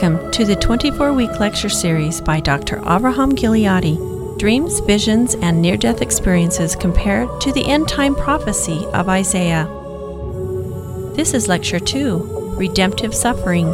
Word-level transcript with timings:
Welcome 0.00 0.30
to 0.30 0.44
the 0.44 0.54
24 0.54 1.12
week 1.12 1.40
lecture 1.40 1.68
series 1.68 2.20
by 2.20 2.38
Dr. 2.38 2.76
Avraham 2.82 3.32
Gileadi 3.32 4.38
Dreams, 4.38 4.78
Visions, 4.78 5.34
and 5.34 5.60
Near 5.60 5.76
Death 5.76 6.02
Experiences 6.02 6.76
Compared 6.76 7.40
to 7.40 7.50
the 7.50 7.66
End 7.66 7.88
Time 7.88 8.14
Prophecy 8.14 8.86
of 8.94 9.08
Isaiah. 9.08 9.64
This 11.16 11.34
is 11.34 11.48
Lecture 11.48 11.80
2 11.80 12.54
Redemptive 12.56 13.12
Suffering. 13.12 13.66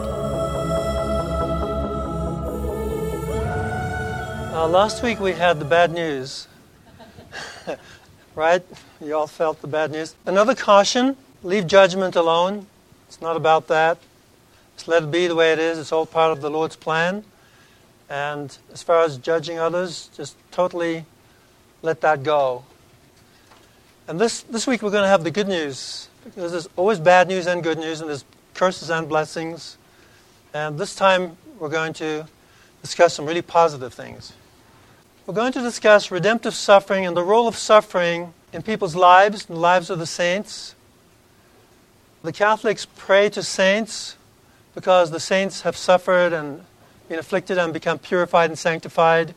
Uh, 4.50 4.66
last 4.70 5.02
week 5.02 5.20
we 5.20 5.32
had 5.32 5.58
the 5.58 5.66
bad 5.66 5.92
news. 5.92 6.48
right? 8.34 8.62
You 8.98 9.14
all 9.14 9.26
felt 9.26 9.60
the 9.60 9.68
bad 9.68 9.90
news. 9.90 10.14
Another 10.24 10.54
caution 10.54 11.18
leave 11.42 11.66
judgment 11.66 12.16
alone. 12.16 12.66
It's 13.08 13.20
not 13.20 13.36
about 13.36 13.68
that. 13.68 13.98
Just 14.76 14.88
let 14.88 15.02
it 15.04 15.10
be 15.10 15.26
the 15.26 15.34
way 15.34 15.52
it 15.52 15.58
is. 15.58 15.78
It's 15.78 15.92
all 15.92 16.06
part 16.06 16.32
of 16.32 16.40
the 16.40 16.50
Lord's 16.50 16.76
plan. 16.76 17.24
And 18.08 18.56
as 18.72 18.82
far 18.82 19.02
as 19.02 19.16
judging 19.16 19.58
others, 19.58 20.10
just 20.16 20.36
totally 20.50 21.04
let 21.82 22.00
that 22.02 22.22
go. 22.22 22.64
And 24.06 24.20
this, 24.20 24.42
this 24.42 24.66
week 24.66 24.82
we're 24.82 24.90
going 24.90 25.04
to 25.04 25.08
have 25.08 25.24
the 25.24 25.30
good 25.30 25.48
news. 25.48 26.08
Because 26.24 26.52
there's 26.52 26.68
always 26.76 26.98
bad 26.98 27.28
news 27.28 27.46
and 27.46 27.62
good 27.62 27.78
news, 27.78 28.00
and 28.00 28.08
there's 28.08 28.24
curses 28.54 28.90
and 28.90 29.08
blessings. 29.08 29.76
And 30.52 30.78
this 30.78 30.94
time 30.94 31.36
we're 31.58 31.68
going 31.68 31.92
to 31.94 32.26
discuss 32.82 33.14
some 33.14 33.26
really 33.26 33.42
positive 33.42 33.92
things. 33.92 34.32
We're 35.26 35.34
going 35.34 35.52
to 35.52 35.60
discuss 35.60 36.10
redemptive 36.10 36.54
suffering 36.54 37.06
and 37.06 37.16
the 37.16 37.22
role 37.22 37.48
of 37.48 37.56
suffering 37.56 38.34
in 38.52 38.62
people's 38.62 38.94
lives 38.94 39.46
and 39.48 39.56
the 39.56 39.60
lives 39.60 39.88
of 39.88 39.98
the 39.98 40.06
saints. 40.06 40.74
The 42.22 42.32
Catholics 42.32 42.86
pray 42.96 43.30
to 43.30 43.42
saints 43.42 44.16
because 44.74 45.10
the 45.10 45.20
saints 45.20 45.62
have 45.62 45.76
suffered 45.76 46.32
and 46.32 46.64
been 47.08 47.18
afflicted 47.18 47.58
and 47.58 47.72
become 47.72 47.98
purified 47.98 48.50
and 48.50 48.58
sanctified, 48.58 49.34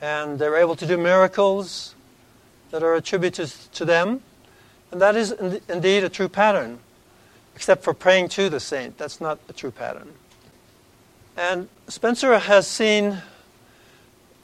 and 0.00 0.38
they're 0.38 0.56
able 0.56 0.76
to 0.76 0.86
do 0.86 0.96
miracles 0.96 1.94
that 2.70 2.82
are 2.82 2.94
attributed 2.94 3.48
to 3.72 3.84
them. 3.84 4.22
And 4.90 5.00
that 5.00 5.16
is 5.16 5.32
indeed 5.68 6.04
a 6.04 6.08
true 6.08 6.28
pattern, 6.28 6.80
except 7.54 7.82
for 7.82 7.94
praying 7.94 8.28
to 8.30 8.50
the 8.50 8.60
saint. 8.60 8.98
That's 8.98 9.20
not 9.20 9.38
a 9.48 9.52
true 9.52 9.70
pattern. 9.70 10.12
And 11.36 11.68
Spencer 11.88 12.38
has 12.38 12.66
seen 12.66 13.22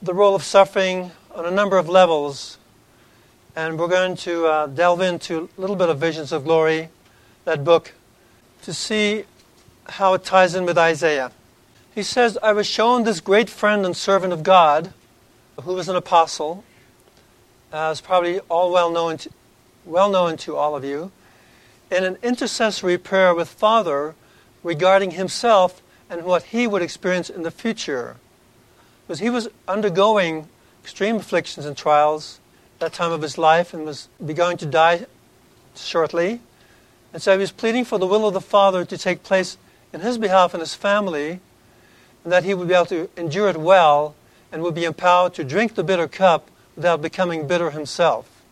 the 0.00 0.14
role 0.14 0.34
of 0.34 0.42
suffering 0.42 1.10
on 1.34 1.44
a 1.44 1.50
number 1.50 1.76
of 1.76 1.88
levels, 1.88 2.56
and 3.54 3.78
we're 3.78 3.88
going 3.88 4.16
to 4.16 4.46
uh, 4.46 4.66
delve 4.68 5.02
into 5.02 5.50
a 5.58 5.60
little 5.60 5.76
bit 5.76 5.88
of 5.88 5.98
Visions 5.98 6.32
of 6.32 6.44
Glory, 6.44 6.88
that 7.44 7.64
book, 7.64 7.92
to 8.62 8.72
see 8.72 9.24
how 9.88 10.14
it 10.14 10.24
ties 10.24 10.54
in 10.54 10.64
with 10.64 10.78
Isaiah. 10.78 11.32
He 11.94 12.02
says, 12.02 12.38
I 12.42 12.52
was 12.52 12.66
shown 12.66 13.04
this 13.04 13.20
great 13.20 13.50
friend 13.50 13.84
and 13.84 13.96
servant 13.96 14.32
of 14.32 14.42
God, 14.42 14.92
who 15.62 15.74
was 15.74 15.88
an 15.88 15.96
apostle, 15.96 16.64
uh, 17.72 17.90
as 17.90 18.00
probably 18.00 18.38
all 18.48 18.70
well 18.70 18.90
known 18.90 19.16
to, 19.18 19.30
well 19.84 20.10
known 20.10 20.36
to 20.38 20.56
all 20.56 20.76
of 20.76 20.84
you, 20.84 21.10
in 21.90 22.04
an 22.04 22.18
intercessory 22.22 22.98
prayer 22.98 23.34
with 23.34 23.48
Father 23.48 24.14
regarding 24.62 25.12
himself 25.12 25.82
and 26.10 26.24
what 26.24 26.44
he 26.44 26.66
would 26.66 26.82
experience 26.82 27.30
in 27.30 27.42
the 27.42 27.50
future. 27.50 28.16
Because 29.06 29.20
he 29.20 29.30
was 29.30 29.48
undergoing 29.66 30.48
extreme 30.82 31.16
afflictions 31.16 31.66
and 31.66 31.76
trials 31.76 32.40
at 32.76 32.80
that 32.80 32.92
time 32.92 33.12
of 33.12 33.22
his 33.22 33.38
life 33.38 33.74
and 33.74 33.84
was 33.84 34.08
going 34.34 34.56
to 34.58 34.66
die 34.66 35.06
shortly. 35.74 36.40
And 37.12 37.22
so 37.22 37.32
he 37.32 37.38
was 37.38 37.52
pleading 37.52 37.84
for 37.84 37.98
the 37.98 38.06
will 38.06 38.26
of 38.26 38.34
the 38.34 38.40
Father 38.40 38.84
to 38.84 38.98
take 38.98 39.22
place 39.22 39.56
in 39.92 40.00
his 40.00 40.18
behalf 40.18 40.54
and 40.54 40.60
his 40.60 40.74
family, 40.74 41.40
and 42.24 42.32
that 42.32 42.44
he 42.44 42.54
would 42.54 42.68
be 42.68 42.74
able 42.74 42.86
to 42.86 43.08
endure 43.16 43.48
it 43.48 43.56
well 43.56 44.14
and 44.52 44.62
would 44.62 44.74
be 44.74 44.84
empowered 44.84 45.34
to 45.34 45.44
drink 45.44 45.74
the 45.74 45.84
bitter 45.84 46.08
cup 46.08 46.50
without 46.76 47.02
becoming 47.02 47.46
bitter 47.46 47.70
himself. 47.70 48.42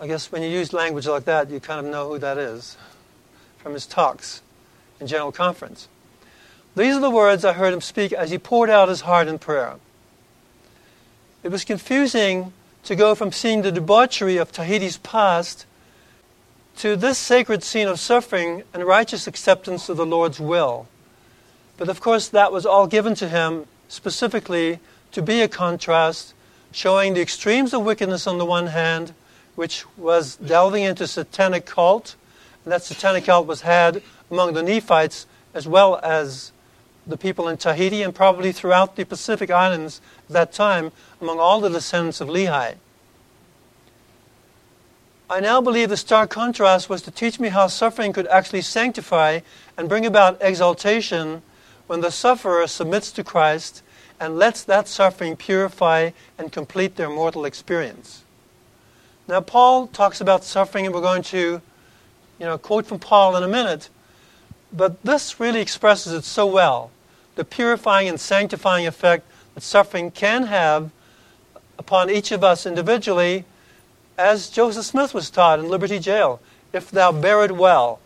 I 0.00 0.06
guess 0.06 0.32
when 0.32 0.42
you 0.42 0.48
use 0.48 0.72
language 0.72 1.06
like 1.06 1.24
that, 1.24 1.50
you 1.50 1.60
kind 1.60 1.84
of 1.84 1.90
know 1.90 2.08
who 2.08 2.18
that 2.18 2.38
is 2.38 2.76
from 3.58 3.74
his 3.74 3.86
talks 3.86 4.42
in 4.98 5.06
General 5.06 5.32
Conference. 5.32 5.88
These 6.74 6.96
are 6.96 7.00
the 7.00 7.10
words 7.10 7.44
I 7.44 7.52
heard 7.52 7.72
him 7.72 7.80
speak 7.80 8.12
as 8.12 8.30
he 8.30 8.38
poured 8.38 8.70
out 8.70 8.88
his 8.88 9.02
heart 9.02 9.28
in 9.28 9.38
prayer. 9.38 9.76
It 11.42 11.50
was 11.50 11.64
confusing 11.64 12.52
to 12.84 12.96
go 12.96 13.14
from 13.14 13.30
seeing 13.30 13.62
the 13.62 13.72
debauchery 13.72 14.38
of 14.38 14.52
Tahiti's 14.52 14.98
past 14.98 15.66
to 16.76 16.96
this 16.96 17.18
sacred 17.18 17.62
scene 17.62 17.88
of 17.88 18.00
suffering 18.00 18.62
and 18.72 18.84
righteous 18.84 19.26
acceptance 19.26 19.88
of 19.88 19.96
the 19.96 20.06
Lord's 20.06 20.40
will. 20.40 20.88
But 21.76 21.88
of 21.88 22.00
course, 22.00 22.28
that 22.28 22.52
was 22.52 22.66
all 22.66 22.86
given 22.86 23.14
to 23.16 23.28
him 23.28 23.66
specifically 23.88 24.78
to 25.12 25.22
be 25.22 25.42
a 25.42 25.48
contrast, 25.48 26.34
showing 26.72 27.14
the 27.14 27.20
extremes 27.20 27.74
of 27.74 27.82
wickedness 27.82 28.26
on 28.26 28.38
the 28.38 28.46
one 28.46 28.68
hand, 28.68 29.14
which 29.54 29.84
was 29.96 30.36
delving 30.36 30.82
into 30.82 31.06
satanic 31.06 31.66
cult, 31.66 32.16
and 32.64 32.72
that 32.72 32.82
satanic 32.82 33.24
cult 33.24 33.46
was 33.46 33.62
had 33.62 34.02
among 34.30 34.54
the 34.54 34.62
Nephites 34.62 35.26
as 35.54 35.68
well 35.68 36.00
as 36.02 36.52
the 37.06 37.16
people 37.16 37.48
in 37.48 37.56
Tahiti 37.56 38.02
and 38.02 38.14
probably 38.14 38.52
throughout 38.52 38.96
the 38.96 39.04
Pacific 39.04 39.50
Islands 39.50 40.00
at 40.28 40.32
that 40.32 40.52
time 40.52 40.92
among 41.20 41.38
all 41.38 41.60
the 41.60 41.68
descendants 41.68 42.20
of 42.20 42.28
Lehi. 42.28 42.76
I 45.30 45.40
now 45.40 45.60
believe 45.60 45.88
the 45.88 45.96
stark 45.96 46.30
contrast 46.30 46.90
was 46.90 47.02
to 47.02 47.10
teach 47.10 47.40
me 47.40 47.48
how 47.48 47.66
suffering 47.66 48.12
could 48.12 48.26
actually 48.26 48.62
sanctify 48.62 49.40
and 49.78 49.88
bring 49.88 50.04
about 50.04 50.42
exaltation 50.42 51.42
when 51.86 52.00
the 52.00 52.10
sufferer 52.10 52.66
submits 52.66 53.10
to 53.12 53.24
Christ 53.24 53.82
and 54.20 54.38
lets 54.38 54.62
that 54.64 54.88
suffering 54.88 55.36
purify 55.36 56.10
and 56.38 56.52
complete 56.52 56.96
their 56.96 57.08
mortal 57.08 57.44
experience. 57.44 58.24
Now, 59.26 59.40
Paul 59.40 59.86
talks 59.86 60.20
about 60.20 60.44
suffering, 60.44 60.84
and 60.84 60.94
we're 60.94 61.00
going 61.00 61.22
to, 61.22 61.62
you 62.38 62.46
know, 62.46 62.58
quote 62.58 62.86
from 62.86 62.98
Paul 62.98 63.36
in 63.36 63.42
a 63.42 63.48
minute, 63.48 63.88
but 64.72 65.02
this 65.02 65.40
really 65.40 65.60
expresses 65.60 66.12
it 66.12 66.24
so 66.24 66.46
well 66.46 66.90
the 67.34 67.44
purifying 67.44 68.08
and 68.08 68.20
sanctifying 68.20 68.86
effect 68.86 69.24
that 69.54 69.62
suffering 69.62 70.10
can 70.10 70.44
have 70.44 70.90
upon 71.78 72.10
each 72.10 72.30
of 72.30 72.44
us 72.44 72.66
individually 72.66 73.44
as 74.18 74.50
Joseph 74.50 74.84
Smith 74.84 75.14
was 75.14 75.30
taught 75.30 75.58
in 75.58 75.68
Liberty 75.68 75.98
Jail, 75.98 76.40
if 76.72 76.90
thou 76.90 77.12
bear 77.12 77.44
it 77.44 77.52
well, 77.52 78.00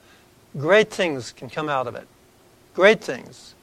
great 0.56 0.90
things 0.90 1.32
can 1.32 1.48
come 1.48 1.68
out 1.68 1.86
of 1.86 1.94
it. 1.94 2.06
Great 2.74 3.02
things. 3.02 3.54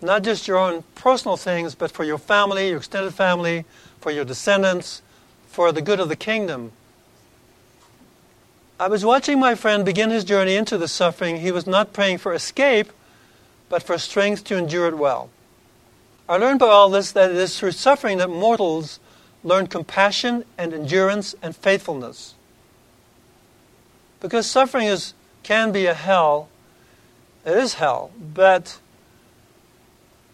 Not 0.00 0.22
just 0.22 0.46
your 0.46 0.58
own 0.58 0.84
personal 0.94 1.36
things, 1.36 1.74
but 1.74 1.90
for 1.90 2.04
your 2.04 2.18
family, 2.18 2.68
your 2.68 2.78
extended 2.78 3.14
family, 3.14 3.64
for 4.00 4.10
your 4.10 4.24
descendants, 4.24 5.02
for 5.48 5.72
the 5.72 5.82
good 5.82 6.00
of 6.00 6.08
the 6.08 6.16
kingdom. 6.16 6.72
I 8.78 8.86
was 8.86 9.04
watching 9.04 9.40
my 9.40 9.56
friend 9.56 9.84
begin 9.84 10.10
his 10.10 10.22
journey 10.22 10.54
into 10.54 10.78
the 10.78 10.86
suffering. 10.86 11.38
He 11.38 11.50
was 11.50 11.66
not 11.66 11.92
praying 11.92 12.18
for 12.18 12.32
escape, 12.32 12.92
but 13.68 13.82
for 13.82 13.98
strength 13.98 14.44
to 14.44 14.56
endure 14.56 14.86
it 14.86 14.96
well. 14.96 15.30
I 16.28 16.36
learned 16.36 16.60
by 16.60 16.68
all 16.68 16.90
this 16.90 17.10
that 17.12 17.30
it 17.30 17.36
is 17.36 17.58
through 17.58 17.72
suffering 17.72 18.18
that 18.18 18.30
mortals 18.30 19.00
learn 19.44 19.66
compassion 19.66 20.44
and 20.56 20.72
endurance 20.72 21.34
and 21.42 21.54
faithfulness. 21.54 22.34
Because 24.20 24.46
suffering 24.50 24.86
is, 24.86 25.14
can 25.42 25.72
be 25.72 25.86
a 25.86 25.94
hell, 25.94 26.48
it 27.44 27.56
is 27.56 27.74
hell, 27.74 28.10
but 28.34 28.78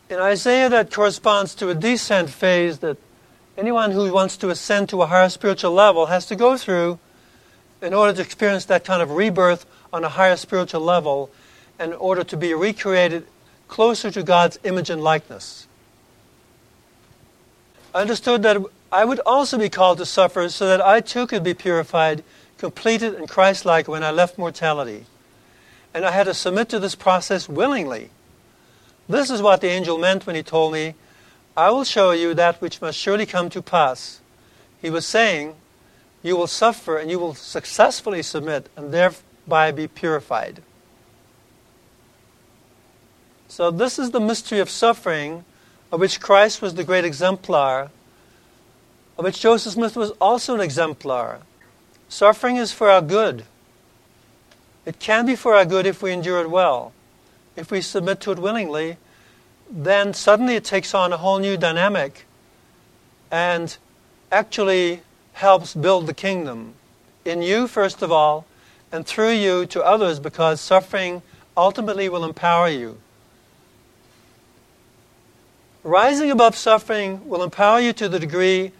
in 0.08 0.18
Isaiah 0.18 0.68
that 0.68 0.92
corresponds 0.92 1.54
to 1.56 1.68
a 1.68 1.74
descent 1.74 2.30
phase 2.30 2.78
that 2.78 2.96
anyone 3.56 3.90
who 3.90 4.12
wants 4.12 4.36
to 4.38 4.50
ascend 4.50 4.88
to 4.90 5.02
a 5.02 5.06
higher 5.06 5.28
spiritual 5.28 5.72
level 5.72 6.06
has 6.06 6.26
to 6.26 6.36
go 6.36 6.56
through 6.56 6.98
in 7.82 7.92
order 7.92 8.12
to 8.14 8.22
experience 8.22 8.64
that 8.66 8.84
kind 8.84 9.02
of 9.02 9.10
rebirth 9.10 9.66
on 9.92 10.04
a 10.04 10.08
higher 10.08 10.36
spiritual 10.36 10.80
level 10.80 11.30
in 11.78 11.92
order 11.92 12.24
to 12.24 12.36
be 12.36 12.54
recreated 12.54 13.26
closer 13.68 14.10
to 14.10 14.22
God's 14.22 14.58
image 14.64 14.90
and 14.90 15.02
likeness. 15.02 15.66
I 17.94 18.00
understood 18.00 18.42
that 18.42 18.64
I 18.94 19.04
would 19.04 19.18
also 19.26 19.58
be 19.58 19.68
called 19.68 19.98
to 19.98 20.06
suffer 20.06 20.48
so 20.48 20.68
that 20.68 20.80
I 20.80 21.00
too 21.00 21.26
could 21.26 21.42
be 21.42 21.52
purified, 21.52 22.22
completed, 22.58 23.14
and 23.14 23.28
Christ 23.28 23.64
like 23.64 23.88
when 23.88 24.04
I 24.04 24.12
left 24.12 24.38
mortality. 24.38 25.06
And 25.92 26.04
I 26.04 26.12
had 26.12 26.26
to 26.26 26.32
submit 26.32 26.68
to 26.68 26.78
this 26.78 26.94
process 26.94 27.48
willingly. 27.48 28.10
This 29.08 29.30
is 29.30 29.42
what 29.42 29.60
the 29.60 29.66
angel 29.66 29.98
meant 29.98 30.28
when 30.28 30.36
he 30.36 30.44
told 30.44 30.72
me, 30.72 30.94
I 31.56 31.72
will 31.72 31.82
show 31.82 32.12
you 32.12 32.34
that 32.34 32.60
which 32.60 32.80
must 32.80 32.96
surely 32.96 33.26
come 33.26 33.50
to 33.50 33.60
pass. 33.60 34.20
He 34.80 34.90
was 34.90 35.04
saying, 35.04 35.56
You 36.22 36.36
will 36.36 36.46
suffer 36.46 36.96
and 36.96 37.10
you 37.10 37.18
will 37.18 37.34
successfully 37.34 38.22
submit 38.22 38.68
and 38.76 38.94
thereby 38.94 39.72
be 39.72 39.88
purified. 39.88 40.62
So, 43.48 43.72
this 43.72 43.98
is 43.98 44.12
the 44.12 44.20
mystery 44.20 44.60
of 44.60 44.70
suffering, 44.70 45.44
of 45.90 45.98
which 45.98 46.20
Christ 46.20 46.62
was 46.62 46.74
the 46.74 46.84
great 46.84 47.04
exemplar 47.04 47.90
of 49.16 49.24
which 49.24 49.40
Joseph 49.40 49.74
Smith 49.74 49.96
was 49.96 50.10
also 50.20 50.54
an 50.54 50.60
exemplar. 50.60 51.40
Suffering 52.08 52.56
is 52.56 52.72
for 52.72 52.90
our 52.90 53.02
good. 53.02 53.44
It 54.84 54.98
can 54.98 55.26
be 55.26 55.36
for 55.36 55.54
our 55.54 55.64
good 55.64 55.86
if 55.86 56.02
we 56.02 56.12
endure 56.12 56.40
it 56.40 56.50
well, 56.50 56.92
if 57.56 57.70
we 57.70 57.80
submit 57.80 58.20
to 58.20 58.32
it 58.32 58.38
willingly, 58.38 58.98
then 59.70 60.12
suddenly 60.12 60.56
it 60.56 60.64
takes 60.64 60.94
on 60.94 61.12
a 61.12 61.16
whole 61.16 61.38
new 61.38 61.56
dynamic 61.56 62.26
and 63.30 63.76
actually 64.30 65.02
helps 65.32 65.74
build 65.74 66.06
the 66.06 66.14
kingdom 66.14 66.74
in 67.24 67.42
you, 67.42 67.66
first 67.66 68.02
of 68.02 68.12
all, 68.12 68.46
and 68.92 69.06
through 69.06 69.32
you 69.32 69.66
to 69.66 69.82
others 69.82 70.20
because 70.20 70.60
suffering 70.60 71.22
ultimately 71.56 72.08
will 72.08 72.24
empower 72.24 72.68
you. 72.68 72.98
Rising 75.82 76.30
above 76.30 76.56
suffering 76.56 77.28
will 77.28 77.42
empower 77.42 77.80
you 77.80 77.92
to 77.94 78.08
the 78.08 78.18
degree 78.18 78.72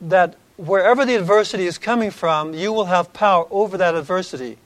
that 0.00 0.36
wherever 0.56 1.04
the 1.04 1.16
adversity 1.16 1.66
is 1.66 1.78
coming 1.78 2.10
from, 2.10 2.54
you 2.54 2.72
will 2.72 2.86
have 2.86 3.12
power 3.12 3.46
over 3.50 3.76
that 3.78 3.94
adversity 3.94 4.58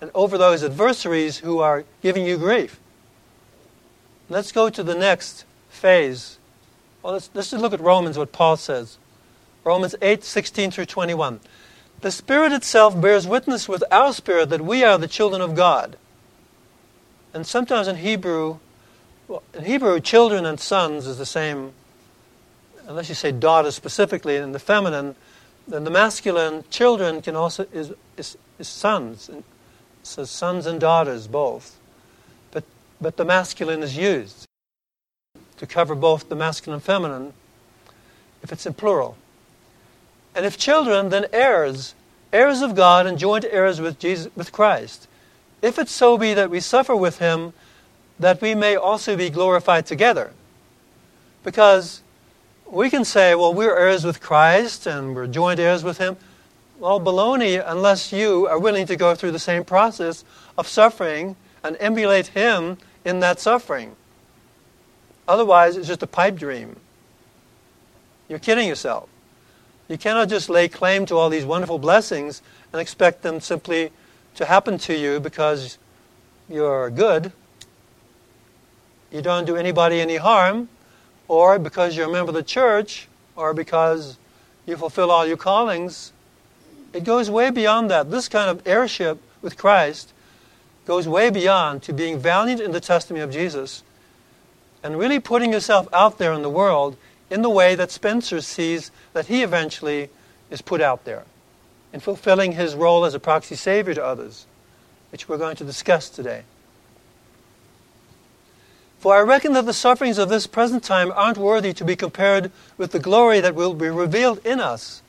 and 0.00 0.10
over 0.14 0.36
those 0.38 0.62
adversaries 0.62 1.38
who 1.38 1.58
are 1.58 1.84
giving 2.02 2.26
you 2.26 2.36
grief. 2.36 2.80
Let's 4.28 4.52
go 4.52 4.70
to 4.70 4.82
the 4.82 4.94
next 4.94 5.44
phase. 5.68 6.38
Well, 7.02 7.14
let's, 7.14 7.30
let's 7.34 7.50
just 7.50 7.62
look 7.62 7.74
at 7.74 7.80
Romans, 7.80 8.16
what 8.16 8.32
Paul 8.32 8.56
says. 8.56 8.98
Romans 9.64 9.94
8, 10.00 10.24
16 10.24 10.70
through 10.70 10.86
21. 10.86 11.40
The 12.00 12.10
Spirit 12.10 12.52
itself 12.52 13.00
bears 13.00 13.26
witness 13.26 13.68
with 13.68 13.82
our 13.90 14.12
spirit 14.12 14.50
that 14.50 14.60
we 14.60 14.84
are 14.84 14.98
the 14.98 15.08
children 15.08 15.40
of 15.40 15.54
God. 15.54 15.96
And 17.32 17.46
sometimes 17.46 17.88
in 17.88 17.96
Hebrew, 17.96 18.58
well, 19.26 19.42
in 19.54 19.64
Hebrew, 19.64 19.98
children 20.00 20.44
and 20.44 20.60
sons 20.60 21.06
is 21.06 21.18
the 21.18 21.26
same, 21.26 21.72
unless 22.86 23.08
you 23.08 23.14
say 23.14 23.32
daughter 23.32 23.70
specifically. 23.70 24.36
In 24.36 24.52
the 24.52 24.58
feminine, 24.58 25.14
then 25.66 25.84
the 25.84 25.90
masculine, 25.90 26.64
children 26.70 27.22
can 27.22 27.36
also 27.36 27.66
is, 27.72 27.92
is, 28.16 28.36
is 28.58 28.68
sons. 28.68 29.28
It 29.28 29.44
says 30.02 30.30
sons 30.30 30.66
and 30.66 30.80
daughters 30.80 31.26
both. 31.26 31.78
But, 32.50 32.64
but 33.00 33.16
the 33.16 33.24
masculine 33.24 33.82
is 33.82 33.96
used 33.96 34.46
to 35.56 35.66
cover 35.66 35.94
both 35.94 36.28
the 36.28 36.36
masculine 36.36 36.76
and 36.76 36.82
feminine 36.82 37.32
if 38.42 38.52
it's 38.52 38.66
in 38.66 38.74
plural. 38.74 39.16
And 40.34 40.44
if 40.44 40.58
children, 40.58 41.08
then 41.08 41.26
heirs, 41.32 41.94
heirs 42.32 42.60
of 42.60 42.74
God 42.74 43.06
and 43.06 43.18
joint 43.18 43.44
heirs 43.48 43.80
with 43.80 43.98
Jesus 43.98 44.30
with 44.36 44.52
Christ. 44.52 45.08
If 45.62 45.78
it 45.78 45.88
so 45.88 46.18
be 46.18 46.34
that 46.34 46.50
we 46.50 46.60
suffer 46.60 46.94
with 46.94 47.18
him, 47.18 47.54
that 48.18 48.42
we 48.42 48.54
may 48.54 48.76
also 48.76 49.16
be 49.16 49.30
glorified 49.30 49.86
together. 49.86 50.32
Because 51.42 52.02
we 52.70 52.90
can 52.90 53.04
say, 53.04 53.34
well, 53.34 53.52
we're 53.52 53.76
heirs 53.76 54.04
with 54.04 54.20
Christ 54.20 54.86
and 54.86 55.14
we're 55.14 55.26
joint 55.26 55.60
heirs 55.60 55.84
with 55.84 55.98
him. 55.98 56.16
Well, 56.78 57.00
baloney, 57.00 57.62
unless 57.64 58.12
you 58.12 58.46
are 58.48 58.58
willing 58.58 58.86
to 58.86 58.96
go 58.96 59.14
through 59.14 59.32
the 59.32 59.38
same 59.38 59.64
process 59.64 60.24
of 60.58 60.66
suffering 60.66 61.36
and 61.62 61.76
emulate 61.80 62.28
him 62.28 62.78
in 63.04 63.20
that 63.20 63.40
suffering. 63.40 63.96
Otherwise, 65.26 65.76
it's 65.76 65.88
just 65.88 66.02
a 66.02 66.06
pipe 66.06 66.36
dream. 66.36 66.76
You're 68.28 68.38
kidding 68.38 68.68
yourself. 68.68 69.08
You 69.88 69.98
cannot 69.98 70.28
just 70.28 70.48
lay 70.48 70.68
claim 70.68 71.06
to 71.06 71.16
all 71.16 71.28
these 71.28 71.44
wonderful 71.44 71.78
blessings 71.78 72.42
and 72.72 72.80
expect 72.80 73.22
them 73.22 73.40
simply 73.40 73.92
to 74.34 74.46
happen 74.46 74.78
to 74.78 74.96
you 74.96 75.20
because 75.20 75.78
you're 76.48 76.90
good. 76.90 77.32
You 79.12 79.22
don't 79.22 79.44
do 79.44 79.56
anybody 79.56 80.00
any 80.00 80.16
harm, 80.16 80.68
or 81.28 81.58
because 81.58 81.96
you're 81.96 82.08
a 82.08 82.12
member 82.12 82.30
of 82.30 82.34
the 82.34 82.42
church, 82.42 83.08
or 83.36 83.54
because 83.54 84.18
you 84.66 84.76
fulfill 84.76 85.10
all 85.10 85.26
your 85.26 85.36
callings. 85.36 86.12
It 86.92 87.04
goes 87.04 87.30
way 87.30 87.50
beyond 87.50 87.90
that. 87.90 88.10
This 88.10 88.28
kind 88.28 88.50
of 88.50 88.66
heirship 88.66 89.20
with 89.42 89.56
Christ 89.56 90.12
goes 90.86 91.08
way 91.08 91.30
beyond 91.30 91.82
to 91.84 91.92
being 91.92 92.18
valiant 92.18 92.60
in 92.60 92.72
the 92.72 92.80
testimony 92.80 93.22
of 93.22 93.30
Jesus 93.30 93.82
and 94.82 94.98
really 94.98 95.18
putting 95.18 95.52
yourself 95.52 95.88
out 95.92 96.18
there 96.18 96.32
in 96.32 96.42
the 96.42 96.50
world 96.50 96.96
in 97.30 97.42
the 97.42 97.50
way 97.50 97.74
that 97.74 97.90
Spencer 97.90 98.40
sees 98.40 98.90
that 99.12 99.26
he 99.26 99.42
eventually 99.42 100.10
is 100.50 100.60
put 100.60 100.80
out 100.80 101.04
there 101.04 101.24
in 101.92 102.00
fulfilling 102.00 102.52
his 102.52 102.74
role 102.74 103.04
as 103.04 103.14
a 103.14 103.20
proxy 103.20 103.54
savior 103.54 103.94
to 103.94 104.04
others, 104.04 104.46
which 105.10 105.28
we're 105.28 105.38
going 105.38 105.56
to 105.56 105.64
discuss 105.64 106.10
today. 106.10 106.42
For 109.04 109.14
I 109.14 109.20
reckon 109.20 109.52
that 109.52 109.66
the 109.66 109.74
sufferings 109.74 110.16
of 110.16 110.30
this 110.30 110.46
present 110.46 110.82
time 110.82 111.12
aren't 111.14 111.36
worthy 111.36 111.74
to 111.74 111.84
be 111.84 111.94
compared 111.94 112.50
with 112.78 112.92
the 112.92 112.98
glory 112.98 113.38
that 113.38 113.54
will 113.54 113.74
be 113.74 113.90
revealed 113.90 114.38
in 114.46 114.60
us. 114.60 115.02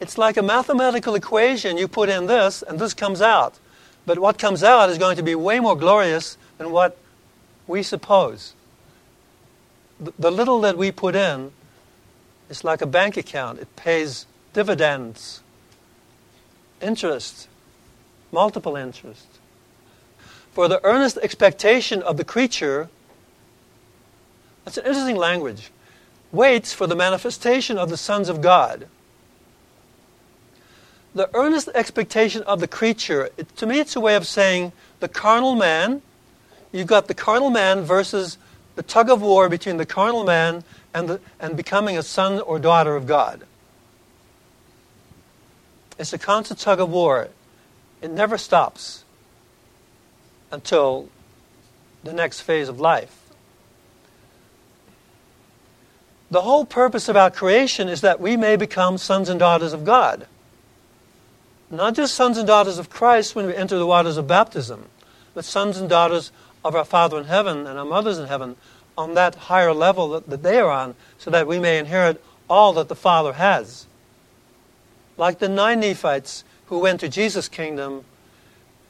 It's 0.00 0.18
like 0.18 0.36
a 0.36 0.42
mathematical 0.42 1.14
equation. 1.14 1.78
You 1.78 1.86
put 1.86 2.08
in 2.08 2.26
this, 2.26 2.62
and 2.62 2.80
this 2.80 2.94
comes 2.94 3.22
out. 3.22 3.60
But 4.06 4.18
what 4.18 4.38
comes 4.38 4.64
out 4.64 4.90
is 4.90 4.98
going 4.98 5.16
to 5.18 5.22
be 5.22 5.36
way 5.36 5.60
more 5.60 5.76
glorious 5.76 6.36
than 6.58 6.72
what 6.72 6.98
we 7.68 7.80
suppose. 7.84 8.54
The 10.18 10.32
little 10.32 10.60
that 10.62 10.76
we 10.76 10.90
put 10.90 11.14
in 11.14 11.52
is 12.50 12.64
like 12.64 12.82
a 12.82 12.86
bank 12.86 13.16
account, 13.16 13.60
it 13.60 13.76
pays 13.76 14.26
dividends, 14.52 15.42
interest, 16.82 17.46
multiple 18.32 18.74
interest. 18.74 19.33
For 20.54 20.68
the 20.68 20.82
earnest 20.84 21.18
expectation 21.18 22.00
of 22.04 22.16
the 22.16 22.24
creature, 22.24 22.88
that's 24.64 24.78
an 24.78 24.86
interesting 24.86 25.16
language, 25.16 25.72
waits 26.30 26.72
for 26.72 26.86
the 26.86 26.94
manifestation 26.94 27.76
of 27.76 27.90
the 27.90 27.96
sons 27.96 28.28
of 28.28 28.40
God. 28.40 28.86
The 31.12 31.28
earnest 31.34 31.70
expectation 31.74 32.44
of 32.44 32.60
the 32.60 32.68
creature, 32.68 33.30
it, 33.36 33.56
to 33.56 33.66
me, 33.66 33.80
it's 33.80 33.96
a 33.96 34.00
way 34.00 34.14
of 34.14 34.28
saying 34.28 34.70
the 35.00 35.08
carnal 35.08 35.56
man. 35.56 36.02
You've 36.70 36.86
got 36.86 37.08
the 37.08 37.14
carnal 37.14 37.50
man 37.50 37.82
versus 37.82 38.38
the 38.76 38.84
tug 38.84 39.10
of 39.10 39.20
war 39.20 39.48
between 39.48 39.76
the 39.76 39.86
carnal 39.86 40.22
man 40.22 40.62
and, 40.94 41.08
the, 41.08 41.20
and 41.40 41.56
becoming 41.56 41.98
a 41.98 42.02
son 42.04 42.40
or 42.40 42.60
daughter 42.60 42.94
of 42.94 43.08
God. 43.08 43.42
It's 45.98 46.12
a 46.12 46.18
constant 46.18 46.60
tug 46.60 46.78
of 46.78 46.90
war. 46.90 47.30
It 48.00 48.12
never 48.12 48.38
stops 48.38 49.03
until 50.50 51.08
the 52.02 52.12
next 52.12 52.40
phase 52.40 52.68
of 52.68 52.80
life. 52.80 53.20
The 56.30 56.42
whole 56.42 56.64
purpose 56.64 57.08
of 57.08 57.16
our 57.16 57.30
creation 57.30 57.88
is 57.88 58.00
that 58.00 58.20
we 58.20 58.36
may 58.36 58.56
become 58.56 58.98
sons 58.98 59.28
and 59.28 59.38
daughters 59.38 59.72
of 59.72 59.84
God. 59.84 60.26
Not 61.70 61.94
just 61.94 62.14
sons 62.14 62.38
and 62.38 62.46
daughters 62.46 62.78
of 62.78 62.90
Christ 62.90 63.34
when 63.34 63.46
we 63.46 63.54
enter 63.54 63.78
the 63.78 63.86
waters 63.86 64.16
of 64.16 64.26
baptism, 64.26 64.86
but 65.34 65.44
sons 65.44 65.78
and 65.78 65.88
daughters 65.88 66.32
of 66.64 66.74
our 66.74 66.84
Father 66.84 67.18
in 67.18 67.24
heaven 67.24 67.66
and 67.66 67.78
our 67.78 67.84
mothers 67.84 68.18
in 68.18 68.26
heaven 68.26 68.56
on 68.96 69.14
that 69.14 69.34
higher 69.34 69.72
level 69.72 70.10
that, 70.10 70.28
that 70.28 70.42
they 70.42 70.58
are 70.58 70.70
on, 70.70 70.94
so 71.18 71.30
that 71.30 71.46
we 71.46 71.58
may 71.58 71.78
inherit 71.78 72.22
all 72.48 72.72
that 72.74 72.88
the 72.88 72.94
Father 72.94 73.34
has 73.34 73.86
like 75.16 75.38
the 75.38 75.48
nine 75.48 75.80
Nephites 75.80 76.44
who 76.66 76.78
went 76.78 77.00
to 77.00 77.08
Jesus' 77.08 77.48
kingdom 77.48 78.04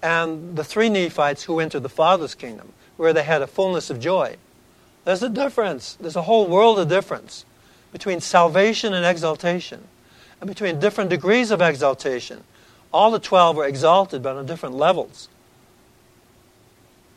and 0.05 0.55
the 0.55 0.63
three 0.63 0.91
Nephites 0.91 1.45
who 1.45 1.67
to 1.67 1.81
the 1.81 1.89
Father's 1.89 2.35
kingdom, 2.35 2.75
where 2.99 3.15
they 3.15 3.23
had 3.23 3.41
a 3.41 3.47
fullness 3.47 3.89
of 3.89 3.99
joy. 3.99 4.37
There's 5.07 5.23
a 5.23 5.31
difference. 5.31 5.97
There's 5.99 6.15
a 6.15 6.23
whole 6.23 6.47
world 6.47 6.79
of 6.79 6.91
difference 6.91 7.47
between 7.91 8.21
salvation 8.21 8.93
and 8.93 9.07
exaltation, 9.07 9.83
and 10.41 10.49
between 10.49 10.79
different 10.79 11.09
degrees 11.09 11.51
of 11.51 11.63
exaltation. 11.63 12.45
All 12.93 13.11
the 13.11 13.19
12 13.19 13.57
were 13.57 13.65
exalted, 13.65 14.23
but 14.23 14.37
on 14.37 14.45
different 14.45 14.75
levels, 14.75 15.31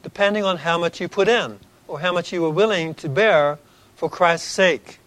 depending 0.02 0.46
on 0.46 0.58
how 0.58 0.78
much 0.78 1.02
you 1.02 1.10
put 1.10 1.28
in 1.28 1.60
or 1.90 2.00
how 2.00 2.14
much 2.14 2.32
you 2.32 2.42
were 2.42 2.50
willing 2.50 2.94
to 2.96 3.10
bear 3.10 3.60
for 3.98 4.10
Christ's 4.10 4.50
sake 4.50 5.00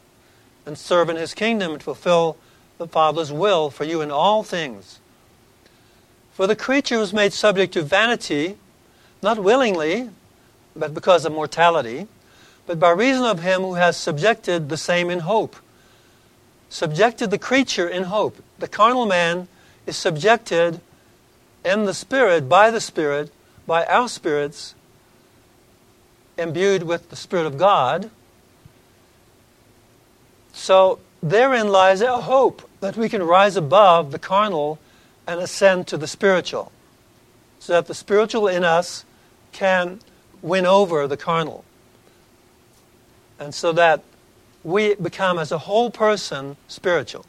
and 0.66 0.76
serve 0.76 1.08
in 1.08 1.16
his 1.16 1.32
kingdom 1.32 1.72
and 1.72 1.82
fulfill 1.82 2.36
the 2.76 2.86
Father's 2.86 3.32
will 3.32 3.70
for 3.70 3.84
you 3.84 4.02
in 4.02 4.10
all 4.10 4.42
things. 4.42 4.99
For 6.40 6.46
the 6.46 6.56
creature 6.56 6.98
was 6.98 7.12
made 7.12 7.34
subject 7.34 7.74
to 7.74 7.82
vanity, 7.82 8.56
not 9.20 9.38
willingly, 9.38 10.08
but 10.74 10.94
because 10.94 11.26
of 11.26 11.32
mortality, 11.32 12.06
but 12.66 12.80
by 12.80 12.92
reason 12.92 13.24
of 13.24 13.40
him 13.40 13.60
who 13.60 13.74
has 13.74 13.94
subjected 13.94 14.70
the 14.70 14.78
same 14.78 15.10
in 15.10 15.18
hope. 15.18 15.54
Subjected 16.70 17.30
the 17.30 17.36
creature 17.36 17.86
in 17.86 18.04
hope. 18.04 18.42
The 18.58 18.68
carnal 18.68 19.04
man 19.04 19.48
is 19.86 19.98
subjected 19.98 20.80
in 21.62 21.84
the 21.84 21.92
Spirit, 21.92 22.48
by 22.48 22.70
the 22.70 22.80
Spirit, 22.80 23.30
by 23.66 23.84
our 23.84 24.08
spirits, 24.08 24.74
imbued 26.38 26.84
with 26.84 27.10
the 27.10 27.16
Spirit 27.16 27.44
of 27.44 27.58
God. 27.58 28.10
So 30.54 31.00
therein 31.22 31.68
lies 31.68 32.00
our 32.00 32.22
hope 32.22 32.66
that 32.80 32.96
we 32.96 33.10
can 33.10 33.22
rise 33.22 33.56
above 33.56 34.10
the 34.10 34.18
carnal 34.18 34.78
and 35.30 35.40
ascend 35.40 35.86
to 35.86 35.96
the 35.96 36.08
spiritual, 36.08 36.72
so 37.60 37.72
that 37.74 37.86
the 37.86 37.94
spiritual 37.94 38.48
in 38.48 38.64
us 38.64 39.04
can 39.52 40.00
win 40.42 40.66
over 40.66 41.06
the 41.06 41.16
carnal. 41.16 41.64
And 43.38 43.54
so 43.54 43.70
that 43.72 44.02
we 44.64 44.96
become, 44.96 45.38
as 45.38 45.52
a 45.52 45.58
whole 45.58 45.88
person, 45.88 46.56
spiritual. 46.66 47.24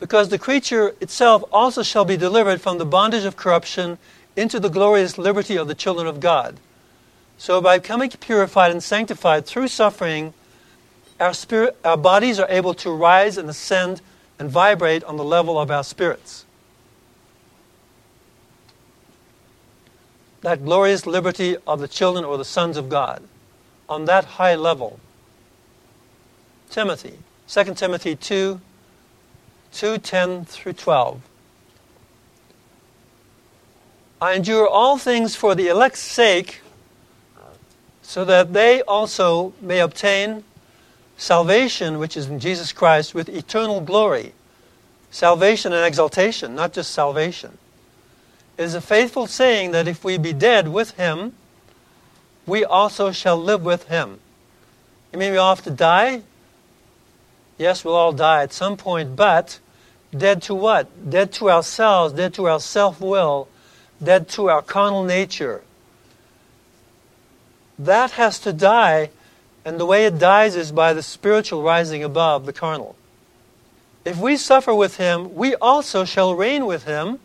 Because 0.00 0.30
the 0.30 0.38
creature 0.38 0.96
itself 1.00 1.44
also 1.52 1.84
shall 1.84 2.04
be 2.04 2.16
delivered 2.16 2.60
from 2.60 2.78
the 2.78 2.84
bondage 2.84 3.24
of 3.24 3.36
corruption 3.36 3.96
into 4.34 4.58
the 4.58 4.68
glorious 4.68 5.16
liberty 5.16 5.56
of 5.56 5.68
the 5.68 5.76
children 5.76 6.08
of 6.08 6.18
God. 6.18 6.58
So, 7.38 7.60
by 7.60 7.78
becoming 7.78 8.10
purified 8.10 8.72
and 8.72 8.82
sanctified 8.82 9.46
through 9.46 9.68
suffering, 9.68 10.34
our, 11.20 11.34
spirit, 11.34 11.76
our 11.84 11.96
bodies 11.96 12.40
are 12.40 12.50
able 12.50 12.74
to 12.74 12.90
rise 12.90 13.38
and 13.38 13.48
ascend 13.48 14.00
and 14.40 14.50
vibrate 14.50 15.04
on 15.04 15.16
the 15.16 15.24
level 15.24 15.56
of 15.56 15.70
our 15.70 15.84
spirits. 15.84 16.46
That 20.42 20.64
glorious 20.64 21.06
liberty 21.06 21.56
of 21.66 21.80
the 21.80 21.88
children 21.88 22.24
or 22.24 22.38
the 22.38 22.44
sons 22.44 22.76
of 22.76 22.88
God 22.88 23.22
on 23.88 24.06
that 24.06 24.24
high 24.24 24.54
level. 24.54 25.00
Timothy, 26.70 27.18
2 27.48 27.74
Timothy 27.74 28.16
2 28.16 28.60
2 29.72 29.98
10 29.98 30.44
through 30.44 30.72
12. 30.72 31.20
I 34.20 34.34
endure 34.34 34.68
all 34.68 34.98
things 34.98 35.34
for 35.34 35.54
the 35.54 35.68
elect's 35.68 36.00
sake, 36.00 36.60
so 38.02 38.24
that 38.24 38.52
they 38.52 38.82
also 38.82 39.54
may 39.60 39.80
obtain 39.80 40.44
salvation, 41.16 41.98
which 41.98 42.16
is 42.16 42.26
in 42.26 42.38
Jesus 42.38 42.72
Christ, 42.72 43.14
with 43.14 43.28
eternal 43.28 43.80
glory. 43.80 44.32
Salvation 45.10 45.72
and 45.72 45.84
exaltation, 45.86 46.54
not 46.54 46.72
just 46.72 46.92
salvation. 46.92 47.56
Is 48.60 48.74
a 48.74 48.82
faithful 48.82 49.26
saying 49.26 49.70
that 49.70 49.88
if 49.88 50.04
we 50.04 50.18
be 50.18 50.34
dead 50.34 50.68
with 50.68 50.90
him, 50.90 51.32
we 52.44 52.62
also 52.62 53.10
shall 53.10 53.38
live 53.38 53.64
with 53.64 53.88
him. 53.88 54.20
You 55.14 55.18
mean 55.18 55.32
we 55.32 55.38
all 55.38 55.54
have 55.54 55.64
to 55.64 55.70
die? 55.70 56.20
Yes, 57.56 57.86
we'll 57.86 57.94
all 57.94 58.12
die 58.12 58.42
at 58.42 58.52
some 58.52 58.76
point, 58.76 59.16
but 59.16 59.60
dead 60.14 60.42
to 60.42 60.54
what? 60.54 61.08
Dead 61.08 61.32
to 61.32 61.50
ourselves, 61.50 62.12
dead 62.12 62.34
to 62.34 62.48
our 62.48 62.60
self 62.60 63.00
will, 63.00 63.48
dead 64.02 64.28
to 64.28 64.50
our 64.50 64.60
carnal 64.60 65.04
nature. 65.04 65.62
That 67.78 68.10
has 68.10 68.38
to 68.40 68.52
die, 68.52 69.08
and 69.64 69.80
the 69.80 69.86
way 69.86 70.04
it 70.04 70.18
dies 70.18 70.54
is 70.54 70.70
by 70.70 70.92
the 70.92 71.02
spiritual 71.02 71.62
rising 71.62 72.04
above 72.04 72.44
the 72.44 72.52
carnal. 72.52 72.94
If 74.04 74.18
we 74.18 74.36
suffer 74.36 74.74
with 74.74 74.98
him, 74.98 75.34
we 75.34 75.54
also 75.54 76.04
shall 76.04 76.34
reign 76.34 76.66
with 76.66 76.84
him, 76.84 77.20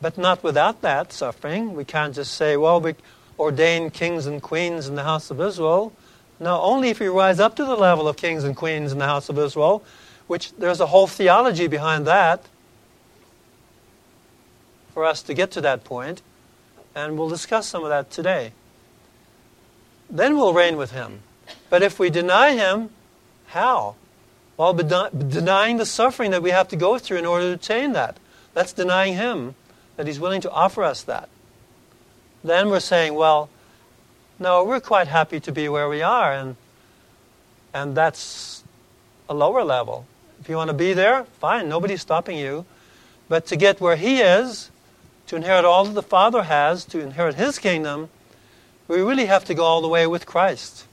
but 0.00 0.16
not 0.16 0.42
without 0.42 0.80
that 0.82 1.12
suffering. 1.12 1.74
We 1.74 1.84
can't 1.84 2.14
just 2.14 2.34
say, 2.34 2.56
well, 2.56 2.80
we 2.80 2.94
ordain 3.38 3.90
kings 3.90 4.26
and 4.26 4.42
queens 4.42 4.88
in 4.88 4.94
the 4.94 5.02
house 5.02 5.30
of 5.30 5.40
Israel. 5.40 5.92
No, 6.38 6.60
only 6.60 6.88
if 6.88 7.00
we 7.00 7.08
rise 7.08 7.38
up 7.38 7.56
to 7.56 7.64
the 7.64 7.76
level 7.76 8.08
of 8.08 8.16
kings 8.16 8.44
and 8.44 8.56
queens 8.56 8.92
in 8.92 8.98
the 8.98 9.06
house 9.06 9.28
of 9.28 9.38
Israel, 9.38 9.84
which 10.26 10.52
there's 10.52 10.80
a 10.80 10.86
whole 10.86 11.06
theology 11.06 11.66
behind 11.66 12.06
that 12.06 12.44
for 14.94 15.04
us 15.04 15.22
to 15.22 15.34
get 15.34 15.50
to 15.52 15.60
that 15.60 15.84
point, 15.84 16.22
and 16.94 17.18
we'll 17.18 17.28
discuss 17.28 17.66
some 17.66 17.82
of 17.82 17.90
that 17.90 18.10
today. 18.10 18.52
Then 20.08 20.36
we'll 20.36 20.54
reign 20.54 20.76
with 20.76 20.92
him. 20.92 21.20
But 21.68 21.82
if 21.82 21.98
we 21.98 22.10
deny 22.10 22.52
him, 22.52 22.90
how? 23.48 23.96
Well, 24.56 24.72
denying 24.72 25.76
the 25.76 25.86
suffering 25.86 26.32
that 26.32 26.42
we 26.42 26.50
have 26.50 26.68
to 26.68 26.76
go 26.76 26.98
through 26.98 27.18
in 27.18 27.26
order 27.26 27.48
to 27.48 27.54
attain 27.54 27.92
that. 27.92 28.18
That's 28.54 28.72
denying 28.72 29.14
him, 29.14 29.54
that 30.00 30.06
he's 30.06 30.18
willing 30.18 30.40
to 30.40 30.50
offer 30.50 30.82
us 30.82 31.02
that. 31.02 31.28
Then 32.42 32.70
we're 32.70 32.80
saying, 32.80 33.12
well, 33.12 33.50
no, 34.38 34.64
we're 34.64 34.80
quite 34.80 35.08
happy 35.08 35.40
to 35.40 35.52
be 35.52 35.68
where 35.68 35.90
we 35.90 36.00
are, 36.00 36.32
and, 36.32 36.56
and 37.74 37.94
that's 37.94 38.64
a 39.28 39.34
lower 39.34 39.62
level. 39.62 40.06
If 40.40 40.48
you 40.48 40.56
want 40.56 40.68
to 40.68 40.74
be 40.74 40.94
there, 40.94 41.24
fine, 41.38 41.68
nobody's 41.68 42.00
stopping 42.00 42.38
you. 42.38 42.64
But 43.28 43.44
to 43.48 43.56
get 43.56 43.78
where 43.78 43.96
he 43.96 44.22
is, 44.22 44.70
to 45.26 45.36
inherit 45.36 45.66
all 45.66 45.84
that 45.84 45.92
the 45.92 46.02
Father 46.02 46.44
has, 46.44 46.86
to 46.86 47.00
inherit 47.00 47.34
His 47.34 47.58
kingdom, 47.58 48.08
we 48.88 49.02
really 49.02 49.26
have 49.26 49.44
to 49.44 49.54
go 49.54 49.64
all 49.64 49.82
the 49.82 49.88
way 49.88 50.06
with 50.06 50.24
Christ. 50.24 50.86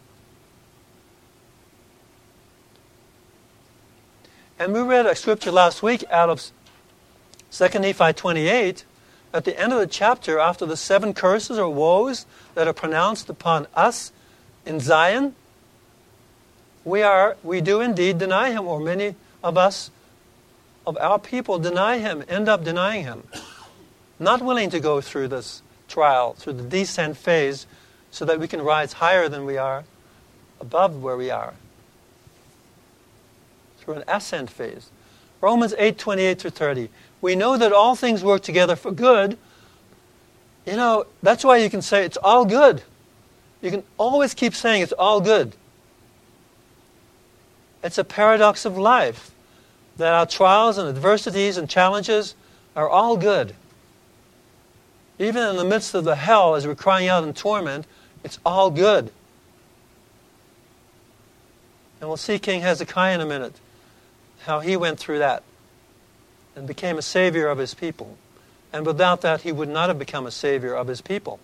And 4.60 4.74
we 4.74 4.82
read 4.82 5.06
a 5.06 5.16
scripture 5.16 5.54
last 5.54 5.82
week 5.82 6.04
out 6.10 6.30
of 6.30 6.52
2 7.52 7.80
Nephi 7.80 8.12
28. 8.12 8.84
At 9.38 9.46
the 9.46 9.58
end 9.60 9.72
of 9.72 9.80
the 9.80 9.88
chapter, 9.88 10.40
after 10.40 10.66
the 10.66 10.76
seven 10.76 11.14
curses 11.14 11.60
or 11.60 11.70
woes 11.70 12.26
that 12.56 12.68
are 12.68 12.74
pronounced 12.74 13.30
upon 13.30 13.68
us 13.76 14.12
in 14.66 14.80
Zion, 14.80 15.36
we, 16.84 17.04
are, 17.04 17.38
we 17.44 17.62
do 17.62 17.80
indeed 17.80 18.18
deny 18.18 18.50
Him, 18.50 18.66
or 18.66 18.80
many 18.80 19.14
of 19.44 19.58
us, 19.58 19.92
of 20.88 20.98
our 20.98 21.20
people, 21.20 21.60
deny 21.60 22.00
Him, 22.00 22.24
end 22.28 22.50
up 22.50 22.64
denying 22.64 23.04
Him 23.04 23.24
not 24.20 24.42
willing 24.42 24.70
to 24.72 24.80
go 24.80 25.02
through 25.02 25.28
this 25.28 25.62
trial, 25.88 26.34
through 26.34 26.54
the 26.54 26.64
descent 26.64 27.18
phase, 27.18 27.68
so 28.12 28.26
that 28.26 28.40
we 28.40 28.48
can 28.48 28.62
rise 28.62 28.94
higher 28.94 29.30
than 29.30 29.46
we 29.46 29.58
are, 29.58 29.84
above 30.60 31.02
where 31.02 31.18
we 31.18 31.30
are, 31.30 31.54
through 33.80 33.96
an 33.96 34.04
ascent 34.08 34.50
phase. 34.50 34.90
Romans 35.40 35.74
8 35.78 35.98
28 35.98 36.42
through 36.42 36.52
30. 36.52 36.90
We 37.22 37.36
know 37.36 37.58
that 37.58 37.74
all 37.74 37.96
things 37.96 38.24
work 38.24 38.42
together 38.42 38.76
for 38.76 38.92
good. 38.92 39.38
You 40.66 40.76
know, 40.76 41.06
that's 41.24 41.44
why 41.44 41.58
you 41.58 41.70
can 41.70 41.82
say 41.82 42.06
it's 42.06 42.18
all 42.18 42.46
good. 42.46 42.84
You 43.62 43.72
can 43.72 43.84
always 43.98 44.34
keep 44.34 44.54
saying 44.54 44.84
it's 44.84 44.92
all 44.92 45.22
good. 45.22 45.56
It's 47.84 47.98
a 47.98 48.04
paradox 48.04 48.66
of 48.66 48.78
life 48.78 49.32
that 49.98 50.14
our 50.14 50.26
trials 50.26 50.78
and 50.78 50.88
adversities 50.88 51.58
and 51.58 51.70
challenges 51.70 52.36
are 52.76 52.88
all 52.88 53.18
good. 53.18 53.56
Even 55.20 55.48
in 55.48 55.56
the 55.56 55.66
midst 55.66 55.96
of 55.96 56.04
the 56.04 56.16
hell, 56.16 56.54
as 56.54 56.68
we're 56.68 56.76
crying 56.76 57.08
out 57.08 57.24
in 57.24 57.34
torment, 57.34 57.88
it's 58.24 58.38
all 58.46 58.70
good. 58.70 59.12
And 62.00 62.08
we'll 62.08 62.18
see 62.18 62.38
King 62.38 62.62
Hezekiah 62.62 63.16
in 63.16 63.22
a 63.22 63.26
minute, 63.26 63.60
how 64.42 64.60
he 64.60 64.78
went 64.78 65.00
through 65.00 65.20
that 65.20 65.42
and 66.58 66.68
became 66.68 66.98
a 66.98 67.02
savior 67.02 67.48
of 67.48 67.58
his 67.58 67.74
people. 67.74 68.18
And 68.74 68.86
without 68.86 69.22
that, 69.22 69.42
he 69.42 69.52
would 69.52 69.70
not 69.70 69.88
have 69.88 69.98
become 69.98 70.26
a 70.26 70.32
savior 70.32 70.74
of 70.74 70.88
his 70.88 71.00
people. 71.00 71.40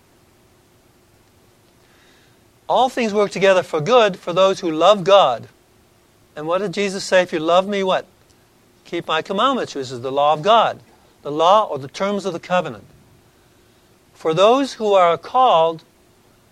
All 2.67 2.89
things 2.89 3.13
work 3.13 3.31
together 3.31 3.63
for 3.63 3.79
good 3.79 4.17
for 4.17 4.33
those 4.33 4.59
who 4.59 4.71
love 4.71 5.03
God. 5.03 5.47
And 6.35 6.47
what 6.47 6.57
did 6.57 6.73
Jesus 6.73 7.03
say? 7.03 7.21
If 7.21 7.31
you 7.31 7.39
love 7.39 7.67
me, 7.67 7.83
what? 7.83 8.07
Keep 8.83 9.07
my 9.07 9.21
commandments, 9.21 9.75
which 9.75 9.91
is 9.91 10.01
the 10.01 10.11
law 10.11 10.33
of 10.33 10.41
God, 10.41 10.79
the 11.21 11.31
law 11.31 11.65
or 11.65 11.79
the 11.79 11.87
terms 11.87 12.25
of 12.25 12.33
the 12.33 12.39
covenant 12.39 12.85
for 14.23 14.33
those 14.33 14.75
who 14.75 14.93
are 14.93 15.17
called 15.17 15.83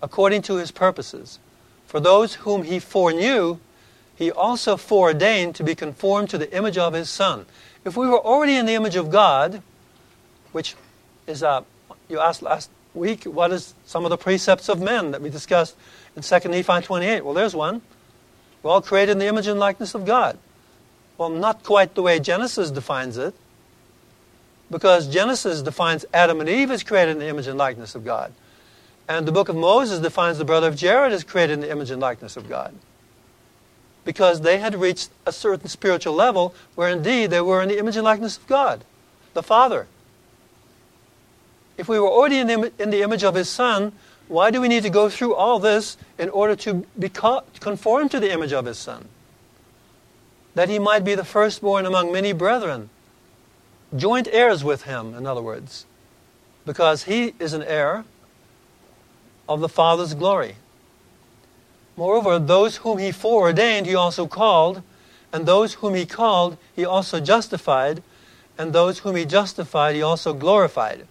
according 0.02 0.42
to 0.42 0.56
his 0.56 0.72
purposes. 0.72 1.40
For 1.86 2.02
those 2.02 2.34
whom 2.34 2.64
he 2.64 2.80
foreknew, 2.80 3.60
he 4.14 4.30
also 4.30 4.76
foreordained 4.76 5.56
to 5.56 5.64
be 5.64 5.74
conformed 5.74 6.30
to 6.32 6.38
the 6.38 6.54
image 6.54 6.78
of 6.78 6.92
his 6.92 7.10
Son. 7.10 7.46
If 7.84 7.98
we 7.98 8.08
were 8.08 8.20
already 8.20 8.56
in 8.56 8.66
the 8.66 8.74
image 8.74 8.96
of 8.96 9.10
God, 9.10 9.62
which 10.52 10.76
is, 11.26 11.42
uh, 11.42 11.64
you 12.10 12.20
asked 12.20 12.42
last 12.42 12.70
week, 12.94 13.24
what 13.24 13.52
is 13.52 13.74
some 13.86 14.06
of 14.06 14.10
the 14.10 14.18
precepts 14.18 14.70
of 14.70 14.80
men 14.80 15.12
that 15.12 15.22
we 15.22 15.30
discussed 15.30 15.76
in 16.16 16.22
2 16.22 16.50
Nephi 16.50 16.82
28? 16.82 17.26
Well, 17.26 17.34
there's 17.34 17.56
one. 17.56 17.82
We're 18.62 18.72
all 18.72 18.82
created 18.82 19.14
in 19.14 19.20
the 19.20 19.28
image 19.28 19.48
and 19.48 19.60
likeness 19.60 19.96
of 19.96 20.06
God. 20.06 20.38
Well, 21.18 21.30
not 21.30 21.64
quite 21.64 21.96
the 21.96 22.02
way 22.02 22.20
Genesis 22.20 22.70
defines 22.72 23.18
it 23.18 23.34
because 24.70 25.08
Genesis 25.08 25.62
defines 25.62 26.06
Adam 26.14 26.40
and 26.40 26.50
Eve 26.50 26.72
as 26.72 26.84
created 26.84 27.12
in 27.12 27.20
the 27.20 27.28
image 27.28 27.48
and 27.48 27.58
likeness 27.58 27.96
of 27.96 28.06
God. 28.06 28.34
And 29.10 29.28
the 29.28 29.32
book 29.32 29.50
of 29.50 29.56
Moses 29.56 30.00
defines 30.00 30.38
the 30.38 30.46
brother 30.46 30.68
of 30.68 30.76
Jared 30.76 31.12
as 31.12 31.24
created 31.24 31.54
in 31.54 31.60
the 31.62 31.72
image 31.72 31.92
and 31.92 32.02
likeness 32.02 32.38
of 32.38 32.48
God. 32.48 32.74
Because 34.04 34.42
they 34.42 34.58
had 34.58 34.76
reached 34.76 35.10
a 35.26 35.32
certain 35.32 35.68
spiritual 35.68 36.14
level 36.14 36.56
where 36.76 36.90
indeed 36.90 37.30
they 37.30 37.42
were 37.42 37.62
in 37.62 37.70
the 37.70 37.78
image 37.78 37.96
and 37.96 38.04
likeness 38.04 38.38
of 38.38 38.48
God, 38.48 38.84
the 39.34 39.44
Father. 39.44 39.88
If 41.78 41.88
we 41.88 42.00
were 42.00 42.10
already 42.10 42.38
in 42.38 42.48
the, 42.48 42.72
in 42.80 42.90
the 42.90 43.02
image 43.02 43.24
of 43.24 43.36
His 43.36 43.50
Son, 43.50 43.92
why 44.28 44.50
do 44.50 44.62
we 44.62 44.68
need 44.68 44.84
to 44.84 44.90
go 44.90 45.10
through 45.10 45.36
all 45.36 45.60
this 45.60 45.98
in 46.18 46.30
order 46.30 46.56
to 46.58 46.86
be 46.98 47.10
conformed 47.60 48.12
to 48.12 48.20
the 48.20 48.32
image 48.32 48.54
of 48.54 48.66
His 48.66 48.78
Son? 48.78 49.08
That 50.56 50.70
He 50.70 50.80
might 50.80 51.04
be 51.04 51.16
the 51.16 51.26
firstborn 51.26 51.86
among 51.86 52.12
many 52.12 52.34
brethren 52.34 52.90
joint 53.96 54.28
heirs 54.32 54.64
with 54.64 54.84
him, 54.84 55.14
in 55.14 55.26
other 55.26 55.42
words, 55.42 55.86
because 56.66 57.04
he 57.04 57.34
is 57.40 57.54
an 57.54 57.64
heir 57.64 58.06
of 59.50 59.60
the 59.60 59.70
Father's 59.70 60.14
glory. 60.14 60.56
Moreover, 61.98 62.40
those 62.40 62.78
whom 62.78 62.98
he 62.98 63.12
foreordained, 63.12 63.86
he 63.86 63.96
also 63.96 64.28
called, 64.28 64.82
and 65.34 65.46
those 65.46 65.76
whom 65.76 65.94
he 65.94 66.06
called, 66.06 66.58
he 66.76 66.86
also 66.86 67.20
justified, 67.20 68.02
and 68.58 68.74
those 68.74 69.00
whom 69.00 69.16
he 69.16 69.26
justified, 69.26 69.96
he 69.96 70.02
also 70.02 70.34
glorified. 70.34 71.08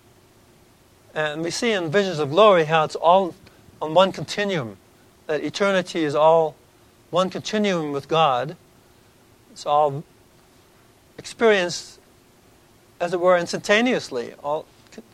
And 1.14 1.42
we 1.42 1.50
see 1.50 1.72
in 1.72 1.90
Visions 1.90 2.18
of 2.18 2.30
Glory 2.30 2.64
how 2.64 2.84
it's 2.84 2.96
all 2.96 3.34
on 3.82 3.94
one 3.94 4.12
continuum, 4.12 4.76
that 5.26 5.42
eternity 5.42 6.04
is 6.04 6.14
all 6.14 6.54
one 7.10 7.30
continuum 7.30 7.92
with 7.92 8.08
God. 8.08 8.56
It's 9.52 9.66
all 9.66 10.04
experienced 11.18 11.98
as 13.00 13.12
it 13.12 13.20
were, 13.20 13.36
instantaneously, 13.36 14.34
all 14.42 14.66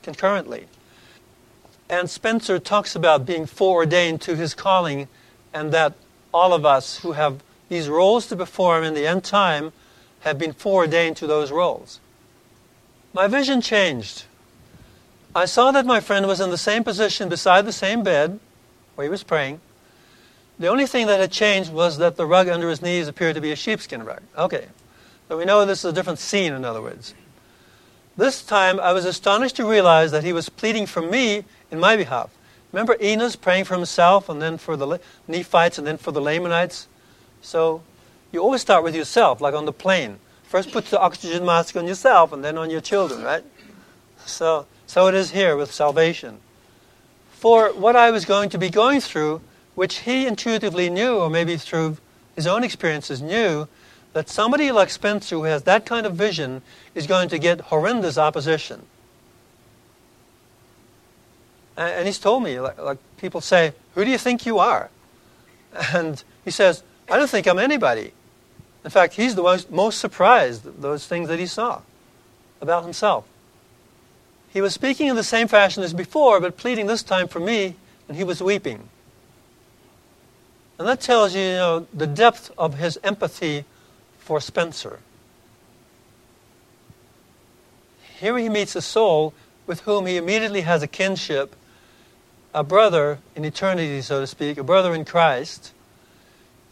concurrently. 0.03 0.67
And 1.89 2.11
Spencer 2.11 2.59
talks 2.59 2.97
about 2.97 3.25
being 3.25 3.47
foreordained 3.47 4.21
to 4.23 4.35
his 4.35 4.55
calling, 4.55 5.09
and 5.57 5.73
that 5.73 5.95
all 6.35 6.53
of 6.53 6.67
us 6.67 6.99
who 6.99 7.13
have 7.13 7.43
these 7.71 7.89
roles 7.89 8.27
to 8.27 8.37
perform 8.37 8.85
in 8.85 8.93
the 8.93 9.07
end 9.07 9.25
time 9.25 9.73
have 10.21 10.39
been 10.39 10.53
foreordained 10.53 11.17
to 11.17 11.27
those 11.27 11.51
roles. 11.51 11.99
My 13.15 13.27
vision 13.27 13.63
changed. 13.63 14.25
I 15.35 15.47
saw 15.47 15.71
that 15.73 15.87
my 15.87 16.01
friend 16.01 16.27
was 16.27 16.41
in 16.41 16.51
the 16.51 16.59
same 16.59 16.85
position 16.85 17.31
beside 17.31 17.65
the 17.65 17.73
same 17.73 18.03
bed 18.03 18.39
where 18.95 19.07
he 19.07 19.11
was 19.11 19.23
praying. 19.23 19.61
The 20.59 20.69
only 20.69 20.87
thing 20.87 21.07
that 21.07 21.21
had 21.21 21.33
changed 21.33 21.73
was 21.73 21.97
that 21.97 22.17
the 22.17 22.27
rug 22.27 22.49
under 22.49 22.69
his 22.69 22.83
knees 22.83 23.09
appeared 23.09 23.35
to 23.37 23.41
be 23.41 23.51
a 23.51 23.57
sheepskin 23.57 24.05
rug. 24.05 24.21
Okay. 24.37 24.67
So 25.29 25.39
we 25.39 25.47
know 25.47 25.65
this 25.65 25.85
is 25.85 25.91
a 25.91 25.95
different 25.95 26.19
scene, 26.19 26.53
in 26.53 26.67
other 26.67 26.83
words. 26.83 27.15
This 28.15 28.43
time 28.43 28.79
I 28.79 28.93
was 28.93 29.07
astonished 29.07 29.57
to 29.57 29.67
realize 29.67 30.11
that 30.13 30.25
he 30.25 30.35
was 30.35 30.51
pleading 30.51 30.85
for 30.85 31.01
me 31.01 31.45
in 31.71 31.81
my 31.81 31.97
behalf. 31.97 32.31
Remember 32.77 32.99
Enos 33.03 33.37
praying 33.37 33.65
for 33.65 33.75
himself 33.75 34.29
and 34.29 34.43
then 34.43 34.59
for 34.59 34.77
the 34.77 35.01
Nephites 35.27 35.79
and 35.79 35.87
then 35.87 35.97
for 35.97 36.13
the 36.13 36.21
Lamanites? 36.21 36.89
So 37.41 37.81
you 38.33 38.43
always 38.43 38.61
start 38.61 38.85
with 38.85 38.95
yourself, 38.95 39.41
like 39.41 39.55
on 39.55 39.65
the 39.65 39.73
plane. 39.73 40.19
First 40.43 40.73
put 40.73 40.85
the 40.85 41.01
oxygen 41.01 41.47
mask 41.47 41.75
on 41.75 41.89
yourself 41.89 42.35
and 42.35 42.45
then 42.45 42.59
on 42.59 42.69
your 42.69 42.83
children, 42.83 43.23
right? 43.23 43.43
So, 44.27 44.67
so 44.87 45.07
it 45.07 45.15
is 45.15 45.31
here 45.31 45.57
with 45.57 45.73
salvation. 45.73 46.41
For 47.31 47.73
what 47.73 47.97
I 47.97 48.11
was 48.11 48.27
going 48.27 48.51
to 48.51 48.59
be 48.59 48.69
going 48.69 49.01
through, 49.01 49.41
which 49.75 50.01
he 50.01 50.27
intuitively 50.27 50.91
knew, 50.91 51.17
or 51.17 51.31
maybe 51.31 51.57
through 51.57 51.97
his 52.35 52.47
own 52.47 52.63
experiences 52.63 53.23
knew, 53.23 53.69
that 54.13 54.29
somebody 54.29 54.71
like 54.71 54.91
Spencer 54.91 55.37
who 55.37 55.45
has 55.45 55.63
that 55.63 55.87
kind 55.87 56.05
of 56.05 56.13
vision 56.13 56.61
is 56.95 57.07
going 57.07 57.31
to 57.31 57.39
get 57.39 57.73
horrendous 57.73 58.19
opposition. 58.19 58.83
And 61.77 62.07
he's 62.07 62.19
told 62.19 62.43
me, 62.43 62.59
like, 62.59 62.79
like 62.79 62.99
people 63.19 63.41
say, 63.41 63.75
Who 63.95 64.05
do 64.05 64.11
you 64.11 64.19
think 64.19 64.47
you 64.47 64.59
are? 64.59 64.91
And 65.93 66.23
he 66.45 66.51
says, 66.51 66.83
I 67.09 67.19
don't 67.19 67.29
think 67.29 67.47
I'm 67.47 67.59
anybody. 67.59 68.13
In 68.85 68.91
fact, 68.91 69.15
he's 69.15 69.35
the 69.35 69.43
most, 69.43 69.71
most 69.71 69.99
surprised 69.99 70.67
at 70.67 70.81
those 70.81 71.07
things 71.07 71.29
that 71.29 71.39
he 71.39 71.47
saw 71.47 71.83
about 72.61 72.85
himself. 72.85 73.27
He 74.53 74.61
was 74.61 74.73
speaking 74.73 75.09
in 75.09 75.17
the 75.17 75.25
same 75.25 75.49
fashion 75.49 75.83
as 75.83 75.93
before, 75.93 76.41
but 76.41 76.57
pleading 76.57 76.87
this 76.87 77.03
time 77.03 77.29
for 77.29 77.41
me, 77.41 77.75
and 78.09 78.17
he 78.17 78.25
was 78.25 78.43
weeping. 78.43 78.89
And 80.79 80.87
that 80.89 81.01
tells 81.01 81.35
you, 81.35 81.43
you 81.43 81.55
know, 81.55 81.87
the 81.93 82.07
depth 82.07 82.51
of 82.57 82.75
his 82.79 82.99
empathy 83.03 83.65
for 84.19 84.41
Spencer. 84.41 85.01
Here 88.19 88.39
he 88.39 88.49
meets 88.49 88.77
a 88.77 88.83
soul 88.83 89.35
with 89.67 89.81
whom 89.81 90.07
he 90.07 90.17
immediately 90.17 90.63
has 90.63 90.83
a 90.83 90.87
kinship, 90.87 91.55
a 92.57 92.65
brother 92.65 93.19
in 93.37 93.45
eternity, 93.45 94.01
so 94.01 94.19
to 94.21 94.27
speak, 94.27 94.57
a 94.57 94.65
brother 94.65 94.95
in 94.95 95.05
Christ. 95.05 95.75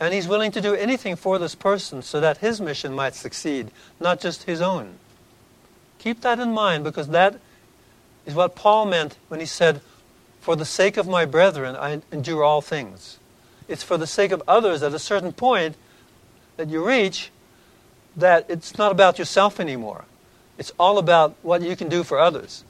And 0.00 0.14
he's 0.14 0.26
willing 0.26 0.50
to 0.52 0.62
do 0.62 0.74
anything 0.74 1.14
for 1.14 1.38
this 1.38 1.54
person 1.54 2.00
so 2.00 2.20
that 2.20 2.38
his 2.38 2.58
mission 2.58 2.94
might 2.94 3.14
succeed, 3.14 3.70
not 4.00 4.18
just 4.18 4.44
his 4.44 4.62
own. 4.62 4.94
Keep 5.98 6.22
that 6.22 6.40
in 6.40 6.52
mind 6.54 6.84
because 6.84 7.08
that 7.08 7.38
is 8.24 8.34
what 8.34 8.56
Paul 8.56 8.86
meant 8.86 9.18
when 9.28 9.40
he 9.40 9.46
said, 9.46 9.82
For 10.40 10.56
the 10.56 10.64
sake 10.64 10.96
of 10.96 11.06
my 11.06 11.26
brethren, 11.26 11.76
I 11.76 12.00
endure 12.10 12.42
all 12.42 12.62
things. 12.62 13.18
It's 13.68 13.82
for 13.82 13.98
the 13.98 14.06
sake 14.06 14.32
of 14.32 14.42
others 14.48 14.82
at 14.82 14.94
a 14.94 14.98
certain 14.98 15.32
point 15.32 15.76
that 16.56 16.70
you 16.70 16.84
reach 16.84 17.30
that 18.16 18.46
it's 18.48 18.78
not 18.78 18.90
about 18.90 19.18
yourself 19.18 19.60
anymore. 19.60 20.06
It's 20.56 20.72
all 20.78 20.96
about 20.96 21.34
what 21.42 21.60
you 21.60 21.76
can 21.76 21.90
do 21.90 22.04
for 22.04 22.18
others, 22.18 22.64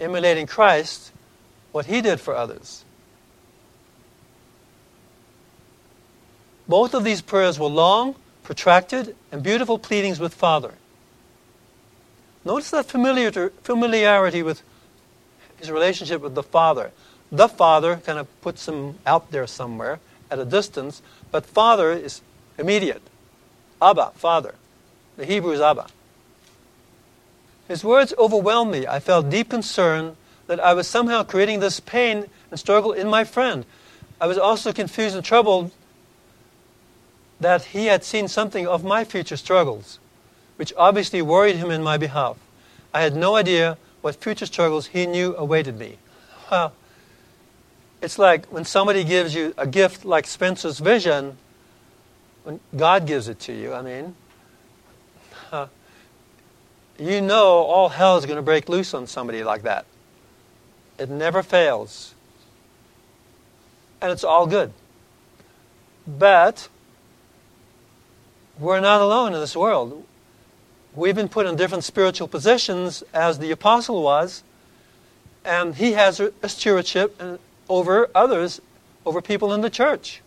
emulating 0.00 0.46
Christ, 0.46 1.12
what 1.76 1.84
he 1.84 2.00
did 2.00 2.18
for 2.18 2.34
others. 2.34 2.86
Both 6.66 6.94
of 6.94 7.04
these 7.04 7.20
prayers 7.20 7.58
were 7.58 7.66
long, 7.66 8.14
protracted, 8.44 9.14
and 9.30 9.42
beautiful 9.42 9.78
pleadings 9.78 10.18
with 10.18 10.32
Father. 10.32 10.72
Notice 12.46 12.70
that 12.70 12.86
familiarity 12.86 14.42
with 14.42 14.62
his 15.58 15.70
relationship 15.70 16.22
with 16.22 16.34
the 16.34 16.42
Father. 16.42 16.92
The 17.30 17.46
Father 17.46 17.96
kind 17.98 18.18
of 18.18 18.40
puts 18.40 18.66
him 18.66 18.98
out 19.04 19.30
there 19.30 19.46
somewhere 19.46 20.00
at 20.30 20.38
a 20.38 20.46
distance, 20.46 21.02
but 21.30 21.44
Father 21.44 21.92
is 21.92 22.22
immediate. 22.56 23.02
Abba, 23.82 24.12
Father. 24.14 24.54
The 25.18 25.26
Hebrew 25.26 25.52
is 25.52 25.60
Abba. 25.60 25.88
His 27.68 27.84
words 27.84 28.14
overwhelmed 28.16 28.72
me. 28.72 28.86
I 28.86 28.98
felt 28.98 29.28
deep 29.28 29.50
concern 29.50 30.16
that 30.46 30.60
I 30.60 30.74
was 30.74 30.86
somehow 30.86 31.22
creating 31.22 31.60
this 31.60 31.80
pain 31.80 32.26
and 32.50 32.58
struggle 32.58 32.92
in 32.92 33.08
my 33.08 33.24
friend. 33.24 33.64
I 34.20 34.26
was 34.26 34.38
also 34.38 34.72
confused 34.72 35.14
and 35.14 35.24
troubled 35.24 35.72
that 37.40 37.64
he 37.64 37.86
had 37.86 38.02
seen 38.04 38.28
something 38.28 38.66
of 38.66 38.84
my 38.84 39.04
future 39.04 39.36
struggles, 39.36 39.98
which 40.56 40.72
obviously 40.76 41.20
worried 41.20 41.56
him 41.56 41.70
in 41.70 41.82
my 41.82 41.98
behalf. 41.98 42.36
I 42.94 43.02
had 43.02 43.14
no 43.14 43.36
idea 43.36 43.76
what 44.00 44.16
future 44.16 44.46
struggles 44.46 44.86
he 44.86 45.06
knew 45.06 45.34
awaited 45.36 45.78
me. 45.78 45.98
Well, 46.50 46.72
it's 48.00 48.18
like 48.18 48.46
when 48.46 48.64
somebody 48.64 49.04
gives 49.04 49.34
you 49.34 49.52
a 49.58 49.66
gift 49.66 50.04
like 50.04 50.26
Spencer's 50.26 50.78
vision, 50.78 51.36
when 52.44 52.60
God 52.74 53.06
gives 53.06 53.28
it 53.28 53.40
to 53.40 53.52
you, 53.52 53.74
I 53.74 53.82
mean, 53.82 54.14
uh, 55.52 55.66
you 56.98 57.20
know 57.20 57.64
all 57.64 57.88
hell 57.88 58.16
is 58.16 58.24
going 58.24 58.36
to 58.36 58.42
break 58.42 58.68
loose 58.68 58.94
on 58.94 59.06
somebody 59.06 59.42
like 59.44 59.62
that. 59.62 59.84
It 60.98 61.10
never 61.10 61.42
fails. 61.42 62.14
And 64.00 64.12
it's 64.12 64.24
all 64.24 64.46
good. 64.46 64.72
But 66.06 66.68
we're 68.58 68.80
not 68.80 69.00
alone 69.00 69.34
in 69.34 69.40
this 69.40 69.56
world. 69.56 70.04
We've 70.94 71.14
been 71.14 71.28
put 71.28 71.46
in 71.46 71.56
different 71.56 71.84
spiritual 71.84 72.28
positions 72.28 73.02
as 73.12 73.38
the 73.38 73.50
apostle 73.50 74.02
was, 74.02 74.42
and 75.44 75.74
he 75.74 75.92
has 75.92 76.20
a 76.20 76.48
stewardship 76.48 77.14
uh, 77.20 77.36
over 77.68 78.08
others, 78.14 78.60
over 79.04 79.20
people 79.20 79.52
in 79.52 79.60
the 79.60 79.70
church. 79.70 80.22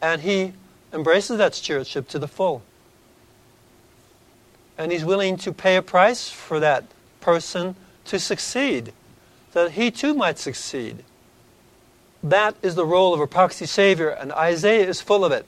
And 0.00 0.22
he 0.22 0.52
embraces 0.92 1.38
that 1.38 1.54
stewardship 1.54 2.08
to 2.08 2.18
the 2.18 2.28
full 2.28 2.62
and 4.78 4.92
he's 4.92 5.04
willing 5.04 5.36
to 5.36 5.52
pay 5.52 5.76
a 5.76 5.82
price 5.82 6.30
for 6.30 6.60
that 6.60 6.84
person 7.20 7.74
to 8.04 8.18
succeed, 8.18 8.92
that 9.58 9.72
he 9.72 9.90
too 9.90 10.14
might 10.14 10.38
succeed. 10.38 11.04
That 12.22 12.54
is 12.62 12.74
the 12.74 12.86
role 12.86 13.12
of 13.14 13.20
a 13.20 13.26
proxy 13.26 13.66
Savior, 13.66 14.08
and 14.08 14.32
Isaiah 14.32 14.86
is 14.86 15.00
full 15.00 15.24
of 15.24 15.32
it. 15.32 15.46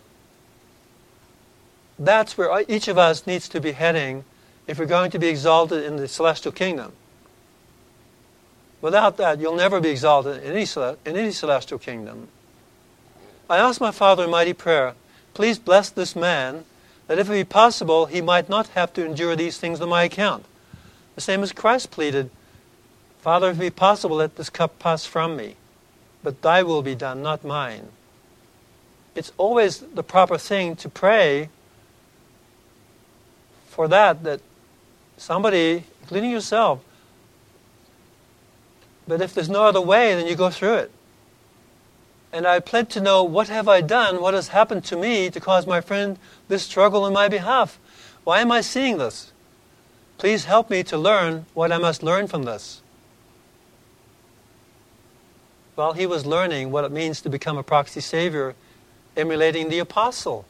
That's 1.99 2.37
where 2.37 2.65
each 2.69 2.89
of 2.89 2.99
us 2.99 3.27
needs 3.27 3.49
to 3.51 3.61
be 3.61 3.73
heading 3.73 4.25
if 4.67 4.79
we're 4.79 4.87
going 4.87 5.11
to 5.13 5.19
be 5.19 5.29
exalted 5.29 5.85
in 5.85 5.97
the 5.97 6.09
celestial 6.09 6.53
kingdom. 6.53 6.93
Without 8.81 9.17
that, 9.19 9.39
you'll 9.39 9.57
never 9.57 9.81
be 9.81 9.91
exalted 9.91 10.43
in 10.43 10.53
any, 10.53 10.67
in 11.05 11.17
any 11.17 11.33
celestial 11.33 11.79
kingdom. 11.79 12.29
I 13.49 13.59
asked 13.59 13.81
my 13.81 13.91
Father 13.91 14.25
in 14.25 14.31
mighty 14.31 14.55
prayer, 14.55 14.95
please 15.35 15.59
bless 15.59 15.91
this 15.91 16.17
man 16.17 16.65
that 17.07 17.19
if 17.19 17.29
it 17.29 17.33
be 17.33 17.45
possible, 17.45 18.07
he 18.07 18.21
might 18.21 18.49
not 18.49 18.69
have 18.69 18.93
to 18.95 19.05
endure 19.05 19.37
these 19.37 19.59
things 19.59 19.81
on 19.81 19.89
my 19.89 20.05
account. 20.05 20.47
The 21.17 21.21
same 21.21 21.43
as 21.43 21.53
Christ 21.53 21.91
pleaded, 21.91 22.31
Father, 23.21 23.51
if 23.51 23.57
it 23.57 23.61
be 23.61 23.71
possible, 23.71 24.17
let 24.17 24.37
this 24.37 24.51
cup 24.51 24.79
pass 24.79 25.05
from 25.05 25.37
me, 25.37 25.57
but 26.23 26.43
thy 26.43 26.63
will 26.63 26.83
be 26.83 26.95
done, 26.95 27.23
not 27.23 27.45
mine. 27.45 27.89
It's 29.15 29.33
always 29.37 29.79
the 29.79 30.03
proper 30.03 30.39
thing 30.39 30.77
to 30.77 30.89
pray 30.89 31.51
for 33.69 33.89
that, 33.89 34.23
that 34.25 34.41
somebody, 35.17 35.85
including 36.01 36.31
yourself, 36.31 36.81
but 39.07 39.21
if 39.21 39.35
there's 39.35 39.49
no 39.49 39.65
other 39.65 39.81
way, 39.81 40.15
then 40.15 40.27
you 40.27 40.37
go 40.37 40.51
through 40.51 40.75
it 40.75 40.93
and 42.33 42.47
I 42.47 42.61
pled 42.61 42.91
to 42.91 43.01
know 43.01 43.25
what 43.25 43.49
have 43.49 43.69
I 43.69 43.81
done, 43.81 44.21
what 44.21 44.35
has 44.35 44.49
happened 44.49 44.85
to 44.85 44.97
me 44.97 45.31
to 45.31 45.41
cause 45.41 45.67
my 45.67 45.81
friend 45.81 46.19
this 46.49 46.63
struggle 46.63 47.07
in 47.07 47.13
my 47.13 47.29
behalf. 47.29 47.79
Why 48.25 48.41
am 48.41 48.53
I 48.53 48.61
seeing 48.61 48.99
this? 48.99 49.33
Please 50.19 50.45
help 50.45 50.71
me 50.71 50.83
to 50.85 50.99
learn 50.99 51.47
what 51.55 51.73
I 51.73 51.79
must 51.79 52.03
learn 52.03 52.29
from 52.29 52.45
this. 52.45 52.83
While 55.81 55.95
he 55.95 56.05
was 56.05 56.27
learning 56.27 56.73
what 56.73 56.85
it 56.85 56.93
means 56.93 57.23
to 57.23 57.31
become 57.31 57.57
a 57.57 57.63
proxy 57.63 58.03
savior, 58.03 58.55
emulating 59.17 59.71
the 59.71 59.79
apostle. 59.79 60.45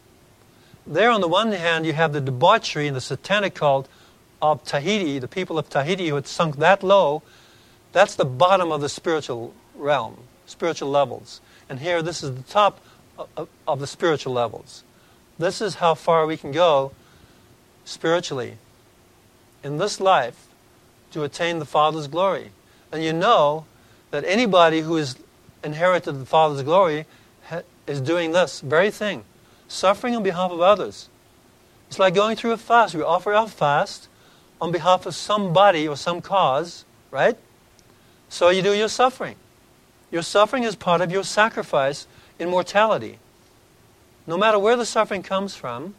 There, 0.85 1.09
on 1.09 1.21
the 1.21 1.29
one 1.29 1.53
hand, 1.53 1.87
you 1.87 1.93
have 1.93 2.13
the 2.13 2.21
debauchery 2.21 2.89
and 2.89 2.97
the 2.97 3.01
satanic 3.01 3.55
cult 3.55 3.87
of 4.43 4.65
Tahiti, 4.65 5.21
the 5.21 5.29
people 5.29 5.57
of 5.57 5.71
Tahiti 5.71 6.09
who 6.09 6.17
had 6.17 6.27
sunk 6.27 6.57
that 6.57 6.83
low. 6.83 7.23
That's 7.93 8.17
the 8.17 8.25
bottom 8.25 8.73
of 8.73 8.81
the 8.81 8.89
spiritual 8.89 9.55
realm, 9.77 10.17
spiritual 10.47 10.91
levels. 10.91 11.41
And 11.69 11.79
here, 11.79 12.03
this 12.03 12.25
is 12.25 12.35
the 12.35 12.43
top 12.43 12.81
of, 13.37 13.49
of 13.69 13.79
the 13.79 13.87
spiritual 13.87 14.33
levels. 14.33 14.83
This 15.39 15.61
is 15.61 15.77
how 15.77 15.95
far 15.95 16.27
we 16.27 16.39
can 16.39 16.51
go 16.51 16.91
spiritually 17.85 18.55
in 19.63 19.79
this 19.79 20.01
life 20.01 20.49
to 21.13 21.23
attain 21.23 21.61
the 21.61 21.65
Father's 21.65 22.09
glory. 22.09 22.51
And 22.91 23.05
you 23.05 23.13
know 23.13 23.67
that 24.11 24.25
anybody 24.25 24.81
who 24.81 24.97
has 24.97 25.17
inherited 25.63 26.13
the 26.13 26.27
Father's 26.27 26.63
glory 26.63 27.07
is 27.87 28.01
doing 28.01 28.33
this 28.33 28.61
very 28.61 28.91
thing 28.91 29.25
suffering 29.69 30.17
on 30.17 30.23
behalf 30.23 30.51
of 30.51 30.61
others. 30.61 31.09
It's 31.89 31.99
like 31.99 32.15
going 32.15 32.37
through 32.37 32.53
a 32.53 32.57
fast. 32.57 32.95
We 32.95 33.03
offer 33.03 33.33
our 33.33 33.49
fast 33.49 34.09
on 34.61 34.73
behalf 34.73 35.07
of 35.07 35.15
somebody 35.15 35.89
or 35.89 35.97
some 35.97 36.21
cause, 36.21 36.85
right? 37.11 37.37
So 38.29 38.51
you 38.51 38.63
do 38.63 38.75
your 38.75 38.89
suffering. 38.89 39.37
Your 40.11 40.23
suffering 40.23 40.65
is 40.65 40.77
part 40.77 41.01
of 41.01 41.11
your 41.11 41.25
sacrifice 41.25 42.07
in 42.39 42.49
mortality. 42.49 43.19
No 44.27 44.37
matter 44.37 44.59
where 44.59 44.77
the 44.77 44.87
suffering 44.87 45.23
comes 45.23 45.55
from, 45.57 45.95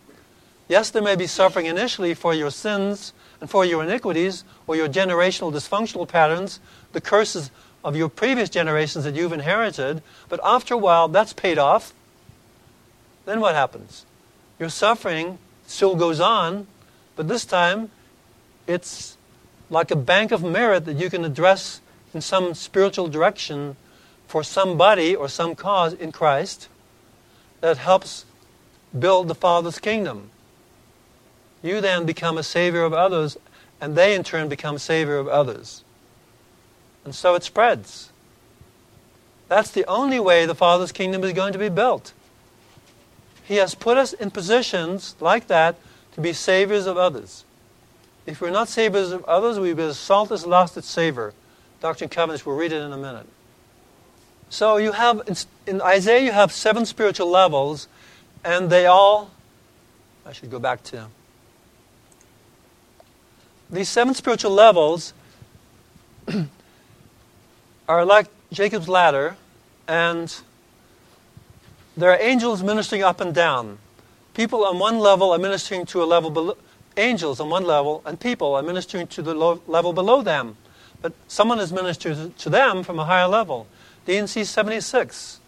yes, 0.67 0.89
there 0.89 1.02
may 1.02 1.15
be 1.15 1.28
suffering 1.28 1.65
initially 1.65 2.13
for 2.13 2.34
your 2.34 2.52
sins 2.52 3.13
and 3.39 3.50
for 3.50 3.65
your 3.65 3.84
iniquities 3.84 4.43
or 4.67 4.76
your 4.76 4.88
generational 4.88 5.52
dysfunctional 5.52 6.08
patterns, 6.08 6.60
the 6.91 7.02
curses 7.02 7.52
of 7.84 7.96
your 7.96 8.10
previous 8.10 8.50
generations 8.50 9.06
that 9.06 9.15
you've 9.15 9.34
inherited, 9.34 10.02
but 10.30 10.39
after 10.44 10.74
a 10.74 10.78
while 10.78 11.08
that's 11.08 11.34
paid 11.34 11.58
off. 11.58 11.94
Then 13.26 13.39
what 13.39 13.56
happens? 13.56 14.06
Your 14.60 14.70
suffering 14.70 15.38
still 15.65 15.96
goes 15.96 16.20
on, 16.20 16.67
but 17.15 17.28
this 17.28 17.46
time 17.46 17.89
it's 18.67 19.17
like 19.70 19.89
a 19.89 19.96
bank 19.96 20.32
of 20.32 20.44
merit 20.44 20.86
that 20.86 20.98
you 20.98 21.10
can 21.10 21.26
address 21.26 21.82
in 22.13 22.22
some 22.22 22.54
spiritual 22.54 23.08
direction 23.08 23.76
for 24.28 24.44
somebody 24.44 25.15
or 25.15 25.28
some 25.28 25.56
cause 25.56 25.94
in 25.94 26.12
Christ 26.12 26.67
that 27.62 27.78
helps 27.78 28.26
build 28.98 29.28
the 29.28 29.36
Father's 29.36 29.80
kingdom. 29.80 30.30
You 31.63 31.80
then 31.80 32.06
become 32.06 32.38
a 32.38 32.44
savior 32.44 32.84
of 32.84 32.94
others, 32.94 33.38
and 33.80 33.96
they 33.96 34.15
in 34.15 34.24
turn 34.24 34.50
become 34.50 34.78
savior 34.78 35.17
of 35.17 35.28
others. 35.28 35.84
And 37.04 37.16
so 37.16 37.36
it 37.36 37.44
spreads. 37.44 38.12
That's 39.48 39.72
the 39.72 39.86
only 39.86 40.20
way 40.20 40.46
the 40.46 40.56
Father's 40.56 40.92
kingdom 40.92 41.24
is 41.24 41.34
going 41.34 41.54
to 41.54 41.60
be 41.60 41.70
built. 41.70 42.14
He 43.44 43.56
has 43.56 43.76
put 43.76 43.98
us 43.98 44.14
in 44.14 44.32
positions 44.32 45.16
like 45.20 45.48
that 45.48 45.76
to 46.14 46.22
be 46.22 46.32
saviors 46.34 46.86
of 46.86 46.98
others. 46.98 47.44
If 48.26 48.40
we're 48.40 48.52
not 48.52 48.70
saviors 48.70 49.12
of 49.12 49.26
others, 49.26 49.60
be 49.60 49.72
as 49.82 49.98
salt 49.98 50.30
has 50.30 50.46
lost 50.46 50.78
its 50.78 50.88
savor. 50.88 51.34
Doctrine 51.82 52.06
and 52.06 52.12
Covenants, 52.12 52.46
we'll 52.46 52.56
read 52.56 52.72
it 52.72 52.82
in 52.82 52.94
a 52.94 52.98
minute. 52.98 53.26
So 54.50 54.78
you 54.78 54.92
have, 54.92 55.22
in 55.66 55.82
Isaiah, 55.82 56.20
you 56.20 56.32
have 56.32 56.52
seven 56.52 56.86
spiritual 56.86 57.30
levels, 57.30 57.88
and 58.44 58.70
they 58.70 58.86
all, 58.86 59.32
I 60.26 60.34
should 60.34 60.52
go 60.52 60.60
back 60.60 60.84
to, 60.84 61.08
these 63.70 63.90
seven 63.90 64.14
spiritual 64.14 64.52
levels 64.52 65.14
are 67.99 68.06
like 68.06 68.27
Jacob's 68.51 68.88
ladder, 68.88 69.36
and 69.88 70.34
there 71.97 72.10
are 72.12 72.19
angels 72.19 72.63
ministering 72.63 73.04
up 73.04 73.19
and 73.19 73.36
down. 73.36 73.80
People 74.34 74.63
on 74.63 74.80
one 74.80 74.99
level 74.99 75.32
are 75.32 75.38
ministering 75.38 75.86
to 75.88 76.01
a 76.01 76.06
level 76.06 76.30
below, 76.30 76.58
angels 76.95 77.39
on 77.39 77.49
one 77.49 77.65
level, 77.65 78.01
and 78.06 78.19
people 78.19 78.56
are 78.56 78.62
ministering 78.62 79.08
to 79.08 79.21
the 79.21 79.34
level 79.34 79.91
below 79.91 80.21
them. 80.21 80.56
But 81.01 81.13
someone 81.27 81.60
is 81.60 81.73
ministering 81.73 82.34
to 82.38 82.49
them 82.49 82.84
from 82.84 82.97
a 82.97 83.06
higher 83.06 83.27
level. 83.27 83.67
D&C 84.06 84.45
76, 84.45 85.39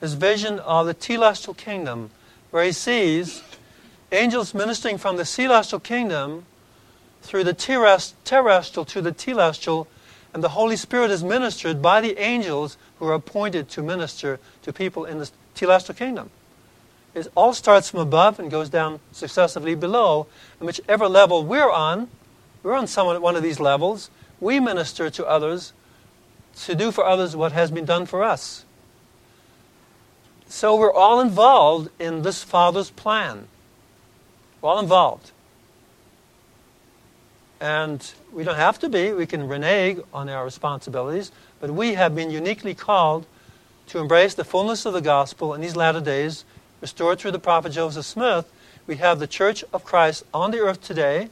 his 0.00 0.14
vision 0.14 0.60
of 0.60 0.86
the 0.86 0.94
telestial 0.94 1.56
kingdom, 1.56 2.10
where 2.50 2.64
he 2.64 2.72
sees 2.72 3.42
angels 4.12 4.54
ministering 4.54 4.96
from 4.96 5.16
the 5.16 5.24
celestial 5.24 5.80
kingdom 5.80 6.46
through 7.22 7.42
the 7.42 7.52
terrestrial 7.52 8.84
to 8.84 9.00
the 9.02 9.12
telestial, 9.12 9.86
and 10.34 10.42
the 10.42 10.50
Holy 10.50 10.76
Spirit 10.76 11.12
is 11.12 11.22
ministered 11.22 11.80
by 11.80 12.00
the 12.00 12.18
angels 12.18 12.76
who 12.98 13.06
are 13.06 13.14
appointed 13.14 13.68
to 13.70 13.82
minister 13.82 14.40
to 14.62 14.72
people 14.72 15.04
in 15.04 15.18
the 15.18 15.30
telestial 15.54 15.96
kingdom. 15.96 16.30
It 17.14 17.28
all 17.36 17.54
starts 17.54 17.88
from 17.88 18.00
above 18.00 18.40
and 18.40 18.50
goes 18.50 18.68
down 18.68 18.98
successively 19.12 19.76
below, 19.76 20.26
and 20.58 20.66
whichever 20.66 21.08
level 21.08 21.44
we're 21.44 21.70
on, 21.70 22.08
we're 22.64 22.74
on 22.74 22.88
some, 22.88 23.22
one 23.22 23.36
of 23.36 23.44
these 23.44 23.60
levels, 23.60 24.10
we 24.40 24.58
minister 24.58 25.08
to 25.08 25.24
others 25.24 25.72
to 26.56 26.74
do 26.74 26.90
for 26.90 27.06
others 27.06 27.36
what 27.36 27.52
has 27.52 27.70
been 27.70 27.84
done 27.84 28.04
for 28.04 28.24
us. 28.24 28.64
So 30.48 30.74
we're 30.74 30.92
all 30.92 31.20
involved 31.20 31.90
in 32.00 32.22
this 32.22 32.42
Father's 32.42 32.90
plan. 32.90 33.46
We're 34.60 34.70
all 34.70 34.80
involved. 34.80 35.30
And 37.60 38.12
we 38.34 38.44
don't 38.44 38.56
have 38.56 38.78
to 38.80 38.88
be. 38.88 39.12
We 39.12 39.26
can 39.26 39.48
renege 39.48 40.00
on 40.12 40.28
our 40.28 40.44
responsibilities. 40.44 41.30
But 41.60 41.70
we 41.70 41.94
have 41.94 42.14
been 42.14 42.30
uniquely 42.30 42.74
called 42.74 43.26
to 43.88 43.98
embrace 43.98 44.34
the 44.34 44.44
fullness 44.44 44.84
of 44.86 44.92
the 44.92 45.00
gospel 45.00 45.54
in 45.54 45.60
these 45.60 45.76
latter 45.76 46.00
days, 46.00 46.44
restored 46.80 47.18
through 47.18 47.30
the 47.30 47.38
prophet 47.38 47.72
Joseph 47.72 48.04
Smith. 48.04 48.50
We 48.86 48.96
have 48.96 49.18
the 49.18 49.26
church 49.26 49.64
of 49.72 49.84
Christ 49.84 50.24
on 50.34 50.50
the 50.50 50.58
earth 50.58 50.82
today. 50.82 51.28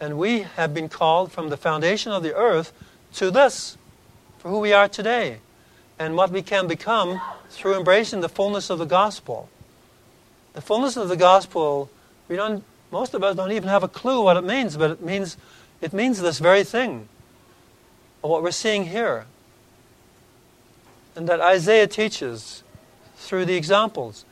And 0.00 0.18
we 0.18 0.40
have 0.40 0.74
been 0.74 0.88
called 0.88 1.32
from 1.32 1.48
the 1.48 1.56
foundation 1.56 2.12
of 2.12 2.22
the 2.22 2.34
earth 2.34 2.72
to 3.14 3.30
this 3.30 3.78
for 4.38 4.50
who 4.50 4.58
we 4.58 4.72
are 4.72 4.88
today 4.88 5.38
and 5.98 6.16
what 6.16 6.30
we 6.30 6.42
can 6.42 6.66
become 6.66 7.20
through 7.48 7.76
embracing 7.76 8.20
the 8.20 8.28
fullness 8.28 8.70
of 8.70 8.78
the 8.78 8.84
gospel. 8.84 9.48
The 10.52 10.60
fullness 10.60 10.96
of 10.96 11.08
the 11.08 11.16
gospel, 11.16 11.90
we 12.28 12.36
don't, 12.36 12.62
most 12.90 13.14
of 13.14 13.22
us 13.22 13.36
don't 13.36 13.52
even 13.52 13.68
have 13.68 13.82
a 13.82 13.88
clue 13.88 14.22
what 14.22 14.36
it 14.36 14.44
means, 14.44 14.76
but 14.76 14.90
it 14.90 15.02
means, 15.02 15.36
it 15.80 15.92
means 15.92 16.20
this 16.20 16.38
very 16.38 16.64
thing, 16.64 17.08
what 18.20 18.42
we're 18.42 18.50
seeing 18.50 18.86
here. 18.86 19.26
And 21.14 21.28
that 21.28 21.40
Isaiah 21.40 21.86
teaches 21.86 22.62
through 23.16 23.46
the 23.46 23.54
examples 23.54 24.24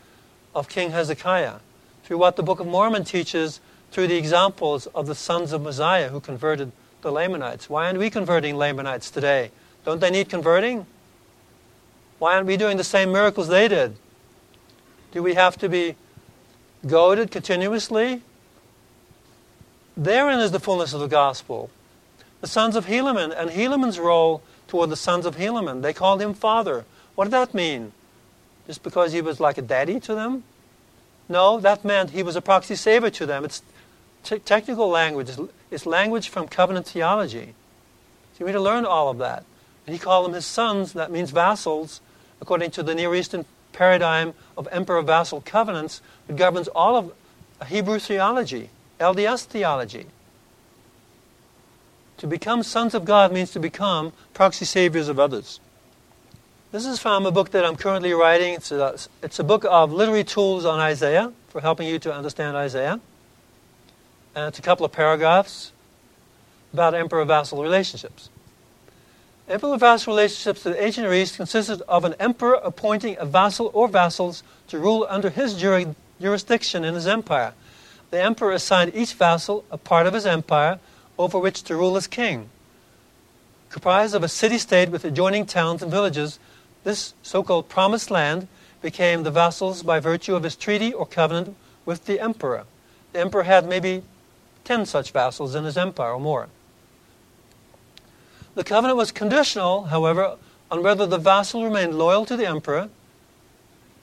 of 0.54 0.68
King 0.68 0.90
Hezekiah, 0.90 1.56
through 2.04 2.18
what 2.18 2.36
the 2.36 2.42
Book 2.42 2.60
of 2.60 2.66
Mormon 2.66 3.04
teaches 3.04 3.60
through 3.90 4.08
the 4.08 4.16
examples 4.16 4.86
of 4.88 5.06
the 5.06 5.14
sons 5.14 5.52
of 5.52 5.62
Mosiah 5.62 6.08
who 6.08 6.20
converted 6.20 6.72
the 7.02 7.12
Lamanites. 7.12 7.70
Why 7.70 7.86
aren't 7.86 7.98
we 7.98 8.10
converting 8.10 8.56
Lamanites 8.56 9.10
today? 9.10 9.50
Don't 9.84 10.00
they 10.00 10.10
need 10.10 10.28
converting? 10.28 10.86
Why 12.18 12.34
aren't 12.34 12.46
we 12.46 12.56
doing 12.56 12.76
the 12.76 12.84
same 12.84 13.12
miracles 13.12 13.48
they 13.48 13.68
did? 13.68 13.96
Do 15.12 15.22
we 15.22 15.34
have 15.34 15.56
to 15.58 15.68
be 15.68 15.96
goaded 16.86 17.30
continuously? 17.30 18.22
Therein 19.96 20.40
is 20.40 20.50
the 20.50 20.60
fullness 20.60 20.92
of 20.92 21.00
the 21.00 21.06
gospel. 21.06 21.70
The 22.40 22.46
sons 22.46 22.76
of 22.76 22.86
Helaman 22.86 23.34
and 23.36 23.50
Helaman's 23.50 23.98
role 23.98 24.42
toward 24.68 24.90
the 24.90 24.96
sons 24.96 25.24
of 25.24 25.36
Helaman. 25.36 25.82
They 25.82 25.92
called 25.92 26.20
him 26.20 26.34
father. 26.34 26.84
What 27.14 27.24
did 27.24 27.32
that 27.32 27.54
mean? 27.54 27.92
Just 28.66 28.82
because 28.82 29.12
he 29.12 29.20
was 29.20 29.40
like 29.40 29.58
a 29.58 29.62
daddy 29.62 30.00
to 30.00 30.14
them? 30.14 30.42
No, 31.28 31.60
that 31.60 31.84
meant 31.84 32.10
he 32.10 32.22
was 32.22 32.36
a 32.36 32.42
proxy 32.42 32.74
savior 32.74 33.10
to 33.10 33.26
them. 33.26 33.44
It's 33.44 33.62
t- 34.24 34.38
technical 34.38 34.88
language, 34.88 35.30
it's 35.70 35.86
language 35.86 36.28
from 36.28 36.48
covenant 36.48 36.86
theology. 36.86 37.54
So 38.34 38.40
you 38.40 38.46
need 38.46 38.52
to 38.52 38.60
learn 38.60 38.84
all 38.84 39.08
of 39.08 39.18
that. 39.18 39.44
And 39.86 39.94
he 39.94 40.00
called 40.00 40.26
them 40.26 40.34
his 40.34 40.46
sons, 40.46 40.92
that 40.94 41.10
means 41.10 41.30
vassals, 41.30 42.00
according 42.40 42.72
to 42.72 42.82
the 42.82 42.94
Near 42.94 43.14
Eastern 43.14 43.44
paradigm 43.72 44.34
of 44.56 44.68
emperor 44.70 45.02
vassal 45.02 45.40
covenants 45.40 46.00
that 46.26 46.36
governs 46.36 46.68
all 46.68 46.96
of 46.96 47.12
Hebrew 47.68 47.98
theology, 47.98 48.70
LDS 49.00 49.44
theology. 49.44 50.06
To 52.18 52.26
become 52.26 52.62
sons 52.62 52.94
of 52.94 53.04
God 53.04 53.32
means 53.32 53.50
to 53.52 53.60
become 53.60 54.12
proxy 54.32 54.64
saviors 54.64 55.08
of 55.08 55.18
others. 55.18 55.60
This 56.72 56.86
is 56.86 56.98
from 56.98 57.26
a 57.26 57.30
book 57.30 57.50
that 57.50 57.64
I'm 57.64 57.76
currently 57.76 58.12
writing. 58.12 58.54
It's 58.54 58.72
a, 58.72 58.96
it's 59.22 59.38
a 59.38 59.44
book 59.44 59.64
of 59.68 59.92
literary 59.92 60.24
tools 60.24 60.64
on 60.64 60.80
Isaiah 60.80 61.32
for 61.48 61.60
helping 61.60 61.86
you 61.86 61.98
to 62.00 62.12
understand 62.12 62.56
Isaiah. 62.56 63.00
And 64.34 64.48
it's 64.48 64.58
a 64.58 64.62
couple 64.62 64.84
of 64.84 64.90
paragraphs 64.90 65.72
about 66.72 66.94
emperor 66.94 67.24
vassal 67.24 67.62
relationships. 67.62 68.28
Emperor 69.48 69.76
vassal 69.76 70.14
relationships 70.14 70.64
in 70.66 70.72
the 70.72 70.82
ancient 70.82 71.06
Near 71.06 71.14
East 71.14 71.36
consisted 71.36 71.82
of 71.82 72.04
an 72.04 72.14
emperor 72.18 72.54
appointing 72.54 73.16
a 73.20 73.24
vassal 73.24 73.70
or 73.74 73.86
vassals 73.86 74.42
to 74.68 74.78
rule 74.78 75.06
under 75.08 75.30
his 75.30 75.54
jurisdiction 75.54 76.84
in 76.84 76.94
his 76.94 77.06
empire. 77.06 77.52
The 78.14 78.22
emperor 78.22 78.52
assigned 78.52 78.94
each 78.94 79.14
vassal 79.14 79.64
a 79.72 79.76
part 79.76 80.06
of 80.06 80.14
his 80.14 80.24
empire 80.24 80.78
over 81.18 81.36
which 81.36 81.64
to 81.64 81.74
rule 81.74 81.96
as 81.96 82.06
king. 82.06 82.48
Comprised 83.70 84.14
of 84.14 84.22
a 84.22 84.28
city 84.28 84.56
state 84.56 84.90
with 84.90 85.04
adjoining 85.04 85.46
towns 85.46 85.82
and 85.82 85.90
villages, 85.90 86.38
this 86.84 87.14
so 87.24 87.42
called 87.42 87.68
promised 87.68 88.12
land 88.12 88.46
became 88.80 89.24
the 89.24 89.32
vassals 89.32 89.82
by 89.82 89.98
virtue 89.98 90.36
of 90.36 90.44
his 90.44 90.54
treaty 90.54 90.92
or 90.92 91.06
covenant 91.06 91.56
with 91.84 92.04
the 92.04 92.20
emperor. 92.20 92.66
The 93.12 93.18
emperor 93.18 93.42
had 93.42 93.68
maybe 93.68 94.04
10 94.62 94.86
such 94.86 95.10
vassals 95.10 95.56
in 95.56 95.64
his 95.64 95.76
empire 95.76 96.12
or 96.12 96.20
more. 96.20 96.48
The 98.54 98.62
covenant 98.62 98.96
was 98.96 99.10
conditional, 99.10 99.86
however, 99.86 100.36
on 100.70 100.84
whether 100.84 101.04
the 101.04 101.18
vassal 101.18 101.64
remained 101.64 101.98
loyal 101.98 102.24
to 102.26 102.36
the 102.36 102.46
emperor 102.46 102.90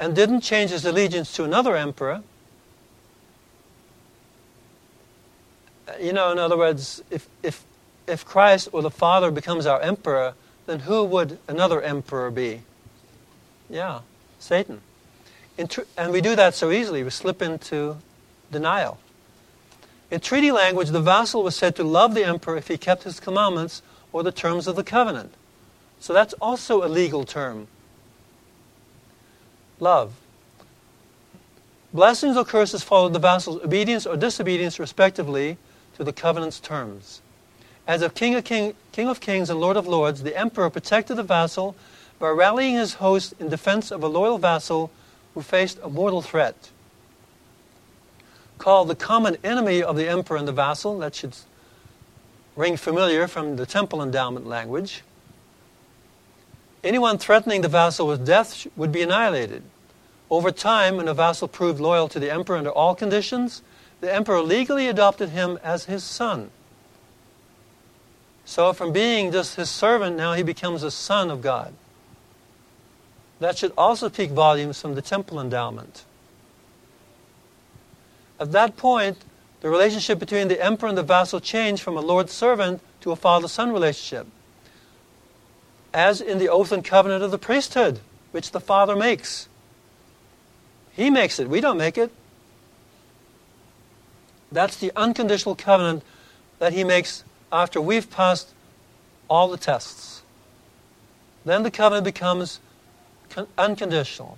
and 0.01 0.13
didn't 0.13 0.41
change 0.41 0.71
his 0.71 0.83
allegiance 0.83 1.33
to 1.35 1.45
another 1.45 1.77
emperor. 1.77 2.23
You 5.99 6.13
know, 6.13 6.31
in 6.31 6.39
other 6.39 6.57
words, 6.57 7.01
if, 7.09 7.27
if, 7.43 7.63
if 8.07 8.25
Christ 8.25 8.69
or 8.71 8.81
the 8.81 8.91
Father 8.91 9.31
becomes 9.31 9.65
our 9.65 9.81
emperor, 9.81 10.33
then 10.65 10.79
who 10.79 11.03
would 11.03 11.39
another 11.47 11.81
emperor 11.81 12.31
be? 12.31 12.61
Yeah, 13.69 14.01
Satan. 14.39 14.81
And 15.57 16.11
we 16.11 16.21
do 16.21 16.35
that 16.35 16.55
so 16.55 16.71
easily. 16.71 17.03
We 17.03 17.09
slip 17.09 17.41
into 17.41 17.97
denial. 18.51 18.99
In 20.09 20.19
treaty 20.19 20.51
language, 20.51 20.89
the 20.89 21.01
vassal 21.01 21.43
was 21.43 21.55
said 21.55 21.75
to 21.77 21.83
love 21.83 22.15
the 22.15 22.25
emperor 22.25 22.57
if 22.57 22.67
he 22.67 22.77
kept 22.77 23.03
his 23.03 23.19
commandments 23.19 23.81
or 24.11 24.23
the 24.23 24.31
terms 24.31 24.67
of 24.67 24.75
the 24.75 24.83
covenant. 24.83 25.33
So 25.99 26.13
that's 26.13 26.33
also 26.33 26.83
a 26.83 26.89
legal 26.89 27.23
term. 27.23 27.67
Love. 29.79 30.13
Blessings 31.93 32.37
or 32.37 32.45
curses 32.45 32.83
followed 32.83 33.13
the 33.13 33.19
vassal's 33.19 33.61
obedience 33.63 34.05
or 34.05 34.17
disobedience, 34.17 34.79
respectively, 34.79 35.57
to 35.97 36.03
the 36.03 36.13
covenant's 36.13 36.59
terms. 36.59 37.21
As 37.87 38.01
a 38.01 38.09
king 38.09 38.35
of, 38.35 38.43
king, 38.43 38.73
king 38.91 39.07
of 39.07 39.19
kings 39.19 39.49
and 39.49 39.59
lord 39.59 39.77
of 39.77 39.87
lords, 39.87 40.23
the 40.23 40.37
emperor 40.37 40.69
protected 40.69 41.17
the 41.17 41.23
vassal 41.23 41.75
by 42.19 42.29
rallying 42.29 42.75
his 42.75 42.95
host 42.95 43.33
in 43.39 43.49
defense 43.49 43.91
of 43.91 44.03
a 44.03 44.07
loyal 44.07 44.37
vassal 44.37 44.91
who 45.33 45.41
faced 45.41 45.79
a 45.81 45.89
mortal 45.89 46.21
threat. 46.21 46.69
Called 48.57 48.87
the 48.87 48.95
common 48.95 49.37
enemy 49.43 49.81
of 49.81 49.95
the 49.95 50.07
emperor 50.07 50.37
and 50.37 50.47
the 50.47 50.51
vassal, 50.51 50.99
that 50.99 51.15
should 51.15 51.35
ring 52.55 52.77
familiar 52.77 53.27
from 53.27 53.55
the 53.55 53.65
temple 53.65 54.03
endowment 54.03 54.45
language. 54.45 55.01
Anyone 56.83 57.17
threatening 57.17 57.61
the 57.61 57.67
vassal 57.67 58.07
with 58.07 58.25
death 58.25 58.67
would 58.75 58.91
be 58.91 59.01
annihilated. 59.01 59.63
Over 60.29 60.51
time, 60.51 60.97
when 60.97 61.07
a 61.07 61.13
vassal 61.13 61.47
proved 61.47 61.79
loyal 61.79 62.07
to 62.09 62.19
the 62.19 62.31
emperor 62.31 62.57
under 62.57 62.71
all 62.71 62.95
conditions, 62.95 63.61
the 64.01 64.13
emperor 64.13 64.41
legally 64.41 64.87
adopted 64.87 65.29
him 65.29 65.59
as 65.63 65.85
his 65.85 66.03
son. 66.03 66.49
So, 68.43 68.73
from 68.73 68.91
being 68.91 69.31
just 69.31 69.55
his 69.55 69.69
servant, 69.69 70.17
now 70.17 70.33
he 70.33 70.43
becomes 70.43 70.83
a 70.83 70.91
son 70.91 71.31
of 71.31 71.41
God. 71.41 71.73
That 73.39 73.57
should 73.57 73.71
also 73.77 74.09
speak 74.09 74.31
volumes 74.31 74.81
from 74.81 74.95
the 74.95 75.01
temple 75.01 75.39
endowment. 75.39 76.03
At 78.39 78.51
that 78.51 78.75
point, 78.75 79.19
the 79.61 79.69
relationship 79.69 80.19
between 80.19 80.47
the 80.47 80.61
emperor 80.61 80.89
and 80.89 80.97
the 80.97 81.03
vassal 81.03 81.39
changed 81.39 81.83
from 81.83 81.95
a 81.95 82.01
lord 82.01 82.29
servant 82.29 82.81
to 83.01 83.11
a 83.11 83.15
father 83.15 83.47
son 83.47 83.71
relationship. 83.71 84.27
As 85.93 86.21
in 86.21 86.39
the 86.39 86.49
oath 86.49 86.71
and 86.71 86.83
covenant 86.83 87.23
of 87.23 87.31
the 87.31 87.37
priesthood, 87.37 87.99
which 88.31 88.51
the 88.51 88.59
father 88.59 88.95
makes. 88.95 89.47
He 90.93 91.09
makes 91.09 91.39
it, 91.39 91.47
we 91.47 91.61
don't 91.61 91.77
make 91.77 91.97
it. 91.97 92.11
That's 94.51 94.75
the 94.75 94.91
unconditional 94.95 95.55
covenant 95.55 96.03
that 96.59 96.73
he 96.73 96.83
makes 96.83 97.23
after 97.51 97.81
we've 97.81 98.09
passed 98.09 98.53
all 99.29 99.47
the 99.47 99.57
tests. 99.57 100.23
Then 101.45 101.63
the 101.63 101.71
covenant 101.71 102.05
becomes 102.05 102.59
unconditional. 103.57 104.37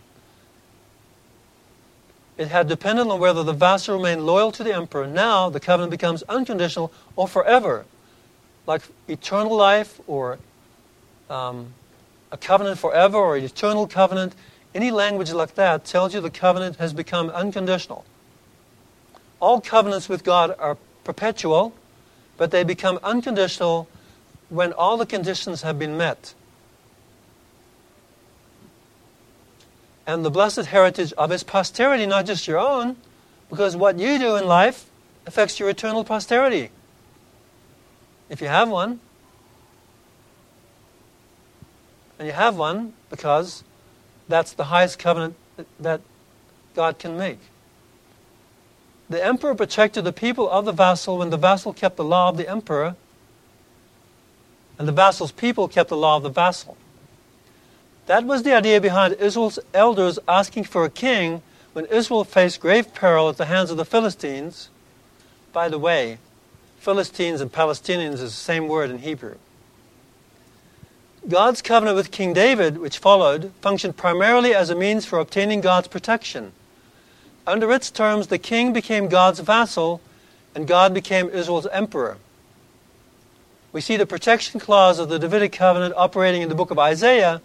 It 2.37 2.47
had 2.47 2.67
depended 2.67 3.07
on 3.07 3.19
whether 3.19 3.43
the 3.43 3.53
vassal 3.53 3.97
remained 3.97 4.25
loyal 4.25 4.51
to 4.53 4.63
the 4.63 4.73
emperor. 4.73 5.05
Now 5.05 5.49
the 5.49 5.59
covenant 5.59 5.91
becomes 5.91 6.23
unconditional 6.23 6.91
or 7.15 7.27
forever, 7.27 7.85
like 8.65 8.81
eternal 9.07 9.55
life 9.55 9.99
or 10.07 10.39
um, 11.29 11.73
a 12.31 12.37
covenant 12.37 12.79
forever 12.79 13.17
or 13.17 13.35
an 13.35 13.43
eternal 13.43 13.87
covenant. 13.87 14.33
Any 14.73 14.89
language 14.89 15.31
like 15.31 15.53
that 15.55 15.85
tells 15.85 16.13
you 16.15 16.21
the 16.21 16.31
covenant 16.31 16.77
has 16.77 16.93
become 16.93 17.29
unconditional. 17.29 18.05
All 19.43 19.59
covenants 19.59 20.07
with 20.07 20.23
God 20.23 20.55
are 20.57 20.77
perpetual, 21.03 21.73
but 22.37 22.51
they 22.51 22.63
become 22.63 22.97
unconditional 23.03 23.89
when 24.47 24.71
all 24.71 24.95
the 24.95 25.05
conditions 25.05 25.63
have 25.63 25.77
been 25.77 25.97
met. 25.97 26.33
and 30.05 30.25
the 30.25 30.29
blessed 30.29 30.65
heritage 30.65 31.13
of 31.13 31.29
his 31.29 31.43
posterity, 31.43 32.05
not 32.05 32.25
just 32.25 32.47
your 32.47 32.59
own, 32.59 32.97
because 33.49 33.75
what 33.75 33.97
you 33.97 34.19
do 34.19 34.35
in 34.35 34.45
life 34.45 34.89
affects 35.25 35.59
your 35.59 35.69
eternal 35.69 36.03
posterity. 36.03 36.69
If 38.29 38.41
you 38.41 38.47
have 38.47 38.69
one, 38.69 38.99
and 42.19 42.27
you 42.27 42.33
have 42.33 42.57
one 42.57 42.93
because 43.09 43.63
that's 44.27 44.53
the 44.53 44.65
highest 44.65 44.99
covenant 44.99 45.35
that 45.79 46.01
God 46.75 46.99
can 46.99 47.17
make. 47.17 47.39
The 49.09 49.23
emperor 49.23 49.53
protected 49.55 50.03
the 50.05 50.13
people 50.13 50.49
of 50.49 50.65
the 50.65 50.71
vassal 50.71 51.17
when 51.17 51.29
the 51.29 51.37
vassal 51.37 51.73
kept 51.73 51.97
the 51.97 52.03
law 52.03 52.29
of 52.29 52.37
the 52.37 52.49
emperor, 52.49 52.95
and 54.79 54.87
the 54.87 54.93
vassal's 54.93 55.31
people 55.31 55.67
kept 55.67 55.89
the 55.89 55.97
law 55.97 56.17
of 56.17 56.23
the 56.23 56.29
vassal. 56.29 56.77
That 58.05 58.25
was 58.25 58.43
the 58.43 58.53
idea 58.53 58.81
behind 58.81 59.13
Israel's 59.15 59.59
elders 59.73 60.19
asking 60.27 60.65
for 60.65 60.83
a 60.83 60.89
king 60.89 61.41
when 61.73 61.85
Israel 61.85 62.23
faced 62.23 62.59
grave 62.59 62.93
peril 62.93 63.29
at 63.29 63.37
the 63.37 63.45
hands 63.45 63.71
of 63.71 63.77
the 63.77 63.85
Philistines. 63.85 64.69
By 65.51 65.69
the 65.69 65.79
way, 65.79 66.17
Philistines 66.79 67.39
and 67.39 67.51
Palestinians 67.51 68.15
is 68.15 68.21
the 68.21 68.29
same 68.29 68.67
word 68.67 68.89
in 68.89 68.99
Hebrew. 68.99 69.35
God's 71.27 71.61
covenant 71.61 71.95
with 71.95 72.11
King 72.11 72.33
David, 72.33 72.77
which 72.77 72.97
followed, 72.97 73.53
functioned 73.61 73.95
primarily 73.95 74.53
as 74.53 74.69
a 74.69 74.75
means 74.75 75.05
for 75.05 75.19
obtaining 75.19 75.61
God's 75.61 75.87
protection. 75.87 76.51
Under 77.45 77.71
its 77.71 77.91
terms, 77.91 78.27
the 78.27 78.37
king 78.37 78.71
became 78.71 79.07
God's 79.07 79.39
vassal, 79.39 80.01
and 80.55 80.67
God 80.67 80.93
became 80.93 81.29
Israel's 81.29 81.67
emperor. 81.67 82.17
We 83.71 83.81
see 83.81 83.97
the 83.97 84.05
protection 84.05 84.59
clause 84.59 84.99
of 84.99 85.09
the 85.09 85.19
Davidic 85.19 85.51
covenant 85.51 85.95
operating 85.97 86.41
in 86.41 86.49
the 86.49 86.55
book 86.55 86.71
of 86.71 86.79
Isaiah 86.79 87.41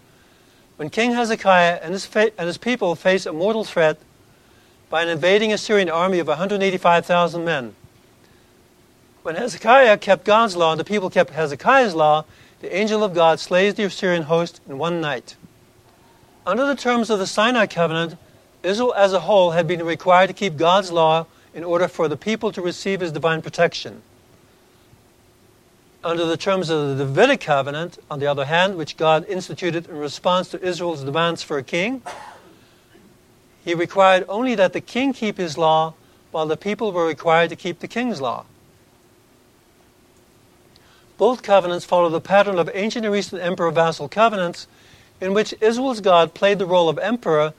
when 0.77 0.89
King 0.89 1.13
Hezekiah 1.13 1.79
and 1.81 1.91
his, 1.91 2.05
fa- 2.05 2.31
and 2.37 2.47
his 2.47 2.57
people 2.57 2.95
face 2.95 3.25
a 3.25 3.33
mortal 3.33 3.65
threat 3.65 3.97
by 4.89 5.01
an 5.01 5.09
invading 5.09 5.51
Assyrian 5.51 5.89
army 5.89 6.19
of 6.19 6.27
185,000 6.27 7.43
men. 7.43 7.75
When 9.23 9.35
Hezekiah 9.35 9.97
kept 9.97 10.23
God's 10.23 10.55
law 10.55 10.71
and 10.71 10.79
the 10.79 10.85
people 10.85 11.09
kept 11.09 11.31
Hezekiah's 11.31 11.93
law, 11.93 12.25
the 12.61 12.73
angel 12.75 13.03
of 13.03 13.13
God 13.13 13.39
slays 13.39 13.73
the 13.73 13.83
Assyrian 13.83 14.23
host 14.23 14.61
in 14.69 14.77
one 14.77 15.01
night. 15.01 15.35
Under 16.45 16.65
the 16.65 16.75
terms 16.75 17.09
of 17.09 17.19
the 17.19 17.27
Sinai 17.27 17.65
covenant, 17.65 18.15
Israel 18.63 18.93
as 18.95 19.13
a 19.13 19.21
whole 19.21 19.51
had 19.51 19.67
been 19.67 19.83
required 19.83 20.27
to 20.27 20.33
keep 20.33 20.57
God's 20.57 20.91
law 20.91 21.25
in 21.53 21.63
order 21.63 21.87
for 21.87 22.07
the 22.07 22.17
people 22.17 22.51
to 22.51 22.61
receive 22.61 22.99
his 22.99 23.11
divine 23.11 23.41
protection. 23.41 24.01
Under 26.03 26.25
the 26.25 26.37
terms 26.37 26.69
of 26.69 26.97
the 26.97 27.05
Davidic 27.05 27.41
covenant, 27.41 27.97
on 28.09 28.19
the 28.19 28.27
other 28.27 28.45
hand, 28.45 28.77
which 28.77 28.95
God 28.97 29.25
instituted 29.27 29.89
in 29.89 29.97
response 29.97 30.49
to 30.49 30.61
Israel's 30.61 31.03
demands 31.03 31.43
for 31.43 31.57
a 31.57 31.63
king, 31.63 32.01
he 33.63 33.73
required 33.73 34.25
only 34.29 34.55
that 34.55 34.73
the 34.73 34.81
king 34.81 35.13
keep 35.13 35.37
his 35.37 35.57
law, 35.57 35.93
while 36.31 36.45
the 36.45 36.57
people 36.57 36.91
were 36.91 37.05
required 37.05 37.49
to 37.49 37.55
keep 37.55 37.79
the 37.79 37.87
king's 37.87 38.21
law. 38.21 38.45
Both 41.17 41.43
covenants 41.43 41.83
follow 41.83 42.07
the 42.07 42.21
pattern 42.21 42.57
of 42.57 42.69
ancient 42.73 43.05
and 43.05 43.13
recent 43.13 43.41
emperor 43.41 43.71
vassal 43.71 44.07
covenants, 44.07 44.67
in 45.19 45.33
which 45.33 45.53
Israel's 45.59 45.99
God 45.99 46.33
played 46.33 46.59
the 46.59 46.65
role 46.65 46.87
of 46.87 46.97
emperor 46.99 47.53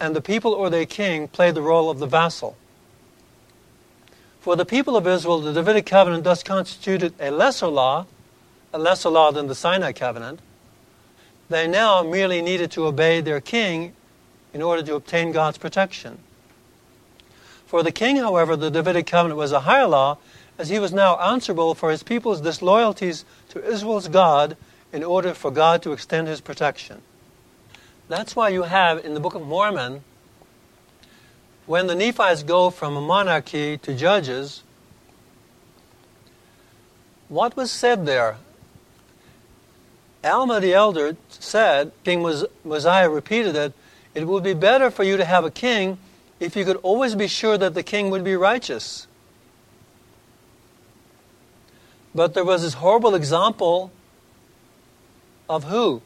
and 0.00 0.16
the 0.16 0.20
people 0.20 0.52
or 0.52 0.70
their 0.70 0.86
king 0.86 1.28
played 1.28 1.54
the 1.54 1.62
role 1.62 1.90
of 1.90 1.98
the 1.98 2.06
vassal. 2.06 2.56
For 4.40 4.56
the 4.56 4.64
people 4.64 4.96
of 4.96 5.06
Israel, 5.06 5.40
the 5.40 5.52
Davidic 5.52 5.86
covenant 5.86 6.24
thus 6.24 6.42
constituted 6.42 7.14
a 7.18 7.30
lesser 7.30 7.66
law, 7.66 8.06
a 8.72 8.78
lesser 8.78 9.08
law 9.08 9.32
than 9.32 9.48
the 9.48 9.54
Sinai 9.54 9.92
covenant. 9.92 10.40
They 11.48 11.66
now 11.66 12.02
merely 12.02 12.42
needed 12.42 12.70
to 12.72 12.86
obey 12.86 13.20
their 13.20 13.40
king 13.40 13.94
in 14.52 14.62
order 14.62 14.82
to 14.82 14.94
obtain 14.94 15.32
God's 15.32 15.58
protection. 15.58 16.18
For 17.66 17.82
the 17.82 17.92
king, 17.92 18.16
however, 18.16 18.56
the 18.56 18.70
Davidic 18.70 19.06
covenant 19.06 19.38
was 19.38 19.52
a 19.52 19.60
higher 19.60 19.86
law, 19.86 20.18
as 20.58 20.68
he 20.68 20.78
was 20.78 20.92
now 20.92 21.16
answerable 21.18 21.74
for 21.74 21.90
his 21.90 22.02
people's 22.02 22.40
disloyalties 22.40 23.24
to 23.50 23.64
Israel's 23.64 24.08
God 24.08 24.56
in 24.92 25.02
order 25.04 25.34
for 25.34 25.50
God 25.50 25.82
to 25.82 25.92
extend 25.92 26.28
his 26.28 26.40
protection. 26.40 27.02
That's 28.08 28.36
why 28.36 28.50
you 28.50 28.62
have 28.62 29.04
in 29.04 29.14
the 29.14 29.20
Book 29.20 29.34
of 29.34 29.42
Mormon 29.42 30.02
when 31.66 31.88
the 31.88 31.94
Nephites 31.96 32.44
go 32.44 32.70
from 32.70 32.96
a 32.96 33.00
monarchy 33.00 33.76
to 33.78 33.94
judges, 33.94 34.62
what 37.28 37.56
was 37.56 37.72
said 37.72 38.06
there? 38.06 38.36
Alma 40.22 40.60
the 40.60 40.74
elder 40.74 41.16
said, 41.28 41.90
King 42.04 42.22
Mosiah 42.64 43.10
repeated 43.10 43.56
it, 43.56 43.72
it 44.14 44.26
would 44.26 44.44
be 44.44 44.54
better 44.54 44.90
for 44.90 45.02
you 45.02 45.16
to 45.16 45.24
have 45.24 45.44
a 45.44 45.50
king 45.50 45.98
if 46.38 46.54
you 46.56 46.64
could 46.64 46.76
always 46.78 47.14
be 47.14 47.26
sure 47.26 47.58
that 47.58 47.74
the 47.74 47.82
king 47.82 48.10
would 48.10 48.24
be 48.24 48.36
righteous. 48.36 49.06
But 52.14 52.34
there 52.34 52.44
was 52.44 52.62
this 52.62 52.74
horrible 52.74 53.14
example 53.14 53.90
of 55.48 55.64
who? 55.64 56.00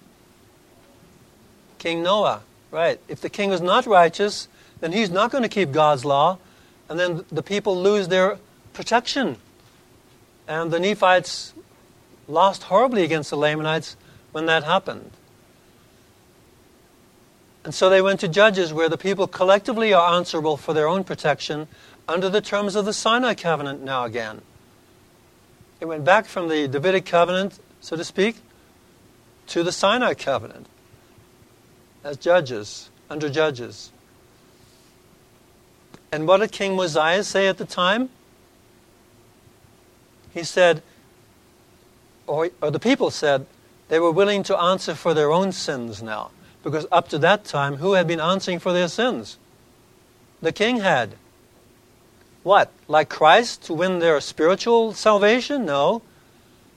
King 1.80 2.02
Noah, 2.02 2.42
right? 2.70 3.00
If 3.08 3.22
the 3.22 3.30
king 3.30 3.52
is 3.52 3.62
not 3.62 3.86
righteous, 3.86 4.48
then 4.80 4.92
he's 4.92 5.10
not 5.10 5.32
going 5.32 5.42
to 5.42 5.48
keep 5.48 5.72
God's 5.72 6.04
law, 6.04 6.38
and 6.88 7.00
then 7.00 7.24
the 7.32 7.42
people 7.42 7.74
lose 7.76 8.08
their 8.08 8.38
protection. 8.74 9.38
And 10.46 10.70
the 10.70 10.78
Nephites 10.78 11.54
lost 12.28 12.64
horribly 12.64 13.02
against 13.02 13.30
the 13.30 13.36
Lamanites 13.36 13.96
when 14.32 14.44
that 14.44 14.62
happened. 14.62 15.10
And 17.64 17.74
so 17.74 17.88
they 17.88 18.02
went 18.02 18.20
to 18.20 18.28
Judges, 18.28 18.74
where 18.74 18.90
the 18.90 18.98
people 18.98 19.26
collectively 19.26 19.94
are 19.94 20.14
answerable 20.14 20.58
for 20.58 20.74
their 20.74 20.86
own 20.86 21.02
protection 21.02 21.66
under 22.06 22.28
the 22.28 22.42
terms 22.42 22.76
of 22.76 22.84
the 22.84 22.92
Sinai 22.92 23.32
covenant 23.32 23.82
now 23.82 24.04
again. 24.04 24.42
It 25.80 25.86
went 25.86 26.04
back 26.04 26.26
from 26.26 26.48
the 26.48 26.68
Davidic 26.68 27.06
covenant, 27.06 27.58
so 27.80 27.96
to 27.96 28.04
speak, 28.04 28.36
to 29.46 29.62
the 29.62 29.72
Sinai 29.72 30.12
covenant 30.12 30.66
as 32.04 32.16
judges, 32.16 32.90
under 33.08 33.28
judges. 33.28 33.92
And 36.12 36.26
what 36.26 36.38
did 36.38 36.52
King 36.52 36.76
Mosiah 36.76 37.24
say 37.24 37.46
at 37.46 37.58
the 37.58 37.64
time? 37.64 38.08
He 40.32 40.42
said, 40.42 40.82
or, 42.26 42.50
or 42.62 42.70
the 42.70 42.78
people 42.78 43.10
said, 43.10 43.46
they 43.88 43.98
were 43.98 44.10
willing 44.12 44.42
to 44.44 44.56
answer 44.56 44.94
for 44.94 45.14
their 45.14 45.32
own 45.32 45.52
sins 45.52 46.02
now. 46.02 46.30
Because 46.62 46.86
up 46.92 47.08
to 47.08 47.18
that 47.18 47.44
time, 47.44 47.76
who 47.76 47.94
had 47.94 48.06
been 48.06 48.20
answering 48.20 48.58
for 48.58 48.72
their 48.72 48.88
sins? 48.88 49.38
The 50.40 50.52
king 50.52 50.78
had. 50.78 51.16
What? 52.42 52.70
Like 52.86 53.08
Christ 53.08 53.64
to 53.64 53.74
win 53.74 53.98
their 53.98 54.20
spiritual 54.20 54.92
salvation? 54.92 55.64
No. 55.64 56.02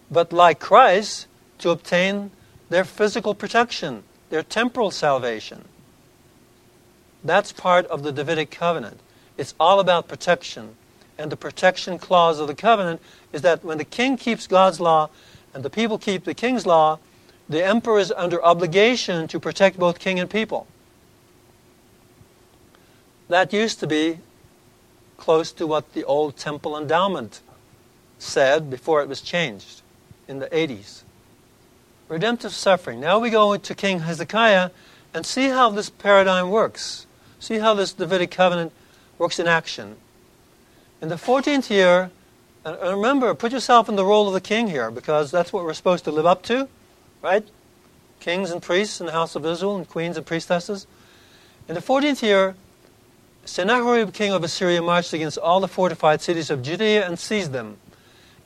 But 0.09 0.33
like 0.33 0.59
Christ 0.59 1.27
to 1.59 1.69
obtain 1.69 2.31
their 2.69 2.83
physical 2.83 3.36
protection, 3.36 4.03
their 4.33 4.41
temporal 4.41 4.89
salvation. 4.89 5.63
That's 7.23 7.51
part 7.51 7.85
of 7.85 8.01
the 8.01 8.11
Davidic 8.11 8.49
covenant. 8.49 8.99
It's 9.37 9.53
all 9.59 9.79
about 9.79 10.07
protection. 10.07 10.75
And 11.19 11.31
the 11.31 11.37
protection 11.37 11.99
clause 11.99 12.39
of 12.39 12.47
the 12.47 12.55
covenant 12.55 12.99
is 13.31 13.43
that 13.43 13.63
when 13.63 13.77
the 13.77 13.85
king 13.85 14.17
keeps 14.17 14.47
God's 14.47 14.79
law 14.79 15.11
and 15.53 15.63
the 15.63 15.69
people 15.69 15.99
keep 15.99 16.23
the 16.23 16.33
king's 16.33 16.65
law, 16.65 16.97
the 17.47 17.63
emperor 17.63 17.99
is 17.99 18.11
under 18.17 18.43
obligation 18.43 19.27
to 19.27 19.39
protect 19.39 19.77
both 19.77 19.99
king 19.99 20.19
and 20.19 20.31
people. 20.31 20.65
That 23.27 23.53
used 23.53 23.79
to 23.81 23.87
be 23.87 24.17
close 25.15 25.51
to 25.51 25.67
what 25.67 25.93
the 25.93 26.05
old 26.05 26.37
temple 26.37 26.75
endowment 26.75 27.41
said 28.17 28.71
before 28.71 29.03
it 29.03 29.07
was 29.07 29.21
changed 29.21 29.83
in 30.27 30.39
the 30.39 30.47
80s. 30.47 31.02
Redemptive 32.07 32.53
suffering. 32.53 32.99
Now 32.99 33.19
we 33.19 33.29
go 33.29 33.55
to 33.55 33.75
King 33.75 34.01
Hezekiah 34.01 34.71
and 35.13 35.25
see 35.25 35.49
how 35.49 35.69
this 35.69 35.89
paradigm 35.89 36.49
works. 36.49 37.05
See 37.39 37.59
how 37.59 37.73
this 37.73 37.93
Davidic 37.93 38.31
covenant 38.31 38.71
works 39.17 39.39
in 39.39 39.47
action. 39.47 39.97
In 41.01 41.09
the 41.09 41.15
14th 41.15 41.69
year, 41.69 42.11
and 42.65 42.77
remember, 42.81 43.33
put 43.33 43.51
yourself 43.51 43.89
in 43.89 43.95
the 43.95 44.05
role 44.05 44.27
of 44.27 44.33
the 44.33 44.41
king 44.41 44.67
here, 44.67 44.89
because 44.89 45.31
that's 45.31 45.51
what 45.51 45.65
we're 45.65 45.73
supposed 45.73 46.05
to 46.05 46.11
live 46.11 46.25
up 46.25 46.43
to 46.43 46.69
right? 47.23 47.47
Kings 48.19 48.51
and 48.51 48.61
priests 48.61 48.99
in 48.99 49.07
the 49.07 49.11
house 49.11 49.35
of 49.35 49.45
Israel 49.45 49.77
and 49.77 49.87
queens 49.87 50.17
and 50.17 50.25
priestesses. 50.25 50.85
In 51.67 51.73
the 51.73 51.81
14th 51.81 52.21
year, 52.21 52.55
Sennacherib, 53.45 54.13
king 54.13 54.31
of 54.31 54.43
Assyria, 54.43 54.81
marched 54.81 55.13
against 55.13 55.37
all 55.37 55.59
the 55.59 55.67
fortified 55.67 56.21
cities 56.21 56.51
of 56.51 56.61
Judea 56.61 57.07
and 57.07 57.17
seized 57.17 57.51
them. 57.51 57.77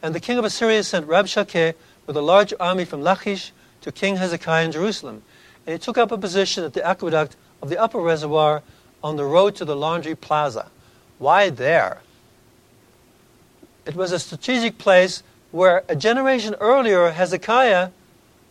And 0.01 0.15
the 0.15 0.19
king 0.19 0.37
of 0.37 0.45
Assyria 0.45 0.83
sent 0.83 1.07
Rabshakeh 1.07 1.73
with 2.07 2.17
a 2.17 2.21
large 2.21 2.53
army 2.59 2.85
from 2.85 3.03
Lachish 3.03 3.51
to 3.81 3.91
King 3.91 4.15
Hezekiah 4.15 4.65
in 4.65 4.71
Jerusalem. 4.71 5.21
And 5.65 5.73
he 5.73 5.79
took 5.79 5.97
up 5.97 6.11
a 6.11 6.17
position 6.17 6.63
at 6.63 6.73
the 6.73 6.83
aqueduct 6.83 7.35
of 7.61 7.69
the 7.69 7.77
upper 7.77 7.99
reservoir 7.99 8.63
on 9.03 9.15
the 9.15 9.25
road 9.25 9.55
to 9.57 9.65
the 9.65 9.75
laundry 9.75 10.15
plaza. 10.15 10.71
Why 11.19 11.51
there? 11.51 12.01
It 13.85 13.95
was 13.95 14.11
a 14.11 14.19
strategic 14.19 14.79
place 14.79 15.21
where 15.51 15.83
a 15.87 15.95
generation 15.95 16.55
earlier, 16.59 17.11
Hezekiah 17.11 17.89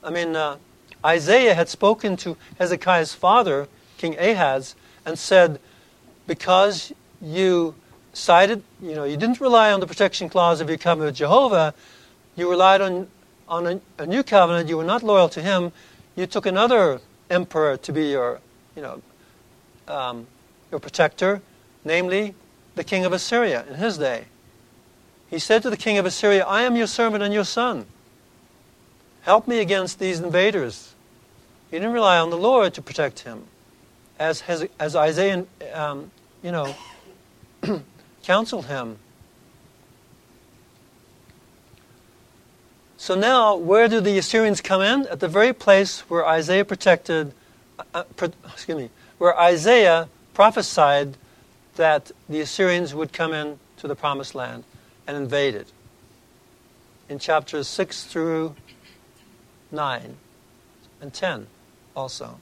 I 0.06 0.10
mean, 0.10 0.36
uh, 0.36 0.58
Isaiah 1.04 1.54
had 1.54 1.68
spoken 1.68 2.16
to 2.18 2.36
Hezekiah's 2.60 3.12
father, 3.12 3.66
King 3.98 4.16
Ahaz, 4.18 4.76
and 5.04 5.18
said, 5.18 5.58
Because 6.28 6.92
you 7.20 7.74
sided, 8.12 8.62
you 8.80 8.94
know, 8.94 9.02
you 9.02 9.16
didn't 9.16 9.40
rely 9.40 9.72
on 9.72 9.80
the 9.80 9.86
protection 9.88 10.28
clause 10.28 10.60
of 10.60 10.68
your 10.68 10.78
covenant 10.78 11.08
with 11.08 11.16
Jehovah, 11.16 11.74
you 12.36 12.48
relied 12.48 12.80
on, 12.80 13.08
on 13.48 13.66
a, 13.66 13.80
a 13.98 14.06
new 14.06 14.22
covenant, 14.22 14.68
you 14.68 14.76
were 14.76 14.84
not 14.84 15.02
loyal 15.02 15.28
to 15.30 15.42
him, 15.42 15.72
you 16.14 16.26
took 16.26 16.46
another 16.46 17.00
emperor 17.30 17.76
to 17.76 17.92
be 17.92 18.10
your, 18.10 18.40
you 18.74 18.82
know, 18.82 19.02
um, 19.88 20.26
your 20.70 20.80
protector, 20.80 21.40
namely 21.84 22.34
the 22.74 22.84
king 22.84 23.04
of 23.04 23.12
Assyria 23.12 23.64
in 23.68 23.74
his 23.74 23.98
day. 23.98 24.24
He 25.28 25.38
said 25.38 25.62
to 25.62 25.70
the 25.70 25.76
king 25.76 25.98
of 25.98 26.06
Assyria, 26.06 26.44
I 26.44 26.62
am 26.62 26.76
your 26.76 26.86
servant 26.86 27.22
and 27.22 27.32
your 27.34 27.44
son. 27.44 27.86
Help 29.22 29.48
me 29.48 29.58
against 29.58 29.98
these 29.98 30.20
invaders. 30.20 30.94
He 31.70 31.78
didn't 31.78 31.92
rely 31.92 32.18
on 32.18 32.30
the 32.30 32.38
Lord 32.38 32.74
to 32.74 32.82
protect 32.82 33.20
him. 33.20 33.44
As, 34.18 34.42
as, 34.46 34.66
as 34.78 34.94
Isaiah, 34.94 35.44
um, 35.74 36.10
you 36.42 36.52
know, 36.52 36.74
counseled 38.22 38.66
him. 38.66 38.98
So 42.98 43.14
now, 43.14 43.56
where 43.56 43.88
do 43.88 44.00
the 44.00 44.16
Assyrians 44.18 44.60
come 44.60 44.80
in? 44.80 45.06
At 45.08 45.20
the 45.20 45.28
very 45.28 45.52
place 45.52 46.00
where 46.08 46.26
Isaiah 46.26 46.64
protected, 46.64 47.32
uh, 47.78 47.82
uh 47.94 48.04
pro, 48.16 48.30
excuse 48.52 48.76
me, 48.76 48.90
where 49.18 49.38
Isaiah 49.38 50.08
prophesied 50.32 51.16
that 51.76 52.10
the 52.28 52.40
Assyrians 52.40 52.94
would 52.94 53.12
come 53.12 53.32
in 53.32 53.58
to 53.78 53.88
the 53.88 53.94
promised 53.94 54.34
land 54.34 54.64
and 55.06 55.16
invade 55.16 55.54
it. 55.54 55.68
In 57.08 57.18
chapters 57.18 57.68
6 57.68 58.04
through 58.04 58.56
9, 59.70 60.16
and 61.00 61.12
10 61.12 61.46
also. 61.94 62.38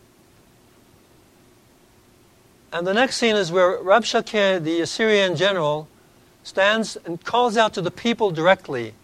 And 2.73 2.87
the 2.87 2.95
next 2.95 3.17
scene 3.17 3.37
is 3.37 3.53
where 3.53 3.79
Rabshakeh, 3.79 4.63
the 4.63 4.81
Assyrian 4.81 5.37
general, 5.37 5.89
stands 6.43 6.97
and 7.05 7.23
calls 7.25 7.57
out 7.57 7.73
to 7.75 7.83
the 7.83 7.91
people 7.91 8.31
directly. 8.31 8.95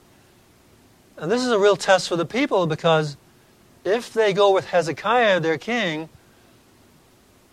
And 1.20 1.30
this 1.30 1.44
is 1.44 1.52
a 1.52 1.58
real 1.58 1.76
test 1.76 2.08
for 2.08 2.16
the 2.16 2.24
people 2.24 2.66
because 2.66 3.18
if 3.84 4.10
they 4.10 4.32
go 4.32 4.52
with 4.54 4.68
Hezekiah, 4.68 5.40
their 5.40 5.58
king, 5.58 6.08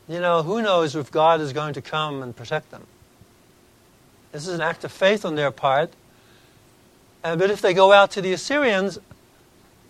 you 0.08 0.22
know, 0.22 0.42
who 0.42 0.62
knows 0.62 0.96
if 0.96 1.12
God 1.12 1.42
is 1.42 1.52
going 1.52 1.74
to 1.74 1.82
come 1.82 2.24
and 2.24 2.34
protect 2.34 2.72
them. 2.72 2.88
This 4.32 4.48
is 4.48 4.54
an 4.54 4.62
act 4.62 4.86
of 4.86 4.92
faith 4.94 5.26
on 5.26 5.36
their 5.36 5.52
part. 5.52 5.92
Uh, 7.26 7.36
but 7.36 7.52
if 7.52 7.62
they 7.62 7.74
go 7.74 7.92
out 7.92 8.12
to 8.12 8.22
the 8.22 8.32
Assyrians, 8.32 9.00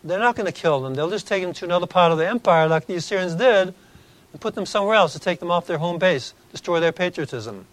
they're 0.04 0.18
not 0.18 0.36
going 0.36 0.48
to 0.48 0.52
kill 0.52 0.82
them. 0.82 0.96
They'll 0.96 1.12
just 1.12 1.28
take 1.28 1.44
them 1.44 1.54
to 1.54 1.66
another 1.66 1.86
part 1.86 2.12
of 2.12 2.18
the 2.18 2.28
empire, 2.28 2.68
like 2.68 2.88
the 2.88 2.96
Assyrians 2.96 3.36
did, 3.36 3.76
and 4.32 4.42
put 4.42 4.56
them 4.56 4.66
somewhere 4.66 4.96
else 4.96 5.14
to 5.14 5.20
take 5.20 5.40
them 5.40 5.52
off 5.52 5.68
their 5.68 5.78
home 5.78 6.00
base, 6.00 6.34
destroy 6.52 6.80
their 6.80 6.92
patriotism. 6.92 7.68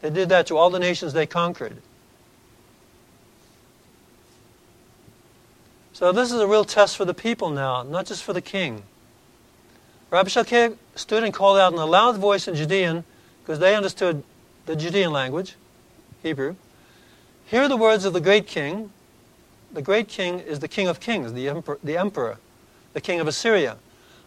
They 0.00 0.10
did 0.10 0.30
that 0.30 0.48
to 0.48 0.56
all 0.56 0.70
the 0.70 0.80
nations 0.80 1.12
they 1.12 1.26
conquered. 1.26 1.76
So 5.94 6.10
this 6.10 6.32
is 6.32 6.40
a 6.40 6.46
real 6.48 6.64
test 6.64 6.96
for 6.96 7.04
the 7.04 7.14
people 7.14 7.50
now, 7.50 7.84
not 7.84 8.06
just 8.06 8.24
for 8.24 8.32
the 8.32 8.40
king. 8.40 8.82
Rabbi 10.10 10.28
Rabshakeh 10.28 10.76
stood 10.96 11.22
and 11.22 11.32
called 11.32 11.56
out 11.56 11.72
in 11.72 11.78
a 11.78 11.86
loud 11.86 12.16
voice 12.16 12.48
in 12.48 12.56
Judean, 12.56 13.04
because 13.40 13.60
they 13.60 13.76
understood 13.76 14.24
the 14.66 14.74
Judean 14.74 15.12
language, 15.12 15.54
Hebrew. 16.20 16.56
Hear 17.46 17.68
the 17.68 17.76
words 17.76 18.04
of 18.04 18.12
the 18.12 18.20
great 18.20 18.48
king, 18.48 18.90
the 19.72 19.82
great 19.82 20.08
king 20.08 20.40
is 20.40 20.58
the 20.58 20.66
king 20.66 20.88
of 20.88 20.98
kings, 20.98 21.32
the 21.32 21.48
emperor, 21.48 21.78
the 21.84 21.96
emperor, 21.96 22.38
the 22.92 23.00
king 23.00 23.20
of 23.20 23.28
Assyria. 23.28 23.76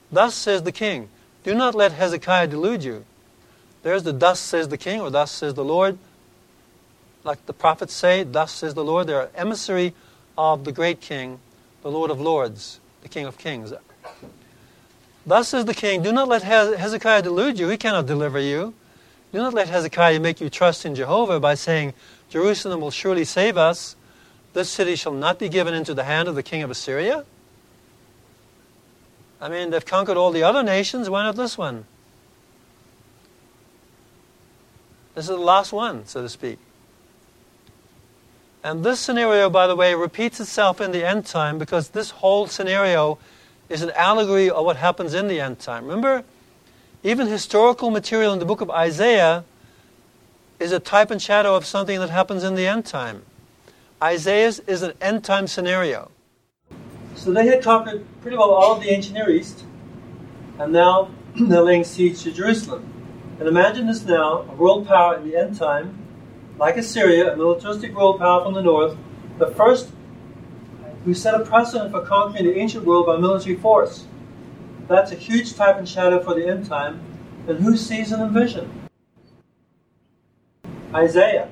Thus 0.10 0.36
says 0.36 0.64
the 0.64 0.72
king, 0.72 1.10
do 1.44 1.54
not 1.54 1.76
let 1.76 1.92
Hezekiah 1.92 2.48
delude 2.48 2.86
you. 2.86 3.04
There's 3.84 4.04
the 4.04 4.14
thus 4.14 4.40
says 4.40 4.70
the 4.70 4.78
king, 4.78 5.02
or 5.02 5.10
thus 5.10 5.32
says 5.32 5.54
the 5.54 5.66
Lord. 5.66 5.98
Like 7.26 7.46
the 7.46 7.54
prophets 7.54 7.94
say, 7.94 8.24
thus 8.24 8.54
says 8.54 8.74
the 8.74 8.86
Lord. 8.86 9.08
They're 9.08 9.30
emissary 9.36 9.94
of 10.38 10.64
the 10.64 10.72
great 10.72 11.02
king, 11.02 11.40
the 11.82 11.92
Lord 11.92 12.12
of 12.12 12.20
lords, 12.20 12.80
the 13.02 13.10
king 13.10 13.26
of 13.26 13.38
kings. 13.38 13.74
Thus 15.26 15.50
says 15.50 15.66
the 15.66 15.74
king, 15.74 16.02
do 16.02 16.12
not 16.12 16.28
let 16.28 16.44
Hezekiah 16.44 17.22
delude 17.22 17.60
you. 17.60 17.68
He 17.70 17.78
cannot 17.78 18.06
deliver 18.06 18.40
you. 18.40 18.74
Do 19.34 19.40
not 19.40 19.54
let 19.54 19.68
Hezekiah 19.70 20.20
make 20.20 20.40
you 20.40 20.50
trust 20.50 20.86
in 20.86 20.96
Jehovah 20.96 21.40
by 21.40 21.56
saying, 21.56 21.94
Jerusalem 22.30 22.82
will 22.82 22.92
surely 22.92 23.26
save 23.26 23.58
us 23.58 23.96
this 24.58 24.70
city 24.72 24.96
shall 24.96 25.14
not 25.14 25.38
be 25.38 25.50
given 25.50 25.76
into 25.76 25.94
the 25.94 26.04
hand 26.04 26.28
of 26.28 26.34
the 26.34 26.42
king 26.42 26.64
of 26.64 26.72
Assyria? 26.72 27.26
I 29.40 29.50
mean, 29.50 29.70
they've 29.70 29.86
conquered 29.86 30.18
all 30.18 30.32
the 30.32 30.42
other 30.42 30.64
nations. 30.64 31.12
Why 31.12 31.22
not 31.22 31.36
this 31.36 31.58
one? 31.58 31.86
This 35.14 35.26
is 35.26 35.30
the 35.30 35.38
last 35.38 35.72
one, 35.72 36.08
so 36.08 36.24
to 36.24 36.30
speak. 36.30 36.58
And 38.68 38.84
this 38.84 39.00
scenario, 39.00 39.50
by 39.50 39.66
the 39.66 39.78
way, 39.78 39.96
repeats 39.96 40.42
itself 40.42 40.82
in 40.82 40.92
the 40.92 41.08
end 41.08 41.26
time 41.26 41.58
because 41.58 41.92
this 41.92 42.10
whole 42.10 42.48
scenario 42.48 43.18
is 43.70 43.82
an 43.82 43.92
allegory 43.92 44.50
of 44.50 44.66
what 44.66 44.76
happens 44.76 45.14
in 45.14 45.30
the 45.30 45.40
end 45.40 45.60
time. 45.60 45.86
Remember, 45.86 46.26
even 47.02 47.28
historical 47.28 47.92
material 47.92 48.34
in 48.34 48.40
the 48.40 48.46
book 48.46 48.60
of 48.60 48.70
Isaiah 48.70 49.46
is 50.60 50.74
a 50.74 50.82
type 50.82 51.12
and 51.12 51.22
shadow 51.22 51.56
of 51.56 51.66
something 51.66 51.98
that 52.02 52.10
happens 52.10 52.44
in 52.44 52.56
the 52.56 52.68
end 52.68 52.86
time. 52.86 53.24
Isaiah's 54.04 54.60
is 54.60 54.82
an 54.82 54.92
end 55.00 55.24
time 55.24 55.48
scenario. 55.48 56.12
So 57.16 57.32
they 57.32 57.48
had 57.48 57.64
conquered 57.64 58.06
pretty 58.22 58.36
well 58.36 58.52
all 58.52 58.76
of 58.76 58.84
the 58.84 58.90
ancient 58.90 59.14
Near 59.16 59.30
East, 59.30 59.64
and 60.60 60.74
now 60.74 61.10
they're 61.40 61.62
laying 61.62 61.86
siege 61.86 62.22
to 62.24 62.34
Jerusalem. 62.34 62.84
And 63.40 63.48
imagine 63.48 63.88
this 63.88 64.04
now 64.04 64.40
a 64.40 64.56
world 64.56 64.86
power 64.90 65.16
in 65.16 65.24
the 65.24 65.38
end 65.38 65.56
time, 65.56 66.07
like 66.58 66.78
Assyria, 66.78 67.34
a 67.34 67.38
militaristic 67.38 67.96
world 67.96 68.20
power 68.20 68.44
from 68.44 68.54
the 68.54 68.62
north, 68.62 68.98
the 69.38 69.48
first 69.48 69.92
who 71.06 71.14
set 71.14 71.34
a 71.34 71.46
precedent 71.46 71.92
for 71.92 72.02
conquering 72.02 72.46
the 72.46 72.58
ancient 72.58 72.84
world 72.84 73.06
by 73.06 73.18
military 73.18 73.56
force. 73.56 74.06
That's 74.88 75.12
a 75.12 75.16
huge 75.16 75.54
type 75.54 75.78
and 75.78 75.88
shadow 75.88 76.22
for 76.22 76.34
the 76.34 76.48
end 76.48 76.66
time. 76.66 77.02
And 77.48 77.60
who 77.60 77.78
sees 77.78 78.12
and 78.12 78.32
vision? 78.32 78.90
Isaiah. 80.94 81.50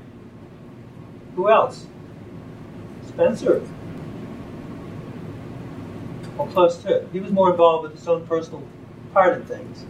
Who 1.35 1.49
else? 1.49 1.85
Spencer. 3.07 3.61
Or 6.37 6.47
close 6.47 6.77
to 6.77 6.93
it. 6.93 7.07
He 7.13 7.19
was 7.19 7.31
more 7.31 7.51
involved 7.51 7.83
with 7.83 7.99
his 7.99 8.07
own 8.07 8.25
personal 8.27 8.63
part 9.13 9.37
of 9.37 9.47
things. 9.47 9.85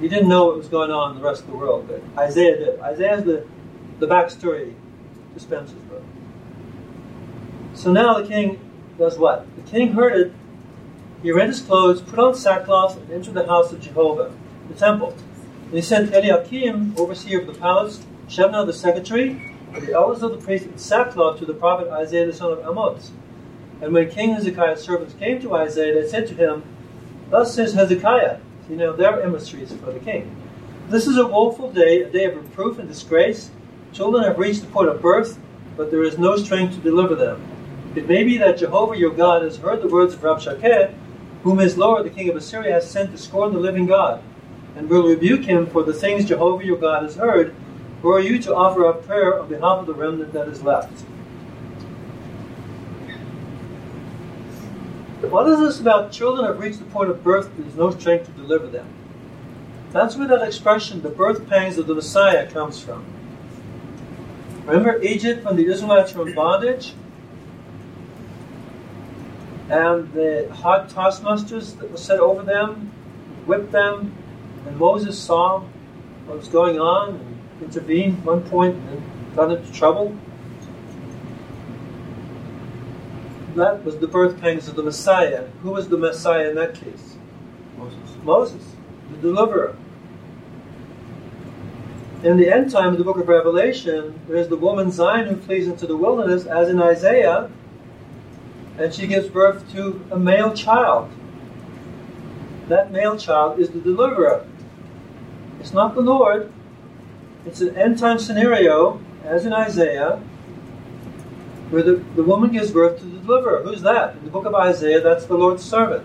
He 0.00 0.08
didn't 0.08 0.28
know 0.28 0.46
what 0.46 0.56
was 0.58 0.68
going 0.68 0.90
on 0.90 1.12
in 1.12 1.22
the 1.22 1.26
rest 1.26 1.42
of 1.42 1.48
the 1.48 1.56
world, 1.56 1.88
but 1.88 2.02
Isaiah 2.18 2.56
did. 2.56 2.80
Isaiah's 2.80 3.24
the, 3.24 3.46
the 3.98 4.06
backstory 4.06 4.74
to 5.34 5.40
Spencer's 5.40 5.78
book. 5.82 6.02
So 7.74 7.92
now 7.92 8.20
the 8.20 8.26
king 8.26 8.58
does 8.98 9.18
what? 9.18 9.46
The 9.56 9.70
king 9.70 9.92
heard 9.92 10.18
it. 10.18 10.32
He 11.22 11.32
rent 11.32 11.48
his 11.48 11.60
clothes, 11.60 12.00
put 12.00 12.18
on 12.18 12.34
sackcloth, 12.34 12.96
and 12.96 13.10
entered 13.10 13.34
the 13.34 13.46
house 13.46 13.72
of 13.72 13.80
Jehovah, 13.80 14.32
the 14.68 14.74
temple. 14.74 15.16
And 15.64 15.74
he 15.74 15.82
sent 15.82 16.14
Eliakim, 16.14 16.94
overseer 16.96 17.40
of 17.40 17.46
the 17.46 17.54
palace, 17.54 18.04
Shebna 18.28 18.64
the 18.66 18.72
secretary, 18.72 19.54
and 19.72 19.86
the 19.86 19.92
elders 19.92 20.22
of 20.22 20.32
the 20.32 20.38
priests 20.38 20.66
in 20.66 20.78
sackcloth 20.78 21.38
to 21.38 21.44
the 21.44 21.54
prophet 21.54 21.88
Isaiah 21.88 22.26
the 22.26 22.32
son 22.32 22.52
of 22.52 22.58
Amoz. 22.60 23.10
And 23.80 23.92
when 23.92 24.10
King 24.10 24.34
Hezekiah's 24.34 24.82
servants 24.82 25.14
came 25.14 25.40
to 25.42 25.54
Isaiah, 25.54 26.00
they 26.00 26.08
said 26.08 26.26
to 26.28 26.34
him, 26.34 26.62
Thus 27.30 27.54
says 27.54 27.74
Hezekiah, 27.74 28.38
you 28.70 28.76
know, 28.76 28.92
their 28.92 29.22
emissaries 29.22 29.72
for 29.72 29.92
the 29.92 30.00
king. 30.00 30.34
This 30.88 31.06
is 31.06 31.18
a 31.18 31.26
woeful 31.26 31.72
day, 31.72 32.02
a 32.02 32.10
day 32.10 32.24
of 32.24 32.36
reproof 32.36 32.78
and 32.78 32.88
disgrace. 32.88 33.50
Children 33.96 34.24
have 34.24 34.38
reached 34.38 34.60
the 34.60 34.66
point 34.66 34.90
of 34.90 35.00
birth, 35.00 35.38
but 35.74 35.90
there 35.90 36.02
is 36.02 36.18
no 36.18 36.36
strength 36.36 36.74
to 36.74 36.80
deliver 36.80 37.14
them. 37.14 37.40
It 37.94 38.06
may 38.06 38.24
be 38.24 38.36
that 38.36 38.58
Jehovah 38.58 38.94
your 38.94 39.10
God 39.10 39.40
has 39.40 39.56
heard 39.56 39.80
the 39.80 39.88
words 39.88 40.12
of 40.12 40.20
Rabshakeh, 40.20 40.92
whom 41.42 41.56
his 41.56 41.78
lord, 41.78 42.04
the 42.04 42.10
king 42.10 42.28
of 42.28 42.36
Assyria, 42.36 42.74
has 42.74 42.90
sent 42.90 43.10
to 43.12 43.16
scorn 43.16 43.54
the 43.54 43.58
living 43.58 43.86
God, 43.86 44.22
and 44.76 44.90
will 44.90 45.08
rebuke 45.08 45.44
him 45.44 45.66
for 45.66 45.82
the 45.82 45.94
things 45.94 46.26
Jehovah 46.26 46.62
your 46.62 46.76
God 46.76 47.04
has 47.04 47.16
heard, 47.16 47.54
or 48.02 48.18
are 48.18 48.20
you 48.20 48.38
to 48.40 48.54
offer 48.54 48.86
up 48.86 49.06
prayer 49.06 49.40
on 49.40 49.48
behalf 49.48 49.78
of 49.78 49.86
the 49.86 49.94
remnant 49.94 50.34
that 50.34 50.48
is 50.48 50.62
left? 50.62 50.92
What 55.22 55.48
is 55.48 55.58
this 55.58 55.80
about 55.80 56.12
children 56.12 56.44
have 56.44 56.60
reached 56.60 56.80
the 56.80 56.84
point 56.84 57.08
of 57.08 57.24
birth, 57.24 57.50
there 57.56 57.66
is 57.66 57.76
no 57.76 57.90
strength 57.92 58.26
to 58.26 58.32
deliver 58.32 58.66
them? 58.66 58.88
That's 59.92 60.16
where 60.16 60.28
that 60.28 60.46
expression, 60.46 61.00
the 61.00 61.08
birth 61.08 61.48
pangs 61.48 61.78
of 61.78 61.86
the 61.86 61.94
Messiah, 61.94 62.50
comes 62.50 62.78
from. 62.78 63.06
Remember 64.66 65.00
Egypt 65.00 65.44
when 65.44 65.54
the 65.54 65.66
Israelites 65.66 66.12
were 66.12 66.26
in 66.26 66.34
bondage? 66.34 66.92
And 69.70 70.12
the 70.12 70.48
hot 70.52 70.90
taskmasters 70.90 71.74
that 71.74 71.88
were 71.90 71.96
set 71.96 72.18
over 72.18 72.42
them 72.42 72.92
whipped 73.46 73.70
them, 73.70 74.12
and 74.66 74.76
Moses 74.76 75.16
saw 75.16 75.60
what 76.26 76.38
was 76.38 76.48
going 76.48 76.80
on 76.80 77.14
and 77.14 77.62
intervened 77.62 78.18
at 78.18 78.24
one 78.24 78.42
point 78.42 78.74
and 78.74 79.02
got 79.36 79.52
into 79.52 79.72
trouble. 79.72 80.16
That 83.54 83.84
was 83.84 83.98
the 83.98 84.08
birth 84.08 84.40
pangs 84.40 84.66
of 84.66 84.74
the 84.74 84.82
Messiah. 84.82 85.46
Who 85.62 85.70
was 85.70 85.88
the 85.88 85.96
Messiah 85.96 86.50
in 86.50 86.56
that 86.56 86.74
case? 86.74 87.16
Moses. 87.78 88.16
Moses, 88.24 88.64
the 89.12 89.18
deliverer. 89.18 89.76
In 92.26 92.38
the 92.38 92.52
end 92.52 92.72
time 92.72 92.88
of 92.88 92.98
the 92.98 93.04
book 93.04 93.18
of 93.18 93.28
Revelation, 93.28 94.18
there 94.26 94.34
is 94.36 94.48
the 94.48 94.56
woman 94.56 94.90
Zion 94.90 95.28
who 95.28 95.36
flees 95.36 95.68
into 95.68 95.86
the 95.86 95.96
wilderness, 95.96 96.44
as 96.44 96.68
in 96.68 96.82
Isaiah, 96.82 97.48
and 98.78 98.92
she 98.92 99.06
gives 99.06 99.28
birth 99.28 99.72
to 99.74 100.04
a 100.10 100.18
male 100.18 100.52
child. 100.52 101.08
That 102.66 102.90
male 102.90 103.16
child 103.16 103.60
is 103.60 103.70
the 103.70 103.78
deliverer. 103.78 104.44
It's 105.60 105.72
not 105.72 105.94
the 105.94 106.00
Lord. 106.00 106.52
It's 107.46 107.60
an 107.60 107.76
end 107.76 108.00
time 108.00 108.18
scenario, 108.18 109.00
as 109.22 109.46
in 109.46 109.52
Isaiah, 109.52 110.16
where 111.70 111.84
the, 111.84 112.04
the 112.16 112.24
woman 112.24 112.50
gives 112.50 112.72
birth 112.72 112.98
to 112.98 113.04
the 113.04 113.20
deliverer. 113.20 113.62
Who's 113.62 113.82
that? 113.82 114.16
In 114.16 114.24
the 114.24 114.32
book 114.32 114.46
of 114.46 114.54
Isaiah, 114.56 115.00
that's 115.00 115.26
the 115.26 115.36
Lord's 115.36 115.62
servant, 115.62 116.04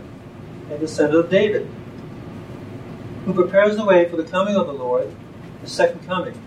a 0.70 0.78
descendant 0.78 1.26
of 1.26 1.32
David, 1.32 1.68
who 3.26 3.34
prepares 3.34 3.76
the 3.76 3.86
way 3.86 4.08
for 4.08 4.18
the 4.18 4.24
coming 4.24 4.56
of 4.56 4.68
the 4.68 4.74
Lord, 4.74 5.12
the 5.62 5.70
second 5.70 6.06
coming. 6.06 6.40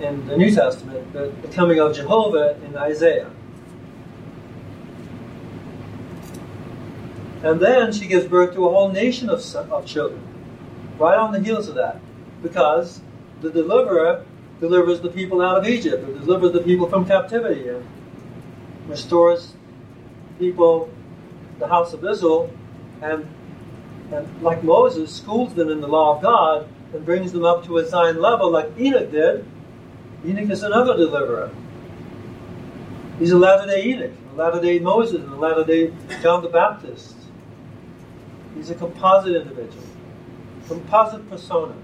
In 0.00 0.26
the 0.26 0.36
New 0.36 0.54
Testament, 0.54 1.12
the, 1.12 1.32
the 1.42 1.48
coming 1.48 1.78
of 1.78 1.94
Jehovah 1.94 2.58
in 2.64 2.76
Isaiah. 2.76 3.30
And 7.42 7.60
then 7.60 7.92
she 7.92 8.06
gives 8.06 8.26
birth 8.26 8.54
to 8.54 8.66
a 8.66 8.70
whole 8.70 8.90
nation 8.90 9.28
of, 9.30 9.42
of 9.54 9.86
children, 9.86 10.20
right 10.98 11.16
on 11.16 11.32
the 11.32 11.40
heels 11.40 11.68
of 11.68 11.74
that, 11.76 12.00
because 12.42 13.00
the 13.40 13.50
deliverer 13.50 14.24
delivers 14.60 15.00
the 15.00 15.08
people 15.08 15.40
out 15.40 15.58
of 15.58 15.66
Egypt, 15.66 16.08
or 16.08 16.12
delivers 16.18 16.52
the 16.52 16.60
people 16.60 16.88
from 16.88 17.04
captivity, 17.04 17.68
and 17.68 17.84
restores 18.86 19.54
people, 20.38 20.90
the 21.58 21.66
house 21.66 21.92
of 21.92 22.04
Israel, 22.04 22.52
and, 23.00 23.28
and 24.12 24.42
like 24.42 24.62
Moses, 24.62 25.12
schools 25.12 25.54
them 25.54 25.68
in 25.68 25.80
the 25.80 25.88
law 25.88 26.16
of 26.16 26.22
God 26.22 26.68
and 26.92 27.04
brings 27.04 27.32
them 27.32 27.44
up 27.44 27.64
to 27.66 27.78
a 27.78 27.86
Zion 27.86 28.20
level, 28.20 28.50
like 28.50 28.70
Enoch 28.78 29.10
did. 29.10 29.46
Enoch 30.24 30.50
is 30.50 30.62
another 30.62 30.96
deliverer. 30.96 31.50
He's 33.18 33.30
a 33.30 33.38
latter 33.38 33.70
day 33.70 33.84
Enoch, 33.84 34.12
a 34.32 34.36
latter 34.36 34.60
day 34.60 34.78
Moses, 34.78 35.22
and 35.22 35.32
a 35.32 35.36
latter 35.36 35.64
day 35.64 35.92
John 36.22 36.42
the 36.42 36.48
Baptist. 36.48 37.16
He's 38.54 38.70
a 38.70 38.74
composite 38.74 39.34
individual, 39.34 39.84
composite 40.68 41.28
personas. 41.30 41.76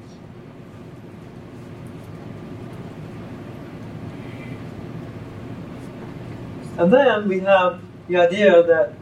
And 6.76 6.92
then 6.92 7.28
we 7.28 7.40
have 7.40 7.82
the 8.06 8.18
idea 8.18 8.62
that 8.62 8.94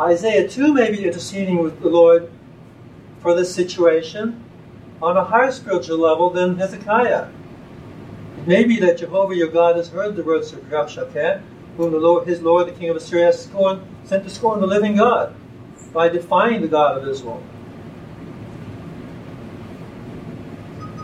Isaiah 0.00 0.48
too 0.48 0.72
may 0.72 0.90
be 0.90 1.04
interceding 1.04 1.58
with 1.58 1.80
the 1.80 1.88
Lord 1.88 2.30
for 3.20 3.34
this 3.34 3.54
situation 3.54 4.45
on 5.02 5.16
a 5.16 5.24
higher 5.24 5.52
spiritual 5.52 5.98
level 5.98 6.30
than 6.30 6.56
Hezekiah. 6.56 7.28
It 8.38 8.46
may 8.46 8.64
be 8.64 8.80
that 8.80 8.98
Jehovah 8.98 9.34
your 9.34 9.48
God 9.48 9.76
has 9.76 9.88
heard 9.88 10.16
the 10.16 10.22
words 10.22 10.52
of 10.52 10.60
Rabshakeh, 10.70 11.42
whom 11.76 11.92
the 11.92 11.98
Lord, 11.98 12.26
his 12.26 12.40
Lord, 12.40 12.68
the 12.68 12.72
king 12.72 12.88
of 12.88 12.96
Assyria, 12.96 13.26
has 13.26 13.44
scorned, 13.44 13.82
sent 14.04 14.24
to 14.24 14.30
scorn 14.30 14.60
the 14.60 14.66
living 14.66 14.96
God 14.96 15.34
by 15.92 16.08
defying 16.08 16.62
the 16.62 16.68
God 16.68 16.98
of 16.98 17.08
Israel. 17.08 17.42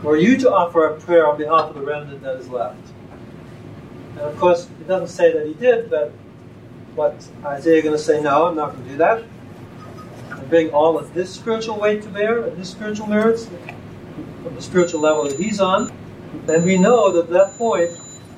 Or 0.05 0.17
you 0.17 0.37
to 0.39 0.53
offer 0.53 0.87
a 0.87 1.01
prayer 1.01 1.29
on 1.29 1.39
behalf 1.39 1.71
of 1.71 1.75
the 1.75 1.83
remnant 1.83 2.23
that 2.23 2.37
is 2.37 2.49
left. 2.49 2.81
And 4.13 4.21
of 4.21 4.39
course, 4.39 4.69
it 4.81 4.89
doesn't 4.89 5.09
say 5.09 5.33
that 5.33 5.47
he 5.47 5.55
did, 5.55 5.89
but 5.91 6.13
what 6.95 7.15
Isaiah 7.45 7.79
is 7.79 7.85
going 7.85 7.97
to 7.97 8.03
say, 8.03 8.21
no, 8.21 8.47
I'm 8.49 8.57
not 8.57 8.73
going 8.73 8.85
to 8.85 8.91
do 8.91 8.97
that. 8.99 9.23
And 10.31 10.49
bring 10.49 10.71
all 10.71 10.99
of 10.99 11.15
this 11.15 11.33
spiritual 11.33 11.79
weight 11.79 12.03
to 12.03 12.09
bear 12.09 12.43
and 12.43 12.59
his 12.59 12.69
spiritual 12.69 13.07
merits 13.07 13.49
from 14.43 14.55
the 14.55 14.63
spiritual 14.63 15.01
level 15.01 15.25
that 15.25 15.39
he's 15.39 15.61
on. 15.61 15.93
And 16.49 16.65
we 16.65 16.77
know 16.77 17.13
that 17.13 17.25
at 17.25 17.31
that 17.31 17.59
point, 17.59 17.91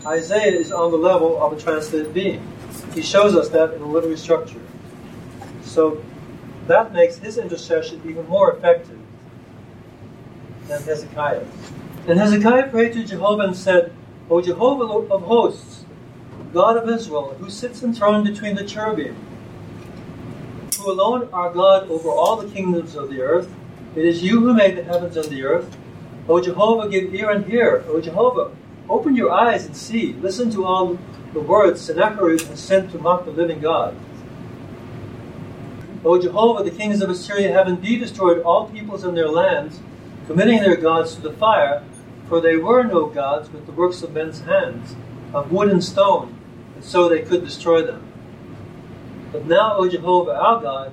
Isaiah 0.06 0.52
is 0.52 0.72
on 0.72 0.90
the 0.90 0.96
level 0.96 1.42
of 1.42 1.52
a 1.52 1.60
translated 1.60 2.12
being. 2.12 2.46
He 2.92 3.02
shows 3.02 3.34
us 3.34 3.48
that 3.50 3.72
in 3.72 3.80
the 3.80 3.86
literary 3.86 4.18
structure. 4.18 4.60
So 5.62 6.04
that 6.66 6.92
makes 6.92 7.16
his 7.16 7.38
intercession 7.38 8.02
even 8.06 8.26
more 8.28 8.52
effective 8.52 8.98
than 10.68 10.82
Hezekiah. 10.82 11.44
And 12.06 12.18
Hezekiah 12.18 12.68
prayed 12.68 12.92
to 12.94 13.04
Jehovah 13.04 13.44
and 13.44 13.56
said, 13.56 13.92
O 14.28 14.40
Jehovah 14.40 15.12
of 15.12 15.22
hosts, 15.22 15.84
God 16.52 16.76
of 16.76 16.88
Israel, 16.88 17.34
who 17.38 17.50
sits 17.50 17.82
enthroned 17.82 18.24
between 18.24 18.54
the 18.54 18.64
cherubim, 18.64 19.16
who 20.78 20.90
alone 20.90 21.28
are 21.32 21.52
God 21.52 21.90
over 21.90 22.10
all 22.10 22.36
the 22.36 22.52
kingdoms 22.52 22.94
of 22.94 23.10
the 23.10 23.20
earth, 23.20 23.52
it 23.96 24.04
is 24.04 24.22
you 24.22 24.40
who 24.40 24.54
made 24.54 24.76
the 24.76 24.84
heavens 24.84 25.16
and 25.16 25.26
the 25.26 25.44
earth. 25.44 25.76
O 26.28 26.40
Jehovah, 26.40 26.88
give 26.88 27.14
ear 27.14 27.30
and 27.30 27.44
hear. 27.44 27.84
O 27.88 28.00
Jehovah, 28.00 28.50
open 28.88 29.14
your 29.14 29.30
eyes 29.30 29.66
and 29.66 29.76
see. 29.76 30.14
Listen 30.14 30.50
to 30.50 30.64
all 30.64 30.98
the 31.32 31.40
words 31.40 31.80
Sennacherib 31.80 32.40
has 32.42 32.60
sent 32.60 32.92
to 32.92 32.98
mock 32.98 33.24
the 33.24 33.30
living 33.30 33.60
God. 33.60 33.94
O 36.04 36.20
Jehovah, 36.20 36.62
the 36.62 36.70
kings 36.70 37.02
of 37.02 37.10
Assyria 37.10 37.52
have 37.52 37.68
indeed 37.68 38.00
destroyed 38.00 38.42
all 38.42 38.68
peoples 38.68 39.04
and 39.04 39.16
their 39.16 39.28
lands, 39.28 39.80
committing 40.26 40.60
their 40.60 40.76
gods 40.76 41.14
to 41.14 41.20
the 41.20 41.32
fire, 41.32 41.82
for 42.28 42.40
they 42.40 42.56
were 42.56 42.84
no 42.84 43.06
gods 43.06 43.48
but 43.48 43.66
the 43.66 43.72
works 43.72 44.02
of 44.02 44.12
men's 44.12 44.40
hands, 44.40 44.96
of 45.32 45.52
wood 45.52 45.70
and 45.70 45.82
stone, 45.82 46.38
and 46.74 46.84
so 46.84 47.08
they 47.08 47.20
could 47.22 47.44
destroy 47.44 47.82
them. 47.82 48.06
But 49.32 49.46
now, 49.46 49.76
O 49.76 49.88
Jehovah 49.88 50.34
our 50.34 50.60
God, 50.60 50.92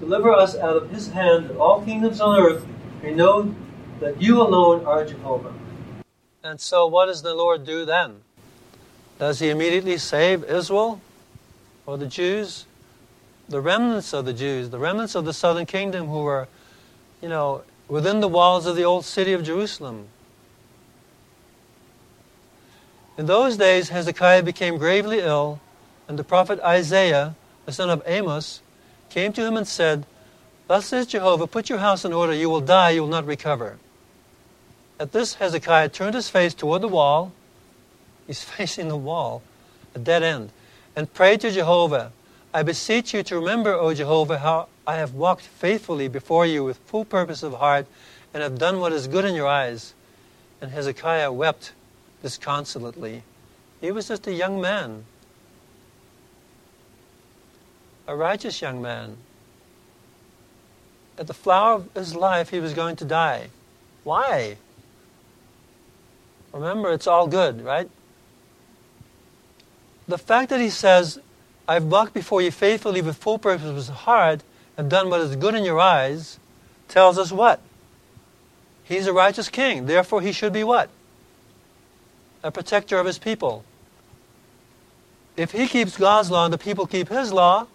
deliver 0.00 0.32
us 0.32 0.56
out 0.56 0.76
of 0.76 0.90
his 0.90 1.08
hand, 1.08 1.48
that 1.48 1.56
all 1.56 1.84
kingdoms 1.84 2.20
on 2.20 2.38
earth 2.38 2.66
may 3.02 3.14
know 3.14 3.54
that 4.00 4.20
you 4.20 4.40
alone 4.40 4.84
are 4.84 5.04
Jehovah. 5.04 5.52
And 6.42 6.60
so, 6.60 6.86
what 6.86 7.06
does 7.06 7.22
the 7.22 7.34
Lord 7.34 7.66
do 7.66 7.84
then? 7.84 8.22
Does 9.18 9.40
he 9.40 9.50
immediately 9.50 9.98
save 9.98 10.44
Israel 10.44 11.00
or 11.86 11.98
the 11.98 12.06
Jews? 12.06 12.66
The 13.48 13.60
remnants 13.60 14.12
of 14.12 14.24
the 14.24 14.32
Jews, 14.32 14.70
the 14.70 14.78
remnants 14.78 15.14
of 15.14 15.24
the 15.24 15.32
southern 15.32 15.66
kingdom 15.66 16.06
who 16.06 16.22
were, 16.22 16.48
you 17.20 17.28
know, 17.28 17.62
within 17.88 18.20
the 18.20 18.28
walls 18.28 18.66
of 18.66 18.76
the 18.76 18.84
old 18.84 19.04
city 19.04 19.32
of 19.32 19.42
Jerusalem. 19.42 20.08
In 23.16 23.26
those 23.26 23.56
days, 23.56 23.88
Hezekiah 23.88 24.44
became 24.44 24.78
gravely 24.78 25.18
ill, 25.18 25.60
and 26.06 26.18
the 26.18 26.24
prophet 26.24 26.60
Isaiah, 26.60 27.34
the 27.66 27.72
son 27.72 27.90
of 27.90 28.02
Amoz, 28.06 28.60
came 29.10 29.32
to 29.32 29.44
him 29.44 29.56
and 29.56 29.66
said, 29.66 30.06
Thus 30.68 30.86
says 30.86 31.06
Jehovah, 31.06 31.46
put 31.46 31.68
your 31.68 31.78
house 31.78 32.04
in 32.04 32.12
order, 32.12 32.34
you 32.34 32.48
will 32.48 32.60
die, 32.60 32.90
you 32.90 33.02
will 33.02 33.08
not 33.08 33.26
recover. 33.26 33.78
At 35.00 35.12
this, 35.12 35.34
Hezekiah 35.34 35.90
turned 35.90 36.14
his 36.14 36.28
face 36.28 36.54
toward 36.54 36.82
the 36.82 36.88
wall. 36.88 37.32
He's 38.26 38.42
facing 38.56 38.88
the 38.88 38.96
wall, 38.96 39.42
a 39.94 39.98
dead 39.98 40.22
end, 40.22 40.50
and 40.96 41.12
prayed 41.12 41.40
to 41.42 41.50
Jehovah, 41.50 42.12
I 42.52 42.62
beseech 42.62 43.12
you 43.12 43.22
to 43.24 43.36
remember, 43.36 43.74
O 43.74 43.92
Jehovah, 43.92 44.38
how 44.38 44.68
I 44.86 44.96
have 44.96 45.12
walked 45.12 45.42
faithfully 45.42 46.08
before 46.08 46.46
you 46.46 46.64
with 46.64 46.78
full 46.78 47.04
purpose 47.04 47.42
of 47.42 47.54
heart 47.54 47.86
and 48.32 48.42
have 48.42 48.58
done 48.58 48.80
what 48.80 48.92
is 48.92 49.06
good 49.06 49.24
in 49.24 49.34
your 49.34 49.46
eyes. 49.46 49.92
And 50.60 50.70
Hezekiah 50.70 51.30
wept 51.30 51.72
disconsolately. 52.22 53.22
He 53.80 53.92
was 53.92 54.08
just 54.08 54.26
a 54.26 54.32
young 54.32 54.60
man, 54.60 55.04
a 58.06 58.16
righteous 58.16 58.60
young 58.62 58.80
man. 58.80 59.18
At 61.18 61.26
the 61.26 61.34
flower 61.34 61.74
of 61.74 61.94
his 61.94 62.16
life, 62.16 62.48
he 62.48 62.60
was 62.60 62.72
going 62.72 62.96
to 62.96 63.04
die. 63.04 63.50
Why? 64.04 64.56
Remember, 66.58 66.92
it's 66.92 67.06
all 67.06 67.28
good, 67.28 67.64
right? 67.64 67.88
The 70.08 70.18
fact 70.18 70.50
that 70.50 70.60
he 70.60 70.70
says, 70.70 71.20
I've 71.68 71.84
walked 71.84 72.14
before 72.14 72.42
you 72.42 72.50
faithfully 72.50 73.00
with 73.00 73.16
full 73.16 73.38
purpose 73.38 73.88
of 73.88 73.94
heart 73.94 74.42
and 74.76 74.90
done 74.90 75.08
what 75.08 75.20
is 75.20 75.36
good 75.36 75.54
in 75.54 75.62
your 75.62 75.78
eyes, 75.78 76.40
tells 76.88 77.16
us 77.16 77.30
what? 77.30 77.60
He's 78.82 79.06
a 79.06 79.12
righteous 79.12 79.48
king. 79.48 79.86
Therefore, 79.86 80.20
he 80.20 80.32
should 80.32 80.52
be 80.52 80.64
what? 80.64 80.90
A 82.42 82.50
protector 82.50 82.98
of 82.98 83.06
his 83.06 83.18
people. 83.18 83.64
If 85.36 85.52
he 85.52 85.68
keeps 85.68 85.96
God's 85.96 86.30
law 86.30 86.46
and 86.46 86.52
the 86.52 86.58
people 86.58 86.86
keep 86.86 87.08
his 87.08 87.32
law, 87.32 87.68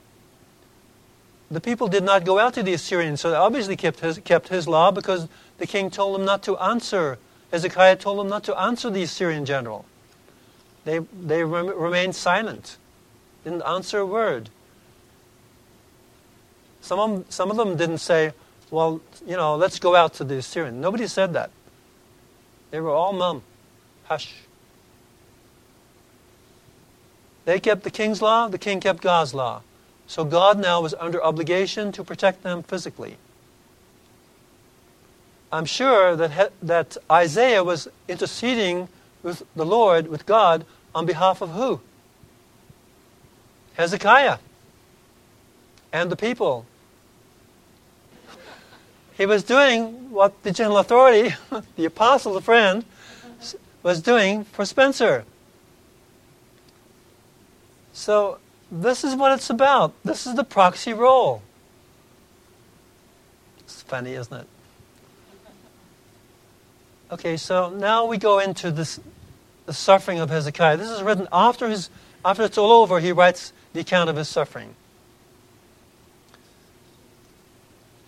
the 1.50 1.62
people 1.62 1.88
did 1.88 2.04
not 2.04 2.26
go 2.26 2.38
out 2.40 2.54
to 2.56 2.64
the 2.64 2.74
Assyrians, 2.74 3.22
so 3.22 3.30
they 3.30 3.38
obviously 3.38 3.78
kept 3.78 4.02
his, 4.02 4.18
kept 4.20 4.50
his 4.50 4.68
law 4.68 4.92
because 4.92 5.30
the 5.60 5.68
king 5.68 5.90
told 5.90 6.16
them 6.16 6.26
not 6.26 6.44
to 6.44 6.58
answer. 6.58 7.18
Hezekiah 7.54 7.98
told 7.98 8.18
them 8.18 8.30
not 8.30 8.44
to 8.46 8.60
answer 8.60 8.90
the 8.90 9.04
Assyrian 9.04 9.46
general. 9.46 9.86
They, 10.86 10.98
they 11.00 11.44
rem- 11.44 11.68
remained 11.68 12.16
silent, 12.16 12.78
didn't 13.44 13.62
answer 13.62 14.00
a 14.00 14.06
word. 14.08 14.50
Some 16.82 17.00
of, 17.00 17.26
some 17.30 17.52
of 17.52 17.58
them 17.58 17.78
didn't 17.78 18.00
say, 18.00 18.34
well, 18.72 19.02
you 19.24 19.38
know, 19.38 19.56
let's 19.56 19.78
go 19.78 19.96
out 19.96 20.16
to 20.16 20.24
the 20.24 20.38
Assyrian. 20.38 20.82
Nobody 20.82 21.06
said 21.06 21.34
that. 21.34 21.52
They 22.72 22.82
were 22.82 22.90
all 22.90 23.14
mum. 23.14 23.44
Hush. 24.06 24.34
They 27.46 27.60
kept 27.60 27.84
the 27.84 27.92
king's 27.92 28.20
law, 28.20 28.48
the 28.48 28.58
king 28.58 28.80
kept 28.80 29.04
God's 29.04 29.36
law. 29.36 29.62
So 30.08 30.26
God 30.26 30.58
now 30.58 30.82
was 30.82 30.96
under 30.96 31.24
obligation 31.24 31.92
to 31.92 32.04
protect 32.04 32.42
them 32.42 32.64
physically. 32.64 33.18
I'm 35.54 35.66
sure 35.66 36.16
that, 36.16 36.52
that 36.64 36.98
Isaiah 37.12 37.64
was 37.64 37.88
interceding 38.08 38.88
with 39.22 39.44
the 39.56 39.64
Lord, 39.64 40.08
with 40.08 40.26
God, 40.26 40.66
on 40.96 41.06
behalf 41.06 41.42
of 41.42 41.52
who? 41.52 41.80
Hezekiah 43.76 44.40
and 45.92 46.12
the 46.12 46.16
people. 46.16 46.66
He 49.16 49.28
was 49.28 49.44
doing 49.44 50.10
what 50.10 50.42
the 50.42 50.52
general 50.52 50.80
authority, 50.80 51.36
the 51.76 51.86
apostle, 51.86 52.34
the 52.34 52.42
friend, 52.42 52.84
was 53.84 54.02
doing 54.02 54.46
for 54.46 54.66
Spencer. 54.66 55.24
So 57.94 58.40
this 58.72 59.04
is 59.04 59.16
what 59.16 59.34
it's 59.34 59.52
about. 59.52 59.94
This 60.04 60.26
is 60.26 60.34
the 60.34 60.44
proxy 60.44 60.94
role. 60.94 61.44
It's 63.60 63.84
funny, 63.84 64.14
isn't 64.14 64.36
it? 64.36 64.48
Okay, 67.14 67.38
so 67.38 67.70
now 67.70 68.06
we 68.06 68.18
go 68.18 68.40
into 68.40 68.72
this, 68.72 69.00
the 69.68 69.74
suffering 69.74 70.18
of 70.18 70.32
Hezekiah. 70.32 70.78
This 70.78 70.90
is 70.90 71.04
written 71.04 71.28
after 71.32 71.70
his, 71.70 71.92
after 72.26 72.42
it's 72.42 72.58
all 72.58 72.72
over. 72.72 73.00
He 73.00 73.12
writes 73.12 73.54
the 73.72 73.82
account 73.82 74.10
of 74.10 74.16
his 74.16 74.28
suffering. 74.28 74.74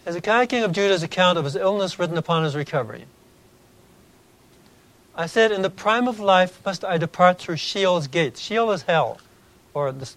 Hezekiah, 0.06 0.48
king 0.48 0.64
of 0.64 0.72
Judah's 0.72 1.04
account 1.04 1.38
of 1.38 1.46
his 1.46 1.56
illness 1.56 2.00
written 2.00 2.18
upon 2.18 2.46
his 2.46 2.56
recovery. 2.56 3.06
I 5.16 5.28
said, 5.28 5.52
In 5.52 5.62
the 5.62 5.70
prime 5.70 6.08
of 6.08 6.20
life 6.20 6.60
must 6.66 6.84
I 6.84 6.98
depart 6.98 7.38
through 7.38 7.58
Sheol's 7.58 8.08
gates. 8.08 8.42
Sheol 8.42 8.72
is 8.72 8.82
hell, 8.84 9.20
or 9.76 9.92
the 9.92 10.12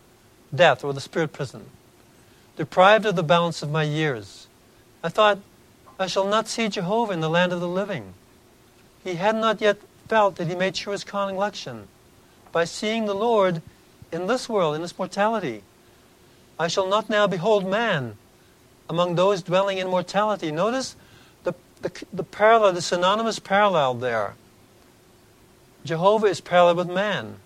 death 0.55 0.83
or 0.83 0.95
the 0.95 1.03
spirit 1.03 1.35
prison, 1.35 1.67
deprived 2.57 3.05
of 3.05 3.17
the 3.17 3.23
balance 3.23 3.63
of 3.63 3.71
my 3.71 3.83
years. 3.83 4.47
I 5.05 5.11
thought, 5.11 5.41
I 6.01 6.07
shall 6.07 6.27
not 6.27 6.49
see 6.49 6.71
Jehovah 6.71 7.13
in 7.13 7.21
the 7.21 7.29
land 7.29 7.53
of 7.53 7.61
the 7.61 7.69
living. 7.69 8.15
He 9.05 9.15
had 9.15 9.37
not 9.37 9.61
yet 9.61 9.79
felt 10.09 10.37
that 10.37 10.49
he 10.49 10.55
made 10.55 10.77
sure 10.77 10.93
his 10.93 11.05
calling 11.05 11.37
election 11.37 11.89
by 12.53 12.65
seeing 12.65 13.07
the 13.07 13.15
Lord 13.15 13.63
in 14.11 14.27
this 14.27 14.49
world, 14.49 14.75
in 14.75 14.83
this 14.83 14.99
mortality. 14.99 15.63
I 16.59 16.69
shall 16.69 16.89
not 16.89 17.09
now 17.09 17.27
behold 17.27 17.67
man 17.69 18.17
among 18.89 19.15
those 19.15 19.43
dwelling 19.43 19.79
in 19.79 19.89
mortality. 19.89 20.51
Notice 20.51 20.97
the, 21.45 21.55
the, 21.83 21.93
the 22.13 22.25
parallel, 22.25 22.73
the 22.73 22.83
synonymous 22.83 23.39
parallel 23.39 23.95
there. 23.95 24.35
Jehovah 25.85 26.27
is 26.27 26.41
parallel 26.41 26.77
with 26.77 26.91
man 26.91 27.37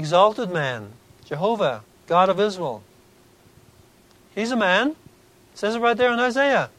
exalted 0.00 0.50
man, 0.50 0.92
Jehovah, 1.24 1.82
God 2.06 2.28
of 2.28 2.40
Israel. 2.40 2.82
He's 4.34 4.50
a 4.50 4.56
man. 4.56 4.96
Says 5.54 5.74
it 5.74 5.80
right 5.80 5.96
there 5.96 6.12
in 6.12 6.18
Isaiah. 6.18 6.70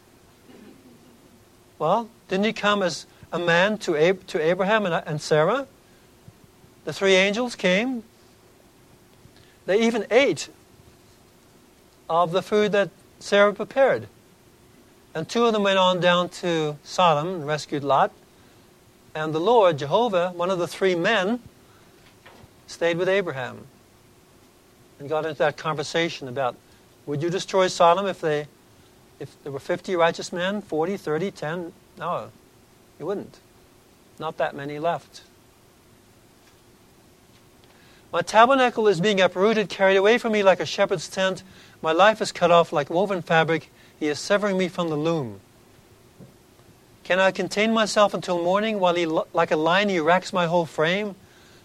Well, 1.78 2.10
didn't 2.32 2.46
he 2.46 2.54
come 2.54 2.82
as 2.82 3.06
a 3.34 3.38
man 3.38 3.78
to, 3.80 3.98
Ab- 3.98 4.26
to 4.28 4.42
Abraham 4.42 4.86
and, 4.86 5.04
and 5.06 5.22
Sarah? 5.22 5.68
The 6.86 6.94
three 6.94 7.16
angels 7.16 7.56
came. 7.58 8.04
They 9.66 9.82
even 9.82 10.06
ate 10.10 10.48
of 12.10 12.32
the 12.32 12.42
food 12.42 12.72
that 12.72 12.90
Sarah 13.20 13.54
prepared. 13.54 14.08
And 15.14 15.28
two 15.28 15.44
of 15.44 15.52
them 15.52 15.64
went 15.64 15.78
on 15.78 16.00
down 16.00 16.30
to 16.40 16.78
Sodom 16.86 17.28
and 17.28 17.46
rescued 17.46 17.84
Lot. 17.84 18.14
And 19.14 19.34
the 19.34 19.42
Lord, 19.42 19.78
Jehovah, 19.78 20.32
one 20.34 20.50
of 20.50 20.58
the 20.58 20.68
three 20.70 20.96
men, 20.96 21.42
stayed 22.68 22.96
with 22.98 23.10
Abraham 23.10 23.68
and 25.00 25.10
got 25.10 25.26
into 25.26 25.40
that 25.40 25.58
conversation 25.58 26.30
about 26.30 26.56
would 27.06 27.22
you 27.22 27.30
destroy 27.30 27.68
Sodom 27.68 28.06
if 28.06 28.22
they 28.22 28.48
if 29.20 29.36
there 29.44 29.52
were 29.52 29.60
50 29.60 29.98
righteous 29.98 30.32
men, 30.32 30.62
40, 30.62 30.96
30, 30.96 31.32
10? 31.32 31.74
No, 31.98 32.30
you 33.00 33.06
wouldn't. 33.06 33.40
Not 34.20 34.38
that 34.38 34.56
many 34.56 34.80
left. 34.80 35.22
My 38.12 38.22
tabernacle 38.22 38.88
is 38.88 39.00
being 39.00 39.22
uprooted, 39.22 39.70
carried 39.70 39.96
away 39.96 40.18
from 40.18 40.34
me 40.34 40.44
like 40.44 40.60
a 40.60 40.66
shepherd's 40.66 41.08
tent. 41.08 41.44
My 41.82 41.94
life 41.94 42.22
is 42.22 42.32
cut 42.32 42.52
off 42.52 42.74
like 42.74 42.90
woven 42.90 43.22
fabric. 43.22 43.72
He 44.00 44.08
is 44.08 44.20
severing 44.20 44.58
me 44.58 44.68
from 44.68 44.90
the 44.90 44.98
loom. 44.98 45.40
Can 47.04 47.20
I 47.20 47.32
contain 47.32 47.74
myself 47.74 48.14
until 48.14 48.44
morning 48.44 48.80
while 48.80 48.96
he, 48.96 49.06
like 49.06 49.52
a 49.52 49.56
lion, 49.56 49.90
he 49.90 50.00
racks 50.00 50.34
my 50.34 50.46
whole 50.46 50.66
frame? 50.66 51.16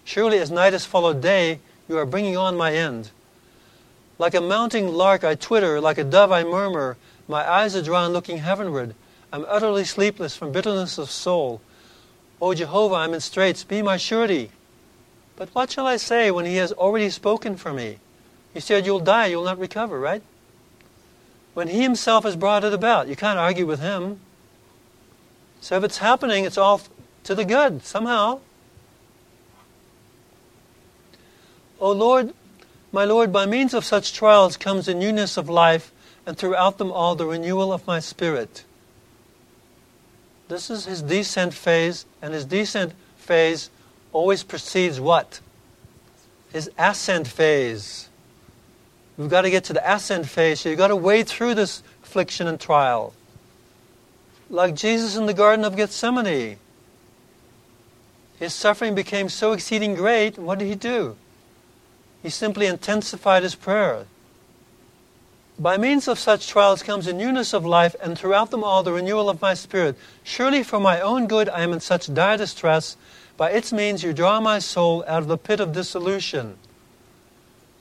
Surely 0.05 0.39
as 0.39 0.51
night 0.51 0.73
has 0.73 0.85
followed 0.85 1.21
day, 1.21 1.61
you 1.89 1.99
are 1.99 2.07
bringing 2.07 2.37
on 2.37 2.57
my 2.57 2.73
end. 2.73 3.11
Like 4.19 4.35
a 4.35 4.41
mounting 4.41 4.89
lark 4.89 5.25
I 5.25 5.35
twitter, 5.35 5.81
like 5.81 5.99
a 5.99 6.05
dove 6.05 6.33
I 6.33 6.45
murmur, 6.45 6.97
my 7.29 7.49
eyes 7.49 7.75
are 7.77 7.83
drawn 7.83 8.13
looking 8.13 8.39
heavenward. 8.39 8.95
I'm 9.37 9.45
utterly 9.49 9.85
sleepless 9.85 10.35
from 10.35 10.51
bitterness 10.51 10.97
of 10.97 11.11
soul. 11.11 11.61
O 12.41 12.55
Jehovah, 12.55 12.95
I'm 12.95 13.13
in 13.13 13.21
straits, 13.21 13.65
be 13.65 13.83
my 13.83 13.99
surety. 13.99 14.51
But 15.37 15.51
what 15.55 15.71
shall 15.71 15.87
I 15.87 15.99
say 15.99 16.31
when 16.31 16.47
he 16.47 16.57
has 16.57 16.73
already 16.73 17.11
spoken 17.11 17.59
for 17.59 17.71
me? 17.71 17.99
He 18.55 18.61
said, 18.61 18.87
You'll 18.87 18.99
die, 19.01 19.27
you'll 19.27 19.45
not 19.45 19.59
recover, 19.59 20.01
right? 20.01 20.23
When 21.53 21.69
he 21.69 21.83
himself 21.83 22.25
has 22.25 22.35
brought 22.35 22.65
it 22.65 22.73
about, 22.73 23.09
you 23.09 23.15
can't 23.15 23.39
argue 23.39 23.67
with 23.67 23.79
him. 23.79 24.21
So 25.61 25.77
if 25.77 25.85
it's 25.85 25.99
happening, 25.99 26.47
it's 26.47 26.57
all 26.57 26.81
to 27.25 27.35
the 27.35 27.45
good, 27.45 27.85
somehow. 27.85 28.41
O 31.79 31.93
Lord, 31.93 32.33
My 32.91 33.05
Lord, 33.05 33.35
by 33.35 33.45
means 33.45 33.75
of 33.75 33.85
such 33.85 34.15
trials 34.15 34.57
comes 34.57 34.87
the 34.87 34.95
newness 34.95 35.37
of 35.37 35.51
life, 35.51 35.93
and 36.25 36.39
throughout 36.39 36.79
them 36.79 36.91
all 36.91 37.15
the 37.15 37.27
renewal 37.27 37.71
of 37.71 37.87
my 37.87 38.01
spirit. 38.01 38.65
This 40.49 40.71
is 40.71 40.85
his 40.87 41.03
descent 41.03 41.55
phase, 41.55 42.07
and 42.23 42.33
his 42.33 42.45
descent 42.45 42.93
phase 43.17 43.71
always 44.13 44.43
precedes 44.43 45.01
what? 45.01 45.41
His 46.53 46.71
ascent 46.79 47.27
phase. 47.27 48.09
We've 49.17 49.31
got 49.31 49.43
to 49.43 49.51
get 49.51 49.65
to 49.65 49.73
the 49.73 49.95
ascent 49.95 50.29
phase, 50.29 50.61
so 50.61 50.69
you've 50.69 50.79
got 50.79 50.89
to 50.89 50.97
wade 50.97 51.27
through 51.27 51.55
this 51.55 51.83
affliction 52.05 52.47
and 52.47 52.61
trial. 52.61 53.13
Like 54.49 54.75
Jesus 54.75 55.17
in 55.17 55.27
the 55.27 55.35
Garden 55.35 55.65
of 55.65 55.77
Gethsemane. 55.77 56.59
His 58.39 58.55
suffering 58.55 58.95
became 58.95 59.29
so 59.29 59.53
exceeding 59.53 59.95
great, 59.95 60.39
what 60.39 60.59
did 60.59 60.67
he 60.67 60.75
do? 60.75 61.17
He 62.23 62.31
simply 62.31 62.67
intensified 62.67 63.43
his 63.43 63.55
prayer. 63.55 64.07
By 65.59 65.79
means 65.79 66.07
of 66.07 66.19
such 66.19 66.49
trials 66.49 66.83
comes 66.83 67.07
a 67.07 67.15
newness 67.15 67.55
of 67.55 67.65
life, 67.65 67.97
and 68.03 68.19
throughout 68.19 68.51
them 68.51 68.63
all 68.63 68.83
the 68.83 68.93
renewal 68.93 69.31
of 69.31 69.41
my 69.41 69.55
spirit. 69.55 69.97
Surely 70.23 70.63
for 70.63 70.79
my 70.79 71.01
own 71.01 71.27
good 71.27 71.49
I 71.49 71.63
am 71.63 71.73
in 71.73 71.81
such 71.81 72.13
dire 72.13 72.37
distress. 72.37 72.97
By 73.39 73.51
its 73.51 73.73
means 73.73 74.03
you 74.03 74.13
draw 74.13 74.39
my 74.41 74.59
soul 74.59 75.03
out 75.07 75.23
of 75.23 75.29
the 75.29 75.39
pit 75.39 75.61
of 75.61 75.73
dissolution. 75.73 76.59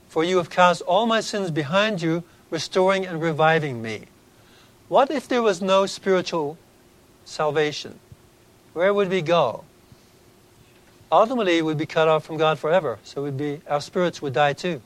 For 0.08 0.24
you 0.24 0.38
have 0.38 0.48
cast 0.48 0.80
all 0.82 1.04
my 1.04 1.20
sins 1.20 1.50
behind 1.50 2.00
you, 2.00 2.24
restoring 2.50 3.04
and 3.04 3.20
reviving 3.20 3.82
me. 3.82 4.06
What 4.88 5.10
if 5.10 5.28
there 5.28 5.42
was 5.42 5.60
no 5.60 5.84
spiritual 5.84 6.56
salvation? 7.26 7.98
Where 8.72 8.94
would 8.94 9.10
we 9.10 9.20
go? 9.20 9.64
Ultimately, 11.12 11.60
we'd 11.60 11.76
be 11.76 11.86
cut 11.86 12.08
off 12.08 12.24
from 12.24 12.38
God 12.38 12.58
forever. 12.58 12.98
So 13.04 13.24
we'd 13.24 13.36
be, 13.36 13.60
our 13.68 13.80
spirits 13.80 14.22
would 14.22 14.32
die 14.32 14.54
too. 14.54 14.80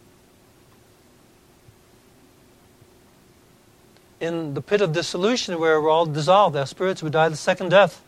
In 4.21 4.53
the 4.53 4.61
pit 4.61 4.83
of 4.83 4.93
dissolution, 4.93 5.59
where 5.59 5.81
we're 5.81 5.89
all 5.89 6.07
dissolved, 6.07 6.55
our 6.55 6.67
spirits 6.67 7.03
would 7.03 7.13
die 7.13 7.31
the 7.31 7.37
second 7.37 7.71
death. 7.71 8.03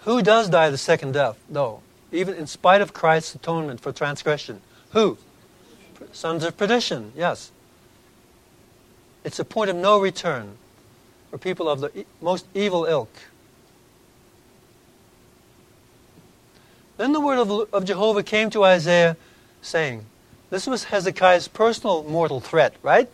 Who 0.00 0.22
does 0.22 0.48
die 0.48 0.70
the 0.70 0.78
second 0.78 1.12
death, 1.12 1.38
though? 1.50 1.82
Even 2.10 2.34
in 2.34 2.46
spite 2.46 2.80
of 2.80 2.94
Christ's 2.94 3.34
atonement 3.34 3.80
for 3.80 3.92
transgression. 3.92 4.62
Who? 4.92 5.18
Sons 6.12 6.44
of 6.44 6.56
perdition, 6.56 7.12
yes. 7.14 7.50
It's 9.24 9.38
a 9.38 9.44
point 9.44 9.68
of 9.68 9.76
no 9.76 10.00
return 10.00 10.56
for 11.30 11.38
people 11.38 11.68
of 11.68 11.80
the 11.80 12.06
most 12.22 12.46
evil 12.54 12.84
ilk. 12.84 13.10
Then 16.96 17.12
the 17.12 17.20
word 17.20 17.38
of, 17.38 17.74
of 17.74 17.84
Jehovah 17.84 18.22
came 18.22 18.48
to 18.50 18.64
Isaiah, 18.64 19.16
saying, 19.60 20.06
This 20.48 20.66
was 20.66 20.84
Hezekiah's 20.84 21.48
personal 21.48 22.04
mortal 22.04 22.40
threat, 22.40 22.74
right? 22.82 23.10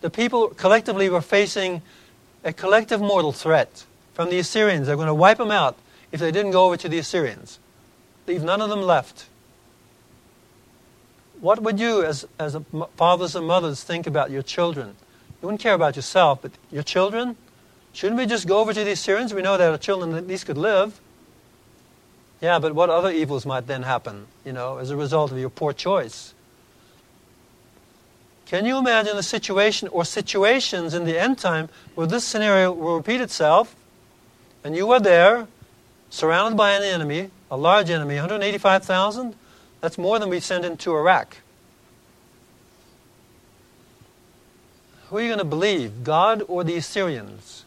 The 0.00 0.10
people 0.10 0.48
collectively 0.48 1.08
were 1.08 1.20
facing 1.20 1.82
a 2.44 2.52
collective 2.52 3.00
mortal 3.00 3.32
threat 3.32 3.84
from 4.14 4.30
the 4.30 4.38
Assyrians. 4.38 4.86
They're 4.86 4.96
going 4.96 5.08
to 5.08 5.14
wipe 5.14 5.38
them 5.38 5.50
out 5.50 5.76
if 6.12 6.20
they 6.20 6.32
didn't 6.32 6.52
go 6.52 6.66
over 6.66 6.76
to 6.76 6.88
the 6.88 6.98
Assyrians. 6.98 7.58
Leave 8.26 8.42
none 8.42 8.60
of 8.60 8.70
them 8.70 8.82
left. 8.82 9.26
What 11.40 11.62
would 11.62 11.80
you, 11.80 12.04
as, 12.04 12.26
as 12.38 12.56
fathers 12.96 13.34
and 13.34 13.46
mothers, 13.46 13.82
think 13.82 14.06
about 14.06 14.30
your 14.30 14.42
children? 14.42 14.88
You 15.40 15.46
wouldn't 15.46 15.60
care 15.60 15.74
about 15.74 15.96
yourself, 15.96 16.42
but 16.42 16.52
your 16.70 16.82
children? 16.82 17.36
Shouldn't 17.92 18.18
we 18.18 18.26
just 18.26 18.46
go 18.46 18.58
over 18.58 18.72
to 18.72 18.84
the 18.84 18.92
Assyrians? 18.92 19.32
We 19.32 19.42
know 19.42 19.56
that 19.56 19.70
our 19.70 19.78
children 19.78 20.14
at 20.14 20.26
least 20.26 20.46
could 20.46 20.58
live. 20.58 21.00
Yeah, 22.40 22.58
but 22.58 22.74
what 22.74 22.88
other 22.88 23.10
evils 23.10 23.44
might 23.44 23.66
then 23.66 23.82
happen, 23.82 24.26
you 24.44 24.52
know, 24.52 24.78
as 24.78 24.90
a 24.90 24.96
result 24.96 25.32
of 25.32 25.38
your 25.38 25.50
poor 25.50 25.72
choice? 25.72 26.34
Can 28.50 28.66
you 28.66 28.78
imagine 28.78 29.16
a 29.16 29.22
situation 29.22 29.86
or 29.92 30.04
situations 30.04 30.92
in 30.92 31.04
the 31.04 31.16
end 31.16 31.38
time 31.38 31.68
where 31.94 32.08
this 32.08 32.24
scenario 32.24 32.72
will 32.72 32.96
repeat 32.96 33.20
itself 33.20 33.76
and 34.64 34.74
you 34.74 34.90
are 34.90 34.98
there, 34.98 35.46
surrounded 36.10 36.56
by 36.56 36.72
an 36.72 36.82
enemy, 36.82 37.30
a 37.48 37.56
large 37.56 37.90
enemy, 37.90 38.16
185,000? 38.16 39.36
That's 39.80 39.96
more 39.96 40.18
than 40.18 40.28
we 40.28 40.40
sent 40.40 40.64
into 40.64 40.92
Iraq. 40.96 41.36
Who 45.10 45.18
are 45.18 45.20
you 45.20 45.28
going 45.28 45.38
to 45.38 45.44
believe, 45.44 46.02
God 46.02 46.42
or 46.48 46.64
the 46.64 46.76
Assyrians? 46.76 47.64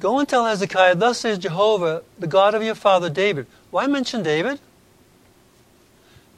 Go 0.00 0.18
and 0.18 0.28
tell 0.28 0.44
Hezekiah, 0.44 0.96
Thus 0.96 1.20
says 1.20 1.38
Jehovah, 1.38 2.02
the 2.18 2.26
God 2.26 2.56
of 2.56 2.64
your 2.64 2.74
father 2.74 3.08
David. 3.08 3.46
Why 3.70 3.86
mention 3.86 4.24
David? 4.24 4.58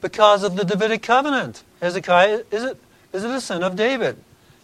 Because 0.01 0.43
of 0.43 0.55
the 0.55 0.65
Davidic 0.65 1.01
covenant. 1.01 1.63
Hezekiah 1.81 2.43
is 2.51 2.63
it 2.63 2.77
is 3.13 3.23
it 3.23 3.31
a 3.31 3.41
son 3.41 3.63
of 3.63 3.75
David, 3.75 4.17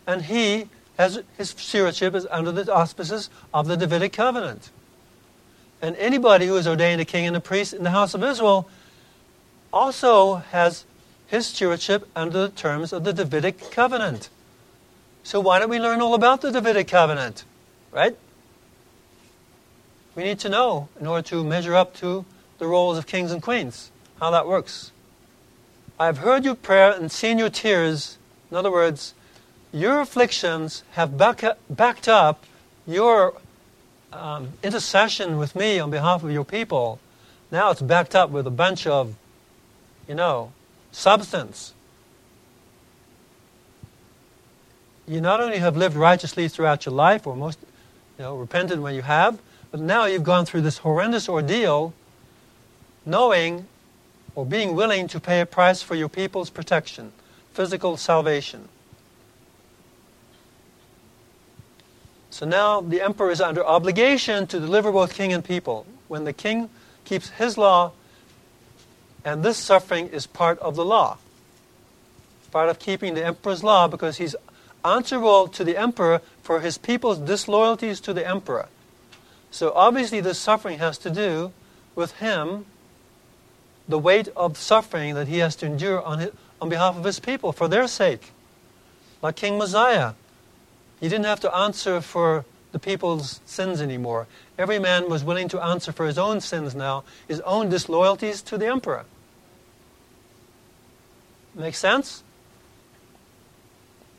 and 0.05 0.23
he 0.23 0.69
has 0.97 1.21
his 1.37 1.49
stewardship 1.51 2.15
is 2.15 2.27
under 2.31 2.51
the 2.51 2.73
auspices 2.73 3.29
of 3.53 3.67
the 3.67 3.77
Davidic 3.77 4.13
covenant. 4.13 4.71
And 5.81 5.95
anybody 5.97 6.47
who 6.47 6.55
is 6.55 6.67
ordained 6.67 7.01
a 7.01 7.05
king 7.05 7.27
and 7.27 7.35
a 7.35 7.39
priest 7.39 7.73
in 7.73 7.83
the 7.83 7.91
house 7.91 8.13
of 8.13 8.23
Israel 8.23 8.67
also 9.71 10.35
has 10.35 10.85
his 11.27 11.45
stewardship 11.47 12.07
under 12.15 12.47
the 12.47 12.49
terms 12.49 12.93
of 12.93 13.03
the 13.03 13.13
Davidic 13.13 13.69
covenant. 13.71 14.29
So 15.23 15.39
why 15.39 15.59
don't 15.59 15.69
we 15.69 15.79
learn 15.79 16.01
all 16.01 16.13
about 16.13 16.41
the 16.41 16.51
Davidic 16.51 16.87
covenant? 16.87 17.43
Right? 17.91 18.17
We 20.15 20.23
need 20.23 20.39
to 20.39 20.49
know 20.49 20.89
in 20.99 21.05
order 21.05 21.27
to 21.29 21.43
measure 21.43 21.75
up 21.75 21.93
to 21.97 22.25
the 22.57 22.65
roles 22.65 22.97
of 22.97 23.05
kings 23.05 23.31
and 23.31 23.41
queens, 23.41 23.91
how 24.19 24.31
that 24.31 24.47
works. 24.47 24.91
I've 25.99 26.19
heard 26.19 26.45
your 26.45 26.55
prayer 26.55 26.91
and 26.91 27.11
seen 27.11 27.39
your 27.39 27.49
tears. 27.49 28.17
In 28.51 28.57
other 28.57 28.71
words, 28.71 29.15
your 29.71 29.99
afflictions 29.99 30.83
have 30.91 31.17
back, 31.17 31.43
backed 31.69 32.07
up 32.07 32.45
your 32.85 33.33
um, 34.13 34.53
intercession 34.61 35.37
with 35.37 35.55
me 35.55 35.79
on 35.79 35.89
behalf 35.89 36.23
of 36.23 36.31
your 36.31 36.45
people. 36.45 36.99
Now 37.51 37.71
it's 37.71 37.81
backed 37.81 38.13
up 38.13 38.29
with 38.29 38.45
a 38.45 38.51
bunch 38.51 38.85
of, 38.85 39.15
you 40.07 40.13
know, 40.13 40.51
substance. 40.91 41.73
You 45.07 45.19
not 45.19 45.39
only 45.39 45.57
have 45.57 45.75
lived 45.75 45.95
righteously 45.95 46.47
throughout 46.47 46.85
your 46.85 46.93
life, 46.93 47.25
or 47.25 47.35
most, 47.35 47.59
you 48.19 48.23
know, 48.23 48.35
repented 48.35 48.79
when 48.79 48.93
you 48.93 49.01
have, 49.01 49.39
but 49.71 49.79
now 49.79 50.05
you've 50.05 50.23
gone 50.23 50.45
through 50.45 50.61
this 50.61 50.79
horrendous 50.79 51.27
ordeal 51.27 51.93
knowing 53.05 53.65
or 54.37 54.45
being 54.45 54.75
willing 54.75 55.07
to 55.07 55.19
pay 55.19 55.41
a 55.41 55.47
price 55.47 55.81
for 55.81 55.95
your 55.95 56.07
people's 56.07 56.51
protection, 56.51 57.11
physical 57.53 57.97
salvation. 57.97 58.69
So 62.29 62.45
now 62.45 62.79
the 62.79 63.01
emperor 63.01 63.31
is 63.31 63.41
under 63.41 63.65
obligation 63.65 64.45
to 64.45 64.59
deliver 64.59 64.91
both 64.91 65.15
king 65.15 65.33
and 65.33 65.43
people. 65.43 65.87
When 66.07 66.23
the 66.23 66.33
king 66.33 66.69
keeps 67.03 67.29
his 67.29 67.57
law, 67.57 67.93
and 69.25 69.41
this 69.41 69.57
suffering 69.57 70.09
is 70.09 70.27
part 70.27 70.59
of 70.59 70.75
the 70.75 70.85
law, 70.85 71.17
part 72.51 72.69
of 72.69 72.77
keeping 72.77 73.15
the 73.15 73.25
emperor's 73.25 73.63
law, 73.63 73.87
because 73.87 74.17
he's 74.17 74.35
answerable 74.85 75.47
to 75.47 75.63
the 75.63 75.75
emperor 75.75 76.21
for 76.43 76.59
his 76.59 76.77
people's 76.77 77.17
disloyalties 77.17 77.99
to 78.01 78.13
the 78.13 78.27
emperor. 78.27 78.69
So 79.49 79.71
obviously, 79.73 80.21
this 80.21 80.37
suffering 80.37 80.77
has 80.77 80.99
to 80.99 81.09
do 81.09 81.53
with 81.95 82.17
him, 82.17 82.67
the 83.87 83.99
weight 83.99 84.27
of 84.35 84.57
suffering 84.57 85.15
that 85.15 85.27
he 85.27 85.39
has 85.39 85.55
to 85.57 85.65
endure 85.65 86.01
on, 86.01 86.19
his, 86.19 86.31
on 86.61 86.69
behalf 86.69 86.97
of 86.97 87.03
his 87.03 87.19
people 87.19 87.51
for 87.51 87.67
their 87.67 87.87
sake. 87.87 88.31
Like 89.21 89.35
King 89.35 89.57
Mosiah, 89.57 90.13
he 90.99 91.09
didn't 91.09 91.25
have 91.25 91.39
to 91.41 91.55
answer 91.55 92.01
for 92.01 92.45
the 92.71 92.79
people's 92.79 93.39
sins 93.45 93.81
anymore. 93.81 94.27
Every 94.57 94.79
man 94.79 95.09
was 95.09 95.23
willing 95.23 95.47
to 95.49 95.63
answer 95.63 95.91
for 95.91 96.05
his 96.05 96.17
own 96.17 96.41
sins 96.41 96.75
now, 96.75 97.03
his 97.27 97.39
own 97.41 97.69
disloyalties 97.69 98.41
to 98.43 98.57
the 98.57 98.67
emperor. 98.67 99.05
Make 101.55 101.75
sense? 101.75 102.23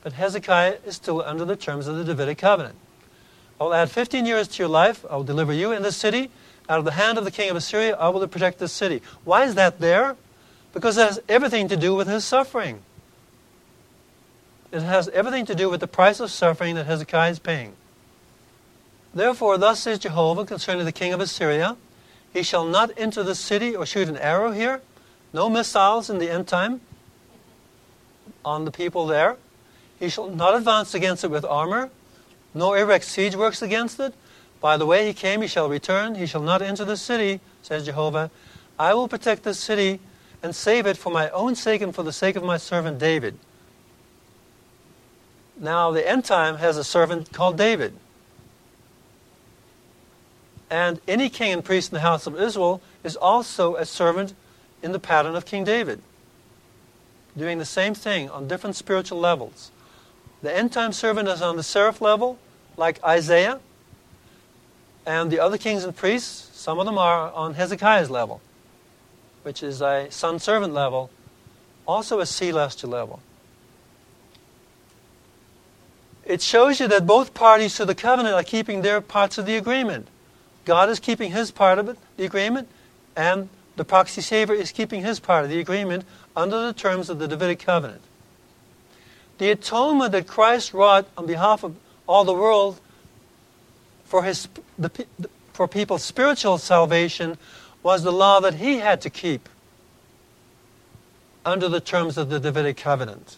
But 0.02 0.14
Hezekiah 0.14 0.78
is 0.86 0.96
still 0.96 1.22
under 1.22 1.44
the 1.44 1.56
terms 1.56 1.86
of 1.86 1.96
the 1.96 2.04
Davidic 2.04 2.38
covenant. 2.38 2.76
I 3.60 3.64
will 3.64 3.74
add 3.74 3.90
15 3.90 4.26
years 4.26 4.48
to 4.48 4.62
your 4.62 4.68
life. 4.68 5.04
I 5.10 5.16
will 5.16 5.24
deliver 5.24 5.52
you 5.52 5.72
in 5.72 5.82
this 5.82 5.96
city. 5.96 6.30
Out 6.68 6.78
of 6.78 6.84
the 6.84 6.92
hand 6.92 7.16
of 7.18 7.24
the 7.24 7.30
king 7.30 7.50
of 7.50 7.56
Assyria, 7.56 7.96
I 7.96 8.08
will 8.08 8.26
protect 8.28 8.58
this 8.58 8.72
city. 8.72 9.02
Why 9.24 9.44
is 9.44 9.54
that 9.54 9.80
there? 9.80 10.16
Because 10.72 10.98
it 10.98 11.06
has 11.06 11.20
everything 11.28 11.68
to 11.68 11.76
do 11.76 11.94
with 11.94 12.08
his 12.08 12.24
suffering. 12.24 12.80
It 14.70 14.82
has 14.82 15.08
everything 15.08 15.46
to 15.46 15.54
do 15.54 15.70
with 15.70 15.80
the 15.80 15.86
price 15.86 16.20
of 16.20 16.30
suffering 16.30 16.74
that 16.74 16.84
Hezekiah 16.84 17.30
is 17.30 17.38
paying. 17.38 17.72
Therefore, 19.14 19.56
thus 19.56 19.80
says 19.80 19.98
Jehovah 19.98 20.44
concerning 20.44 20.84
the 20.84 20.92
king 20.92 21.14
of 21.14 21.20
Assyria 21.20 21.76
He 22.32 22.42
shall 22.42 22.66
not 22.66 22.90
enter 22.98 23.22
the 23.22 23.34
city 23.34 23.74
or 23.74 23.86
shoot 23.86 24.08
an 24.08 24.18
arrow 24.18 24.50
here, 24.52 24.82
no 25.32 25.48
missiles 25.48 26.10
in 26.10 26.18
the 26.18 26.30
end 26.30 26.46
time 26.46 26.82
on 28.44 28.64
the 28.64 28.70
people 28.70 29.06
there. 29.06 29.36
He 29.98 30.08
shall 30.08 30.28
not 30.28 30.54
advance 30.54 30.94
against 30.94 31.24
it 31.24 31.30
with 31.30 31.44
armor, 31.44 31.90
nor 32.54 32.78
erect 32.78 33.04
siege 33.04 33.34
works 33.34 33.62
against 33.62 33.98
it. 33.98 34.14
By 34.60 34.76
the 34.76 34.86
way 34.86 35.06
he 35.06 35.12
came, 35.12 35.42
he 35.42 35.48
shall 35.48 35.68
return. 35.68 36.14
He 36.14 36.26
shall 36.26 36.42
not 36.42 36.62
enter 36.62 36.84
the 36.84 36.96
city, 36.96 37.40
says 37.62 37.84
Jehovah. 37.84 38.30
I 38.78 38.94
will 38.94 39.08
protect 39.08 39.44
this 39.44 39.58
city 39.58 40.00
and 40.42 40.54
save 40.54 40.86
it 40.86 40.96
for 40.96 41.10
my 41.10 41.30
own 41.30 41.54
sake 41.54 41.80
and 41.80 41.94
for 41.94 42.02
the 42.02 42.12
sake 42.12 42.36
of 42.36 42.42
my 42.42 42.56
servant 42.56 42.98
David. 42.98 43.38
Now, 45.58 45.90
the 45.90 46.08
end 46.08 46.24
time 46.24 46.56
has 46.58 46.76
a 46.76 46.84
servant 46.84 47.32
called 47.32 47.56
David. 47.56 47.94
And 50.70 51.00
any 51.08 51.28
king 51.28 51.52
and 51.52 51.64
priest 51.64 51.90
in 51.90 51.94
the 51.94 52.00
house 52.00 52.26
of 52.26 52.38
Israel 52.40 52.80
is 53.02 53.16
also 53.16 53.76
a 53.76 53.84
servant 53.84 54.34
in 54.82 54.92
the 54.92 54.98
pattern 54.98 55.34
of 55.34 55.44
King 55.44 55.64
David, 55.64 56.00
doing 57.36 57.58
the 57.58 57.64
same 57.64 57.94
thing 57.94 58.30
on 58.30 58.46
different 58.46 58.76
spiritual 58.76 59.18
levels. 59.18 59.72
The 60.42 60.54
end 60.54 60.72
time 60.72 60.92
servant 60.92 61.28
is 61.28 61.42
on 61.42 61.56
the 61.56 61.62
seraph 61.62 62.00
level, 62.00 62.38
like 62.76 63.02
Isaiah, 63.02 63.58
and 65.08 65.30
the 65.30 65.40
other 65.40 65.56
kings 65.56 65.84
and 65.84 65.96
priests, 65.96 66.50
some 66.52 66.78
of 66.78 66.84
them 66.84 66.98
are 66.98 67.32
on 67.32 67.54
Hezekiah's 67.54 68.10
level, 68.10 68.42
which 69.42 69.62
is 69.62 69.80
a 69.80 70.06
son 70.10 70.38
servant 70.38 70.74
level, 70.74 71.08
also 71.86 72.20
a 72.20 72.26
celestial 72.26 72.90
level. 72.90 73.20
It 76.26 76.42
shows 76.42 76.78
you 76.78 76.88
that 76.88 77.06
both 77.06 77.32
parties 77.32 77.74
to 77.76 77.86
the 77.86 77.94
covenant 77.94 78.34
are 78.34 78.42
keeping 78.42 78.82
their 78.82 79.00
parts 79.00 79.38
of 79.38 79.46
the 79.46 79.56
agreement. 79.56 80.08
God 80.66 80.90
is 80.90 81.00
keeping 81.00 81.32
his 81.32 81.50
part 81.50 81.78
of 81.78 81.88
it, 81.88 81.96
the 82.18 82.26
agreement, 82.26 82.68
and 83.16 83.48
the 83.76 83.86
proxy 83.86 84.20
savior 84.20 84.54
is 84.54 84.72
keeping 84.72 85.02
his 85.02 85.20
part 85.20 85.42
of 85.42 85.48
the 85.48 85.58
agreement 85.58 86.04
under 86.36 86.66
the 86.66 86.74
terms 86.74 87.08
of 87.08 87.18
the 87.18 87.26
Davidic 87.26 87.60
covenant. 87.60 88.02
The 89.38 89.52
atonement 89.52 90.12
that 90.12 90.26
Christ 90.26 90.74
wrought 90.74 91.06
on 91.16 91.24
behalf 91.24 91.64
of 91.64 91.76
all 92.06 92.24
the 92.24 92.34
world 92.34 92.78
for, 94.08 94.22
his, 94.22 94.48
the, 94.78 94.90
for 95.52 95.68
people's 95.68 96.02
spiritual 96.02 96.56
salvation 96.56 97.36
was 97.82 98.02
the 98.02 98.10
law 98.10 98.40
that 98.40 98.54
he 98.54 98.78
had 98.78 99.02
to 99.02 99.10
keep 99.10 99.48
under 101.44 101.68
the 101.68 101.80
terms 101.80 102.16
of 102.16 102.30
the 102.30 102.40
Davidic 102.40 102.78
covenant 102.78 103.36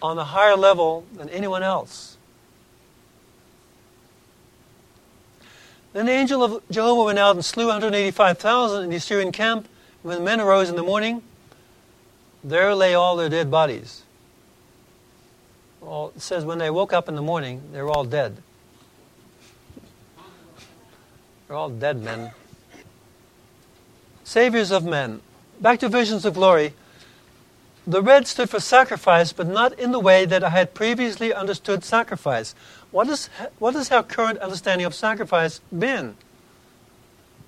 on 0.00 0.18
a 0.18 0.24
higher 0.24 0.56
level 0.56 1.04
than 1.14 1.28
anyone 1.28 1.62
else. 1.62 2.16
Then 5.92 6.06
the 6.06 6.12
angel 6.12 6.42
of 6.42 6.62
Jehovah 6.70 7.04
went 7.04 7.18
out 7.18 7.36
and 7.36 7.44
slew 7.44 7.66
185,000 7.66 8.84
in 8.84 8.90
the 8.90 8.96
Assyrian 8.96 9.32
camp. 9.32 9.68
When 10.02 10.16
the 10.16 10.24
men 10.24 10.40
arose 10.40 10.70
in 10.70 10.76
the 10.76 10.82
morning, 10.82 11.22
there 12.42 12.74
lay 12.74 12.94
all 12.94 13.16
their 13.16 13.28
dead 13.28 13.50
bodies. 13.50 14.02
Well, 15.82 16.12
it 16.14 16.22
says 16.22 16.44
when 16.44 16.58
they 16.58 16.70
woke 16.70 16.92
up 16.92 17.08
in 17.08 17.16
the 17.16 17.22
morning, 17.22 17.60
they 17.72 17.82
were 17.82 17.90
all 17.90 18.04
dead. 18.04 18.36
They're 21.46 21.56
all 21.56 21.70
dead 21.70 22.00
men. 22.00 22.30
Saviors 24.22 24.70
of 24.70 24.84
men. 24.84 25.20
Back 25.60 25.80
to 25.80 25.88
visions 25.88 26.24
of 26.24 26.34
glory. 26.34 26.74
The 27.84 28.00
red 28.00 28.28
stood 28.28 28.48
for 28.48 28.60
sacrifice, 28.60 29.32
but 29.32 29.48
not 29.48 29.76
in 29.76 29.90
the 29.90 29.98
way 29.98 30.24
that 30.24 30.44
I 30.44 30.50
had 30.50 30.72
previously 30.72 31.34
understood 31.34 31.82
sacrifice. 31.82 32.54
What 32.92 33.08
is, 33.08 33.28
what 33.58 33.74
is 33.74 33.90
our 33.90 34.04
current 34.04 34.38
understanding 34.38 34.86
of 34.86 34.94
sacrifice 34.94 35.60
been? 35.76 36.16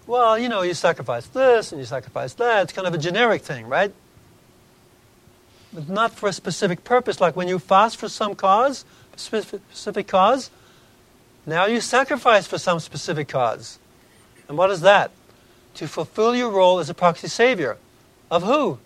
Well, 0.09 0.37
you 0.37 0.49
know, 0.49 0.63
you 0.63 0.75
sacrifice 0.75 1.27
this 1.29 1.71
and 1.71 1.81
you 1.81 1.87
sacrifice 1.87 2.35
that. 2.35 2.65
It's 2.65 2.73
kind 2.73 2.89
of 2.89 2.95
a 2.95 2.99
generic 2.99 3.43
thing, 3.43 3.69
right? 3.69 3.95
But 5.75 5.89
not 5.89 6.13
for 6.13 6.29
a 6.29 6.33
specific 6.33 6.85
purpose. 6.85 7.21
Like 7.21 7.35
when 7.35 7.49
you 7.49 7.59
fast 7.59 7.97
for 7.97 8.09
some 8.09 8.35
cause, 8.37 8.85
specific 9.17 10.07
cause, 10.07 10.51
now 11.45 11.67
you 11.67 11.81
sacrifice 11.81 12.47
for 12.47 12.59
some 12.59 12.79
specific 12.79 13.29
cause. 13.29 13.79
And 14.49 14.57
what 14.57 14.71
is 14.71 14.81
that? 14.83 15.11
To 15.75 15.89
fulfill 15.89 16.37
your 16.37 16.51
role 16.51 16.79
as 16.79 16.89
a 16.89 16.95
proxy 16.95 17.29
savior. 17.29 17.77
Of 18.31 18.45
who? 18.45 18.79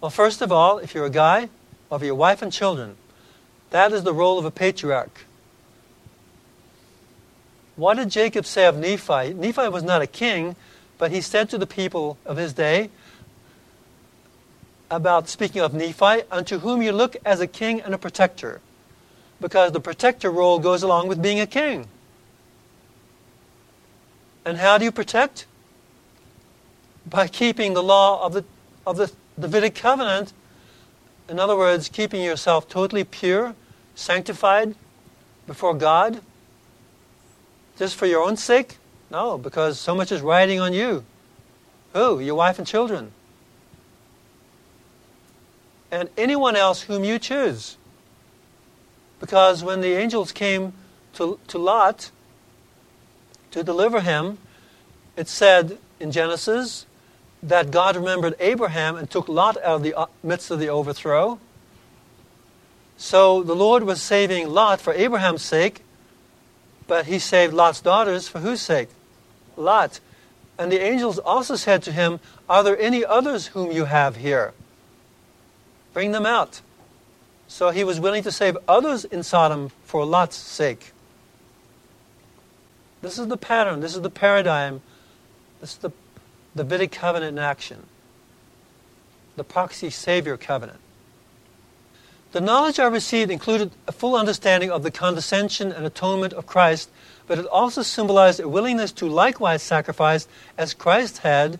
Well, 0.00 0.10
first 0.10 0.40
of 0.40 0.50
all, 0.50 0.78
if 0.78 0.94
you're 0.94 1.06
a 1.06 1.10
guy, 1.10 1.50
of 1.90 2.02
your 2.02 2.14
wife 2.14 2.42
and 2.42 2.52
children. 2.52 2.96
That 3.70 3.92
is 3.92 4.02
the 4.02 4.12
role 4.12 4.38
of 4.38 4.44
a 4.44 4.50
patriarch. 4.50 5.24
What 7.76 7.94
did 7.94 8.10
Jacob 8.10 8.46
say 8.46 8.66
of 8.66 8.76
Nephi? 8.76 9.34
Nephi 9.34 9.68
was 9.68 9.82
not 9.82 10.02
a 10.02 10.06
king, 10.06 10.56
but 10.98 11.10
he 11.10 11.20
said 11.20 11.50
to 11.50 11.58
the 11.58 11.66
people 11.66 12.16
of 12.24 12.36
his 12.36 12.52
day, 12.52 12.90
about 14.90 15.28
speaking 15.28 15.60
of 15.60 15.74
Nephi, 15.74 16.22
unto 16.30 16.58
whom 16.58 16.82
you 16.82 16.92
look 16.92 17.16
as 17.24 17.40
a 17.40 17.46
king 17.46 17.80
and 17.80 17.94
a 17.94 17.98
protector, 17.98 18.60
because 19.40 19.72
the 19.72 19.80
protector 19.80 20.30
role 20.30 20.58
goes 20.58 20.82
along 20.82 21.08
with 21.08 21.20
being 21.20 21.40
a 21.40 21.46
king. 21.46 21.88
And 24.44 24.58
how 24.58 24.78
do 24.78 24.84
you 24.84 24.92
protect? 24.92 25.46
By 27.04 27.26
keeping 27.26 27.74
the 27.74 27.82
law 27.82 28.24
of 28.24 28.32
the, 28.32 28.44
of 28.86 28.96
the 28.96 29.12
Davidic 29.38 29.74
covenant. 29.74 30.32
In 31.28 31.40
other 31.40 31.56
words, 31.56 31.88
keeping 31.88 32.22
yourself 32.22 32.68
totally 32.68 33.04
pure, 33.04 33.54
sanctified 33.94 34.74
before 35.46 35.74
God 35.74 36.20
just 37.78 37.96
for 37.96 38.06
your 38.06 38.22
own 38.22 38.36
sake? 38.36 38.78
No, 39.10 39.38
because 39.38 39.78
so 39.78 39.94
much 39.94 40.10
is 40.10 40.20
riding 40.20 40.60
on 40.60 40.72
you. 40.72 41.04
Who? 41.92 42.20
Your 42.20 42.34
wife 42.34 42.58
and 42.58 42.66
children. 42.66 43.12
And 45.90 46.08
anyone 46.16 46.56
else 46.56 46.82
whom 46.82 47.04
you 47.04 47.18
choose. 47.18 47.76
Because 49.20 49.62
when 49.62 49.80
the 49.80 49.94
angels 49.94 50.32
came 50.32 50.72
to, 51.14 51.38
to 51.48 51.58
Lot 51.58 52.10
to 53.52 53.62
deliver 53.62 54.00
him, 54.00 54.38
it 55.16 55.28
said 55.28 55.78
in 55.98 56.12
Genesis 56.12 56.86
that 57.42 57.70
God 57.70 57.96
remembered 57.96 58.34
Abraham 58.38 58.96
and 58.96 59.08
took 59.08 59.28
Lot 59.28 59.56
out 59.58 59.64
of 59.64 59.82
the 59.82 59.94
uh, 59.94 60.06
midst 60.22 60.50
of 60.50 60.58
the 60.58 60.68
overthrow. 60.68 61.38
So 62.96 63.42
the 63.42 63.54
Lord 63.54 63.84
was 63.84 64.02
saving 64.02 64.48
Lot 64.48 64.80
for 64.80 64.92
Abraham's 64.92 65.42
sake, 65.42 65.82
but 66.86 67.06
he 67.06 67.18
saved 67.18 67.52
Lot's 67.52 67.80
daughters 67.80 68.28
for 68.28 68.40
whose 68.40 68.60
sake? 68.60 68.88
Lot. 69.56 70.00
And 70.58 70.72
the 70.72 70.80
angels 70.80 71.18
also 71.18 71.56
said 71.56 71.82
to 71.84 71.92
him, 71.92 72.20
Are 72.48 72.62
there 72.62 72.78
any 72.78 73.04
others 73.04 73.48
whom 73.48 73.70
you 73.70 73.84
have 73.84 74.16
here? 74.16 74.54
Bring 75.96 76.12
them 76.12 76.26
out. 76.26 76.60
So 77.48 77.70
he 77.70 77.82
was 77.82 77.98
willing 77.98 78.22
to 78.24 78.30
save 78.30 78.58
others 78.68 79.06
in 79.06 79.22
Sodom 79.22 79.70
for 79.84 80.04
Lot's 80.04 80.36
sake. 80.36 80.92
This 83.00 83.18
is 83.18 83.28
the 83.28 83.38
pattern, 83.38 83.80
this 83.80 83.94
is 83.94 84.02
the 84.02 84.10
paradigm, 84.10 84.82
this 85.62 85.72
is 85.72 85.78
the 85.78 85.92
Davidic 86.54 86.92
covenant 86.92 87.38
in 87.38 87.42
action, 87.42 87.86
the 89.36 89.42
proxy 89.42 89.88
savior 89.88 90.36
covenant. 90.36 90.80
The 92.32 92.42
knowledge 92.42 92.78
I 92.78 92.88
received 92.88 93.30
included 93.30 93.70
a 93.88 93.92
full 93.92 94.16
understanding 94.16 94.70
of 94.70 94.82
the 94.82 94.90
condescension 94.90 95.72
and 95.72 95.86
atonement 95.86 96.34
of 96.34 96.44
Christ, 96.46 96.90
but 97.26 97.38
it 97.38 97.46
also 97.46 97.80
symbolized 97.80 98.38
a 98.38 98.46
willingness 98.46 98.92
to 98.92 99.08
likewise 99.08 99.62
sacrifice 99.62 100.28
as 100.58 100.74
Christ 100.74 101.18
had 101.20 101.58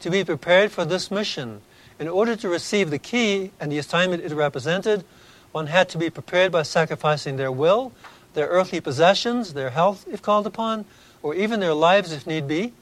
to 0.00 0.08
be 0.08 0.24
prepared 0.24 0.72
for 0.72 0.86
this 0.86 1.10
mission. 1.10 1.60
In 2.04 2.10
order 2.10 2.36
to 2.36 2.50
receive 2.50 2.90
the 2.90 2.98
key 2.98 3.50
and 3.58 3.72
the 3.72 3.78
assignment 3.78 4.22
it 4.22 4.30
represented, 4.34 5.06
one 5.52 5.68
had 5.68 5.88
to 5.88 5.96
be 5.96 6.10
prepared 6.10 6.52
by 6.52 6.62
sacrificing 6.62 7.38
their 7.38 7.50
will, 7.50 7.92
their 8.34 8.46
earthly 8.46 8.78
possessions, 8.78 9.54
their 9.54 9.70
health 9.70 10.04
if 10.12 10.20
called 10.20 10.46
upon, 10.46 10.84
or 11.22 11.34
even 11.34 11.60
their 11.60 11.72
lives 11.72 12.12
if 12.12 12.26
need 12.26 12.46
be, 12.46 12.74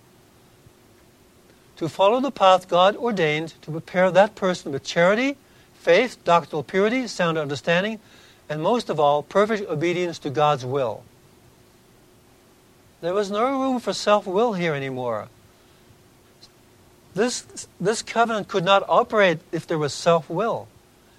to 1.77 1.89
follow 1.89 2.19
the 2.19 2.33
path 2.33 2.67
God 2.67 2.97
ordained 2.97 3.55
to 3.63 3.71
prepare 3.71 4.11
that 4.11 4.35
person 4.35 4.73
with 4.73 4.83
charity 4.83 5.37
faith, 5.73 6.19
doctrinal 6.25 6.65
purity, 6.65 7.07
sound 7.07 7.39
understanding, 7.39 8.01
and 8.49 8.61
most 8.61 8.91
of 8.91 8.99
all, 8.99 9.23
perfect 9.23 9.71
obedience 9.71 10.19
to 10.19 10.31
God's 10.31 10.67
will. 10.67 11.05
There 13.01 13.15
was 13.15 13.31
no 13.31 13.45
room 13.45 13.79
for 13.79 13.93
self 13.93 14.27
will 14.27 14.55
here 14.55 14.75
anymore. 14.75 15.29
This, 17.15 17.67
this 17.81 18.03
covenant 18.03 18.49
could 18.49 18.65
not 18.65 18.85
operate 18.89 19.41
if 19.53 19.67
there 19.67 19.79
was 19.79 19.93
self 19.93 20.29
will. 20.31 20.69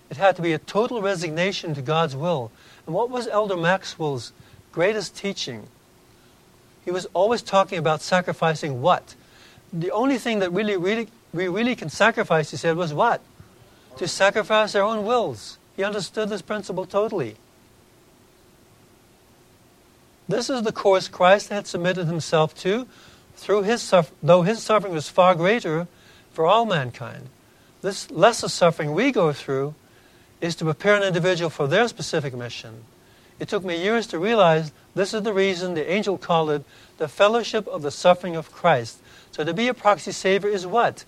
It 0.10 0.18
had 0.18 0.36
to 0.36 0.41
be 0.41 0.54
a 0.54 0.60
total 0.60 1.02
resignation 1.02 1.76
to 1.76 1.82
God's 1.82 2.16
will. 2.16 2.52
And 2.86 2.96
what 2.96 3.10
was 3.10 3.28
Elder 3.28 3.58
Maxwell's 3.58 4.32
greatest 4.72 5.16
teaching? 5.16 5.68
He 6.86 6.91
was 6.91 7.08
always 7.14 7.41
talking 7.41 7.78
about 7.78 8.02
sacrificing 8.02 8.82
what? 8.82 9.16
The 9.72 9.91
only 9.91 10.18
thing 10.18 10.39
that 10.39 10.52
really, 10.52 10.78
really, 10.78 11.08
we 11.34 11.48
really 11.48 11.76
can 11.76 11.89
sacrifice, 11.89 12.52
he 12.52 12.58
said, 12.58 12.76
was 12.76 12.94
what? 12.94 13.22
to 13.98 14.08
sacrifice 14.08 14.74
their 14.74 14.84
own 14.84 15.06
wills. 15.06 15.58
He 15.76 15.84
understood 15.84 16.30
this 16.30 16.41
principle 16.41 16.86
totally. 16.86 17.36
This 20.28 20.50
is 20.50 20.64
the 20.64 20.72
course 20.72 21.08
Christ 21.08 21.50
had 21.50 21.68
submitted 21.68 22.06
himself 22.06 22.56
to, 22.62 22.88
through 23.36 23.64
his 23.64 23.82
suff- 23.82 24.12
though 24.22 24.42
his 24.44 24.62
suffering 24.62 24.94
was 24.94 25.10
far 25.10 25.36
greater 25.36 25.88
for 26.32 26.46
all 26.46 26.66
mankind. 26.66 27.30
This 27.82 28.10
lesser 28.10 28.48
suffering 28.48 28.94
we 28.94 29.12
go 29.12 29.34
through 29.34 29.76
is 30.42 30.56
to 30.58 30.66
prepare 30.66 30.96
an 30.96 31.04
individual 31.04 31.50
for 31.50 31.68
their 31.68 31.88
specific 31.88 32.34
mission, 32.34 32.84
It 33.40 33.48
took 33.48 33.64
me 33.64 33.82
years 33.82 34.08
to 34.08 34.20
realize 34.20 34.72
this 34.96 35.14
is 35.14 35.24
the 35.24 35.34
reason 35.34 35.74
the 35.74 35.92
angel 35.92 36.18
called 36.18 36.50
it 36.52 36.64
the 36.98 37.08
fellowship 37.08 37.68
of 37.68 37.82
the 37.82 37.92
suffering 37.92 38.36
of 38.36 38.52
Christ. 38.52 39.00
So 39.32 39.44
to 39.44 39.54
be 39.54 39.68
a 39.68 39.74
proxy 39.74 40.12
savior 40.12 40.50
is 40.50 40.68
what? 40.68 41.04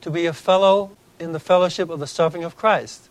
To 0.00 0.10
be 0.10 0.26
a 0.26 0.32
fellow 0.32 0.96
in 1.20 1.32
the 1.32 1.40
fellowship 1.40 1.90
of 1.90 2.00
the 2.00 2.06
suffering 2.06 2.42
of 2.42 2.56
Christ. 2.56 3.08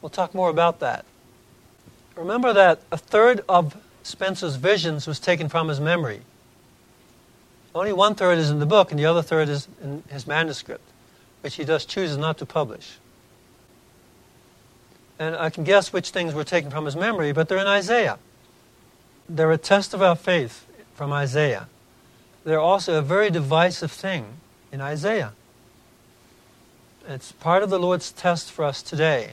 We'll 0.00 0.10
talk 0.10 0.34
more 0.34 0.48
about 0.48 0.80
that. 0.80 1.04
Remember 2.16 2.52
that 2.52 2.80
a 2.90 2.96
third 2.96 3.44
of 3.48 3.76
Spencer's 4.02 4.56
visions 4.56 5.06
was 5.06 5.18
taken 5.18 5.48
from 5.48 5.68
his 5.68 5.80
memory. 5.80 6.22
Only 7.74 7.92
one 7.92 8.14
third 8.14 8.38
is 8.38 8.50
in 8.50 8.58
the 8.58 8.66
book, 8.66 8.90
and 8.90 8.98
the 8.98 9.06
other 9.06 9.22
third 9.22 9.48
is 9.48 9.68
in 9.82 10.02
his 10.08 10.26
manuscript, 10.26 10.84
which 11.42 11.56
he 11.56 11.64
does 11.64 11.84
chooses 11.84 12.16
not 12.16 12.38
to 12.38 12.46
publish. 12.46 12.98
And 15.18 15.36
I 15.36 15.50
can 15.50 15.64
guess 15.64 15.92
which 15.92 16.10
things 16.10 16.34
were 16.34 16.44
taken 16.44 16.70
from 16.70 16.84
his 16.84 16.96
memory, 16.96 17.32
but 17.32 17.48
they're 17.48 17.58
in 17.58 17.66
Isaiah. 17.66 18.18
They're 19.28 19.52
a 19.52 19.58
test 19.58 19.92
of 19.92 20.00
our 20.00 20.16
faith 20.16 20.66
from 20.94 21.12
Isaiah. 21.12 21.68
They're 22.44 22.60
also 22.60 22.98
a 22.98 23.02
very 23.02 23.30
divisive 23.30 23.92
thing 23.92 24.24
in 24.72 24.80
Isaiah. 24.80 25.32
It's 27.06 27.32
part 27.32 27.62
of 27.62 27.70
the 27.70 27.78
Lord's 27.78 28.12
test 28.12 28.50
for 28.50 28.64
us 28.64 28.82
today. 28.82 29.32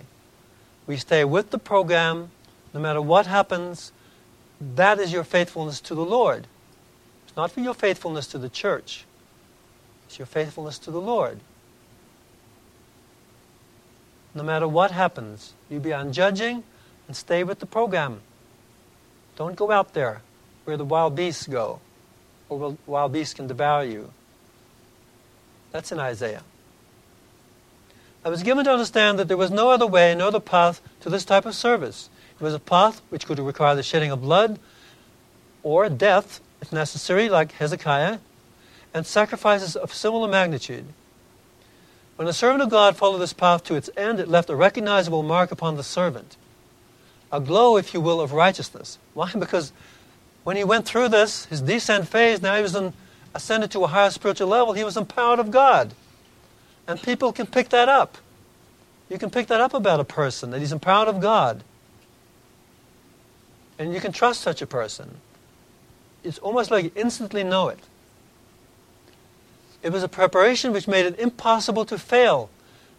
We 0.88 0.98
stay 0.98 1.24
with 1.24 1.52
the 1.52 1.58
program 1.58 2.32
no 2.74 2.80
matter 2.80 3.02
what 3.02 3.28
happens. 3.28 3.92
That 4.60 5.00
is 5.00 5.12
your 5.12 5.24
faithfulness 5.24 5.80
to 5.82 5.96
the 5.96 6.06
Lord. 6.06 6.48
It's 7.36 7.38
not 7.38 7.52
for 7.52 7.60
your 7.60 7.74
faithfulness 7.74 8.28
to 8.28 8.38
the 8.38 8.48
church, 8.48 9.04
it's 10.06 10.18
your 10.18 10.26
faithfulness 10.26 10.80
to 10.80 10.90
the 10.90 11.02
Lord. 11.02 11.42
No 14.34 14.42
matter 14.42 14.70
what 14.70 14.92
happens, 14.92 15.52
you 15.70 15.82
be 15.82 15.92
unjudging 15.92 16.64
and 17.08 17.18
stay 17.18 17.44
with 17.44 17.60
the 17.60 17.66
program. 17.66 18.22
Don't 19.36 19.58
go 19.58 19.70
out 19.70 19.94
there 19.94 20.22
where 20.64 20.78
the 20.78 20.86
wild 20.86 21.18
beasts 21.18 21.46
go, 21.46 21.82
or 22.48 22.78
wild 22.86 23.12
beasts 23.12 23.34
can 23.34 23.48
devour 23.48 23.84
you. 23.84 24.14
That's 25.74 25.92
in 25.92 26.00
Isaiah. 26.00 26.44
I 28.24 28.30
was 28.30 28.44
given 28.44 28.64
to 28.64 28.72
understand 28.72 29.20
that 29.20 29.28
there 29.28 29.36
was 29.36 29.52
no 29.52 29.72
other 29.72 29.86
way, 29.86 30.16
no 30.16 30.30
other 30.30 30.40
path 30.40 30.82
to 31.02 31.10
this 31.10 31.26
type 31.26 31.46
of 31.46 31.54
service. 31.54 32.10
It 32.40 32.42
was 32.42 32.54
a 32.54 32.60
path 32.60 33.02
which 33.10 33.26
could 33.26 33.40
require 33.40 33.76
the 33.76 33.84
shedding 33.84 34.12
of 34.12 34.22
blood 34.22 34.58
or 35.64 35.90
death, 35.90 36.40
if 36.66 36.74
necessary, 36.74 37.30
like 37.30 37.52
Hezekiah, 37.54 38.18
and 38.92 39.06
sacrifices 39.06 39.76
of 39.76 39.94
similar 39.94 40.28
magnitude. 40.28 40.86
When 42.16 42.26
the 42.26 42.34
servant 42.34 42.64
of 42.64 42.70
God 42.70 42.98
followed 42.98 43.20
this 43.20 43.34
path 43.34 43.64
to 43.66 43.76
its 43.76 43.90
end, 43.96 44.20
it 44.20 44.28
left 44.28 44.50
a 44.50 44.56
recognizable 44.56 45.22
mark 45.22 45.52
upon 45.52 45.76
the 45.76 45.84
servant. 45.84 46.38
A 47.32 47.40
glow, 47.40 47.78
if 47.78 47.94
you 47.94 48.02
will, 48.02 48.20
of 48.20 48.32
righteousness. 48.32 48.98
Why? 49.14 49.32
Because 49.38 49.74
when 50.44 50.56
he 50.56 50.64
went 50.64 50.86
through 50.86 51.10
this, 51.10 51.46
his 51.46 51.62
descent 51.62 52.08
phase, 52.08 52.42
now 52.42 52.56
he 52.56 52.64
was 52.64 52.76
in, 52.76 52.94
ascended 53.36 53.70
to 53.72 53.84
a 53.84 53.88
higher 53.88 54.10
spiritual 54.10 54.48
level, 54.48 54.74
he 54.74 54.84
was 54.84 54.98
empowered 54.98 55.40
of 55.40 55.52
God. 55.52 55.94
And 56.88 57.00
people 57.00 57.32
can 57.32 57.46
pick 57.46 57.70
that 57.70 57.90
up. 57.90 58.18
You 59.10 59.20
can 59.20 59.30
pick 59.30 59.48
that 59.48 59.62
up 59.62 59.76
about 59.76 60.00
a 60.00 60.04
person, 60.04 60.50
that 60.50 60.62
he's 60.62 60.72
empowered 60.72 61.10
of 61.10 61.20
God. 61.20 61.64
And 63.78 63.94
you 63.94 64.00
can 64.00 64.12
trust 64.12 64.42
such 64.42 64.64
a 64.64 64.68
person. 64.68 65.20
It's 66.26 66.40
almost 66.40 66.72
like 66.72 66.84
you 66.86 66.92
instantly 66.96 67.44
know 67.44 67.70
it. 67.70 67.80
It 69.84 69.92
was 69.92 70.02
a 70.02 70.08
preparation 70.08 70.74
which 70.74 70.88
made 70.88 71.06
it 71.06 71.20
impossible 71.20 71.86
to 71.86 72.00
fail. 72.00 72.50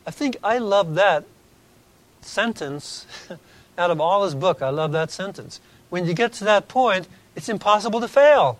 I 0.06 0.12
think 0.12 0.36
I 0.44 0.58
love 0.58 0.94
that 0.94 1.24
sentence 2.20 3.06
out 3.78 3.90
of 3.90 4.00
all 4.00 4.24
his 4.24 4.36
book. 4.36 4.62
I 4.62 4.68
love 4.68 4.92
that 4.92 5.10
sentence. 5.10 5.60
When 5.90 6.06
you 6.06 6.14
get 6.14 6.32
to 6.34 6.44
that 6.44 6.68
point, 6.68 7.08
it's 7.34 7.48
impossible 7.48 8.00
to 8.00 8.08
fail. 8.08 8.58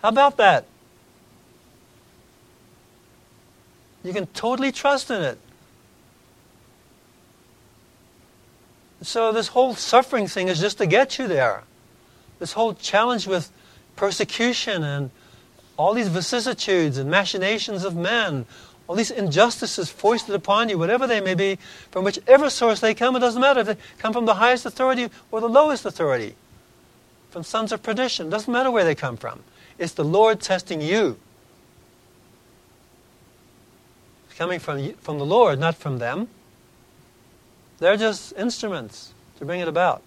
How 0.00 0.10
about 0.10 0.36
that? 0.36 0.66
You 4.04 4.12
can 4.12 4.26
totally 4.28 4.70
trust 4.70 5.10
in 5.10 5.22
it. 5.22 5.38
So, 9.02 9.32
this 9.32 9.48
whole 9.48 9.74
suffering 9.74 10.28
thing 10.28 10.48
is 10.48 10.60
just 10.60 10.78
to 10.78 10.86
get 10.86 11.18
you 11.18 11.26
there. 11.26 11.64
This 12.38 12.52
whole 12.52 12.74
challenge 12.74 13.26
with 13.26 13.50
persecution 13.96 14.82
and 14.82 15.10
all 15.76 15.94
these 15.94 16.08
vicissitudes 16.08 16.98
and 16.98 17.10
machinations 17.10 17.84
of 17.84 17.96
men, 17.96 18.46
all 18.86 18.96
these 18.96 19.10
injustices 19.10 19.90
foisted 19.90 20.34
upon 20.34 20.68
you, 20.68 20.78
whatever 20.78 21.06
they 21.06 21.20
may 21.20 21.34
be, 21.34 21.58
from 21.90 22.04
whichever 22.04 22.50
source 22.50 22.80
they 22.80 22.94
come, 22.94 23.16
it 23.16 23.20
doesn't 23.20 23.40
matter 23.40 23.60
if 23.60 23.66
they 23.66 23.76
come 23.98 24.12
from 24.12 24.26
the 24.26 24.34
highest 24.34 24.66
authority 24.66 25.08
or 25.30 25.40
the 25.40 25.48
lowest 25.48 25.84
authority, 25.84 26.34
from 27.30 27.42
sons 27.42 27.72
of 27.72 27.82
perdition, 27.82 28.30
doesn't 28.30 28.52
matter 28.52 28.70
where 28.70 28.84
they 28.84 28.94
come 28.94 29.16
from. 29.16 29.42
It's 29.78 29.92
the 29.92 30.04
Lord 30.04 30.40
testing 30.40 30.80
you. 30.80 31.18
It's 34.28 34.38
coming 34.38 34.60
from, 34.60 34.92
from 34.94 35.18
the 35.18 35.26
Lord, 35.26 35.58
not 35.58 35.74
from 35.74 35.98
them. 35.98 36.28
They're 37.78 37.96
just 37.96 38.32
instruments 38.36 39.14
to 39.38 39.44
bring 39.44 39.60
it 39.60 39.68
about. 39.68 40.02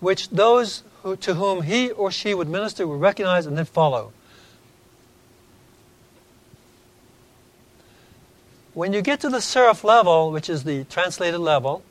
Which 0.00 0.30
those 0.30 0.82
who, 1.02 1.16
to 1.16 1.34
whom 1.34 1.62
he 1.62 1.90
or 1.90 2.10
she 2.10 2.34
would 2.34 2.48
minister 2.48 2.86
would 2.86 3.00
recognize 3.00 3.46
and 3.46 3.56
then 3.56 3.64
follow. 3.64 4.12
When 8.72 8.92
you 8.92 9.02
get 9.02 9.20
to 9.20 9.28
the 9.28 9.40
seraph 9.40 9.84
level, 9.84 10.30
which 10.30 10.48
is 10.48 10.64
the 10.64 10.84
translated 10.84 11.40
level, 11.40 11.82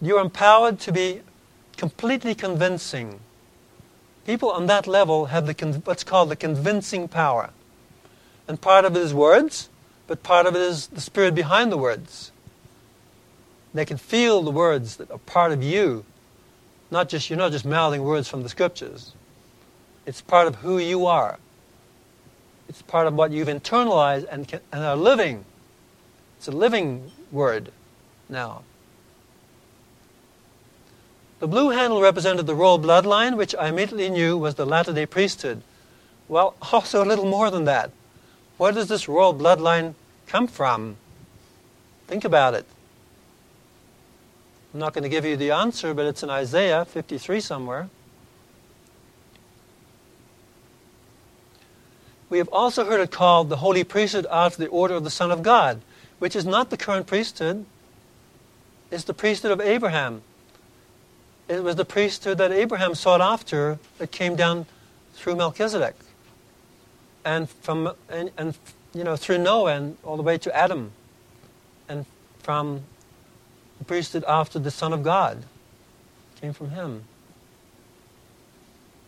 you're 0.00 0.20
empowered 0.20 0.78
to 0.80 0.92
be 0.92 1.22
completely 1.76 2.34
convincing. 2.34 3.20
People 4.26 4.50
on 4.50 4.66
that 4.66 4.86
level 4.86 5.26
have 5.26 5.46
the, 5.46 5.80
what's 5.84 6.04
called 6.04 6.28
the 6.28 6.36
convincing 6.36 7.08
power. 7.08 7.50
And 8.46 8.60
part 8.60 8.84
of 8.84 8.96
it 8.96 9.00
is 9.00 9.14
words, 9.14 9.68
but 10.06 10.22
part 10.22 10.46
of 10.46 10.54
it 10.54 10.60
is 10.60 10.88
the 10.88 11.00
spirit 11.00 11.34
behind 11.34 11.72
the 11.72 11.78
words. 11.78 12.32
They 13.72 13.84
can 13.84 13.96
feel 13.96 14.42
the 14.42 14.50
words 14.50 14.96
that 14.96 15.10
are 15.10 15.18
part 15.18 15.52
of 15.52 15.62
you. 15.62 16.04
Not 16.90 17.08
just 17.08 17.30
you're 17.30 17.38
not 17.38 17.52
just 17.52 17.64
mouthing 17.64 18.02
words 18.02 18.28
from 18.28 18.42
the 18.42 18.48
scriptures. 18.48 19.12
It's 20.06 20.20
part 20.20 20.48
of 20.48 20.56
who 20.56 20.78
you 20.78 21.06
are. 21.06 21.38
It's 22.68 22.82
part 22.82 23.06
of 23.06 23.14
what 23.14 23.30
you've 23.30 23.48
internalized 23.48 24.26
and, 24.30 24.46
can, 24.48 24.60
and 24.72 24.82
are 24.82 24.96
living. 24.96 25.44
It's 26.38 26.48
a 26.48 26.52
living 26.52 27.10
word 27.30 27.70
now. 28.28 28.62
The 31.40 31.48
blue 31.48 31.70
handle 31.70 32.02
represented 32.02 32.46
the 32.46 32.54
royal 32.54 32.78
bloodline, 32.78 33.36
which 33.36 33.54
I 33.54 33.68
immediately 33.68 34.10
knew 34.10 34.36
was 34.36 34.56
the 34.56 34.66
Latter 34.66 34.92
day 34.92 35.06
priesthood. 35.06 35.62
Well, 36.28 36.54
also 36.72 37.02
a 37.02 37.06
little 37.06 37.26
more 37.26 37.50
than 37.50 37.64
that. 37.64 37.90
Where 38.56 38.72
does 38.72 38.88
this 38.88 39.08
royal 39.08 39.34
bloodline 39.34 39.94
come 40.26 40.46
from? 40.46 40.96
Think 42.06 42.24
about 42.24 42.54
it. 42.54 42.66
I'm 44.72 44.80
not 44.80 44.92
going 44.92 45.02
to 45.02 45.08
give 45.08 45.24
you 45.24 45.36
the 45.36 45.50
answer, 45.50 45.94
but 45.94 46.06
it's 46.06 46.22
in 46.22 46.30
Isaiah 46.30 46.84
53 46.84 47.40
somewhere. 47.40 47.88
We 52.28 52.38
have 52.38 52.48
also 52.52 52.84
heard 52.84 53.00
it 53.00 53.10
called 53.10 53.48
the 53.48 53.56
holy 53.56 53.82
priesthood 53.82 54.26
after 54.30 54.62
the 54.62 54.68
order 54.68 54.94
of 54.94 55.02
the 55.02 55.10
Son 55.10 55.32
of 55.32 55.42
God, 55.42 55.80
which 56.20 56.36
is 56.36 56.46
not 56.46 56.70
the 56.70 56.76
current 56.76 57.08
priesthood. 57.08 57.66
It's 58.92 59.02
the 59.02 59.14
priesthood 59.14 59.50
of 59.50 59.60
Abraham. 59.60 60.22
It 61.48 61.64
was 61.64 61.74
the 61.74 61.84
priesthood 61.84 62.38
that 62.38 62.52
Abraham 62.52 62.94
sought 62.94 63.20
after 63.20 63.80
that 63.98 64.12
came 64.12 64.36
down 64.36 64.66
through 65.14 65.34
Melchizedek. 65.34 65.96
And 67.24 67.50
from 67.50 67.92
and, 68.08 68.30
and 68.38 68.56
you 68.94 69.02
know 69.02 69.16
through 69.16 69.38
Noah 69.38 69.74
and 69.74 69.96
all 70.04 70.16
the 70.16 70.22
way 70.22 70.38
to 70.38 70.56
Adam. 70.56 70.92
And 71.88 72.06
from 72.38 72.82
the 73.80 73.84
priesthood 73.86 74.24
after 74.28 74.58
the 74.58 74.70
Son 74.70 74.92
of 74.92 75.02
God 75.02 75.42
came 76.40 76.52
from 76.52 76.70
him. 76.70 77.04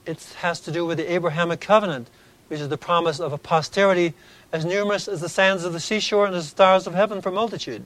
It 0.06 0.34
has 0.38 0.60
to 0.60 0.72
do 0.72 0.84
with 0.86 0.96
the 0.96 1.12
Abrahamic 1.12 1.60
covenant, 1.60 2.08
which 2.48 2.58
is 2.58 2.70
the 2.70 2.78
promise 2.78 3.20
of 3.20 3.34
a 3.34 3.38
posterity 3.38 4.14
as 4.50 4.64
numerous 4.64 5.08
as 5.08 5.20
the 5.20 5.28
sands 5.28 5.64
of 5.64 5.74
the 5.74 5.78
seashore 5.78 6.24
and 6.24 6.34
the 6.34 6.42
stars 6.42 6.86
of 6.86 6.94
heaven 6.94 7.20
for 7.20 7.30
multitude. 7.30 7.84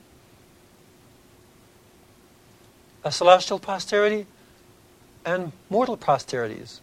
A 3.03 3.11
celestial 3.11 3.59
posterity 3.59 4.27
and 5.25 5.51
mortal 5.69 5.97
posterities. 5.97 6.79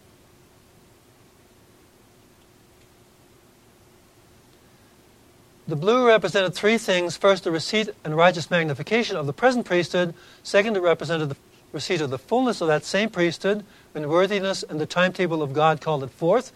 The 5.66 5.76
blue 5.76 6.06
represented 6.06 6.54
three 6.54 6.76
things. 6.76 7.16
First, 7.16 7.44
the 7.44 7.50
receipt 7.50 7.88
and 8.04 8.16
righteous 8.16 8.50
magnification 8.50 9.16
of 9.16 9.26
the 9.26 9.32
present 9.32 9.64
priesthood. 9.64 10.14
Second, 10.42 10.76
it 10.76 10.80
represented 10.80 11.30
the 11.30 11.36
receipt 11.72 12.00
of 12.00 12.10
the 12.10 12.18
fullness 12.18 12.60
of 12.60 12.68
that 12.68 12.84
same 12.84 13.08
priesthood 13.08 13.64
when 13.92 14.08
worthiness 14.08 14.62
and 14.62 14.78
the 14.78 14.86
timetable 14.86 15.42
of 15.42 15.52
God 15.54 15.80
called 15.80 16.04
it 16.04 16.10
forth. 16.10 16.52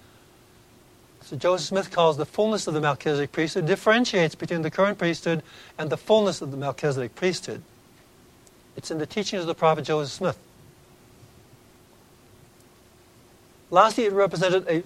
So 1.23 1.37
Joseph 1.37 1.69
Smith 1.69 1.91
calls 1.91 2.17
the 2.17 2.27
fullness 2.27 2.67
of 2.67 2.75
the 2.75 2.81
Melchizedek 2.81 3.33
priesthood, 3.33 3.67
differentiates 3.67 4.35
between 4.35 4.63
the 4.63 4.71
current 4.71 4.99
priesthood 4.99 5.43
and 5.79 5.91
the 5.91 5.97
fullness 5.97 6.41
of 6.41 6.51
the 6.51 6.57
Melchizedek 6.57 7.15
priesthood. 7.15 7.63
It's 8.77 8.91
in 8.91 8.99
the 8.99 9.07
teachings 9.07 9.43
of 9.43 9.47
the 9.47 9.55
prophet 9.55 9.85
Joseph 9.85 10.13
Smith. 10.13 10.39
Lastly, 13.71 14.05
it 14.05 14.13
represented 14.13 14.67
a, 14.69 14.83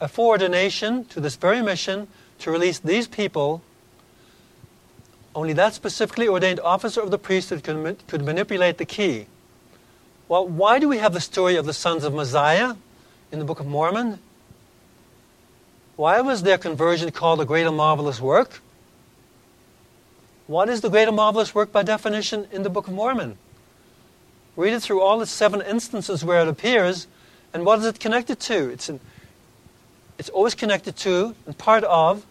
a 0.00 0.08
foreordination 0.08 1.04
to 1.06 1.20
this 1.20 1.36
very 1.36 1.60
mission 1.60 2.08
to 2.40 2.50
release 2.50 2.78
these 2.78 3.06
people. 3.06 3.62
Only 5.34 5.52
that 5.52 5.74
specifically 5.74 6.28
ordained 6.28 6.60
officer 6.60 7.00
of 7.00 7.10
the 7.10 7.18
priesthood 7.18 7.62
could, 7.62 8.06
could 8.06 8.24
manipulate 8.24 8.78
the 8.78 8.84
key. 8.84 9.26
Well, 10.28 10.46
why 10.46 10.78
do 10.78 10.88
we 10.88 10.98
have 10.98 11.14
the 11.14 11.20
story 11.20 11.56
of 11.56 11.64
the 11.64 11.72
sons 11.72 12.04
of 12.04 12.12
Mosiah 12.12 12.74
in 13.32 13.38
the 13.38 13.44
Book 13.44 13.60
of 13.60 13.66
Mormon? 13.66 14.18
Why 15.96 16.20
was 16.20 16.42
their 16.42 16.58
conversion 16.58 17.10
called 17.10 17.40
a 17.40 17.44
great 17.44 17.66
and 17.66 17.76
marvelous 17.76 18.20
work? 18.20 18.60
What 20.46 20.68
is 20.68 20.80
the 20.80 20.88
great 20.88 21.08
and 21.08 21.16
marvelous 21.16 21.54
work 21.54 21.72
by 21.72 21.82
definition 21.82 22.46
in 22.52 22.62
the 22.62 22.70
Book 22.70 22.88
of 22.88 22.94
Mormon? 22.94 23.36
Read 24.56 24.72
it 24.72 24.80
through 24.80 25.00
all 25.00 25.20
its 25.22 25.30
seven 25.30 25.60
instances 25.60 26.24
where 26.24 26.40
it 26.40 26.48
appears, 26.48 27.06
and 27.52 27.64
what 27.64 27.78
is 27.78 27.84
it 27.84 28.00
connected 28.00 28.40
to? 28.40 28.70
It's, 28.70 28.88
an, 28.88 29.00
it's 30.18 30.28
always 30.28 30.54
connected 30.54 30.96
to 30.96 31.34
and 31.46 31.56
part 31.56 31.84
of 31.84 32.24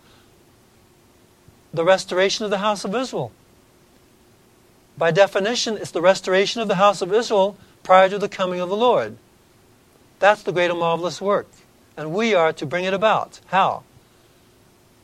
the 1.73 1.83
restoration 1.83 2.45
of 2.45 2.51
the 2.51 2.59
house 2.59 2.85
of 2.85 2.95
Israel. 2.95 3.31
By 4.97 5.11
definition, 5.11 5.77
it's 5.77 5.91
the 5.91 6.01
restoration 6.01 6.61
of 6.61 6.67
the 6.67 6.75
house 6.75 7.01
of 7.01 7.13
Israel 7.13 7.55
prior 7.83 8.09
to 8.09 8.17
the 8.17 8.29
coming 8.29 8.59
of 8.59 8.69
the 8.69 8.75
Lord. 8.75 9.17
That's 10.19 10.43
the 10.43 10.51
great 10.51 10.71
and 10.71 10.79
marvelous 10.79 11.21
work. 11.21 11.47
And 11.95 12.13
we 12.13 12.33
are 12.33 12.51
to 12.53 12.65
bring 12.65 12.85
it 12.85 12.93
about. 12.93 13.39
How? 13.47 13.83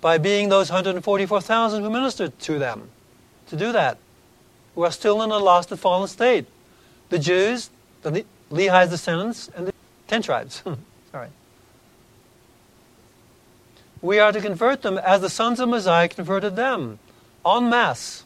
By 0.01 0.18
being 0.18 0.49
those 0.49 0.70
144,000 0.70 1.84
who 1.84 1.89
ministered 1.89 2.38
to 2.39 2.57
them. 2.59 2.89
To 3.47 3.55
do 3.55 3.72
that. 3.72 3.97
Who 4.76 4.84
are 4.84 4.91
still 4.91 5.22
in 5.22 5.30
a 5.32 5.38
lost 5.38 5.72
and 5.72 5.80
fallen 5.80 6.07
state. 6.07 6.47
The 7.09 7.20
Jews, 7.20 7.70
the 8.01 8.26
Lehi's 8.51 8.89
descendants, 8.89 9.49
and 9.55 9.68
the 9.68 9.74
ten 10.07 10.22
tribes. 10.22 10.64
Sorry. 11.11 11.30
We 14.04 14.20
are 14.20 14.34
to 14.34 14.41
convert 14.41 14.82
them 14.82 14.97
as 14.97 15.22
the 15.22 15.30
sons 15.30 15.62
of 15.62 15.70
Mosiah 15.70 16.10
converted 16.10 16.58
them. 16.58 16.99
En 17.45 17.70
masse. 17.70 18.26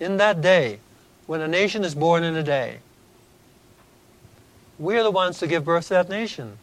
In 0.00 0.16
that 0.16 0.40
day. 0.40 0.80
When 1.26 1.42
a 1.42 1.46
nation 1.46 1.84
is 1.84 1.94
born 1.94 2.24
in 2.24 2.34
a 2.34 2.42
day. 2.42 2.78
We 4.78 4.96
are 4.96 5.02
the 5.02 5.10
ones 5.10 5.38
to 5.40 5.46
give 5.46 5.62
birth 5.66 5.88
to 5.88 5.94
that 5.94 6.08
nation. 6.08 6.56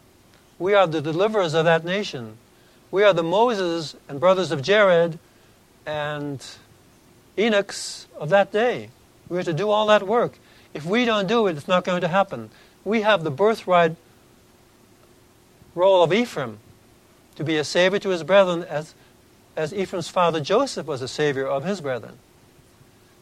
We 0.58 0.74
are 0.74 0.88
the 0.88 1.00
deliverers 1.00 1.54
of 1.54 1.66
that 1.66 1.84
nation. 1.84 2.36
We 2.90 3.04
are 3.04 3.12
the 3.12 3.22
Moses 3.22 3.94
and 4.08 4.18
brothers 4.18 4.50
of 4.50 4.60
Jared 4.60 5.20
and 5.86 6.44
Enochs 7.36 8.06
of 8.18 8.28
that 8.30 8.50
day. 8.50 8.90
We 9.28 9.38
are 9.38 9.44
to 9.44 9.52
do 9.52 9.70
all 9.70 9.86
that 9.86 10.04
work. 10.04 10.36
If 10.74 10.84
we 10.84 11.04
don't 11.04 11.28
do 11.28 11.46
it, 11.46 11.56
it's 11.56 11.68
not 11.68 11.84
going 11.84 12.00
to 12.00 12.08
happen. 12.08 12.50
We 12.84 13.02
have 13.02 13.22
the 13.22 13.30
birthright 13.30 13.94
role 15.76 16.02
of 16.02 16.12
Ephraim 16.12 16.58
to 17.38 17.44
be 17.44 17.56
a 17.56 17.64
savior 17.64 17.98
to 17.98 18.10
his 18.10 18.22
brethren 18.22 18.62
as, 18.64 18.94
as 19.56 19.72
Ephraim's 19.72 20.08
father 20.08 20.40
Joseph 20.40 20.86
was 20.86 21.00
a 21.02 21.08
savior 21.08 21.46
of 21.46 21.64
his 21.64 21.80
brethren. 21.80 22.18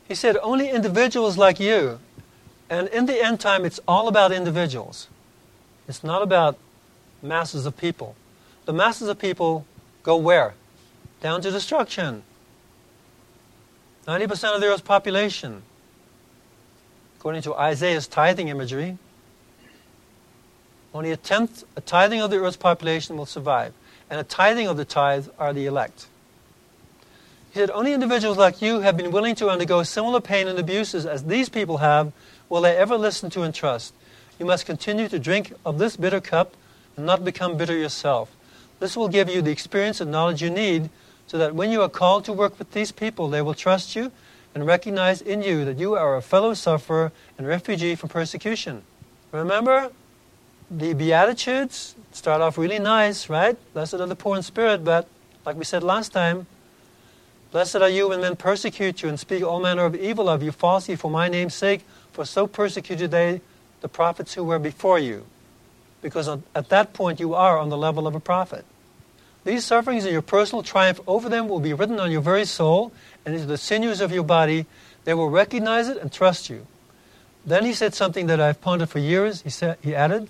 He 0.08 0.14
said, 0.14 0.36
Only 0.42 0.68
individuals 0.70 1.38
like 1.38 1.60
you 1.60 2.00
and 2.68 2.88
in 2.88 3.06
the 3.06 3.22
end 3.22 3.40
time, 3.40 3.64
it's 3.64 3.80
all 3.86 4.08
about 4.08 4.32
individuals. 4.32 5.08
It's 5.88 6.02
not 6.02 6.22
about 6.22 6.58
masses 7.22 7.66
of 7.66 7.76
people. 7.76 8.16
The 8.64 8.72
masses 8.72 9.08
of 9.08 9.18
people 9.18 9.64
go 10.02 10.16
where? 10.16 10.54
Down 11.20 11.40
to 11.42 11.50
destruction. 11.50 12.22
90% 14.06 14.54
of 14.54 14.60
the 14.60 14.66
earth's 14.66 14.82
population, 14.82 15.62
according 17.18 17.42
to 17.42 17.54
Isaiah's 17.54 18.06
tithing 18.06 18.48
imagery, 18.48 18.98
only 20.92 21.10
a 21.10 21.16
tenth, 21.16 21.64
a 21.76 21.80
tithing 21.80 22.20
of 22.20 22.30
the 22.30 22.38
earth's 22.38 22.56
population 22.56 23.16
will 23.16 23.26
survive. 23.26 23.74
And 24.08 24.20
a 24.20 24.24
tithing 24.24 24.68
of 24.68 24.76
the 24.76 24.84
tithe 24.84 25.28
are 25.38 25.52
the 25.52 25.66
elect. 25.66 26.06
He 27.52 27.58
said, 27.58 27.70
Only 27.70 27.92
individuals 27.92 28.36
like 28.36 28.62
you 28.62 28.80
have 28.80 28.96
been 28.96 29.10
willing 29.10 29.34
to 29.36 29.48
undergo 29.48 29.82
similar 29.82 30.20
pain 30.20 30.46
and 30.46 30.58
abuses 30.58 31.06
as 31.06 31.24
these 31.24 31.48
people 31.48 31.78
have 31.78 32.12
will 32.48 32.60
they 32.60 32.76
ever 32.76 32.96
listen 32.96 33.30
to 33.30 33.42
and 33.42 33.54
trust. 33.54 33.94
You 34.38 34.46
must 34.46 34.66
continue 34.66 35.08
to 35.08 35.18
drink 35.18 35.52
of 35.64 35.78
this 35.78 35.96
bitter 35.96 36.20
cup 36.20 36.54
and 36.96 37.06
not 37.06 37.24
become 37.24 37.56
bitter 37.56 37.76
yourself. 37.76 38.30
This 38.78 38.96
will 38.96 39.08
give 39.08 39.28
you 39.28 39.42
the 39.42 39.50
experience 39.50 40.00
and 40.00 40.10
knowledge 40.10 40.42
you 40.42 40.50
need 40.50 40.90
so 41.26 41.38
that 41.38 41.54
when 41.54 41.70
you 41.70 41.82
are 41.82 41.88
called 41.88 42.24
to 42.26 42.32
work 42.32 42.58
with 42.58 42.72
these 42.72 42.92
people, 42.92 43.28
they 43.28 43.42
will 43.42 43.54
trust 43.54 43.96
you 43.96 44.12
and 44.54 44.66
recognize 44.66 45.20
in 45.20 45.42
you 45.42 45.64
that 45.64 45.78
you 45.78 45.94
are 45.94 46.16
a 46.16 46.22
fellow 46.22 46.54
sufferer 46.54 47.10
and 47.36 47.46
refugee 47.46 47.94
from 47.94 48.08
persecution. 48.08 48.82
Remember, 49.32 49.90
the 50.70 50.94
Beatitudes 50.94 51.94
start 52.16 52.40
off 52.40 52.56
really 52.56 52.78
nice, 52.78 53.28
right? 53.28 53.56
Blessed 53.74 53.94
are 53.94 54.06
the 54.06 54.16
poor 54.16 54.36
in 54.36 54.42
spirit, 54.42 54.84
but 54.84 55.06
like 55.44 55.56
we 55.56 55.64
said 55.64 55.82
last 55.82 56.12
time, 56.12 56.46
blessed 57.52 57.76
are 57.76 57.88
you 57.88 58.08
when 58.08 58.22
men 58.22 58.36
persecute 58.36 59.02
you 59.02 59.08
and 59.08 59.20
speak 59.20 59.42
all 59.42 59.60
manner 59.60 59.84
of 59.84 59.94
evil 59.94 60.28
of 60.28 60.42
you 60.42 60.50
falsely 60.50 60.96
for 60.96 61.10
my 61.10 61.28
name's 61.28 61.54
sake 61.54 61.84
for 62.12 62.24
so 62.24 62.46
persecuted 62.46 63.10
they 63.10 63.42
the 63.82 63.88
prophets 63.88 64.32
who 64.34 64.42
were 64.42 64.58
before 64.58 64.98
you. 64.98 65.26
Because 66.00 66.26
at 66.28 66.68
that 66.70 66.94
point 66.94 67.20
you 67.20 67.34
are 67.34 67.58
on 67.58 67.68
the 67.68 67.76
level 67.76 68.06
of 68.06 68.14
a 68.14 68.20
prophet. 68.20 68.64
These 69.44 69.64
sufferings 69.64 70.04
and 70.04 70.12
your 70.12 70.22
personal 70.22 70.62
triumph 70.62 71.00
over 71.06 71.28
them 71.28 71.48
will 71.48 71.60
be 71.60 71.74
written 71.74 72.00
on 72.00 72.10
your 72.10 72.22
very 72.22 72.46
soul 72.46 72.92
and 73.24 73.34
into 73.34 73.46
the 73.46 73.58
sinews 73.58 74.00
of 74.00 74.10
your 74.10 74.24
body. 74.24 74.66
They 75.04 75.14
will 75.14 75.28
recognize 75.28 75.88
it 75.88 75.98
and 75.98 76.10
trust 76.10 76.48
you. 76.48 76.66
Then 77.44 77.64
he 77.64 77.74
said 77.74 77.94
something 77.94 78.26
that 78.26 78.40
I've 78.40 78.60
pondered 78.60 78.88
for 78.88 78.98
years. 78.98 79.42
He, 79.42 79.50
said, 79.50 79.78
he 79.82 79.94
added, 79.94 80.28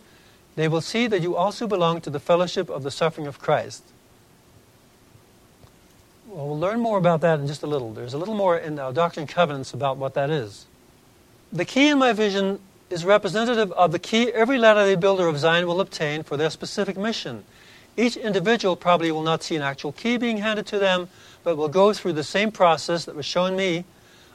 They 0.56 0.68
will 0.68 0.80
see 0.80 1.06
that 1.06 1.22
you 1.22 1.36
also 1.36 1.66
belong 1.66 2.00
to 2.00 2.10
the 2.10 2.18
fellowship 2.18 2.68
of 2.68 2.82
the 2.82 2.90
suffering 2.90 3.26
of 3.26 3.38
Christ. 3.38 3.84
Well, 6.26 6.48
we'll 6.48 6.58
learn 6.58 6.80
more 6.80 6.98
about 6.98 7.20
that 7.20 7.38
in 7.38 7.46
just 7.46 7.62
a 7.62 7.66
little. 7.66 7.92
There's 7.92 8.14
a 8.14 8.18
little 8.18 8.34
more 8.34 8.56
in 8.56 8.78
our 8.78 8.92
Doctrine 8.92 9.22
and 9.22 9.30
Covenants 9.30 9.72
about 9.72 9.96
what 9.98 10.14
that 10.14 10.30
is. 10.30 10.66
The 11.52 11.64
key 11.64 11.88
in 11.88 11.98
my 11.98 12.12
vision 12.12 12.58
is 12.90 13.04
representative 13.04 13.70
of 13.72 13.92
the 13.92 13.98
key 13.98 14.32
every 14.32 14.58
Latter 14.58 14.84
day 14.84 14.96
Builder 14.96 15.28
of 15.28 15.38
Zion 15.38 15.66
will 15.66 15.80
obtain 15.80 16.22
for 16.22 16.36
their 16.36 16.50
specific 16.50 16.96
mission. 16.96 17.44
Each 17.96 18.16
individual 18.16 18.76
probably 18.76 19.10
will 19.10 19.22
not 19.22 19.42
see 19.42 19.56
an 19.56 19.62
actual 19.62 19.92
key 19.92 20.16
being 20.16 20.38
handed 20.38 20.66
to 20.66 20.78
them, 20.78 21.08
but 21.44 21.56
will 21.56 21.68
go 21.68 21.92
through 21.92 22.14
the 22.14 22.24
same 22.24 22.50
process 22.50 23.04
that 23.04 23.14
was 23.14 23.24
shown 23.24 23.56
me 23.56 23.84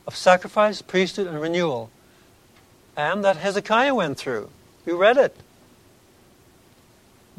of 0.08 0.16
sacrifice, 0.16 0.82
priesthood, 0.82 1.28
and 1.28 1.40
renewal, 1.40 1.92
and 2.98 3.24
that 3.24 3.38
Hezekiah 3.38 3.94
went 3.94 4.18
through. 4.18 4.50
You 4.86 4.98
read 4.98 5.18
it. 5.18 5.36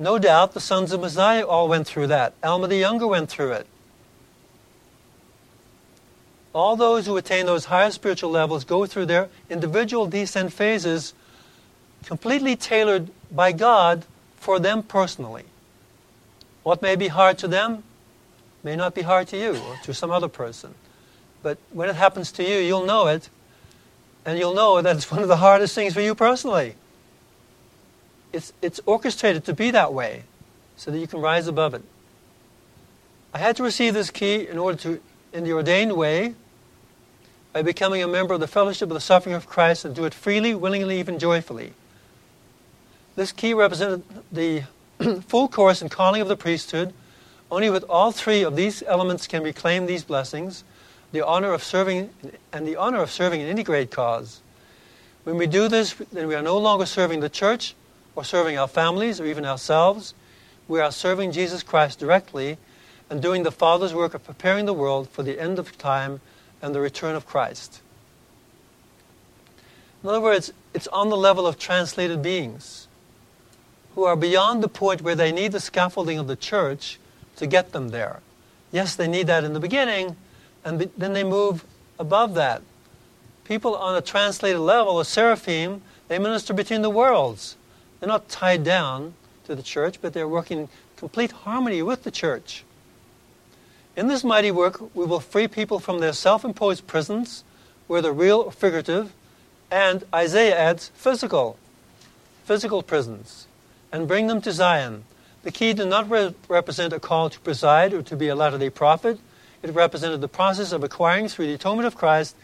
No 0.03 0.19
doubt 0.19 0.53
the 0.53 0.61
sons 0.61 0.91
of 0.91 1.01
Mosiah 1.01 1.47
all 1.47 1.69
went 1.69 1.87
through 1.87 2.09
that. 2.09 2.35
Alma 2.43 2.67
the 2.67 2.75
Younger 2.77 3.07
went 3.07 3.31
through 3.31 3.53
it. 3.53 3.69
All 6.53 6.75
those 6.75 7.07
who 7.07 7.17
attain 7.17 7.47
those 7.47 7.67
higher 7.67 7.93
spiritual 7.93 8.31
levels 8.31 8.65
go 8.65 8.85
through 8.85 9.07
their 9.07 9.29
individual 9.49 10.09
descent 10.09 10.53
phases 10.53 11.15
completely 12.05 12.57
tailored 12.57 13.11
by 13.31 13.53
God 13.53 14.05
for 14.39 14.59
them 14.59 14.83
personally. 14.83 15.45
What 16.65 16.83
may 16.83 16.97
be 16.97 17.07
hard 17.07 17.39
to 17.39 17.47
them 17.47 17.85
may 18.65 18.75
not 18.75 18.97
be 18.97 19.03
hard 19.03 19.29
to 19.29 19.39
you 19.39 19.55
or 19.55 19.77
to 19.85 19.95
some 19.95 20.11
other 20.11 20.27
person. 20.27 20.75
But 21.45 21.59
when 21.71 21.89
it 21.89 21.95
happens 21.95 22.33
to 22.33 22.43
you, 22.43 22.59
you'll 22.59 22.87
know 22.87 23.07
it, 23.07 23.29
and 24.27 24.37
you'll 24.37 24.55
know 24.55 24.83
that 24.83 24.97
it's 24.97 25.13
one 25.13 25.23
of 25.23 25.29
the 25.29 25.37
hardest 25.37 25.77
things 25.77 25.95
for 25.95 26.01
you 26.01 26.17
personally. 26.17 26.75
It's, 28.33 28.53
it's 28.63 28.81
orchestrated 28.87 29.45
to 29.45 29.55
be 29.55 29.71
that 29.71 29.93
way 29.93 30.25
so 30.77 30.91
that 30.91 30.99
you 30.99 31.07
can 31.07 31.21
rise 31.21 31.47
above 31.47 31.75
it. 31.75 31.83
I 33.35 33.39
had 33.39 33.57
to 33.57 33.63
receive 33.63 33.95
this 33.95 34.11
key 34.11 34.47
in 34.47 34.59
order 34.59 34.79
to, 34.79 35.01
in 35.33 35.45
the 35.45 35.53
ordained 35.53 35.95
way, 35.95 36.35
by 37.53 37.63
becoming 37.63 38.03
a 38.03 38.09
member 38.09 38.35
of 38.35 38.41
the 38.41 38.47
fellowship 38.47 38.89
of 38.89 38.95
the 38.95 39.01
suffering 39.01 39.35
of 39.35 39.47
Christ 39.47 39.85
and 39.85 39.95
do 39.95 40.05
it 40.05 40.15
freely, 40.15 40.55
willingly, 40.55 40.99
even 40.99 41.19
joyfully. 41.19 41.75
This 43.15 43.33
key 43.33 43.53
represented 43.53 44.03
the 44.31 44.65
full 45.27 45.49
course 45.49 45.83
and 45.83 45.91
calling 45.91 46.23
of 46.23 46.29
the 46.29 46.37
priesthood. 46.37 46.95
Only 47.51 47.69
with 47.69 47.85
all 47.85 48.13
three 48.13 48.43
of 48.43 48.57
these 48.57 48.83
elements 48.85 49.27
can 49.27 49.43
we 49.43 49.53
claim 49.53 49.85
these 49.85 50.05
blessings, 50.05 50.65
the 51.13 51.25
honor 51.25 51.53
of 51.53 51.63
serving 51.63 52.09
and 52.53 52.67
the 52.67 52.77
honor 52.77 53.03
of 53.03 53.11
serving 53.11 53.43
in 53.43 53.49
any 53.49 53.63
great 53.63 53.91
cause. 53.91 54.41
When 55.25 55.37
we 55.37 55.47
do 55.47 55.69
this, 55.69 55.93
then 56.13 56.27
we 56.29 56.35
are 56.35 56.43
no 56.43 56.57
longer 56.57 56.87
serving 56.87 57.21
the 57.21 57.29
church 57.29 57.75
or 58.15 58.25
serving 58.25 58.59
our 58.59 58.69
families 58.69 59.21
or 59.21 59.27
even 59.27 59.45
ourselves. 59.45 60.15
We 60.69 60.81
are 60.81 60.93
serving 60.93 61.33
Jesus 61.33 61.63
Christ 61.63 61.99
directly 61.99 62.59
and 63.11 63.21
doing 63.21 63.43
the 63.43 63.53
Father's 63.53 63.95
work 63.95 64.15
of 64.15 64.25
preparing 64.25 64.67
the 64.67 64.75
world 64.75 65.09
for 65.09 65.23
the 65.23 65.41
end 65.41 65.59
of 65.59 65.77
time 65.79 66.21
and 66.61 66.75
the 66.75 66.81
return 66.81 67.15
of 67.15 67.27
Christ. 67.27 67.81
In 70.03 70.09
other 70.09 70.21
words, 70.21 70.53
it's 70.75 70.89
on 70.89 71.11
the 71.11 71.17
level 71.17 71.47
of 71.47 71.59
translated 71.59 72.23
beings 72.23 72.89
who 73.95 74.05
are 74.05 74.17
beyond 74.17 74.63
the 74.63 74.69
point 74.69 75.03
where 75.03 75.15
they 75.15 75.33
need 75.33 75.53
the 75.53 75.61
scaffolding 75.61 76.19
of 76.19 76.27
the 76.27 76.37
church, 76.37 76.99
to 77.37 77.47
get 77.47 77.73
them 77.73 77.89
there. 77.89 78.21
Yes, 78.71 78.95
they 78.95 79.09
need 79.09 79.27
that 79.27 79.45
in 79.45 79.53
the 79.53 79.61
beginning, 79.61 80.17
and 80.65 80.91
then 80.97 81.13
they 81.13 81.25
move 81.25 81.65
above 81.99 82.35
that. 82.35 82.63
People 83.45 83.75
on 83.75 83.97
a 83.97 84.01
translated 84.01 84.61
level, 84.61 85.01
a 85.01 85.05
seraphim, 85.05 85.83
they 86.09 86.19
minister 86.19 86.55
between 86.55 86.83
the 86.83 86.91
worlds. 86.91 87.57
They're 88.03 88.09
not 88.09 88.29
tied 88.29 88.65
down 88.65 89.15
to 89.45 89.55
the 89.55 89.63
church, 89.63 90.03
but 90.03 90.13
they're 90.13 90.27
working 90.27 90.59
in 90.59 90.69
complete 90.97 91.31
harmony 91.31 91.83
with 91.83 92.03
the 92.03 92.11
church. 92.11 92.65
In 93.95 94.09
this 94.09 94.25
mighty 94.25 94.51
work, 94.51 94.81
we 94.93 95.05
will 95.05 95.21
free 95.21 95.47
people 95.47 95.79
from 95.79 96.01
their 96.01 96.13
self 96.13 96.45
imposed 96.45 96.89
prisons, 96.89 97.45
whether 97.87 98.13
real 98.13 98.41
or 98.41 98.51
figurative, 98.51 99.13
and 99.71 100.03
Isaiah 100.13 100.59
adds 100.59 100.89
physical, 100.97 101.57
physical 102.45 102.83
prisons, 102.83 103.47
and 103.93 104.09
bring 104.09 104.27
them 104.27 104.41
to 104.41 104.51
Zion. 104.51 105.05
The 105.45 105.53
key 105.53 105.73
did 105.73 105.87
not 105.87 106.11
re- 106.11 106.35
represent 106.49 106.93
a 106.93 106.99
call 106.99 107.31
to 107.31 107.39
preside 107.39 107.95
or 107.95 108.03
to 108.03 108.17
be 108.17 108.27
a 108.27 108.35
Latter 108.35 108.59
day 108.59 108.71
prophet. 108.71 109.21
It 109.63 109.71
represented 109.71 110.21
the 110.21 110.27
process 110.27 110.73
of 110.73 110.83
acquiring, 110.83 111.29
through 111.29 111.47
the 111.47 111.55
atonement 111.55 111.87
of 111.87 111.95
Christ, 111.95 112.35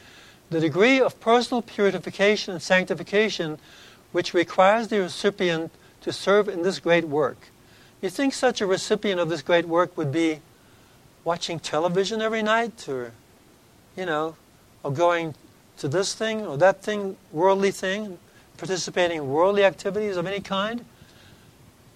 the 0.51 0.61
degree 0.61 1.01
of 1.01 1.19
personal 1.19 1.63
purification 1.63 2.53
and 2.53 2.63
sanctification 2.63 3.59
which 4.13 4.35
requires 4.35 4.89
the 4.89 5.01
recipient 5.01 5.71
to 6.01 6.13
serve 6.13 6.49
in 6.49 6.63
this 6.63 6.79
great 6.79 7.07
work. 7.07 7.49
You 8.01 8.11
think 8.11 8.33
such 8.33 8.61
a 8.61 8.67
recipient 8.67 9.21
of 9.21 9.29
this 9.29 9.43
great 9.43 9.67
work 9.67 9.97
would 9.97 10.13
be 10.13 10.41
watching 11.25 11.59
television 11.59 12.23
every 12.23 12.43
night 12.43 12.89
or, 12.89 13.13
you 13.97 14.07
know, 14.07 14.37
or 14.83 14.93
going 14.93 15.35
to 15.79 15.89
this 15.89 16.15
thing 16.15 16.47
or 16.47 16.57
that 16.59 16.83
thing, 16.83 17.17
worldly 17.33 17.71
thing, 17.71 18.19
participating 18.57 19.19
in 19.19 19.29
worldly 19.29 19.65
activities 19.65 20.17
of 20.17 20.27
any 20.27 20.41
kind? 20.41 20.85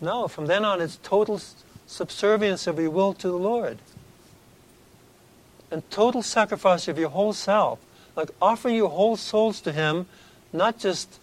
No, 0.00 0.26
from 0.26 0.46
then 0.46 0.64
on 0.64 0.80
it's 0.80 0.98
total 1.02 1.40
subservience 1.86 2.66
of 2.66 2.78
your 2.78 2.90
will 2.90 3.14
to 3.14 3.28
the 3.28 3.36
Lord. 3.36 3.78
And 5.70 5.88
total 5.90 6.22
sacrifice 6.22 6.88
of 6.88 6.98
your 6.98 7.10
whole 7.10 7.32
self. 7.32 7.78
Like 8.16 8.30
offering 8.42 8.74
your 8.74 8.90
whole 8.90 9.16
souls 9.16 9.60
to 9.62 9.72
Him, 9.72 10.06
not 10.52 10.78
just 10.78 11.18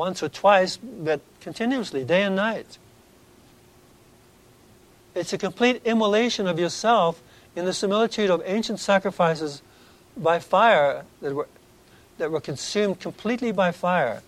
once 0.00 0.22
or 0.22 0.30
twice, 0.30 0.78
but 0.78 1.20
continuously, 1.42 2.06
day 2.06 2.22
and 2.22 2.34
night. 2.34 2.78
It's 5.14 5.34
a 5.34 5.36
complete 5.36 5.82
immolation 5.84 6.46
of 6.46 6.58
yourself 6.58 7.22
in 7.54 7.66
the 7.66 7.74
similitude 7.74 8.30
of 8.30 8.42
ancient 8.46 8.80
sacrifices 8.80 9.60
by 10.16 10.38
fire 10.38 11.04
that 11.20 11.34
were, 11.34 11.48
that 12.16 12.30
were 12.30 12.40
consumed 12.40 12.98
completely 12.98 13.52
by 13.52 13.72
fire. 13.72 14.22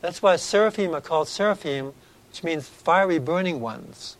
That's 0.00 0.22
why 0.22 0.36
seraphim 0.36 0.94
are 0.94 1.02
called 1.02 1.28
seraphim, 1.28 1.92
which 2.30 2.42
means 2.42 2.66
fiery 2.66 3.18
burning 3.18 3.60
ones. 3.60 4.16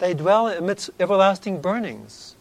They 0.00 0.12
dwell 0.12 0.48
amidst 0.48 0.90
everlasting 0.98 1.60
burnings. 1.60 2.34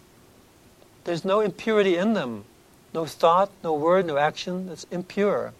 There's 1.03 1.23
no 1.23 1.39
impurity 1.39 1.97
in 1.97 2.13
them, 2.13 2.45
no 2.93 3.05
thought, 3.05 3.49
no 3.63 3.73
word, 3.73 4.05
no 4.05 4.17
action 4.17 4.67
that's 4.67 4.85
impure 4.91 5.53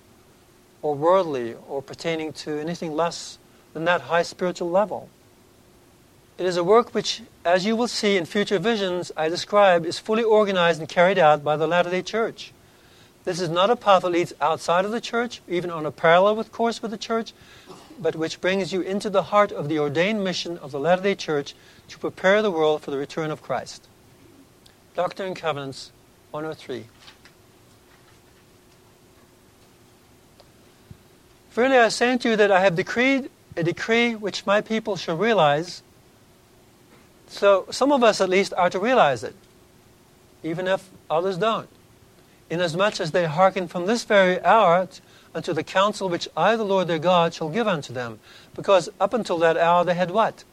or 0.82 0.94
worldly 0.96 1.56
or 1.68 1.82
pertaining 1.82 2.34
to 2.34 2.60
anything 2.60 2.96
less 2.96 3.38
than 3.74 3.86
that 3.86 4.02
high 4.02 4.22
spiritual 4.22 4.70
level. 4.70 5.10
It 6.38 6.46
is 6.46 6.58
a 6.58 6.64
work 6.64 6.94
which, 6.94 7.22
as 7.46 7.66
you 7.66 7.76
will 7.76 7.88
see 7.88 8.18
in 8.18 8.26
future 8.26 8.60
visions 8.60 9.12
I 9.16 9.30
describe, 9.30 9.86
is 9.86 10.00
fully 10.00 10.24
organized 10.24 10.80
and 10.80 10.90
carried 10.90 11.18
out 11.18 11.44
by 11.44 11.58
the 11.58 11.68
Latter 11.68 11.92
day 11.92 12.02
Church. 12.02 12.52
This 13.24 13.40
is 13.40 13.50
not 13.50 13.70
a 13.70 13.76
path 13.76 14.02
that 14.02 14.10
leads 14.10 14.34
outside 14.42 14.84
of 14.84 14.92
the 14.92 15.00
church, 15.00 15.42
even 15.48 15.70
on 15.70 15.86
a 15.86 15.92
parallel 15.92 16.36
with 16.36 16.52
course 16.52 16.82
with 16.82 16.92
the 16.92 16.98
church, 16.98 17.34
but 18.00 18.16
which 18.16 18.42
brings 18.42 18.74
you 18.74 18.82
into 18.82 19.10
the 19.10 19.24
heart 19.24 19.52
of 19.52 19.70
the 19.70 19.80
ordained 19.80 20.24
mission 20.24 20.58
of 20.58 20.72
the 20.72 20.80
Latter 20.80 21.04
day 21.04 21.16
Church 21.16 21.56
to 21.88 21.98
prepare 22.00 22.42
the 22.42 22.52
world 22.52 22.82
for 22.82 22.92
the 22.92 22.98
return 22.98 23.32
of 23.32 23.42
Christ. 23.42 23.88
Doctrine 24.96 25.30
and 25.30 25.38
Covenants 25.38 25.92
103. 26.32 26.86
Verily 31.54 31.78
I 31.78 31.90
say 31.90 32.12
unto 32.12 32.30
you 32.30 32.36
that 32.36 32.52
I 32.52 32.62
have 32.62 32.76
decreed 32.76 33.30
a 33.56 33.64
decree 33.64 34.16
which 34.16 34.46
my 34.46 34.62
people 34.62 34.96
shall 34.96 35.18
realize. 35.18 35.84
So 37.28 37.66
some 37.72 37.92
of 37.92 38.04
us 38.04 38.20
at 38.22 38.30
least 38.30 38.54
are 38.56 38.70
to 38.70 38.80
realize 38.80 39.24
it, 39.24 39.36
even 40.44 40.68
if 40.68 40.90
others 41.10 41.38
don't 41.38 41.70
inasmuch 42.54 43.00
as 43.00 43.12
they 43.12 43.26
hearken 43.26 43.68
from 43.68 43.88
this 43.88 44.04
very 44.04 44.44
hour 44.44 44.88
unto 45.34 45.54
the 45.54 45.64
counsel 45.64 46.08
which 46.08 46.28
I, 46.38 46.56
the 46.56 46.64
Lord 46.64 46.88
their 46.88 47.00
God, 47.00 47.34
shall 47.34 47.50
give 47.50 47.68
unto 47.68 47.92
them. 47.92 48.20
Because 48.56 48.90
up 49.00 49.14
until 49.14 49.40
that 49.40 49.58
hour 49.58 49.84
they 49.84 49.96
had 49.96 50.12
what? 50.12 50.44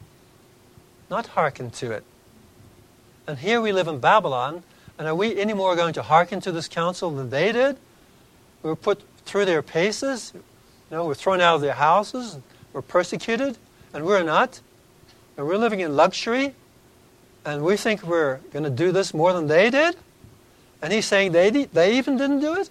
Not 1.10 1.26
hearkened 1.28 1.74
to 1.74 1.92
it. 1.92 2.04
And 3.26 3.38
here 3.38 3.60
we 3.60 3.72
live 3.72 3.86
in 3.86 4.00
Babylon, 4.00 4.62
and 4.98 5.06
are 5.06 5.14
we 5.14 5.38
any 5.38 5.52
more 5.52 5.76
going 5.76 5.92
to 5.94 6.02
hearken 6.02 6.40
to 6.40 6.52
this 6.52 6.68
counsel 6.68 7.10
than 7.10 7.30
they 7.30 7.52
did? 7.52 7.76
We 8.62 8.70
were 8.70 8.76
put 8.76 9.02
through 9.26 9.44
their 9.44 9.62
paces, 9.62 10.32
know, 10.96 11.06
we're 11.06 11.14
thrown 11.14 11.40
out 11.40 11.56
of 11.56 11.60
their 11.60 11.74
houses, 11.74 12.38
we're 12.72 12.82
persecuted, 12.82 13.58
and 13.92 14.04
we're 14.04 14.22
not. 14.22 14.60
And 15.36 15.46
we're 15.46 15.56
living 15.56 15.80
in 15.80 15.96
luxury, 15.96 16.54
and 17.44 17.62
we 17.62 17.76
think 17.76 18.02
we're 18.02 18.38
going 18.52 18.64
to 18.64 18.70
do 18.70 18.92
this 18.92 19.14
more 19.14 19.32
than 19.32 19.46
they 19.46 19.70
did? 19.70 19.96
And 20.82 20.92
he's 20.92 21.06
saying 21.06 21.32
they, 21.32 21.50
they 21.50 21.96
even 21.96 22.16
didn't 22.16 22.40
do 22.40 22.54
it? 22.54 22.70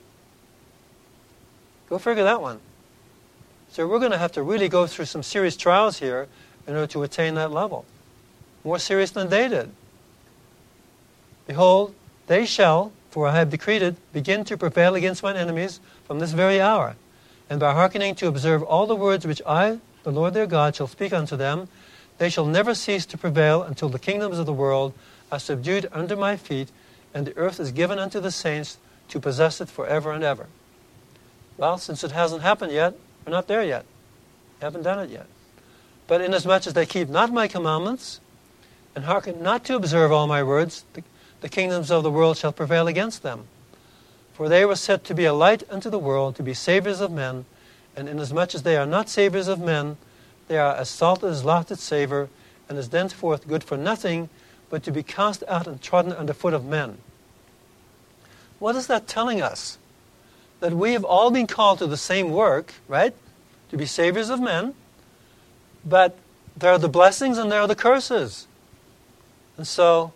Go 1.90 1.98
figure 1.98 2.24
that 2.24 2.42
one. 2.42 2.60
So 3.72 3.88
we're 3.88 4.00
going 4.00 4.12
to 4.12 4.18
have 4.18 4.32
to 4.34 4.44
really 4.44 4.70
go 4.70 4.88
through 4.88 5.06
some 5.06 5.24
serious 5.24 5.56
trials 5.56 6.00
here 6.00 6.28
in 6.68 6.76
order 6.76 6.88
to 6.88 7.04
attain 7.04 7.36
that 7.36 7.52
level. 7.52 7.86
More 8.64 8.80
serious 8.80 9.12
than 9.12 9.30
they 9.30 9.48
did. 9.48 9.72
Behold, 11.48 11.96
they 12.28 12.46
shall, 12.46 12.92
for 13.10 13.28
I 13.28 13.36
have 13.36 13.50
decreed 13.50 13.82
it, 13.82 13.96
begin 14.14 14.44
to 14.46 14.58
prevail 14.58 14.96
against 14.96 15.24
mine 15.24 15.36
enemies 15.36 15.80
from 16.06 16.20
this 16.20 16.32
very 16.32 16.62
hour. 16.62 16.96
And 17.50 17.60
by 17.60 17.74
hearkening 17.74 18.16
to 18.16 18.28
observe 18.28 18.62
all 18.64 18.86
the 18.86 18.96
words 18.96 19.26
which 19.26 19.42
I, 19.46 19.80
the 20.04 20.12
Lord 20.12 20.34
their 20.34 20.46
God, 20.46 20.76
shall 20.76 20.88
speak 20.88 21.14
unto 21.14 21.36
them, 21.36 21.68
they 22.20 22.30
shall 22.30 22.46
never 22.46 22.76
cease 22.76 23.06
to 23.08 23.18
prevail 23.18 23.64
until 23.64 23.90
the 23.90 23.98
kingdoms 23.98 24.38
of 24.38 24.46
the 24.46 24.54
world 24.54 24.94
are 25.32 25.40
subdued 25.40 25.90
under 25.92 26.16
my 26.16 26.38
feet, 26.38 26.70
and 27.14 27.26
the 27.26 27.36
earth 27.38 27.60
is 27.60 27.72
given 27.72 27.98
unto 27.98 28.20
the 28.20 28.32
saints 28.32 28.78
to 29.08 29.20
possess 29.20 29.62
it 29.62 29.70
forever 29.70 30.12
and 30.12 30.24
ever. 30.24 30.48
Well, 31.58 31.78
since 31.78 32.04
it 32.04 32.12
hasn't 32.12 32.42
happened 32.42 32.72
yet, 32.72 32.94
we're 33.26 33.32
not 33.32 33.48
there 33.48 33.64
yet. 33.64 33.86
We 34.60 34.66
haven't 34.66 34.84
done 34.84 35.00
it 35.00 35.10
yet. 35.10 35.28
But 36.08 36.22
inasmuch 36.22 36.68
as 36.68 36.74
they 36.74 36.86
keep 36.86 37.10
not 37.10 37.32
my 37.32 37.48
commandments, 37.48 38.20
and 38.96 39.06
hearken 39.06 39.42
not 39.42 39.64
to 39.66 39.76
observe 39.76 40.12
all 40.12 40.28
my 40.28 40.44
words, 40.44 40.84
the, 40.94 41.04
the 41.42 41.50
kingdoms 41.50 41.90
of 41.92 42.04
the 42.04 42.12
world 42.12 42.38
shall 42.38 42.52
prevail 42.52 42.88
against 42.88 43.24
them. 43.24 43.48
For 44.40 44.48
they 44.48 44.64
were 44.64 44.78
set 44.78 45.04
to 45.04 45.14
be 45.14 45.26
a 45.26 45.34
light 45.34 45.64
unto 45.70 45.90
the 45.90 46.00
world, 46.00 46.38
to 46.38 46.44
be 46.44 46.54
saviours 46.54 47.02
of 47.02 47.12
men, 47.12 47.44
and 47.94 48.08
inasmuch 48.08 48.56
as 48.56 48.64
they 48.64 48.78
are 48.78 48.86
not 48.86 49.10
saviours 49.10 49.50
of 49.50 49.60
men, 49.60 49.98
they 50.48 50.58
are 50.58 50.74
as 50.78 50.88
salt 50.88 51.26
as 51.26 51.44
lost 51.44 51.72
its 51.72 51.84
savour, 51.84 52.30
and 52.70 52.78
is 52.78 52.88
thenceforth 52.88 53.50
good 53.50 53.66
for 53.66 53.76
nothing, 53.76 54.30
but 54.70 54.82
to 54.84 54.94
be 54.94 55.04
cast 55.04 55.44
out 55.50 55.68
and 55.68 55.82
trodden 55.82 56.14
under 56.14 56.32
foot 56.32 56.54
of 56.54 56.64
men. 56.64 57.00
What 58.60 58.78
is 58.78 58.88
that 58.88 59.10
telling 59.10 59.42
us? 59.42 59.78
That 60.62 60.72
we 60.72 60.94
have 60.94 61.04
all 61.04 61.32
been 61.32 61.46
called 61.46 61.80
to 61.80 61.88
the 61.88 61.98
same 61.98 62.32
work, 62.32 62.76
right? 62.88 63.14
To 63.72 63.78
be 63.78 63.86
saviors 63.86 64.30
of 64.30 64.40
men, 64.40 64.74
but 65.84 66.18
there 66.56 66.72
are 66.72 66.80
the 66.80 66.88
blessings 66.88 67.38
and 67.38 67.52
there 67.52 67.60
are 67.60 67.68
the 67.68 67.76
curses. 67.76 68.48
And 69.58 69.68
so, 69.68 70.14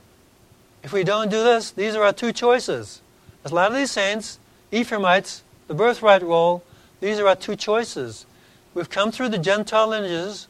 if 0.81 0.93
we 0.93 1.03
don't 1.03 1.29
do 1.29 1.43
this, 1.43 1.71
these 1.71 1.93
are 1.93 2.03
our 2.03 2.13
two 2.13 2.31
choices. 2.31 3.01
As 3.45 3.51
Latter 3.51 3.75
day 3.75 3.85
Saints, 3.85 4.39
Ephraimites, 4.71 5.43
the 5.67 5.73
birthright 5.73 6.23
role, 6.23 6.63
these 6.99 7.19
are 7.19 7.27
our 7.27 7.35
two 7.35 7.55
choices. 7.55 8.25
We've 8.73 8.89
come 8.89 9.11
through 9.11 9.29
the 9.29 9.37
Gentile 9.37 9.89
lineages, 9.89 10.47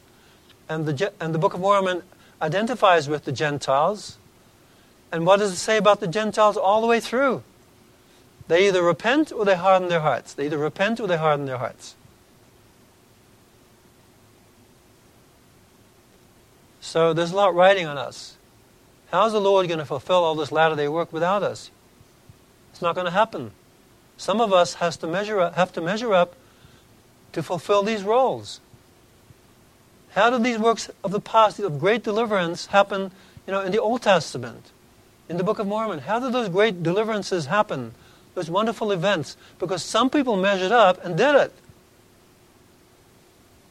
and 0.68 0.86
the, 0.86 1.12
and 1.20 1.34
the 1.34 1.38
Book 1.38 1.54
of 1.54 1.60
Mormon 1.60 2.02
identifies 2.40 3.08
with 3.08 3.24
the 3.24 3.32
Gentiles. 3.32 4.18
And 5.12 5.26
what 5.26 5.38
does 5.38 5.52
it 5.52 5.56
say 5.56 5.76
about 5.76 6.00
the 6.00 6.08
Gentiles 6.08 6.56
all 6.56 6.80
the 6.80 6.86
way 6.86 7.00
through? 7.00 7.42
They 8.48 8.68
either 8.68 8.82
repent 8.82 9.32
or 9.32 9.44
they 9.44 9.56
harden 9.56 9.88
their 9.88 10.00
hearts. 10.00 10.34
They 10.34 10.46
either 10.46 10.58
repent 10.58 11.00
or 11.00 11.06
they 11.06 11.16
harden 11.16 11.46
their 11.46 11.58
hearts. 11.58 11.94
So 16.80 17.12
there's 17.12 17.32
a 17.32 17.36
lot 17.36 17.54
riding 17.54 17.86
on 17.86 17.96
us. 17.96 18.36
How's 19.10 19.32
the 19.32 19.40
Lord 19.40 19.66
going 19.68 19.78
to 19.78 19.86
fulfill 19.86 20.22
all 20.22 20.34
this 20.34 20.52
latter 20.52 20.76
day 20.76 20.88
work 20.88 21.12
without 21.12 21.42
us? 21.42 21.70
Not 22.84 22.94
going 22.94 23.06
to 23.06 23.10
happen. 23.10 23.52
Some 24.18 24.42
of 24.42 24.52
us 24.52 24.74
has 24.74 24.98
to 24.98 25.06
measure 25.06 25.40
up, 25.40 25.54
have 25.54 25.72
to 25.72 25.80
measure 25.80 26.12
up 26.12 26.36
to 27.32 27.42
fulfill 27.42 27.82
these 27.82 28.02
roles. 28.02 28.60
How 30.10 30.28
did 30.28 30.44
these 30.44 30.58
works 30.58 30.90
of 31.02 31.10
the 31.10 31.18
past, 31.18 31.58
of 31.58 31.80
great 31.80 32.04
deliverance, 32.04 32.66
happen 32.66 33.10
you 33.46 33.52
know, 33.54 33.62
in 33.62 33.72
the 33.72 33.80
Old 33.80 34.02
Testament, 34.02 34.70
in 35.30 35.38
the 35.38 35.42
Book 35.42 35.58
of 35.58 35.66
Mormon? 35.66 36.00
How 36.00 36.20
did 36.20 36.34
those 36.34 36.50
great 36.50 36.82
deliverances 36.82 37.46
happen, 37.46 37.94
those 38.34 38.50
wonderful 38.50 38.92
events? 38.92 39.38
Because 39.58 39.82
some 39.82 40.10
people 40.10 40.36
measured 40.36 40.70
up 40.70 41.02
and 41.02 41.16
did 41.16 41.34
it. 41.34 41.54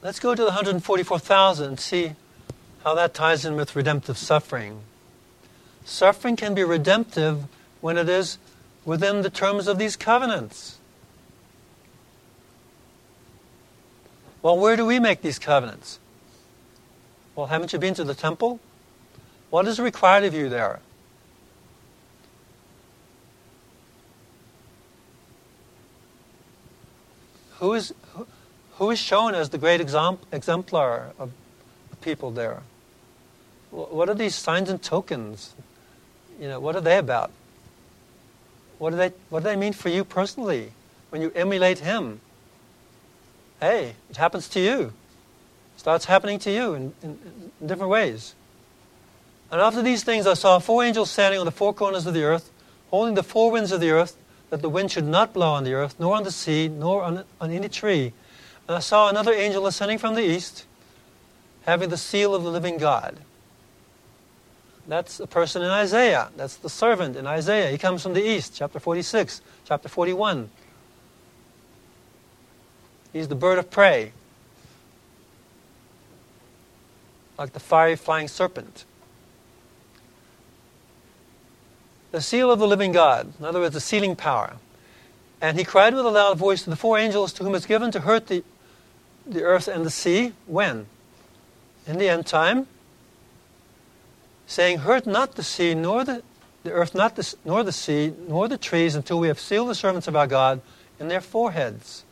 Let's 0.02 0.20
go 0.20 0.34
to 0.34 0.42
the 0.42 0.48
144,000 0.48 1.68
and 1.68 1.80
see 1.80 2.14
how 2.84 2.96
that 2.96 3.14
ties 3.14 3.46
in 3.46 3.56
with 3.56 3.76
redemptive 3.76 4.18
suffering. 4.18 4.82
Suffering 5.86 6.36
can 6.36 6.56
be 6.56 6.64
redemptive 6.64 7.44
when 7.80 8.00
it 8.00 8.10
is 8.10 8.40
within 8.86 9.22
the 9.22 9.30
terms 9.30 9.68
of 9.68 9.78
these 9.78 9.96
covenants. 9.96 10.78
Well, 14.42 14.58
where 14.58 14.76
do 14.76 14.86
we 14.86 15.00
make 15.00 15.22
these 15.22 15.40
covenants? 15.40 16.00
Well, 17.36 17.48
haven't 17.48 17.74
you 17.74 17.80
been 17.80 17.94
to 17.96 18.04
the 18.04 18.14
temple? 18.14 18.60
What 19.50 19.68
is 19.68 19.80
required 19.80 20.26
of 20.26 20.34
you 20.34 20.50
there? 20.50 20.80
Who 27.60 27.74
is, 27.74 27.94
who, 28.14 28.28
who 28.74 28.92
is 28.92 29.00
shown 29.00 29.34
as 29.34 29.50
the 29.50 29.58
great 29.58 29.80
exemplar 29.80 31.14
of 31.18 31.32
people 32.02 32.32
there? 32.32 32.64
What 33.72 34.10
are 34.10 34.14
these 34.14 34.36
signs 34.36 34.70
and 34.70 34.82
tokens? 34.82 35.56
You 36.40 36.50
know, 36.50 36.60
what 36.60 36.76
are 36.76 36.82
they 36.82 36.98
about? 36.98 37.32
What 38.84 38.90
do 38.90 38.98
they, 38.98 39.14
what 39.30 39.44
do 39.44 39.46
they 39.46 39.56
mean 39.56 39.72
for 39.72 39.88
you 39.88 40.04
personally 40.04 40.74
when 41.10 41.22
you 41.22 41.32
emulate 41.36 41.80
Him? 41.80 42.20
Hey, 43.62 43.96
it 44.10 44.18
happens 44.18 44.50
to 44.50 44.60
you. 44.60 44.92
It 45.74 45.80
starts 45.80 46.04
happening 46.04 46.38
to 46.40 46.52
you 46.52 46.74
in, 46.74 46.94
in, 47.02 47.18
in 47.62 47.68
different 47.68 47.92
ways. 47.92 48.36
And 49.50 49.62
after 49.62 49.82
these 49.82 50.04
things, 50.04 50.28
I 50.28 50.34
saw 50.34 50.60
four 50.60 50.84
angels 50.84 51.10
standing 51.10 51.40
on 51.40 51.46
the 51.46 51.52
four 51.52 51.74
corners 51.74 52.06
of 52.06 52.14
the 52.14 52.24
earth, 52.24 52.52
holding 52.90 53.16
the 53.16 53.24
four 53.24 53.52
winds 53.52 53.72
of 53.72 53.80
the 53.80 53.92
earth, 53.92 54.18
that 54.50 54.62
the 54.62 54.68
wind 54.68 54.92
should 54.92 55.08
not 55.08 55.32
blow 55.32 55.54
on 55.54 55.64
the 55.64 55.74
earth, 55.74 55.96
nor 55.98 56.18
on 56.18 56.24
the 56.24 56.32
sea, 56.32 56.68
nor 56.68 57.04
on, 57.04 57.24
on 57.40 57.52
any 57.52 57.70
tree. 57.70 58.12
And 58.68 58.76
I 58.76 58.82
saw 58.82 59.08
another 59.08 59.32
angel 59.32 59.66
ascending 59.66 60.00
from 60.00 60.16
the 60.16 60.24
east, 60.24 60.66
having 61.62 61.88
the 61.88 61.96
seal 61.96 62.36
of 62.36 62.44
the 62.44 62.52
living 62.52 62.80
God. 62.80 63.18
That's 64.88 65.20
a 65.20 65.28
person 65.28 65.62
in 65.62 65.70
Isaiah. 65.70 66.30
That's 66.36 66.58
the 66.58 66.70
servant 66.70 67.16
in 67.16 67.26
Isaiah. 67.26 67.72
He 67.72 67.78
comes 67.78 68.04
from 68.04 68.14
the 68.14 68.24
east, 68.24 68.54
chapter 68.56 68.80
46, 68.80 69.42
chapter 69.66 69.88
41. 69.88 70.50
He's 73.14 73.28
the 73.28 73.36
bird 73.36 73.60
of 73.60 73.70
prey, 73.70 74.12
like 77.38 77.54
the 77.54 77.60
fiery 77.60 77.96
flying 77.96 78.28
serpent. 78.28 78.86
The 82.12 82.22
seal 82.22 82.52
of 82.52 82.60
the 82.60 82.68
living 82.68 82.92
God, 82.92 83.34
in 83.40 83.46
other 83.46 83.60
words, 83.60 83.74
the 83.74 83.80
sealing 83.80 84.16
power. 84.16 84.58
And 85.40 85.58
he 85.58 85.64
cried 85.64 85.94
with 85.94 86.06
a 86.06 86.10
loud 86.10 86.38
voice 86.38 86.64
to 86.64 86.70
the 86.70 86.76
four 86.76 86.98
angels 86.98 87.34
to 87.34 87.44
whom 87.44 87.56
it's 87.56 87.66
given 87.66 87.92
to 87.92 88.02
hurt 88.02 88.28
the, 88.28 88.44
the 89.26 89.44
earth 89.44 89.68
and 89.68 89.86
the 89.86 89.90
sea. 89.90 90.34
When? 90.46 90.88
In 91.88 91.98
the 91.98 92.10
end 92.10 92.26
time 92.26 92.68
saying, 94.48 94.80
Hurt 94.80 95.06
not 95.06 95.36
the 95.36 95.44
sea, 95.44 95.74
nor 95.74 96.04
the, 96.04 96.24
the 96.64 96.72
earth, 96.72 96.96
not 96.96 97.16
the, 97.16 97.36
nor 97.46 97.64
the 97.64 97.72
sea, 97.72 98.14
nor 98.28 98.48
the 98.48 98.58
trees, 98.58 98.96
until 98.96 99.20
we 99.20 99.28
have 99.28 99.40
sealed 99.40 99.70
the 99.70 99.76
servants 99.76 100.08
of 100.08 100.16
our 100.16 100.28
God 100.28 100.62
in 101.00 101.08
their 101.08 101.22
foreheads. 101.22 102.04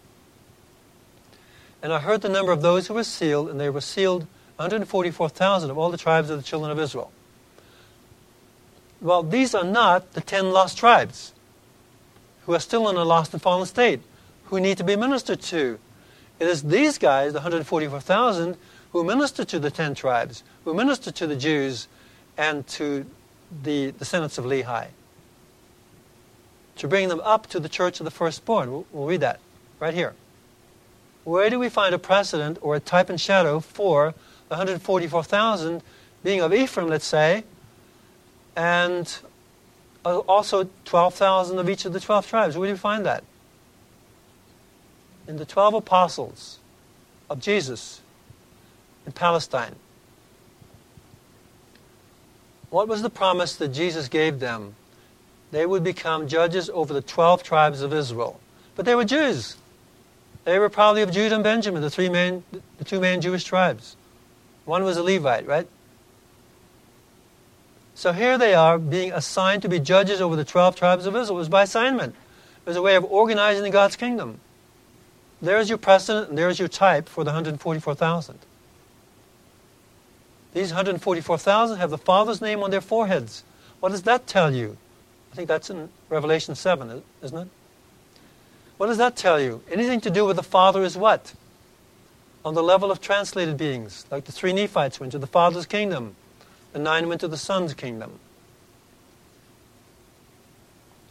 And 1.82 1.92
I 1.92 2.00
heard 2.00 2.22
the 2.22 2.30
number 2.30 2.52
of 2.52 2.62
those 2.62 2.88
who 2.88 2.94
were 2.94 3.04
sealed, 3.04 3.50
and 3.50 3.60
they 3.60 3.70
were 3.70 3.82
sealed 3.82 4.28
144,000 4.58 5.70
of 5.70 5.78
all 5.78 5.90
the 5.90 5.98
tribes 5.98 6.30
of 6.30 6.38
the 6.38 6.44
children 6.44 6.72
of 6.72 6.80
Israel. 6.80 7.12
Well, 9.02 9.24
these 9.24 9.56
are 9.56 9.64
not 9.64 10.14
the 10.14 10.22
ten 10.22 10.52
lost 10.52 10.78
tribes 10.78 11.34
who 12.46 12.54
are 12.54 12.60
still 12.60 12.88
in 12.90 12.96
a 12.96 13.04
lost 13.04 13.34
and 13.34 13.42
fallen 13.42 13.66
state, 13.66 14.02
who 14.46 14.60
need 14.60 14.78
to 14.78 14.84
be 14.84 14.96
ministered 14.96 15.42
to. 15.42 15.80
It 16.40 16.48
is 16.48 16.64
these 16.64 16.98
guys, 16.98 17.34
the 17.34 17.40
144,000, 17.40 18.58
who 18.92 19.04
minister 19.04 19.46
to 19.46 19.60
the 19.60 19.72
ten 19.72 19.96
tribes, 19.96 20.44
who 20.66 20.74
minister 20.74 21.12
to 21.12 21.26
the 21.26 21.36
Jews, 21.36 21.88
and 22.42 22.66
to 22.66 23.06
the 23.62 23.92
descendants 23.92 24.40
of 24.40 24.46
Lehi. 24.46 24.88
To 26.78 26.88
bring 26.88 27.08
them 27.08 27.22
up 27.24 27.46
to 27.48 27.60
the 27.60 27.70
church 27.70 28.00
of 28.00 28.04
the 28.04 28.10
firstborn. 28.10 28.72
We'll, 28.72 28.86
we'll 28.92 29.08
read 29.08 29.20
that 29.20 29.40
right 29.80 29.94
here. 29.94 30.16
Where 31.24 31.52
do 31.52 31.60
we 31.60 31.70
find 31.70 31.94
a 31.94 32.00
precedent 32.00 32.58
or 32.62 32.76
a 32.76 32.80
type 32.80 33.12
and 33.12 33.22
shadow 33.22 33.60
for 33.60 34.16
144,000 34.48 35.84
being 36.24 36.42
of 36.42 36.52
Ephraim, 36.52 36.88
let's 36.88 37.06
say, 37.06 37.44
and 38.56 39.20
also 40.04 40.68
12,000 40.86 41.60
of 41.60 41.70
each 41.70 41.86
of 41.86 41.94
the 41.94 42.00
12 42.00 42.26
tribes? 42.26 42.58
Where 42.58 42.68
do 42.68 42.74
we 42.74 42.80
find 42.80 43.06
that? 43.06 43.24
In 45.28 45.38
the 45.38 45.46
12 45.46 45.76
apostles 45.76 46.58
of 47.30 47.40
Jesus 47.40 48.02
in 49.06 49.12
Palestine. 49.12 49.76
What 52.72 52.88
was 52.88 53.02
the 53.02 53.10
promise 53.10 53.56
that 53.58 53.68
Jesus 53.68 54.08
gave 54.08 54.40
them? 54.40 54.76
They 55.52 55.66
would 55.66 55.84
become 55.84 56.28
judges 56.28 56.70
over 56.70 56.94
the 56.94 57.02
12 57.02 57.44
tribes 57.44 57.82
of 57.82 57.94
Israel. 57.94 58.40
But 58.76 58.86
they 58.86 58.96
were 58.96 59.06
Jews. 59.06 59.58
They 60.46 60.58
were 60.58 60.70
probably 60.70 61.02
of 61.02 61.12
Judah 61.12 61.36
and 61.36 61.44
Benjamin, 61.44 61.82
the, 61.82 61.90
three 61.90 62.10
main, 62.10 62.44
the 62.78 62.86
two 62.86 63.02
main 63.02 63.22
Jewish 63.22 63.44
tribes. 63.44 63.98
One 64.66 64.84
was 64.84 64.96
a 64.96 65.04
Levite, 65.04 65.46
right? 65.46 65.68
So 67.94 68.14
here 68.14 68.38
they 68.38 68.56
are 68.56 68.80
being 68.80 69.12
assigned 69.12 69.62
to 69.64 69.70
be 69.70 69.80
judges 69.80 70.22
over 70.22 70.38
the 70.38 70.46
12 70.46 70.76
tribes 70.78 71.06
of 71.06 71.16
Israel. 71.16 71.38
It 71.38 71.40
was 71.40 71.50
by 71.50 71.64
assignment. 71.64 72.16
It 72.66 72.70
was 72.70 72.78
a 72.78 72.82
way 72.82 72.96
of 72.96 73.04
organizing 73.04 73.70
God's 73.72 73.98
kingdom. 73.98 74.40
There's 75.42 75.68
your 75.68 75.78
precedent 75.78 76.30
and 76.30 76.38
there's 76.38 76.58
your 76.58 76.70
type 76.70 77.10
for 77.10 77.26
the 77.26 77.32
144,000. 77.32 78.40
These 80.54 80.72
144,000 80.72 81.78
have 81.78 81.90
the 81.90 81.98
Father's 81.98 82.42
name 82.42 82.62
on 82.64 82.72
their 82.72 82.82
foreheads. 82.82 83.44
What 83.80 83.90
does 83.90 84.04
that 84.04 84.28
tell 84.28 84.54
you? 84.54 84.78
I 85.32 85.36
think 85.36 85.48
that's 85.48 85.70
in 85.70 85.90
Revelation 86.10 86.56
7, 86.56 87.02
isn't 87.24 87.38
it? 87.38 87.48
What 88.78 88.88
does 88.88 88.98
that 88.98 89.16
tell 89.16 89.40
you? 89.40 89.62
Anything 89.72 90.02
to 90.02 90.10
do 90.10 90.26
with 90.26 90.36
the 90.36 90.44
Father 90.44 90.84
is 90.84 90.98
what? 90.98 91.34
On 92.44 92.54
the 92.54 92.64
level 92.64 92.92
of 92.92 93.00
translated 93.00 93.56
beings, 93.56 94.06
like 94.12 94.26
the 94.26 94.32
three 94.32 94.52
Nephites 94.52 95.00
went 95.00 95.12
to 95.12 95.20
the 95.20 95.28
Father's 95.28 95.66
kingdom, 95.66 96.16
the 96.74 96.80
nine 96.80 97.08
went 97.08 97.22
to 97.22 97.28
the 97.28 97.38
Son's 97.38 97.74
kingdom. 97.74 98.20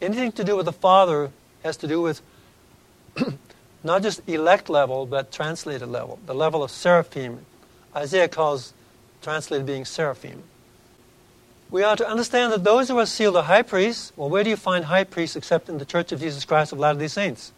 Anything 0.01 0.31
to 0.33 0.43
do 0.43 0.57
with 0.57 0.65
the 0.65 0.73
Father 0.73 1.31
has 1.63 1.77
to 1.77 1.87
do 1.87 2.01
with 2.01 2.21
not 3.83 4.01
just 4.01 4.27
elect 4.27 4.69
level, 4.69 5.05
but 5.05 5.31
translated 5.31 5.87
level, 5.87 6.19
the 6.25 6.35
level 6.35 6.63
of 6.63 6.71
seraphim. 6.71 7.45
Isaiah 7.95 8.27
calls 8.27 8.73
translated 9.21 9.65
being 9.65 9.85
seraphim. 9.85 10.43
We 11.69 11.83
are 11.83 11.95
to 11.95 12.07
understand 12.07 12.51
that 12.51 12.63
those 12.63 12.89
who 12.89 12.97
are 12.99 13.05
sealed 13.05 13.37
are 13.37 13.43
high 13.43 13.61
priests. 13.61 14.11
Well, 14.17 14.29
where 14.29 14.43
do 14.43 14.49
you 14.49 14.57
find 14.57 14.85
high 14.85 15.05
priests 15.05 15.35
except 15.35 15.69
in 15.69 15.77
the 15.77 15.85
Church 15.85 16.11
of 16.11 16.19
Jesus 16.19 16.43
Christ 16.43 16.73
of 16.73 16.79
Latter 16.79 16.99
day 16.99 17.07
Saints? 17.07 17.53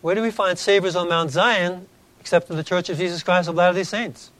Where 0.00 0.14
do 0.14 0.22
we 0.22 0.30
find 0.30 0.58
saviors 0.58 0.94
on 0.94 1.08
Mount 1.08 1.30
Zion 1.30 1.88
except 2.20 2.48
in 2.48 2.56
the 2.56 2.64
Church 2.64 2.88
of 2.88 2.98
Jesus 2.98 3.22
Christ 3.22 3.48
of 3.48 3.56
Latter 3.56 3.74
day 3.74 3.82
Saints? 3.82 4.30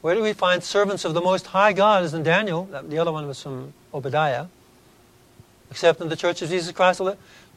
Where 0.00 0.14
do 0.14 0.22
we 0.22 0.32
find 0.32 0.62
servants 0.62 1.04
of 1.04 1.14
the 1.14 1.20
Most 1.20 1.46
High 1.46 1.72
God, 1.72 2.04
as 2.04 2.12
in 2.12 2.24
Daniel? 2.24 2.64
The 2.64 2.98
other 2.98 3.12
one 3.12 3.26
was 3.26 3.40
from 3.42 3.72
Obadiah. 3.94 4.46
Except 5.70 6.00
in 6.00 6.08
the 6.08 6.16
Church 6.16 6.42
of 6.42 6.50
Jesus 6.50 6.72
Christ. 6.72 7.00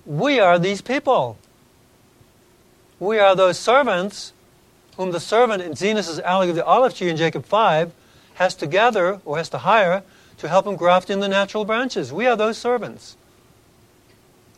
We 0.05 0.39
are 0.39 0.57
these 0.57 0.81
people. 0.81 1.37
We 2.99 3.19
are 3.19 3.35
those 3.35 3.59
servants 3.59 4.31
whom 4.97 5.11
the 5.11 5.19
servant 5.19 5.61
in 5.61 5.73
Zenos' 5.73 6.21
allegory 6.21 6.49
of 6.49 6.55
the 6.55 6.65
olive 6.65 6.95
tree 6.95 7.09
in 7.09 7.17
Jacob 7.17 7.45
5 7.45 7.93
has 8.35 8.55
to 8.55 8.67
gather 8.67 9.21
or 9.25 9.37
has 9.37 9.49
to 9.49 9.59
hire 9.59 10.03
to 10.37 10.49
help 10.49 10.67
him 10.67 10.75
graft 10.75 11.09
in 11.09 11.19
the 11.19 11.27
natural 11.27 11.65
branches. 11.65 12.11
We 12.11 12.27
are 12.27 12.35
those 12.35 12.57
servants. 12.57 13.15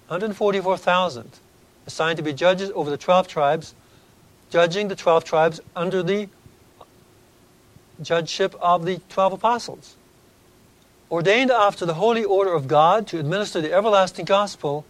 144,000 0.08 1.30
assigned 1.86 2.18
to 2.18 2.24
be 2.24 2.34
judges 2.34 2.72
over 2.74 2.90
the 2.90 2.98
12 2.98 3.28
tribes, 3.28 3.76
judging 4.50 4.88
the 4.88 4.96
12 4.96 5.24
tribes 5.24 5.62
under 5.76 6.02
the 6.02 6.28
judgeship 8.02 8.56
of 8.62 8.86
the 8.86 9.02
12 9.10 9.34
apostles. 9.34 9.96
Ordained 11.12 11.52
after 11.52 11.86
the 11.86 11.96
holy 11.96 12.24
order 12.24 12.54
of 12.54 12.68
God 12.68 13.08
to 13.08 13.20
administer 13.20 13.62
the 13.62 13.74
everlasting 13.74 14.26
gospel, 14.26 14.86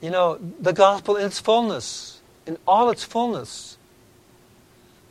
you 0.00 0.10
know, 0.10 0.38
the 0.60 0.72
gospel 0.72 1.16
in 1.16 1.26
its 1.26 1.38
fullness, 1.38 2.20
in 2.46 2.58
all 2.66 2.90
its 2.90 3.04
fullness. 3.04 3.75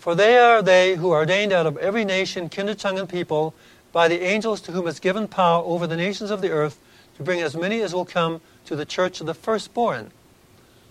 For 0.05 0.13
they 0.13 0.37
are 0.37 0.61
they 0.61 0.97
who 0.97 1.09
are 1.09 1.21
ordained 1.21 1.51
out 1.51 1.65
of 1.65 1.77
every 1.77 2.05
nation, 2.05 2.47
kindred, 2.47 2.77
tongue, 2.77 2.99
and 2.99 3.09
people, 3.09 3.55
by 3.91 4.07
the 4.07 4.21
angels 4.21 4.61
to 4.61 4.71
whom 4.71 4.85
is 4.85 4.99
given 4.99 5.27
power 5.27 5.63
over 5.65 5.87
the 5.87 5.97
nations 5.97 6.29
of 6.29 6.41
the 6.41 6.51
earth, 6.51 6.77
to 7.17 7.23
bring 7.23 7.41
as 7.41 7.55
many 7.55 7.81
as 7.81 7.91
will 7.91 8.05
come 8.05 8.39
to 8.65 8.75
the 8.75 8.85
church 8.85 9.19
of 9.19 9.25
the 9.25 9.33
firstborn. 9.33 10.11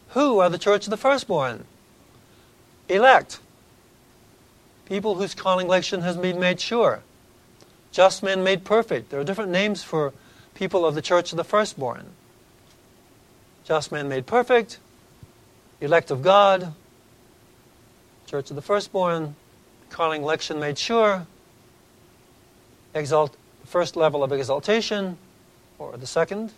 Who 0.08 0.40
are 0.40 0.50
the 0.50 0.58
church 0.58 0.86
of 0.86 0.90
the 0.90 0.96
firstborn? 0.96 1.64
Elect. 2.88 3.38
People 4.86 5.14
whose 5.14 5.32
calling 5.32 5.68
election 5.68 6.00
has 6.00 6.16
been 6.16 6.40
made 6.40 6.58
sure. 6.58 7.04
Just 7.92 8.20
men 8.20 8.42
made 8.42 8.64
perfect. 8.64 9.10
There 9.10 9.20
are 9.20 9.24
different 9.24 9.52
names 9.52 9.84
for 9.84 10.12
people 10.54 10.84
of 10.84 10.96
the 10.96 11.02
church 11.02 11.32
of 11.32 11.36
the 11.36 11.44
firstborn. 11.44 12.06
Just 13.62 13.92
men 13.92 14.08
made 14.08 14.26
perfect, 14.26 14.80
elect 15.80 16.10
of 16.10 16.20
God, 16.20 16.74
church 18.34 18.50
of 18.50 18.56
the 18.56 18.62
firstborn, 18.62 19.36
calling 19.90 20.20
election 20.20 20.58
made 20.58 20.76
sure, 20.76 21.24
exalt, 22.92 23.36
first 23.64 23.94
level 23.94 24.24
of 24.24 24.32
exaltation, 24.32 25.16
or 25.78 25.96
the 25.96 26.04
second. 26.04 26.52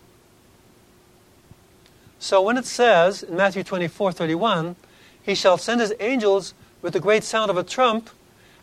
So 2.19 2.41
when 2.41 2.57
it 2.57 2.65
says 2.65 3.23
in 3.23 3.37
Matthew 3.37 3.63
24 3.63 4.13
31, 4.13 4.75
He 5.23 5.35
shall 5.35 5.59
send 5.59 5.83
His 5.83 5.93
angels 6.01 6.55
with 6.81 6.95
the 6.95 7.01
great 7.01 7.23
sound 7.23 7.51
of 7.51 7.59
a 7.59 7.63
trump, 7.63 8.09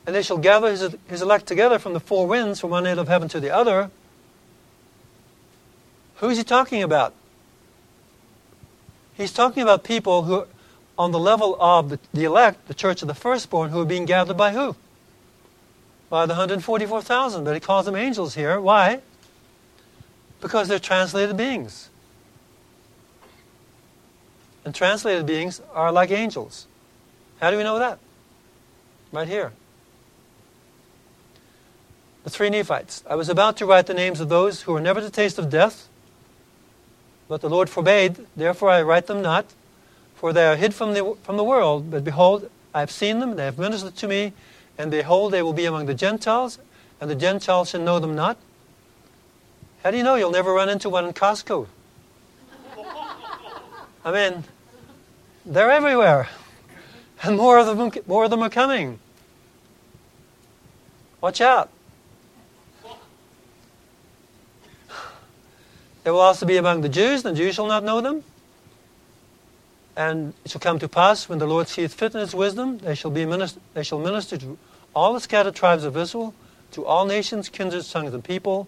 and 0.08 0.16
they 0.16 0.24
shall 0.24 0.40
gather 0.40 0.72
his, 0.72 0.96
his 1.08 1.22
elect 1.22 1.46
together 1.46 1.78
from 1.78 1.94
the 1.94 2.00
four 2.00 2.26
winds, 2.26 2.62
from 2.62 2.72
one 2.72 2.88
end 2.88 3.00
of 3.00 3.08
heaven 3.08 3.30
to 3.30 3.40
the 3.40 3.52
other. 3.52 3.92
Who 6.16 6.30
is 6.30 6.40
he 6.40 6.44
talking 6.44 6.82
about? 6.82 7.14
He's 9.14 9.32
talking 9.32 9.62
about 9.62 9.84
people 9.84 10.24
who, 10.24 10.48
on 10.98 11.12
the 11.12 11.20
level 11.20 11.58
of 11.60 11.98
the, 12.14 12.24
elect, 12.24 12.68
the 12.68 12.74
church 12.74 13.02
of 13.02 13.08
the 13.08 13.16
firstborn, 13.16 13.72
who 13.72 13.82
are 13.82 13.86
being 13.86 14.06
gathered 14.06 14.38
by 14.38 14.52
who? 14.52 14.76
By 16.10 16.26
the 16.26 16.34
144,000. 16.34 17.44
But 17.44 17.54
he 17.54 17.60
calls 17.60 17.86
them 17.86 17.96
angels 17.96 18.36
here. 18.36 18.60
Why? 18.60 19.02
Because 20.42 20.68
they're 20.68 20.80
translated 20.80 21.36
beings. 21.36 21.90
And 24.66 24.74
translated 24.74 25.26
beings 25.26 25.62
are 25.74 25.92
like 25.92 26.12
angels. 26.12 26.68
How 27.40 27.52
do 27.52 27.58
we 27.58 27.64
know 27.64 27.80
that? 27.80 28.00
Right 29.12 29.28
here. 29.28 29.52
The 32.24 32.30
three 32.30 32.50
Nephites. 32.50 33.04
I 33.10 33.16
was 33.16 33.28
about 33.28 33.58
to 33.58 33.66
write 33.66 33.88
the 33.88 33.94
names 33.94 34.22
of 34.22 34.30
those 34.30 34.62
who 34.62 34.74
were 34.74 34.80
never 34.80 35.02
to 35.02 35.10
taste 35.10 35.38
of 35.38 35.50
death, 35.50 35.90
but 37.28 37.42
the 37.42 37.50
Lord 37.50 37.70
forbade, 37.70 38.26
therefore 38.36 38.70
I 38.70 38.82
write 38.82 39.08
them 39.08 39.22
not, 39.22 39.46
for 40.24 40.32
they 40.32 40.48
are 40.48 40.56
hid 40.56 40.74
from 40.74 40.94
the, 40.94 41.18
from 41.24 41.36
the 41.36 41.44
world. 41.44 41.92
But 41.92 42.06
behold, 42.06 42.50
I 42.74 42.80
have 42.80 42.90
seen 42.90 43.20
them, 43.20 43.36
they 43.36 43.44
have 43.44 43.58
ministered 43.58 43.98
to 43.98 44.08
me, 44.08 44.32
and 44.78 44.90
behold, 44.90 45.34
they 45.34 45.42
will 45.44 45.52
be 45.52 45.66
among 45.66 45.86
the 45.86 45.94
Gentiles, 45.94 46.60
and 47.02 47.12
the 47.12 47.16
Gentiles 47.16 47.72
shall 47.72 47.82
know 47.82 48.00
them 48.00 48.16
not. 48.16 48.38
How 49.84 49.92
do 49.92 49.98
you 49.98 50.04
know 50.04 50.16
you'll 50.16 50.32
never 50.32 50.54
run 50.54 50.70
into 50.70 50.88
one 50.88 51.04
in 51.04 51.12
Costco? 51.12 51.68
I 54.06 54.12
mean, 54.14 54.46
they're 55.46 55.70
everywhere. 55.70 56.30
And 57.22 57.36
more 57.36 57.60
of 57.60 57.78
them, 57.78 57.92
more 58.08 58.24
of 58.24 58.30
them 58.30 58.44
are 58.44 58.50
coming. 58.50 59.00
Watch 61.20 61.42
out. 61.42 61.70
They 66.06 66.12
will 66.12 66.22
also 66.22 66.46
be 66.46 66.56
among 66.56 66.80
the 66.80 66.88
Jews, 66.88 67.26
and 67.26 67.36
the 67.36 67.42
Jews 67.42 67.56
shall 67.56 67.68
not 67.68 67.84
know 67.84 68.00
them. 68.00 68.24
And 69.96 70.34
it 70.44 70.52
shall 70.52 70.62
come 70.62 70.80
to 70.80 70.88
pass, 70.88 71.30
when 71.30 71.40
the 71.40 71.46
Lord 71.46 71.68
seeth 71.68 71.94
fit 71.94 72.14
in 72.14 72.20
his 72.20 72.34
wisdom, 72.34 72.80
they 72.80 72.96
shall, 72.96 73.12
be 73.12 73.26
minister, 73.26 73.60
they 73.74 73.84
shall 73.84 74.00
minister 74.00 74.38
to 74.38 74.58
all 74.96 75.14
the 75.14 75.20
scattered 75.20 75.56
tribes 75.56 75.84
of 75.84 75.96
Israel, 75.96 76.34
to 76.72 76.86
all 76.86 77.06
nations, 77.06 77.50
kindreds, 77.50 77.92
tongues, 77.92 78.14
and 78.14 78.24
people, 78.24 78.68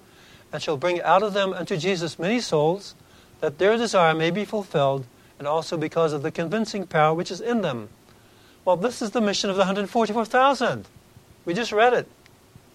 and 0.54 0.62
shall 0.62 0.78
bring 0.78 1.02
out 1.02 1.24
of 1.24 1.34
them 1.34 1.54
unto 1.54 1.78
Jesus 1.78 2.20
many 2.20 2.40
souls, 2.40 2.94
that 3.42 3.58
their 3.58 3.76
desire 3.78 4.14
may 4.14 4.30
be 4.30 4.46
fulfilled, 4.46 5.06
and 5.40 5.48
also 5.48 5.78
because 5.78 6.14
of 6.14 6.22
the 6.22 6.32
convincing 6.32 6.86
power 6.86 7.14
which 7.14 7.32
is 7.32 7.42
in 7.42 7.62
them. 7.62 7.90
Well, 8.64 8.78
this 8.78 9.02
is 9.02 9.12
the 9.12 9.22
mission 9.22 9.50
of 9.50 9.56
the 9.56 9.62
144,000. 9.62 10.88
We 11.44 11.54
just 11.54 11.72
read 11.72 11.94
it, 11.94 12.08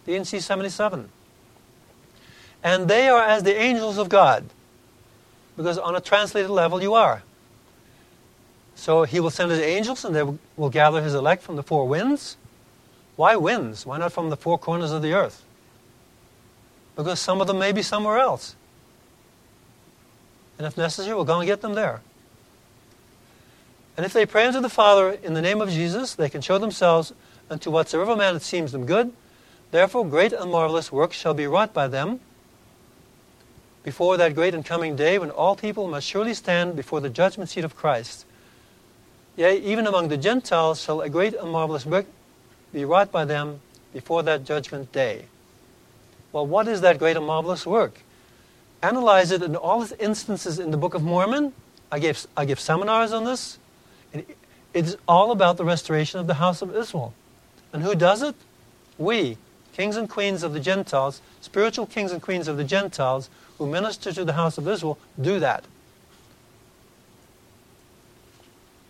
the 0.04 0.12
D&C 0.12 0.40
77 0.40 1.08
and 2.62 2.88
they 2.88 3.08
are 3.08 3.22
as 3.22 3.42
the 3.42 3.56
angels 3.56 3.98
of 3.98 4.08
God. 4.08 4.44
Because 5.56 5.78
on 5.78 5.96
a 5.96 6.00
translated 6.00 6.50
level, 6.50 6.82
you 6.82 6.94
are. 6.94 7.22
So 8.80 9.02
he 9.02 9.20
will 9.20 9.28
send 9.28 9.50
his 9.50 9.60
angels, 9.60 10.06
and 10.06 10.16
they 10.16 10.22
will 10.56 10.70
gather 10.70 11.02
his 11.02 11.12
elect 11.12 11.42
from 11.42 11.56
the 11.56 11.62
four 11.62 11.86
winds. 11.86 12.38
Why 13.14 13.36
winds? 13.36 13.84
Why 13.84 13.98
not 13.98 14.10
from 14.10 14.30
the 14.30 14.38
four 14.38 14.56
corners 14.56 14.90
of 14.90 15.02
the 15.02 15.12
earth? 15.12 15.44
Because 16.96 17.20
some 17.20 17.42
of 17.42 17.46
them 17.46 17.58
may 17.58 17.72
be 17.72 17.82
somewhere 17.82 18.16
else. 18.16 18.56
And 20.56 20.66
if 20.66 20.78
necessary, 20.78 21.14
we'll 21.14 21.26
go 21.26 21.40
and 21.40 21.46
get 21.46 21.60
them 21.60 21.74
there. 21.74 22.00
And 23.98 24.06
if 24.06 24.14
they 24.14 24.24
pray 24.24 24.46
unto 24.46 24.60
the 24.60 24.70
Father 24.70 25.10
in 25.10 25.34
the 25.34 25.42
name 25.42 25.60
of 25.60 25.68
Jesus, 25.68 26.14
they 26.14 26.30
can 26.30 26.40
show 26.40 26.56
themselves 26.56 27.12
unto 27.50 27.70
whatsoever 27.70 28.16
man 28.16 28.34
it 28.34 28.40
seems 28.40 28.72
them 28.72 28.86
good. 28.86 29.12
Therefore, 29.72 30.06
great 30.06 30.32
and 30.32 30.50
marvelous 30.50 30.90
works 30.90 31.18
shall 31.18 31.34
be 31.34 31.46
wrought 31.46 31.74
by 31.74 31.86
them 31.86 32.20
before 33.82 34.16
that 34.16 34.34
great 34.34 34.54
and 34.54 34.64
coming 34.64 34.96
day 34.96 35.18
when 35.18 35.30
all 35.30 35.54
people 35.54 35.86
must 35.86 36.06
surely 36.06 36.32
stand 36.32 36.76
before 36.76 37.00
the 37.00 37.10
judgment 37.10 37.50
seat 37.50 37.64
of 37.64 37.76
Christ. 37.76 38.24
Yea, 39.40 39.56
even 39.60 39.86
among 39.86 40.08
the 40.08 40.18
Gentiles 40.18 40.82
shall 40.82 41.00
a 41.00 41.08
great 41.08 41.32
and 41.32 41.50
marvelous 41.50 41.86
work 41.86 42.04
be 42.74 42.84
wrought 42.84 43.10
by 43.10 43.24
them 43.24 43.58
before 43.94 44.22
that 44.22 44.44
judgment 44.44 44.92
day. 44.92 45.24
Well, 46.30 46.46
what 46.46 46.68
is 46.68 46.82
that 46.82 46.98
great 46.98 47.16
and 47.16 47.24
marvelous 47.24 47.64
work? 47.64 48.02
Analyze 48.82 49.30
it 49.30 49.42
in 49.42 49.56
all 49.56 49.82
its 49.82 49.92
instances 49.92 50.58
in 50.58 50.72
the 50.72 50.76
Book 50.76 50.92
of 50.92 51.02
Mormon. 51.02 51.54
I 51.90 52.00
gave, 52.00 52.26
I 52.36 52.44
give 52.44 52.60
seminars 52.60 53.14
on 53.14 53.24
this. 53.24 53.58
And 54.12 54.26
it 54.74 54.84
is 54.84 54.98
all 55.08 55.32
about 55.32 55.56
the 55.56 55.64
restoration 55.64 56.20
of 56.20 56.26
the 56.26 56.34
house 56.34 56.60
of 56.60 56.76
Israel. 56.76 57.14
And 57.72 57.82
who 57.82 57.94
does 57.94 58.20
it? 58.20 58.34
We, 58.98 59.38
kings 59.72 59.96
and 59.96 60.06
queens 60.06 60.42
of 60.42 60.52
the 60.52 60.60
Gentiles, 60.60 61.22
spiritual 61.40 61.86
kings 61.86 62.12
and 62.12 62.20
queens 62.20 62.46
of 62.46 62.58
the 62.58 62.64
Gentiles, 62.64 63.30
who 63.56 63.66
minister 63.66 64.12
to 64.12 64.22
the 64.22 64.34
house 64.34 64.58
of 64.58 64.68
Israel 64.68 64.98
do 65.18 65.40
that. 65.40 65.64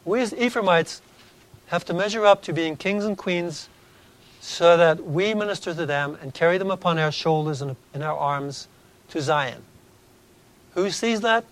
We 0.04 0.20
as 0.20 0.32
Ephraimites 0.32 1.02
have 1.66 1.84
to 1.86 1.94
measure 1.94 2.24
up 2.24 2.42
to 2.42 2.52
being 2.52 2.76
kings 2.76 3.04
and 3.04 3.16
queens 3.16 3.68
so 4.40 4.76
that 4.76 5.04
we 5.04 5.34
minister 5.34 5.74
to 5.74 5.86
them 5.86 6.16
and 6.20 6.32
carry 6.32 6.58
them 6.58 6.70
upon 6.70 6.98
our 6.98 7.12
shoulders 7.12 7.60
and 7.60 7.76
in 7.94 8.02
our 8.02 8.16
arms 8.16 8.68
to 9.10 9.20
Zion. 9.20 9.62
Who 10.74 10.90
sees 10.90 11.20
that? 11.20 11.44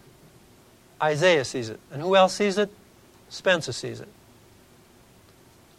Isaiah 1.03 1.45
sees 1.45 1.69
it. 1.69 1.79
And 1.93 2.03
who 2.03 2.17
else 2.17 2.35
sees 2.35 2.59
it? 2.59 2.71
Spencer 3.29 3.73
sees 3.73 4.01
it. 4.01 4.09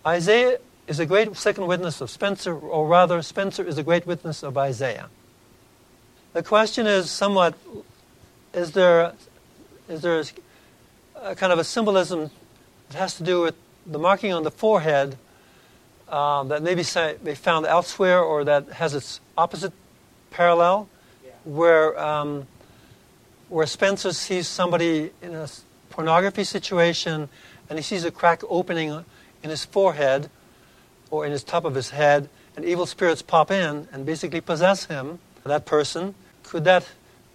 Isaiah 0.06 0.60
is 0.88 1.00
a 1.00 1.06
great 1.06 1.36
second 1.36 1.68
witness 1.68 2.02
of 2.02 2.10
Spencer, 2.10 2.58
or 2.58 2.88
rather, 2.88 3.22
Spencer 3.22 3.64
is 3.64 3.78
a 3.78 3.84
great 3.84 4.06
witness 4.06 4.44
of 4.44 4.58
Isaiah. 4.58 5.10
The 6.34 6.44
question 6.44 6.88
is 6.88 7.10
somewhat 7.10 7.56
is 8.54 8.72
there, 8.72 9.14
is 9.88 10.02
there 10.02 10.24
a 11.16 11.36
kind 11.36 11.52
of 11.52 11.60
a 11.60 11.64
symbolism 11.64 12.30
that 12.90 12.98
has 12.98 13.16
to 13.16 13.24
do 13.24 13.42
with 13.42 13.56
the 13.86 14.00
marking 14.00 14.34
on 14.34 14.44
the 14.44 14.52
forehead 14.52 15.18
um, 16.08 16.48
that 16.50 16.62
maybe 16.62 16.84
be 17.24 17.36
found 17.36 17.66
elsewhere 17.66 18.20
or 18.20 18.44
that 18.44 18.70
has 18.70 18.94
its 18.96 19.20
opposite 19.38 19.74
parallel, 20.32 20.90
yeah. 21.24 21.32
where, 21.44 22.00
um, 22.00 22.48
where 23.50 23.68
Spencer 23.68 24.12
sees 24.12 24.48
somebody 24.48 25.12
in 25.22 25.36
a 25.36 25.48
pornography 25.90 26.44
situation 26.44 27.30
and 27.70 27.78
he 27.78 27.84
sees 27.84 28.04
a 28.04 28.12
crack 28.12 28.42
opening 28.50 29.06
in 29.44 29.50
his 29.50 29.66
forehead 29.66 30.30
or 31.12 31.26
in 31.26 31.32
his 31.32 31.44
top 31.44 31.66
of 31.66 31.74
his 31.74 31.90
head, 31.90 32.30
and 32.56 32.64
evil 32.64 32.86
spirits 32.86 33.22
pop 33.22 33.50
in 33.50 33.88
and 33.92 34.06
basically 34.06 34.42
possess 34.42 34.86
him 34.86 35.20
that 35.44 35.66
person, 35.66 36.16
could 36.44 36.64
that 36.64 36.88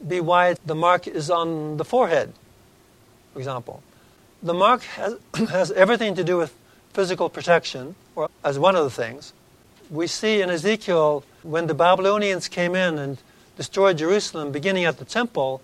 be 0.06 0.20
why 0.20 0.55
the 0.64 0.74
mark 0.74 1.06
is 1.06 1.31
on 1.31 1.76
the 1.76 1.85
forehead, 1.85 2.32
for 3.32 3.39
example? 3.39 3.82
The 4.44 4.52
mark 4.52 4.82
has, 4.82 5.16
has 5.48 5.72
everything 5.72 6.14
to 6.16 6.22
do 6.22 6.36
with 6.36 6.54
physical 6.92 7.30
protection, 7.30 7.94
or 8.14 8.28
as 8.44 8.58
one 8.58 8.76
of 8.76 8.84
the 8.84 8.90
things. 8.90 9.32
We 9.90 10.06
see 10.06 10.42
in 10.42 10.50
Ezekiel 10.50 11.24
when 11.42 11.66
the 11.66 11.72
Babylonians 11.72 12.48
came 12.48 12.74
in 12.74 12.98
and 12.98 13.16
destroyed 13.56 13.96
Jerusalem, 13.96 14.52
beginning 14.52 14.84
at 14.84 14.98
the 14.98 15.06
temple, 15.06 15.62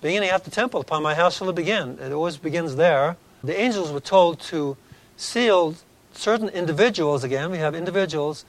beginning 0.00 0.30
at 0.30 0.42
the 0.42 0.50
temple, 0.50 0.80
upon 0.80 1.04
my 1.04 1.14
house 1.14 1.36
shall 1.36 1.50
it 1.50 1.54
begin. 1.54 2.00
It 2.00 2.10
always 2.10 2.36
begins 2.36 2.74
there. 2.74 3.16
The 3.44 3.56
angels 3.56 3.92
were 3.92 4.00
told 4.00 4.40
to 4.40 4.76
seal 5.16 5.76
certain 6.12 6.48
individuals, 6.48 7.22
again, 7.22 7.52
we 7.52 7.58
have 7.58 7.76
individuals 7.76 8.44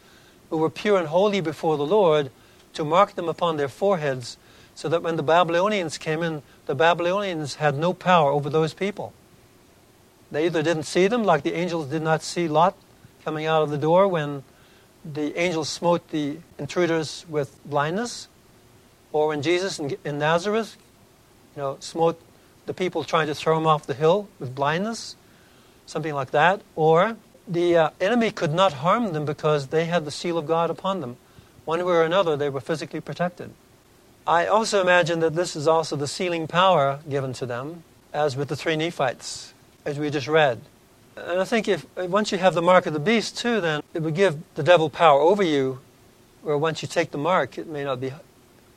who 0.50 0.58
were 0.58 0.72
pure 0.72 0.98
and 0.98 1.08
holy 1.08 1.40
before 1.40 1.78
the 1.78 1.86
Lord, 1.86 2.32
to 2.74 2.84
mark 2.84 3.14
them 3.14 3.30
upon 3.30 3.58
their 3.58 3.70
foreheads 3.70 4.38
so 4.74 4.90
that 4.90 5.04
when 5.04 5.18
the 5.18 5.24
Babylonians 5.24 6.00
came 6.00 6.24
in, 6.24 6.42
the 6.66 6.74
Babylonians 6.74 7.56
had 7.56 7.78
no 7.78 7.94
power 7.94 8.32
over 8.32 8.50
those 8.50 8.74
people. 8.74 9.14
They 10.32 10.46
either 10.46 10.64
didn't 10.64 10.84
see 10.84 11.08
them, 11.08 11.24
like 11.24 11.44
the 11.44 11.54
angels 11.54 11.88
did 11.88 12.02
not 12.02 12.24
see 12.24 12.48
Lot 12.48 12.76
coming 13.24 13.46
out 13.46 13.62
of 13.62 13.70
the 13.70 13.78
door 13.78 14.08
when 14.08 14.44
the 15.04 15.38
angels 15.38 15.68
smote 15.68 16.10
the 16.10 16.38
intruders 16.58 17.26
with 17.28 17.60
blindness, 17.66 18.28
or 19.12 19.28
when 19.28 19.42
Jesus 19.42 19.80
in, 19.80 19.98
in 20.06 20.20
Nazareth, 20.20 20.78
you 21.56 21.62
know, 21.62 21.78
smote 21.80 22.22
the 22.66 22.74
people 22.74 23.04
trying 23.04 23.28
to 23.28 23.36
throw 23.36 23.58
him 23.58 23.68
off 23.68 23.86
the 23.86 23.94
hill 23.94 24.30
with 24.40 24.56
blindness, 24.56 25.16
something 25.86 26.14
like 26.14 26.32
that, 26.32 26.62
or 26.76 27.18
the 27.48 27.76
uh, 27.76 27.90
enemy 28.00 28.32
could 28.32 28.54
not 28.54 28.74
harm 28.74 29.12
them 29.12 29.26
because 29.26 29.68
they 29.68 29.86
had 29.86 30.06
the 30.06 30.12
seal 30.12 30.38
of 30.38 30.48
God 30.48 30.70
upon 30.70 31.02
them. 31.02 31.18
One 31.66 31.80
way 31.80 31.94
or 31.94 32.04
another, 32.04 32.38
they 32.38 32.50
were 32.50 32.62
physically 32.62 33.02
protected. 33.02 33.52
I 34.26 34.46
also 34.46 34.82
imagine 34.82 35.20
that 35.20 35.36
this 35.36 35.56
is 35.56 35.68
also 35.68 35.96
the 35.96 36.08
sealing 36.08 36.48
power 36.48 37.00
given 37.10 37.34
to 37.34 37.46
them, 37.46 37.84
as 38.14 38.38
with 38.38 38.50
the 38.50 38.56
three 38.56 38.76
Nephites. 38.76 39.51
As 39.86 40.00
we 40.00 40.10
just 40.10 40.28
read. 40.28 40.62
And 41.16 41.40
I 41.40 41.44
think 41.44 41.68
if 41.68 41.86
uh, 41.98 42.06
once 42.06 42.32
you 42.32 42.38
have 42.38 42.54
the 42.54 42.62
mark 42.62 42.86
of 42.86 42.94
the 42.94 43.00
beast 43.00 43.38
too, 43.38 43.62
then 43.62 43.82
it 43.94 44.02
would 44.02 44.16
give 44.16 44.38
the 44.56 44.64
devil 44.64 44.90
power 44.90 45.20
over 45.20 45.44
you. 45.44 45.80
Or 46.44 46.58
once 46.58 46.82
you 46.82 46.88
take 46.88 47.12
the 47.12 47.18
mark, 47.18 47.58
it 47.58 47.68
may 47.68 47.84
not 47.84 48.00
be 48.00 48.12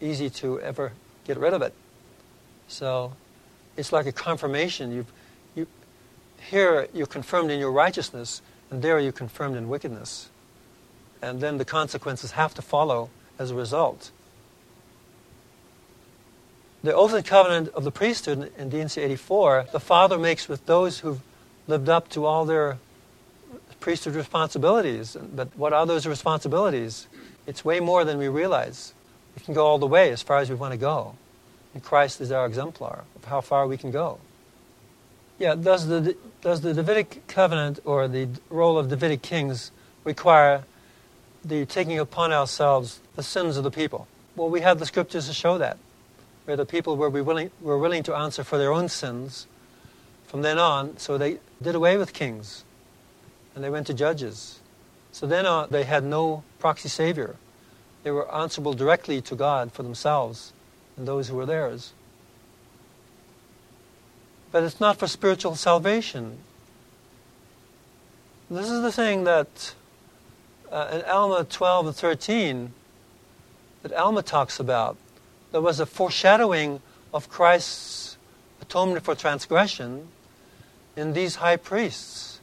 easy 0.01 0.29
to 0.31 0.61
ever 0.61 0.93
get 1.25 1.39
rid 1.39 1.55
of 1.55 1.63
it. 1.63 1.73
So 2.69 3.15
it's 3.77 3.93
like 3.93 4.07
a 4.07 4.13
confirmation. 4.13 4.93
you 4.93 5.07
you, 5.55 5.67
here 6.51 6.89
you're 6.93 7.07
confirmed 7.07 7.51
in 7.51 7.59
your 7.59 7.73
righteousness, 7.73 8.43
and 8.71 8.83
there 8.83 8.99
you're 8.99 9.13
confirmed 9.13 9.57
in 9.57 9.69
wickedness. 9.69 10.29
And 11.23 11.41
then 11.41 11.57
the 11.57 11.65
consequences 11.65 12.33
have 12.33 12.53
to 12.55 12.63
follow 12.63 13.09
as 13.39 13.51
a 13.51 13.55
result. 13.55 14.11
The 16.85 16.95
oath 16.95 17.15
and 17.15 17.25
covenant 17.25 17.71
of 17.71 17.85
the 17.85 17.91
priesthood 17.91 18.53
in 18.59 18.69
D&C 18.69 19.01
84, 19.01 19.69
the 19.73 19.81
Father 19.81 20.19
makes 20.19 20.51
with 20.51 20.67
those 20.67 20.99
who've 20.99 21.23
lived 21.67 21.89
up 21.89 22.11
to 22.11 22.27
all 22.27 22.45
their 22.45 22.77
priesthood 23.81 24.15
responsibilities. 24.15 25.17
But 25.35 25.49
what 25.57 25.73
are 25.73 25.87
those 25.87 26.07
responsibilities? 26.07 27.07
It's 27.47 27.65
way 27.65 27.81
more 27.81 28.05
than 28.05 28.19
we 28.19 28.29
realize. 28.29 28.93
We 29.35 29.43
can 29.43 29.55
go 29.55 29.65
all 29.67 29.79
the 29.79 29.87
way 29.87 30.11
as 30.11 30.21
far 30.21 30.41
as 30.41 30.51
we 30.51 30.57
want 30.57 30.73
to 30.73 30.79
go. 30.79 31.15
And 31.73 31.83
Christ 31.83 32.21
is 32.21 32.31
our 32.31 32.45
exemplar 32.45 33.05
of 33.17 33.25
how 33.25 33.41
far 33.41 33.67
we 33.67 33.79
can 33.79 33.91
go. 33.91 34.19
Yeah, 35.39 35.55
does 35.55 35.87
the, 35.87 36.15
does 36.43 36.61
the 36.61 36.75
Davidic 36.75 37.27
covenant 37.29 37.81
or 37.87 38.09
the 38.09 38.29
role 38.51 38.79
of 38.79 38.91
Davidic 38.91 39.23
kings 39.23 39.71
require 40.05 40.65
the 41.43 41.65
taking 41.65 41.99
upon 41.99 42.31
ourselves 42.31 43.01
the 43.17 43.23
sins 43.23 43.57
of 43.57 43.65
the 43.65 43.71
people? 43.71 44.07
Well, 44.37 44.51
we 44.51 44.61
have 44.61 44.79
the 44.79 44.87
scriptures 44.87 45.29
to 45.29 45.33
show 45.33 45.57
that, 45.57 45.79
where 46.45 46.57
the 46.57 46.67
people 46.67 46.97
were 46.97 47.11
willing, 47.11 47.51
were 47.61 47.79
willing 47.79 48.03
to 48.03 48.15
answer 48.15 48.45
for 48.45 48.59
their 48.59 48.73
own 48.73 48.89
sins 48.89 49.47
from 50.27 50.43
then 50.43 50.59
on, 50.59 50.99
so 50.99 51.17
they 51.17 51.39
did 51.63 51.75
away 51.75 51.97
with 51.97 52.13
kings 52.13 52.65
and 53.55 53.63
they 53.63 53.71
went 53.71 53.87
to 53.87 53.95
judges. 53.95 54.59
So 55.13 55.27
then 55.27 55.47
on, 55.47 55.69
they 55.71 55.85
had 55.85 56.03
no 56.03 56.43
proxy 56.59 56.89
savior. 56.89 57.37
They 58.03 58.11
were 58.11 58.33
answerable 58.35 58.75
directly 58.75 59.21
to 59.23 59.37
God 59.37 59.73
for 59.73 59.83
themselves 59.83 60.53
and 60.97 61.07
those 61.07 61.29
who 61.29 61.37
were 61.37 61.47
theirs. 61.47 61.93
But 64.51 64.65
it's 64.65 64.81
not 64.81 64.99
for 64.99 65.07
spiritual 65.07 65.55
salvation. 65.55 66.39
This 68.51 68.69
is 68.69 68.83
the 68.83 68.93
thing 68.93 69.25
that 69.25 69.75
uh, 70.71 70.91
in 70.93 71.03
Alma 71.03 71.45
12 71.45 71.87
and 71.87 71.97
13 71.97 72.73
that 73.83 73.93
Alma 73.93 74.23
talks 74.23 74.59
about. 74.59 74.97
There 75.55 75.61
was 75.61 75.79
a 75.79 75.87
foreshadowing 75.87 76.81
of 77.13 77.29
Christ's 77.29 78.19
atonement 78.61 79.05
for 79.05 79.15
transgression 79.15 80.09
in 80.97 81.13
these 81.13 81.37
high 81.37 81.55
priests, 81.55 82.41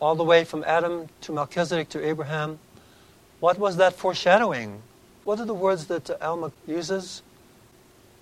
all 0.00 0.14
the 0.14 0.24
way 0.24 0.44
from 0.44 0.64
Adam 0.64 1.10
to 1.20 1.32
Melchizedek 1.32 1.90
to 1.90 2.02
Abraham. 2.02 2.58
What 3.40 3.58
was 3.58 3.76
that 3.76 3.92
foreshadowing? 3.92 4.80
What 5.24 5.40
are 5.40 5.44
the 5.44 5.52
words 5.52 5.88
that 5.88 6.08
Alma 6.22 6.52
uses? 6.66 7.20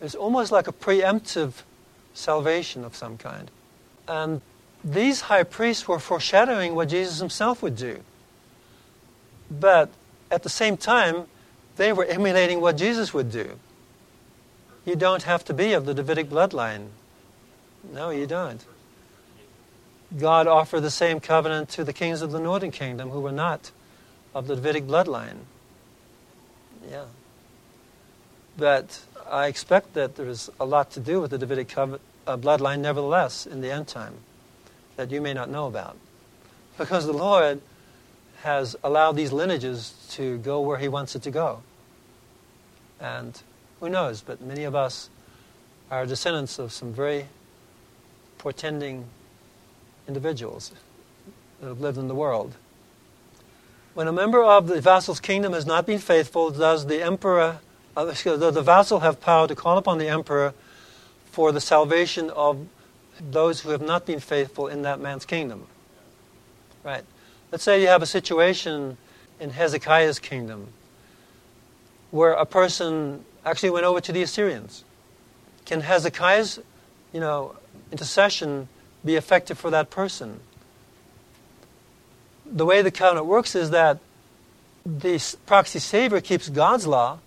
It's 0.02 0.16
almost 0.16 0.50
like 0.50 0.66
a 0.66 0.72
preemptive 0.72 1.62
salvation 2.12 2.84
of 2.84 2.96
some 2.96 3.16
kind. 3.16 3.48
And 4.08 4.40
these 4.82 5.20
high 5.20 5.44
priests 5.44 5.86
were 5.86 6.00
foreshadowing 6.00 6.74
what 6.74 6.88
Jesus 6.88 7.20
himself 7.20 7.62
would 7.62 7.76
do. 7.76 8.00
But 9.48 9.88
at 10.32 10.42
the 10.42 10.48
same 10.48 10.76
time, 10.76 11.28
they 11.80 11.94
were 11.94 12.04
emulating 12.04 12.60
what 12.60 12.76
Jesus 12.76 13.14
would 13.14 13.32
do. 13.32 13.58
You 14.84 14.96
don't 14.96 15.22
have 15.22 15.46
to 15.46 15.54
be 15.54 15.72
of 15.72 15.86
the 15.86 15.94
Davidic 15.94 16.28
bloodline. 16.28 16.88
No, 17.90 18.10
you 18.10 18.26
don't. 18.26 18.62
God 20.18 20.46
offered 20.46 20.82
the 20.82 20.90
same 20.90 21.20
covenant 21.20 21.70
to 21.70 21.82
the 21.82 21.94
kings 21.94 22.20
of 22.20 22.32
the 22.32 22.38
northern 22.38 22.70
kingdom 22.70 23.08
who 23.08 23.22
were 23.22 23.32
not 23.32 23.70
of 24.34 24.46
the 24.46 24.56
Davidic 24.56 24.86
bloodline. 24.86 25.38
Yeah. 26.90 27.06
But 28.58 29.00
I 29.30 29.46
expect 29.46 29.94
that 29.94 30.16
there's 30.16 30.50
a 30.60 30.66
lot 30.66 30.90
to 30.90 31.00
do 31.00 31.22
with 31.22 31.30
the 31.30 31.38
Davidic 31.38 31.70
covenant, 31.70 32.02
uh, 32.26 32.36
bloodline, 32.36 32.80
nevertheless, 32.80 33.46
in 33.46 33.62
the 33.62 33.70
end 33.70 33.88
time, 33.88 34.16
that 34.96 35.10
you 35.10 35.22
may 35.22 35.32
not 35.32 35.48
know 35.48 35.66
about. 35.66 35.96
Because 36.76 37.06
the 37.06 37.14
Lord 37.14 37.62
has 38.42 38.76
allowed 38.84 39.12
these 39.12 39.32
lineages 39.32 39.94
to 40.10 40.36
go 40.40 40.60
where 40.60 40.76
He 40.76 40.88
wants 40.88 41.16
it 41.16 41.22
to 41.22 41.30
go. 41.30 41.62
And 43.00 43.40
who 43.80 43.88
knows, 43.88 44.20
but 44.20 44.40
many 44.40 44.64
of 44.64 44.74
us 44.74 45.08
are 45.90 46.06
descendants 46.06 46.58
of 46.58 46.72
some 46.72 46.92
very 46.92 47.26
portending 48.38 49.06
individuals 50.06 50.72
that 51.60 51.68
have 51.68 51.80
lived 51.80 51.98
in 51.98 52.08
the 52.08 52.14
world. 52.14 52.54
When 53.94 54.06
a 54.06 54.12
member 54.12 54.42
of 54.42 54.68
the 54.68 54.80
vassal's 54.80 55.20
kingdom 55.20 55.52
has 55.52 55.66
not 55.66 55.86
been 55.86 55.98
faithful, 55.98 56.50
does 56.50 56.86
the 56.86 57.02
emperor, 57.02 57.58
uh, 57.96 58.04
does 58.04 58.54
the 58.54 58.62
vassal 58.62 59.00
have 59.00 59.20
power 59.20 59.48
to 59.48 59.54
call 59.54 59.78
upon 59.78 59.98
the 59.98 60.08
emperor 60.08 60.54
for 61.32 61.52
the 61.52 61.60
salvation 61.60 62.30
of 62.30 62.66
those 63.20 63.60
who 63.60 63.70
have 63.70 63.82
not 63.82 64.06
been 64.06 64.20
faithful 64.20 64.68
in 64.68 64.82
that 64.82 65.00
man's 65.00 65.24
kingdom? 65.24 65.66
Right. 66.84 67.04
Let's 67.50 67.64
say 67.64 67.80
you 67.80 67.88
have 67.88 68.02
a 68.02 68.06
situation 68.06 68.96
in 69.40 69.50
Hezekiah's 69.50 70.18
kingdom 70.18 70.68
where 72.10 72.32
a 72.32 72.46
person 72.46 73.24
actually 73.44 73.70
went 73.70 73.86
over 73.86 74.00
to 74.00 74.12
the 74.12 74.22
Assyrians. 74.22 74.84
Can 75.64 75.80
Hezekiah's, 75.80 76.58
you 77.12 77.20
know, 77.20 77.54
intercession 77.92 78.68
be 79.04 79.16
effective 79.16 79.58
for 79.58 79.70
that 79.70 79.90
person. 79.90 80.40
The 82.44 82.66
way 82.66 82.82
the 82.82 82.90
covenant 82.90 83.26
works 83.26 83.54
is 83.54 83.70
that 83.70 83.98
the 84.84 85.22
proxy 85.46 85.78
savior 85.78 86.20
keeps 86.20 86.48
God's 86.48 86.86
law. 86.86 87.18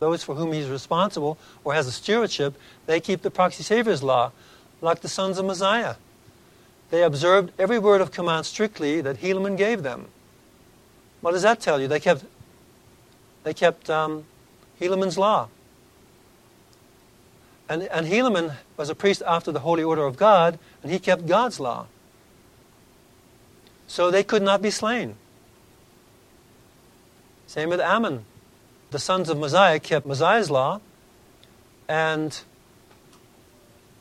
Those 0.00 0.22
for 0.22 0.34
whom 0.34 0.52
he's 0.52 0.68
responsible 0.68 1.38
or 1.64 1.74
has 1.74 1.86
a 1.86 1.92
stewardship, 1.92 2.54
they 2.86 3.00
keep 3.00 3.22
the 3.22 3.30
proxy 3.30 3.62
savior's 3.62 4.02
law, 4.02 4.32
like 4.80 5.00
the 5.00 5.08
sons 5.08 5.38
of 5.38 5.44
Mosiah. 5.44 5.96
They 6.90 7.02
observed 7.02 7.52
every 7.58 7.78
word 7.78 8.00
of 8.00 8.12
command 8.12 8.46
strictly 8.46 9.00
that 9.00 9.18
Helaman 9.18 9.56
gave 9.56 9.82
them. 9.82 10.06
What 11.20 11.32
does 11.32 11.42
that 11.42 11.60
tell 11.60 11.80
you? 11.80 11.88
They 11.88 12.00
kept, 12.00 12.24
they 13.48 13.54
kept 13.54 13.88
um, 13.88 14.26
Helaman's 14.78 15.16
law. 15.16 15.48
And, 17.66 17.84
and 17.84 18.06
Helaman 18.06 18.56
was 18.76 18.90
a 18.90 18.94
priest 18.94 19.22
after 19.26 19.50
the 19.50 19.60
holy 19.60 19.82
order 19.82 20.04
of 20.04 20.18
God, 20.18 20.58
and 20.82 20.92
he 20.92 20.98
kept 20.98 21.26
God's 21.26 21.58
law. 21.58 21.86
So 23.86 24.10
they 24.10 24.22
could 24.22 24.42
not 24.42 24.60
be 24.60 24.70
slain. 24.70 25.14
Same 27.46 27.70
with 27.70 27.80
Ammon. 27.80 28.26
The 28.90 28.98
sons 28.98 29.30
of 29.30 29.38
Mosiah 29.38 29.80
kept 29.80 30.04
Mosiah's 30.04 30.50
law, 30.50 30.82
and 31.88 32.38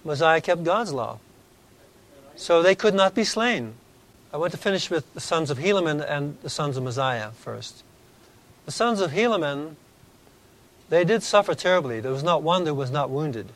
Mosiah 0.04 0.42
kept 0.42 0.66
God's 0.66 0.92
law. 0.92 1.20
So 2.36 2.62
they 2.62 2.76
could 2.76 2.94
not 2.94 3.16
be 3.16 3.24
slain. 3.24 3.76
I 4.34 4.36
want 4.36 4.52
to 4.52 4.58
finish 4.58 4.90
with 4.90 5.14
the 5.14 5.22
sons 5.22 5.50
of 5.50 5.58
Helaman 5.58 6.06
and 6.06 6.38
the 6.42 6.50
sons 6.50 6.76
of 6.76 6.84
Mosiah 6.84 7.32
first. 7.32 7.86
The 8.68 8.74
sons 8.74 9.02
of 9.02 9.12
Helaman 9.12 9.78
they 10.90 11.04
did 11.04 11.24
suffer 11.24 11.56
terribly. 11.56 12.00
There 12.00 12.12
was 12.12 12.24
not 12.24 12.44
one 12.44 12.64
that 12.66 12.76
was 12.76 12.92
not 12.92 13.10
wounded. 13.10 13.48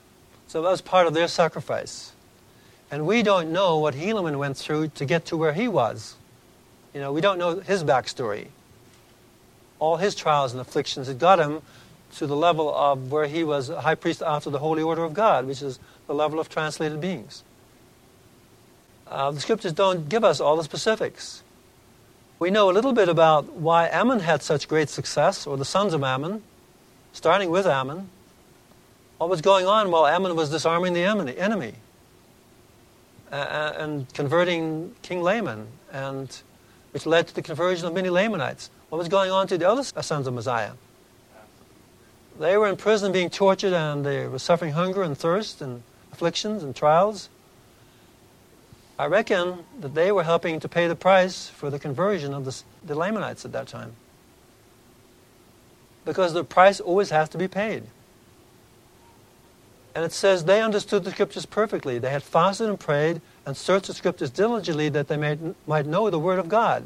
So 0.47 0.61
that 0.61 0.69
was 0.69 0.81
part 0.81 1.05
of 1.05 1.13
their 1.13 1.27
sacrifice. 1.27 2.13
And 2.89 3.05
we 3.05 3.23
don't 3.23 3.51
know 3.51 3.77
what 3.77 3.93
Helaman 3.93 4.37
went 4.37 4.57
through 4.57 4.89
to 4.95 5.05
get 5.05 5.25
to 5.25 5.37
where 5.37 5.53
he 5.53 5.67
was. 5.67 6.15
You 6.93 6.99
know, 6.99 7.13
we 7.13 7.21
don't 7.21 7.37
know 7.37 7.59
his 7.59 7.83
backstory. 7.83 8.47
All 9.79 9.97
his 9.97 10.13
trials 10.13 10.51
and 10.51 10.59
afflictions 10.59 11.07
had 11.07 11.19
got 11.19 11.39
him 11.39 11.61
to 12.15 12.27
the 12.27 12.35
level 12.35 12.73
of 12.73 13.11
where 13.11 13.27
he 13.27 13.45
was 13.45 13.69
high 13.69 13.95
priest 13.95 14.21
after 14.21 14.49
the 14.49 14.59
holy 14.59 14.83
order 14.83 15.05
of 15.05 15.13
God, 15.13 15.45
which 15.45 15.61
is 15.61 15.79
the 16.07 16.13
level 16.13 16.39
of 16.39 16.49
translated 16.49 16.99
beings. 16.99 17.43
Uh, 19.07 19.31
the 19.31 19.39
scriptures 19.39 19.71
don't 19.71 20.09
give 20.09 20.25
us 20.25 20.41
all 20.41 20.57
the 20.57 20.63
specifics. 20.63 21.43
We 22.41 22.49
know 22.49 22.71
a 22.71 22.73
little 22.73 22.93
bit 22.93 23.07
about 23.07 23.53
why 23.53 23.87
Ammon 23.89 24.19
had 24.21 24.41
such 24.41 24.67
great 24.67 24.89
success, 24.89 25.45
or 25.45 25.57
the 25.57 25.63
sons 25.63 25.93
of 25.93 26.03
Ammon 26.03 26.41
starting 27.13 27.51
with 27.51 27.67
Ammon. 27.67 28.09
what 29.19 29.29
was 29.29 29.41
going 29.41 29.67
on 29.67 29.91
while 29.91 30.07
Ammon 30.07 30.35
was 30.35 30.49
disarming 30.49 30.93
the 30.93 31.03
enemy 31.03 31.75
uh, 33.31 33.73
and 33.77 34.11
converting 34.15 34.95
King 35.03 35.21
Laman, 35.21 35.67
and 35.93 36.41
which 36.93 37.05
led 37.05 37.27
to 37.27 37.35
the 37.35 37.43
conversion 37.43 37.85
of 37.85 37.93
many 37.93 38.09
Lamanites. 38.09 38.71
What 38.89 38.97
was 38.97 39.07
going 39.07 39.29
on 39.29 39.45
to 39.45 39.59
the 39.59 39.69
other 39.69 39.83
sons 39.83 40.25
of 40.25 40.33
Mosiah? 40.33 40.73
They 42.39 42.57
were 42.57 42.69
in 42.69 42.75
prison 42.75 43.11
being 43.11 43.29
tortured 43.29 43.73
and 43.73 44.03
they 44.03 44.25
were 44.25 44.39
suffering 44.39 44.71
hunger 44.71 45.03
and 45.03 45.15
thirst 45.15 45.61
and 45.61 45.83
afflictions 46.11 46.63
and 46.63 46.75
trials. 46.75 47.29
I 49.01 49.07
reckon 49.07 49.63
that 49.79 49.95
they 49.95 50.11
were 50.11 50.21
helping 50.21 50.59
to 50.59 50.69
pay 50.69 50.87
the 50.87 50.95
price 50.95 51.47
for 51.47 51.71
the 51.71 51.79
conversion 51.79 52.35
of 52.35 52.45
the, 52.45 52.61
the 52.85 52.93
Lamanites 52.93 53.43
at 53.45 53.51
that 53.51 53.67
time 53.67 53.93
because 56.05 56.33
the 56.33 56.43
price 56.43 56.79
always 56.79 57.09
has 57.09 57.27
to 57.29 57.39
be 57.39 57.47
paid. 57.47 57.81
And 59.95 60.05
it 60.05 60.11
says 60.11 60.45
they 60.45 60.61
understood 60.61 61.03
the 61.03 61.09
scriptures 61.09 61.47
perfectly. 61.47 61.97
They 61.97 62.11
had 62.11 62.21
fasted 62.21 62.69
and 62.69 62.79
prayed 62.79 63.21
and 63.43 63.57
searched 63.57 63.87
the 63.87 63.95
scriptures 63.95 64.29
diligently 64.29 64.87
that 64.89 65.07
they 65.07 65.17
might, 65.17 65.39
might 65.67 65.87
know 65.87 66.07
the 66.11 66.19
word 66.19 66.37
of 66.37 66.47
God. 66.47 66.85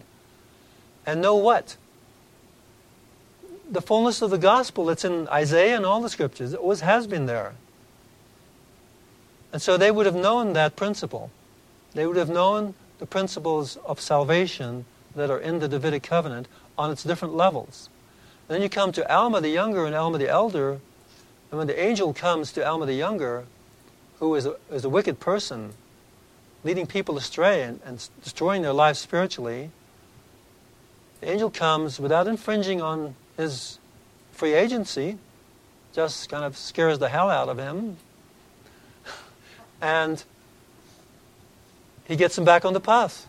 And 1.06 1.22
know 1.22 1.36
what? 1.36 1.76
The 3.70 3.82
fullness 3.82 4.22
of 4.22 4.30
the 4.30 4.38
gospel 4.38 4.86
that's 4.86 5.04
in 5.04 5.28
Isaiah 5.28 5.76
and 5.76 5.86
all 5.86 6.02
the 6.02 6.10
scriptures. 6.10 6.54
It 6.54 6.62
always 6.62 6.80
has 6.80 7.08
been 7.08 7.26
there. 7.26 7.56
And 9.52 9.62
so 9.62 9.76
they 9.76 9.92
would 9.92 10.06
have 10.06 10.16
known 10.16 10.54
that 10.54 10.78
principle. 10.78 11.30
They 11.96 12.06
would 12.06 12.18
have 12.18 12.30
known 12.30 12.76
the 13.00 13.06
principles 13.06 13.78
of 13.78 14.00
salvation 14.00 14.86
that 15.16 15.32
are 15.32 15.40
in 15.40 15.60
the 15.60 15.68
Davidic 15.68 16.04
covenant 16.04 16.48
on 16.78 16.92
its 16.92 17.04
different 17.04 17.36
levels. 17.36 17.90
Then 18.48 18.62
you 18.62 18.70
come 18.70 18.92
to 18.92 19.12
Alma 19.12 19.42
the 19.42 19.50
Younger 19.50 19.86
and 19.86 19.96
Alma 19.96 20.18
the 20.18 20.30
Elder, 20.30 20.80
and 21.50 21.58
when 21.58 21.68
the 21.68 21.80
angel 21.80 22.14
comes 22.14 22.52
to 22.52 22.68
Alma 22.68 22.86
the 22.86 22.94
Younger, 22.94 23.46
who 24.20 24.36
is 24.36 24.46
a, 24.46 24.56
is 24.70 24.84
a 24.84 24.90
wicked 24.90 25.22
person, 25.22 25.74
leading 26.66 26.86
people 26.86 27.18
astray 27.18 27.64
and, 27.64 27.80
and 27.86 28.08
destroying 28.24 28.62
their 28.62 28.74
lives 28.74 29.00
spiritually, 29.00 29.72
the 31.22 31.32
angel 31.32 31.50
comes 31.50 31.98
without 31.98 32.28
infringing 32.28 32.82
on 32.82 33.16
his 33.38 33.80
free 34.34 34.54
agency, 34.54 35.18
just 35.94 36.28
kind 36.28 36.44
of 36.44 36.58
scares 36.58 37.00
the 37.00 37.08
hell 37.08 37.30
out 37.30 37.48
of 37.48 37.58
him, 37.58 37.96
and 39.82 40.26
he 42.08 42.16
gets 42.16 42.38
him 42.38 42.46
back 42.46 42.66
on 42.66 42.74
the 42.74 42.80
path. 42.80 43.28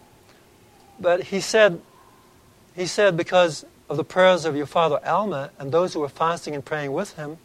But 1.01 1.25
he 1.25 1.41
said, 1.41 1.81
he 2.75 2.87
said, 2.87 3.17
because 3.17 3.65
of 3.89 3.97
the 3.97 4.05
prayers 4.05 4.45
of 4.45 4.57
your 4.57 4.67
father 4.67 5.01
Alma 5.05 5.51
and 5.59 5.73
those 5.73 5.95
who 5.95 6.01
were 6.01 6.09
fasting 6.09 6.55
and 6.55 6.65
praying 6.65 6.93
with 6.93 7.15
him, 7.15 7.39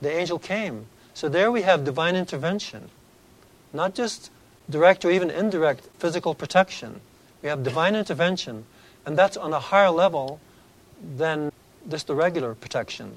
the 0.00 0.10
angel 0.10 0.38
came. 0.38 0.86
So 1.14 1.28
there 1.28 1.50
we 1.50 1.62
have 1.62 1.84
divine 1.84 2.16
intervention. 2.16 2.90
Not 3.72 3.94
just 3.94 4.30
direct 4.68 5.04
or 5.04 5.10
even 5.10 5.30
indirect 5.30 5.88
physical 5.98 6.34
protection. 6.34 7.00
We 7.42 7.48
have 7.48 7.62
divine 7.62 7.94
intervention, 7.94 8.64
and 9.04 9.18
that's 9.18 9.36
on 9.36 9.52
a 9.52 9.60
higher 9.60 9.90
level 9.90 10.40
than 11.16 11.52
just 11.88 12.06
the 12.06 12.14
regular 12.14 12.54
protection. 12.54 13.16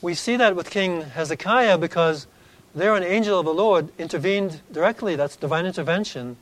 We 0.00 0.14
see 0.14 0.36
that 0.36 0.56
with 0.56 0.70
King 0.70 1.02
Hezekiah 1.02 1.78
because 1.78 2.26
there 2.74 2.94
an 2.94 3.02
angel 3.02 3.38
of 3.38 3.46
the 3.46 3.54
Lord 3.54 3.88
intervened 3.98 4.60
directly. 4.72 5.16
That's 5.16 5.36
divine 5.36 5.66
intervention. 5.66 6.36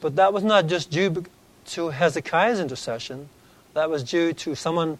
But 0.00 0.16
that 0.16 0.32
was 0.32 0.44
not 0.44 0.66
just 0.66 0.90
due 0.90 1.24
to 1.66 1.90
Hezekiah's 1.90 2.60
intercession, 2.60 3.28
that 3.74 3.90
was 3.90 4.02
due 4.02 4.32
to 4.32 4.54
someone 4.54 4.98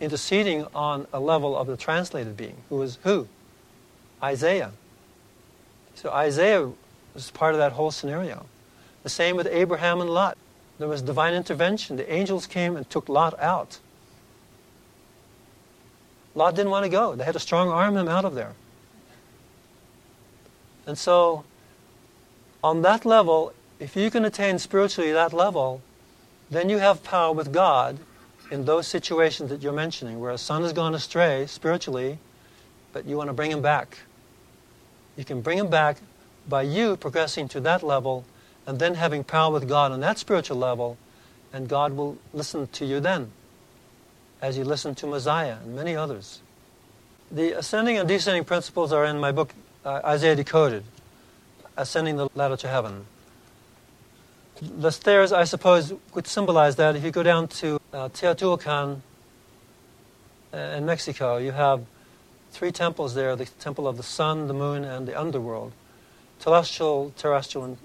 interceding 0.00 0.66
on 0.74 1.06
a 1.12 1.20
level 1.20 1.56
of 1.56 1.66
the 1.66 1.76
translated 1.76 2.36
being, 2.36 2.56
who 2.68 2.76
was 2.76 2.98
who? 3.02 3.28
Isaiah. 4.22 4.72
So 5.94 6.10
Isaiah 6.10 6.70
was 7.14 7.30
part 7.30 7.54
of 7.54 7.58
that 7.58 7.72
whole 7.72 7.90
scenario. 7.90 8.46
The 9.02 9.08
same 9.08 9.36
with 9.36 9.46
Abraham 9.46 10.00
and 10.00 10.10
Lot. 10.10 10.36
There 10.78 10.88
was 10.88 11.02
divine 11.02 11.34
intervention. 11.34 11.96
The 11.96 12.12
angels 12.12 12.46
came 12.46 12.76
and 12.76 12.88
took 12.88 13.08
Lot 13.08 13.38
out. 13.40 13.78
Lot 16.34 16.54
didn't 16.54 16.70
want 16.70 16.84
to 16.84 16.90
go. 16.90 17.14
They 17.14 17.24
had 17.24 17.34
to 17.34 17.40
strong 17.40 17.68
arm 17.68 17.96
him 17.96 18.08
out 18.08 18.24
of 18.24 18.34
there. 18.34 18.52
And 20.88 20.96
so, 20.96 21.44
on 22.64 22.80
that 22.80 23.04
level, 23.04 23.52
if 23.78 23.94
you 23.94 24.10
can 24.10 24.24
attain 24.24 24.58
spiritually 24.58 25.12
that 25.12 25.34
level, 25.34 25.82
then 26.50 26.70
you 26.70 26.78
have 26.78 27.04
power 27.04 27.30
with 27.34 27.52
God 27.52 27.98
in 28.50 28.64
those 28.64 28.86
situations 28.86 29.50
that 29.50 29.62
you're 29.62 29.74
mentioning, 29.74 30.18
where 30.18 30.30
a 30.30 30.38
son 30.38 30.62
has 30.62 30.72
gone 30.72 30.94
astray 30.94 31.44
spiritually, 31.46 32.18
but 32.94 33.04
you 33.04 33.18
want 33.18 33.28
to 33.28 33.34
bring 33.34 33.50
him 33.50 33.60
back. 33.60 33.98
You 35.18 35.26
can 35.26 35.42
bring 35.42 35.58
him 35.58 35.68
back 35.68 35.98
by 36.48 36.62
you 36.62 36.96
progressing 36.96 37.48
to 37.48 37.60
that 37.60 37.82
level 37.82 38.24
and 38.66 38.78
then 38.78 38.94
having 38.94 39.24
power 39.24 39.52
with 39.52 39.68
God 39.68 39.92
on 39.92 40.00
that 40.00 40.18
spiritual 40.18 40.56
level, 40.56 40.96
and 41.52 41.68
God 41.68 41.92
will 41.98 42.16
listen 42.32 42.66
to 42.66 42.86
you 42.86 42.98
then, 42.98 43.30
as 44.40 44.56
you 44.56 44.64
listen 44.64 44.94
to 44.94 45.06
Mosiah 45.06 45.58
and 45.62 45.76
many 45.76 45.94
others. 45.94 46.40
The 47.30 47.58
ascending 47.58 47.98
and 47.98 48.08
descending 48.08 48.44
principles 48.44 48.90
are 48.90 49.04
in 49.04 49.20
my 49.20 49.32
book, 49.32 49.52
uh, 49.84 50.00
Isaiah 50.04 50.36
Decoded, 50.36 50.84
Ascending 51.76 52.16
the 52.16 52.28
Ladder 52.34 52.56
to 52.56 52.68
Heaven. 52.68 53.06
The 54.60 54.90
stairs, 54.90 55.32
I 55.32 55.44
suppose, 55.44 55.92
would 56.14 56.26
symbolize 56.26 56.76
that. 56.76 56.96
If 56.96 57.04
you 57.04 57.10
go 57.10 57.22
down 57.22 57.48
to 57.48 57.80
uh, 57.92 58.08
Teotihuacan 58.08 59.00
uh, 60.52 60.56
in 60.56 60.84
Mexico, 60.84 61.36
you 61.36 61.52
have 61.52 61.84
three 62.50 62.72
temples 62.72 63.14
there 63.14 63.36
the 63.36 63.46
temple 63.60 63.86
of 63.86 63.96
the 63.96 64.02
sun, 64.02 64.48
the 64.48 64.54
moon, 64.54 64.84
and 64.84 65.06
the 65.06 65.18
underworld. 65.18 65.72
Celestial, 66.40 67.12
terrestrial, 67.16 67.64
and, 67.64 67.76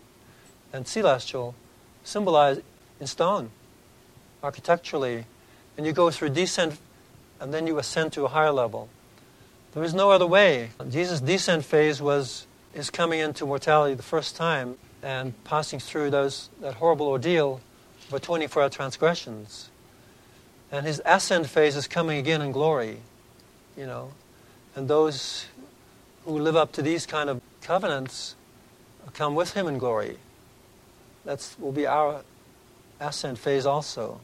and 0.72 0.86
telestial 0.86 1.54
symbolize 2.04 2.60
in 3.00 3.08
stone, 3.08 3.52
architecturally. 4.42 5.26
And 5.78 5.86
you 5.86 5.94
go 5.94 6.10
through 6.12 6.30
descent, 6.30 6.80
and 7.40 7.54
then 7.54 7.68
you 7.68 7.78
ascend 7.78 8.14
to 8.14 8.26
a 8.26 8.30
higher 8.30 8.52
level. 8.52 8.90
There 9.74 9.84
is 9.84 9.94
no 9.94 10.12
other 10.12 10.28
way. 10.28 10.70
Jesus' 10.90 11.20
descent 11.20 11.66
phase 11.66 12.02
was 12.02 12.46
his 12.74 12.90
coming 12.90 13.20
into 13.20 13.46
mortality 13.46 13.96
the 13.96 14.04
first 14.04 14.36
time 14.36 14.78
and 15.02 15.34
passing 15.44 15.80
through 15.80 16.12
those, 16.12 16.50
that 16.62 16.76
horrible 16.76 17.08
ordeal 17.08 17.60
for 18.10 18.20
24 18.20 18.64
hour 18.64 18.70
transgressions. 18.70 19.70
And 20.72 20.86
his 20.86 21.02
ascent 21.06 21.48
phase 21.48 21.76
is 21.76 21.88
coming 21.88 22.20
again 22.20 22.42
in 22.42 22.52
glory, 22.52 22.98
you 23.76 23.86
know. 23.86 24.12
And 24.76 24.88
those 24.88 25.48
who 26.26 26.40
live 26.40 26.56
up 26.56 26.72
to 26.74 26.82
these 26.82 27.06
kind 27.06 27.30
of 27.30 27.42
covenants 27.62 28.36
come 29.14 29.36
with 29.36 29.54
him 29.54 29.68
in 29.68 29.78
glory. 29.78 30.18
That 31.26 31.48
will 31.60 31.72
be 31.72 31.88
our 31.88 32.24
ascent 33.00 33.38
phase 33.38 33.66
also. 33.66 34.20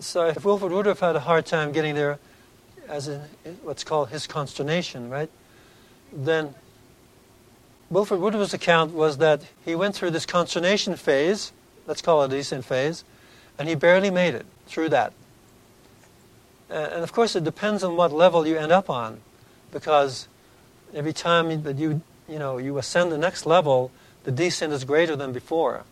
So 0.00 0.26
if 0.26 0.44
Wilford 0.44 0.72
Woodruff 0.72 1.00
had 1.00 1.16
a 1.16 1.20
hard 1.20 1.46
time 1.46 1.72
getting 1.72 1.94
there 1.94 2.18
as 2.88 3.08
in 3.08 3.20
what's 3.62 3.84
called 3.84 4.08
his 4.10 4.26
consternation, 4.26 5.10
right? 5.10 5.30
Then 6.12 6.54
Wilford 7.90 8.20
Woodruff's 8.20 8.54
account 8.54 8.92
was 8.92 9.18
that 9.18 9.42
he 9.64 9.74
went 9.74 9.94
through 9.94 10.10
this 10.10 10.26
consternation 10.26 10.96
phase, 10.96 11.52
let's 11.86 12.02
call 12.02 12.22
it 12.22 12.32
a 12.32 12.36
descent 12.36 12.64
phase, 12.64 13.04
and 13.58 13.68
he 13.68 13.74
barely 13.74 14.10
made 14.10 14.34
it 14.34 14.46
through 14.66 14.88
that. 14.90 15.12
And 16.68 17.02
of 17.02 17.12
course, 17.12 17.36
it 17.36 17.44
depends 17.44 17.84
on 17.84 17.96
what 17.96 18.12
level 18.12 18.46
you 18.46 18.56
end 18.56 18.72
up 18.72 18.90
on, 18.90 19.20
because 19.70 20.26
every 20.92 21.12
time 21.12 21.62
that 21.62 21.76
you, 21.76 22.02
you, 22.28 22.38
know, 22.38 22.58
you 22.58 22.76
ascend 22.78 23.12
the 23.12 23.18
next 23.18 23.46
level, 23.46 23.92
the 24.24 24.32
descent 24.32 24.72
is 24.72 24.84
greater 24.84 25.14
than 25.14 25.32
before. 25.32 25.84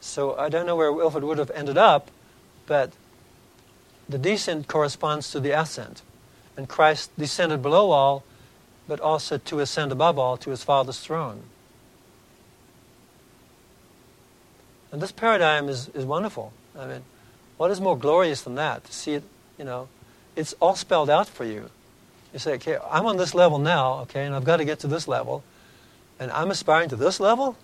So 0.00 0.36
I 0.36 0.48
don't 0.48 0.66
know 0.66 0.74
where 0.74 0.92
Wilford 0.92 1.22
would 1.22 1.38
have 1.38 1.52
ended 1.52 1.78
up, 1.78 2.10
but 2.66 2.90
the 4.08 4.18
descent 4.18 4.68
corresponds 4.68 5.30
to 5.32 5.40
the 5.40 5.50
ascent. 5.50 6.02
And 6.56 6.68
Christ 6.68 7.10
descended 7.16 7.62
below 7.62 7.90
all 7.90 8.24
but 8.88 9.00
also 9.00 9.38
to 9.38 9.60
ascend 9.60 9.92
above 9.92 10.18
all 10.18 10.36
to 10.36 10.50
his 10.50 10.62
Father's 10.64 11.00
throne. 11.00 11.42
And 14.90 15.00
this 15.00 15.12
paradigm 15.12 15.68
is, 15.68 15.88
is 15.94 16.04
wonderful. 16.04 16.52
I 16.78 16.86
mean, 16.86 17.02
what 17.56 17.70
is 17.70 17.80
more 17.80 17.96
glorious 17.96 18.42
than 18.42 18.56
that? 18.56 18.84
To 18.84 18.92
see 18.92 19.14
it, 19.14 19.22
you 19.58 19.64
know, 19.64 19.88
it's 20.36 20.52
all 20.60 20.74
spelled 20.74 21.08
out 21.08 21.28
for 21.28 21.44
you. 21.44 21.70
You 22.32 22.38
say, 22.38 22.54
okay, 22.54 22.78
I'm 22.90 23.06
on 23.06 23.16
this 23.16 23.34
level 23.34 23.58
now, 23.58 24.00
okay, 24.00 24.26
and 24.26 24.34
I've 24.34 24.44
got 24.44 24.58
to 24.58 24.64
get 24.64 24.80
to 24.80 24.86
this 24.86 25.06
level, 25.06 25.42
and 26.18 26.30
I'm 26.30 26.50
aspiring 26.50 26.88
to 26.90 26.96
this 26.96 27.20
level? 27.20 27.56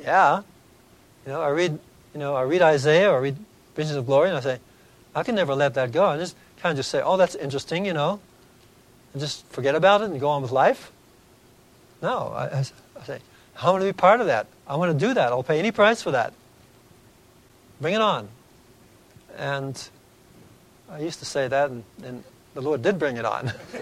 Yeah. 0.00 0.42
You 1.24 1.32
know, 1.32 1.40
I 1.40 1.48
read, 1.48 1.78
you 2.14 2.20
know, 2.20 2.34
I 2.34 2.42
read 2.42 2.62
Isaiah 2.62 3.10
or 3.10 3.18
I 3.18 3.20
read 3.20 3.36
Visions 3.74 3.96
of 3.96 4.06
Glory, 4.06 4.28
and 4.28 4.38
I 4.38 4.40
say, 4.40 4.58
I 5.16 5.24
can 5.24 5.34
never 5.34 5.56
let 5.56 5.74
that 5.74 5.90
go. 5.90 6.04
I 6.04 6.16
just 6.16 6.36
kind 6.58 6.70
of 6.70 6.76
just 6.76 6.90
say, 6.92 7.02
oh, 7.02 7.16
that's 7.16 7.34
interesting, 7.34 7.84
you 7.84 7.92
know 7.92 8.20
and 9.16 9.20
just 9.22 9.46
forget 9.46 9.74
about 9.74 10.02
it 10.02 10.10
and 10.10 10.20
go 10.20 10.28
on 10.28 10.42
with 10.42 10.50
life? 10.50 10.92
No. 12.02 12.34
I, 12.36 12.58
I, 12.58 12.62
say, 13.06 13.18
I 13.58 13.70
want 13.70 13.80
to 13.80 13.86
be 13.86 13.94
part 13.94 14.20
of 14.20 14.26
that. 14.26 14.46
I 14.66 14.76
want 14.76 14.92
to 14.92 15.06
do 15.06 15.14
that. 15.14 15.32
I'll 15.32 15.42
pay 15.42 15.58
any 15.58 15.70
price 15.70 16.02
for 16.02 16.10
that. 16.10 16.34
Bring 17.80 17.94
it 17.94 18.02
on. 18.02 18.28
And 19.38 19.88
I 20.90 20.98
used 21.00 21.20
to 21.20 21.24
say 21.24 21.48
that, 21.48 21.70
and, 21.70 21.82
and 22.04 22.22
the 22.52 22.60
Lord 22.60 22.82
did 22.82 22.98
bring 22.98 23.16
it 23.16 23.24
on. 23.24 23.54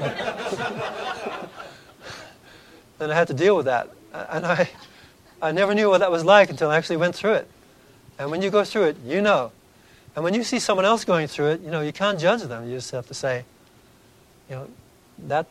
and 3.01 3.11
I 3.11 3.15
had 3.16 3.27
to 3.27 3.35
deal 3.35 3.56
with 3.56 3.66
that. 3.66 3.90
And 4.12 4.47
I, 4.47 4.70
I 5.43 5.51
never 5.51 5.74
knew 5.74 5.90
what 5.90 5.98
that 5.98 6.12
was 6.12 6.24
like 6.24 6.48
until 6.48 6.70
I 6.70 6.77
actually 6.77 6.98
went 6.98 7.16
through 7.16 7.32
it. 7.32 7.51
And 8.20 8.31
when 8.31 8.40
you 8.40 8.51
go 8.51 8.62
through 8.62 8.85
it, 8.85 8.98
you 9.05 9.20
know. 9.20 9.51
And 10.15 10.23
when 10.24 10.35
you 10.35 10.45
see 10.45 10.59
someone 10.59 10.85
else 10.85 11.05
going 11.05 11.27
through 11.27 11.51
it, 11.51 11.61
you 11.61 11.70
know, 11.70 11.81
you 11.81 11.93
can't 11.93 12.19
judge 12.19 12.43
them. 12.43 12.69
You 12.69 12.77
just 12.77 12.91
have 12.93 13.07
to 13.09 13.15
say, 13.15 13.45
you 14.49 14.57
know, 14.57 14.69
that 15.27 15.47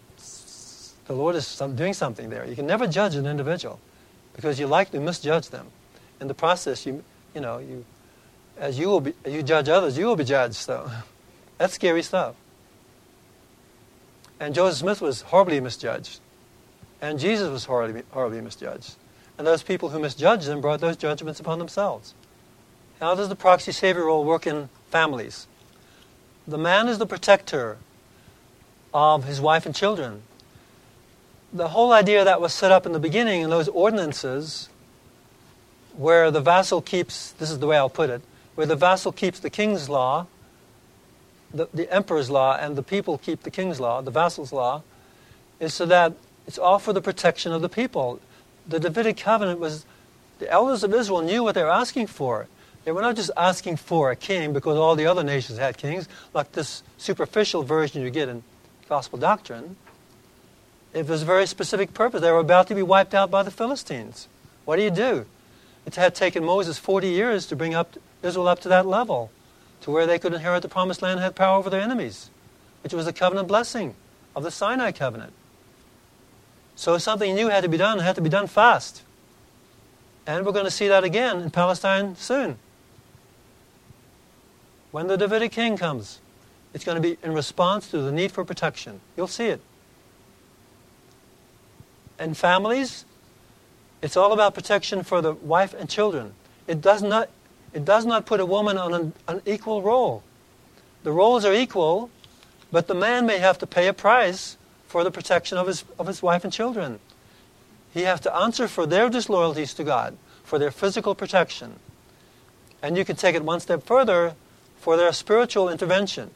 the 1.06 1.14
Lord 1.14 1.36
is 1.36 1.62
doing 1.76 1.94
something 1.94 2.30
there. 2.30 2.46
You 2.46 2.56
can 2.56 2.66
never 2.66 2.88
judge 2.88 3.16
an 3.16 3.26
individual 3.26 3.80
because 4.36 4.60
you 4.60 4.68
likely 4.68 5.00
misjudge 5.00 5.50
them. 5.50 5.68
In 6.22 6.28
the 6.28 6.34
process, 6.34 6.86
you 6.86 7.04
you 7.36 7.42
know 7.42 7.58
you 7.58 7.86
as 8.58 8.80
you 8.80 8.88
will 8.88 9.02
be 9.02 9.14
you 9.26 9.44
judge 9.44 9.68
others, 9.68 9.98
you 9.98 10.06
will 10.06 10.16
be 10.16 10.24
judged. 10.24 10.56
So 10.56 10.90
that's 11.58 11.74
scary 11.74 12.04
stuff. 12.04 12.36
And 14.40 14.56
Joseph 14.56 14.80
Smith 14.80 15.02
was 15.02 15.22
horribly 15.22 15.60
misjudged. 15.60 16.20
And 17.02 17.20
Jesus 17.20 17.50
was 17.50 17.66
horribly, 17.66 18.04
horribly 18.12 18.42
misjudged. 18.42 18.96
And 19.38 19.46
those 19.46 19.64
people 19.64 19.90
who 19.90 20.00
misjudged 20.00 20.46
them 20.46 20.62
brought 20.62 20.80
those 20.80 20.96
judgments 20.96 21.40
upon 21.40 21.60
themselves. 21.60 22.14
How 23.00 23.16
does 23.16 23.30
the 23.30 23.36
proxy 23.36 23.72
savior 23.72 24.06
role 24.06 24.24
work 24.24 24.48
in 24.48 24.70
families? 24.90 25.48
The 26.48 26.58
man 26.58 26.88
is 26.88 26.98
the 26.98 27.06
protector 27.06 27.78
of 28.94 29.26
his 29.26 29.42
wife 29.42 29.66
and 29.66 29.76
children. 29.76 30.24
The 31.52 31.70
whole 31.70 31.92
idea 31.92 32.24
that 32.24 32.42
was 32.42 32.54
set 32.54 32.72
up 32.72 32.86
in 32.86 32.92
the 32.92 33.00
beginning 33.00 33.42
in 33.42 33.50
those 33.50 33.68
ordinances, 33.68 34.70
where 35.96 36.32
the 36.32 36.42
vassal 36.42 36.82
keeps, 36.82 37.32
this 37.34 37.52
is 37.52 37.60
the 37.60 37.68
way 37.68 37.78
I'll 37.78 37.90
put 37.90 38.10
it, 38.10 38.22
where 38.56 38.68
the 38.68 38.76
vassal 38.76 39.12
keeps 39.12 39.40
the 39.40 39.50
king's 39.50 39.90
law, 39.90 40.28
the, 41.54 41.68
the 41.74 41.92
emperor's 41.94 42.30
law, 42.30 42.58
and 42.60 42.76
the 42.76 42.84
people 42.84 43.18
keep 43.18 43.44
the 43.44 43.52
king's 43.52 43.80
law, 43.80 44.02
the 44.02 44.12
vassal's 44.12 44.52
law, 44.52 44.82
is 45.60 45.74
so 45.74 45.86
that 45.86 46.14
it's 46.48 46.58
all 46.58 46.80
for 46.80 46.94
the 46.94 47.02
protection 47.02 47.52
of 47.52 47.62
the 47.62 47.70
people. 47.70 48.20
The 48.68 48.80
Davidic 48.80 49.18
covenant 49.18 49.60
was, 49.60 49.86
the 50.40 50.50
elders 50.50 50.84
of 50.84 50.94
Israel 50.94 51.22
knew 51.22 51.44
what 51.44 51.56
they 51.56 51.64
were 51.64 51.72
asking 51.72 52.08
for. 52.08 52.48
They 52.86 52.92
were 52.92 53.02
not 53.02 53.16
just 53.16 53.32
asking 53.38 53.78
for 53.78 54.12
a 54.12 54.16
king 54.16 54.52
because 54.52 54.78
all 54.78 54.96
the 54.96 55.06
other 55.06 55.24
nations 55.24 55.58
had 55.58 55.78
kings, 55.78 56.08
like 56.34 56.52
this 56.52 56.84
superficial 56.98 57.64
version 57.64 58.02
you 58.02 58.10
get 58.10 58.30
in 58.30 58.44
gospel 58.90 59.18
doctrine. 59.18 59.78
It 60.94 61.08
was 61.08 61.22
a 61.22 61.26
very 61.26 61.48
specific 61.48 61.94
purpose. 61.94 62.22
They 62.22 62.32
were 62.32 62.40
about 62.40 62.68
to 62.68 62.76
be 62.76 62.84
wiped 62.84 63.14
out 63.14 63.32
by 63.32 63.44
the 63.44 63.52
Philistines. 63.52 64.28
What 64.66 64.76
do 64.76 64.84
you 64.84 64.92
do? 64.92 65.26
It 65.86 65.96
had 65.96 66.14
taken 66.14 66.44
Moses 66.44 66.78
40 66.78 67.08
years 67.08 67.46
to 67.48 67.56
bring 67.56 67.74
up 67.74 67.98
Israel 68.22 68.48
up 68.48 68.60
to 68.62 68.70
that 68.70 68.86
level, 68.86 69.32
to 69.82 69.92
where 69.92 70.06
they 70.06 70.20
could 70.20 70.34
inherit 70.34 70.62
the 70.62 70.70
promised 70.70 71.02
land 71.02 71.14
and 71.14 71.24
have 71.24 71.36
power 71.36 71.58
over 71.58 71.70
their 71.70 71.82
enemies, 71.82 72.30
which 72.84 72.94
was 72.94 73.06
the 73.06 73.14
covenant 73.14 73.48
blessing 73.48 73.96
of 74.36 74.44
the 74.44 74.52
Sinai 74.52 74.92
covenant. 74.92 75.34
So 76.76 76.98
something 76.98 77.36
new 77.36 77.50
had 77.50 77.64
to 77.64 77.70
be 77.70 77.78
done, 77.78 78.00
it 78.00 78.04
had 78.04 78.16
to 78.16 78.22
be 78.22 78.30
done 78.30 78.48
fast. 78.48 79.04
And 80.26 80.46
we're 80.46 80.54
going 80.54 80.66
to 80.66 80.72
see 80.72 80.88
that 80.88 81.04
again 81.04 81.42
in 81.42 81.52
Palestine 81.52 82.16
soon. 82.16 82.58
When 84.94 85.08
the 85.08 85.18
Davidic 85.18 85.52
king 85.52 85.76
comes, 85.76 86.20
it's 86.72 86.86
going 86.86 86.98
to 86.98 87.02
be 87.02 87.18
in 87.24 87.34
response 87.34 87.90
to 87.90 87.98
the 87.98 88.12
need 88.12 88.32
for 88.32 88.46
protection. 88.46 89.02
You'll 89.18 89.26
see 89.26 89.48
it. 89.48 89.60
In 92.20 92.36
families, 92.36 93.04
it's 94.04 94.16
all 94.16 94.34
about 94.34 94.54
protection 94.54 95.02
for 95.02 95.20
the 95.20 95.34
wife 95.34 95.74
and 95.74 95.90
children. 95.90 96.36
It 96.68 96.80
does 96.80 97.02
not, 97.02 97.30
it 97.74 97.86
does 97.86 98.06
not 98.06 98.28
put 98.28 98.40
a 98.40 98.46
woman 98.46 98.78
on 98.78 98.94
an, 98.94 99.14
an 99.28 99.42
equal 99.48 99.82
role. 99.82 100.22
The 101.02 101.12
roles 101.12 101.44
are 101.44 101.56
equal, 101.56 102.12
but 102.72 102.86
the 102.86 102.94
man 102.94 103.26
may 103.26 103.40
have 103.40 103.58
to 103.58 103.66
pay 103.66 103.88
a 103.88 103.94
price 103.94 104.58
for 104.86 105.04
the 105.04 105.10
protection 105.10 105.58
of 105.58 105.66
his, 105.66 105.84
of 105.98 106.06
his 106.06 106.22
wife 106.22 106.44
and 106.44 106.54
children. 106.54 107.00
He 107.96 108.04
has 108.04 108.20
to 108.20 108.36
answer 108.36 108.68
for 108.68 108.86
their 108.86 109.10
disloyalties 109.10 109.74
to 109.74 109.84
God, 109.84 110.16
for 110.44 110.60
their 110.60 110.70
physical 110.70 111.16
protection. 111.16 111.80
And 112.84 112.96
you 112.96 113.04
can 113.04 113.16
take 113.16 113.34
it 113.34 113.44
one 113.44 113.60
step 113.60 113.82
further 113.82 114.36
for 114.84 114.98
their 114.98 115.14
spiritual 115.14 115.70
intervention 115.70 116.30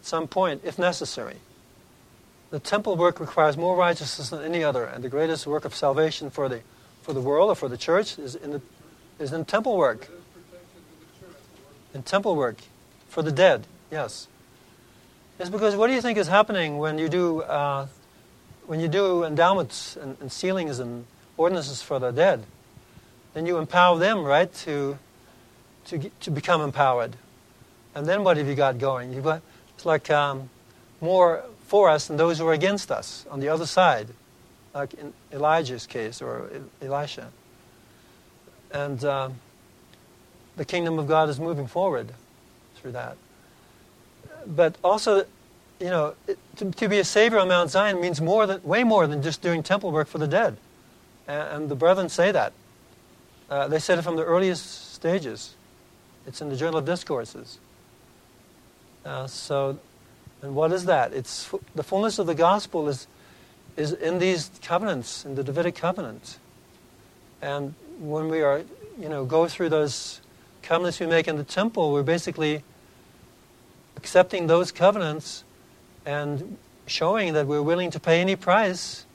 at 0.00 0.04
some 0.04 0.26
point, 0.26 0.62
if 0.64 0.80
necessary. 0.80 1.36
The 2.50 2.58
temple 2.58 2.96
work 2.96 3.20
requires 3.20 3.56
more 3.56 3.76
righteousness 3.76 4.30
than 4.30 4.42
any 4.42 4.64
other, 4.64 4.84
and 4.84 5.04
the 5.04 5.08
greatest 5.08 5.46
work 5.46 5.64
of 5.64 5.76
salvation 5.76 6.28
for 6.28 6.48
the, 6.48 6.62
for 7.02 7.12
the 7.12 7.20
world 7.20 7.50
or 7.50 7.54
for 7.54 7.68
the 7.68 7.76
church 7.76 8.18
is 8.18 8.34
in, 8.34 8.50
the, 8.50 8.62
is 9.20 9.32
in 9.32 9.44
temple 9.44 9.76
work. 9.76 10.08
In 11.94 12.02
temple 12.02 12.34
work 12.34 12.56
for 13.08 13.22
the 13.22 13.30
dead, 13.30 13.64
yes. 13.92 14.26
Is 15.38 15.48
because 15.48 15.76
what 15.76 15.86
do 15.86 15.92
you 15.92 16.02
think 16.02 16.18
is 16.18 16.26
happening 16.26 16.78
when 16.78 16.98
you 16.98 17.08
do 17.08 17.42
uh, 17.42 17.86
when 18.66 18.80
you 18.80 18.88
do 18.88 19.22
endowments 19.22 19.96
and, 19.96 20.16
and, 20.20 20.32
sealings 20.32 20.80
and 20.80 21.06
ordinances 21.36 21.80
for 21.80 22.00
the 22.00 22.10
dead? 22.10 22.42
Then 23.34 23.46
you 23.46 23.58
empower 23.58 24.00
them, 24.00 24.24
right, 24.24 24.52
to 24.66 24.98
to 25.86 26.10
to 26.20 26.30
become 26.32 26.60
empowered. 26.60 27.14
And 27.98 28.06
then 28.06 28.24
what 28.24 28.36
have 28.36 28.46
you 28.46 28.54
got 28.54 28.78
going? 28.78 29.12
You've 29.12 29.24
got 29.24 29.42
it's 29.74 29.84
like 29.84 30.10
um, 30.10 30.50
more 31.00 31.44
for 31.66 31.90
us 31.90 32.06
than 32.06 32.16
those 32.16 32.38
who 32.38 32.46
are 32.46 32.52
against 32.52 32.90
us 32.90 33.26
on 33.30 33.40
the 33.40 33.48
other 33.48 33.66
side, 33.66 34.08
like 34.74 34.94
in 34.94 35.12
Elijah's 35.32 35.86
case 35.86 36.22
or 36.22 36.50
Elisha. 36.80 37.28
And 38.70 39.04
uh, 39.04 39.30
the 40.56 40.64
kingdom 40.64 40.98
of 40.98 41.06
God 41.06 41.28
is 41.28 41.38
moving 41.38 41.66
forward 41.66 42.12
through 42.76 42.92
that 42.92 43.16
but 44.46 44.76
also, 44.82 45.26
you 45.80 45.86
know, 45.86 46.14
to, 46.56 46.70
to, 46.70 46.88
be 46.88 46.98
a 46.98 47.04
savior 47.04 47.38
on 47.38 47.48
Mount 47.48 47.70
Zion 47.70 48.00
means 48.00 48.20
more 48.20 48.46
than, 48.46 48.62
way 48.62 48.84
more 48.84 49.06
than 49.06 49.22
just 49.22 49.42
doing 49.42 49.62
temple 49.62 49.92
work 49.92 50.08
for 50.08 50.18
the 50.18 50.26
dead. 50.26 50.56
And, 51.26 51.48
and 51.48 51.68
the 51.68 51.76
brethren 51.76 52.08
say 52.08 52.32
that. 52.32 52.52
Uh, 53.50 53.68
they 53.68 53.78
said 53.78 53.98
it 53.98 54.02
from 54.02 54.16
the 54.16 54.24
earliest 54.24 54.94
stages. 54.94 55.54
It's 56.26 56.40
in 56.40 56.48
the 56.48 56.56
Journal 56.56 56.78
of 56.78 56.84
Discourses. 56.84 57.58
Uh, 59.08 59.26
so, 59.26 59.78
and 60.42 60.54
what 60.54 60.70
is 60.70 60.84
that? 60.84 61.14
It's 61.14 61.50
the 61.74 61.82
fullness 61.82 62.18
of 62.18 62.26
the 62.26 62.34
gospel 62.34 62.90
is 62.90 63.06
is 63.74 63.92
in 63.92 64.18
these 64.18 64.50
covenants, 64.60 65.24
in 65.24 65.34
the 65.34 65.42
Davidic 65.42 65.76
covenant. 65.76 66.38
And 67.40 67.74
when 68.00 68.28
we 68.28 68.42
are, 68.42 68.62
you 68.98 69.08
know, 69.08 69.24
go 69.24 69.48
through 69.48 69.70
those 69.70 70.20
covenants 70.62 71.00
we 71.00 71.06
make 71.06 71.26
in 71.26 71.36
the 71.36 71.44
temple, 71.44 71.92
we're 71.92 72.02
basically 72.02 72.64
accepting 73.96 74.46
those 74.46 74.72
covenants 74.72 75.44
and 76.04 76.58
showing 76.86 77.32
that 77.32 77.46
we're 77.46 77.62
willing 77.62 77.92
to 77.92 78.00
pay 78.00 78.20
any 78.20 78.36
price 78.36 79.06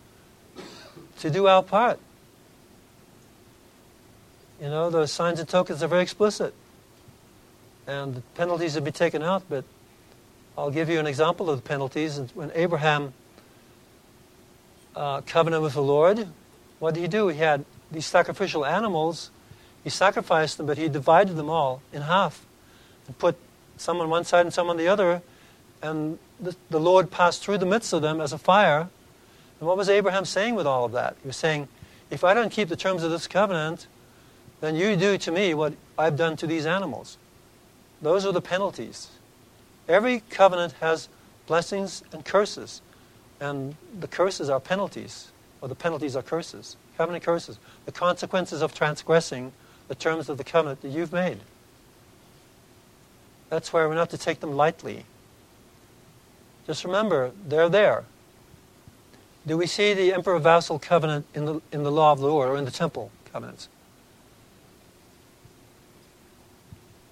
to 1.19 1.29
do 1.29 1.45
our 1.45 1.61
part. 1.61 1.99
You 4.59 4.69
know, 4.69 4.89
those 4.89 5.11
signs 5.11 5.39
and 5.39 5.47
tokens 5.47 5.83
are 5.83 5.87
very 5.87 6.01
explicit. 6.01 6.53
And 7.85 8.15
the 8.15 8.21
penalties 8.35 8.73
have 8.75 8.85
been 8.85 8.93
taken 8.93 9.21
out, 9.21 9.43
but 9.49 9.65
I'll 10.57 10.71
give 10.71 10.89
you 10.89 10.99
an 10.99 11.07
example 11.07 11.49
of 11.49 11.63
the 11.63 11.67
penalties. 11.67 12.19
When 12.33 12.51
Abraham 12.53 13.13
uh, 14.95 15.21
covenanted 15.21 15.63
with 15.63 15.73
the 15.73 15.81
Lord, 15.81 16.27
what 16.79 16.93
did 16.93 17.01
he 17.01 17.07
do? 17.07 17.27
He 17.29 17.39
had 17.39 17.65
these 17.91 18.05
sacrificial 18.05 18.65
animals. 18.65 19.31
He 19.83 19.89
sacrificed 19.89 20.57
them, 20.57 20.67
but 20.67 20.77
he 20.77 20.87
divided 20.89 21.35
them 21.35 21.49
all 21.49 21.81
in 21.91 22.03
half 22.03 22.45
and 23.07 23.17
put 23.17 23.35
some 23.77 23.99
on 23.99 24.09
one 24.09 24.23
side 24.23 24.45
and 24.45 24.53
some 24.53 24.69
on 24.69 24.77
the 24.77 24.87
other, 24.87 25.21
and 25.81 26.19
the, 26.39 26.55
the 26.69 26.79
Lord 26.79 27.09
passed 27.09 27.43
through 27.43 27.57
the 27.57 27.65
midst 27.65 27.91
of 27.91 28.01
them 28.01 28.21
as 28.21 28.31
a 28.31 28.37
fire. 28.37 28.87
And 29.59 29.67
what 29.67 29.75
was 29.75 29.89
Abraham 29.89 30.25
saying 30.25 30.55
with 30.55 30.67
all 30.67 30.85
of 30.85 30.91
that? 30.91 31.15
He 31.21 31.27
was 31.27 31.37
saying, 31.37 31.67
if 32.09 32.23
I 32.23 32.33
don't 32.33 32.51
keep 32.51 32.69
the 32.69 32.75
terms 32.75 33.03
of 33.03 33.11
this 33.11 33.27
covenant, 33.27 33.87
then 34.61 34.75
you 34.75 34.95
do 34.95 35.17
to 35.17 35.31
me 35.31 35.53
what 35.53 35.73
I've 35.97 36.15
done 36.15 36.37
to 36.37 36.47
these 36.47 36.65
animals. 36.65 37.17
Those 38.01 38.25
are 38.25 38.31
the 38.31 38.41
penalties. 38.41 39.09
Every 39.87 40.21
covenant 40.29 40.73
has 40.73 41.09
blessings 41.47 42.03
and 42.11 42.23
curses. 42.23 42.81
And 43.39 43.75
the 43.99 44.07
curses 44.07 44.49
are 44.49 44.59
penalties, 44.59 45.31
or 45.61 45.67
the 45.67 45.75
penalties 45.75 46.15
are 46.15 46.21
curses. 46.21 46.77
Covenant 46.97 47.23
curses. 47.23 47.59
The 47.85 47.91
consequences 47.91 48.61
of 48.61 48.73
transgressing 48.73 49.51
the 49.87 49.95
terms 49.95 50.29
of 50.29 50.37
the 50.37 50.43
covenant 50.43 50.81
that 50.81 50.89
you've 50.89 51.11
made. 51.11 51.39
That's 53.49 53.73
why 53.73 53.85
we're 53.85 53.95
not 53.95 54.09
to 54.11 54.17
take 54.17 54.39
them 54.39 54.53
lightly. 54.53 55.05
Just 56.65 56.85
remember, 56.85 57.31
they're 57.45 57.69
there. 57.69 58.05
Do 59.45 59.57
we 59.57 59.67
see 59.67 59.93
the 59.93 60.13
emperor 60.13 60.39
vassal 60.39 60.79
covenant 60.79 61.25
in 61.33 61.45
the, 61.45 61.61
in 61.71 61.83
the 61.83 61.91
law 61.91 62.13
of 62.13 62.19
the 62.19 62.27
Lord 62.27 62.49
or 62.49 62.57
in 62.57 62.63
the 62.63 62.71
temple 62.71 63.11
covenants? 63.31 63.67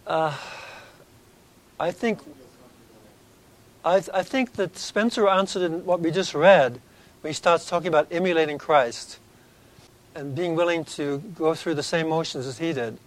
Uh, 0.08 0.36
I 1.80 1.92
think 1.92 2.20
I, 3.84 4.04
I 4.14 4.24
think 4.24 4.54
that 4.54 4.78
Spencer 4.78 5.28
answered 5.28 5.64
in 5.64 5.86
what 5.86 6.00
we 6.02 6.12
just 6.12 6.34
read 6.34 6.80
when 7.22 7.30
he 7.30 7.34
starts 7.34 7.68
talking 7.68 7.88
about 7.88 8.08
emulating 8.12 8.58
Christ 8.58 9.20
and 10.16 10.36
being 10.36 10.56
willing 10.56 10.86
to 10.86 11.20
go 11.36 11.54
through 11.54 11.76
the 11.76 11.84
same 11.84 12.10
motions 12.10 12.46
as 12.46 12.58
he 12.58 12.74
did. 12.74 12.98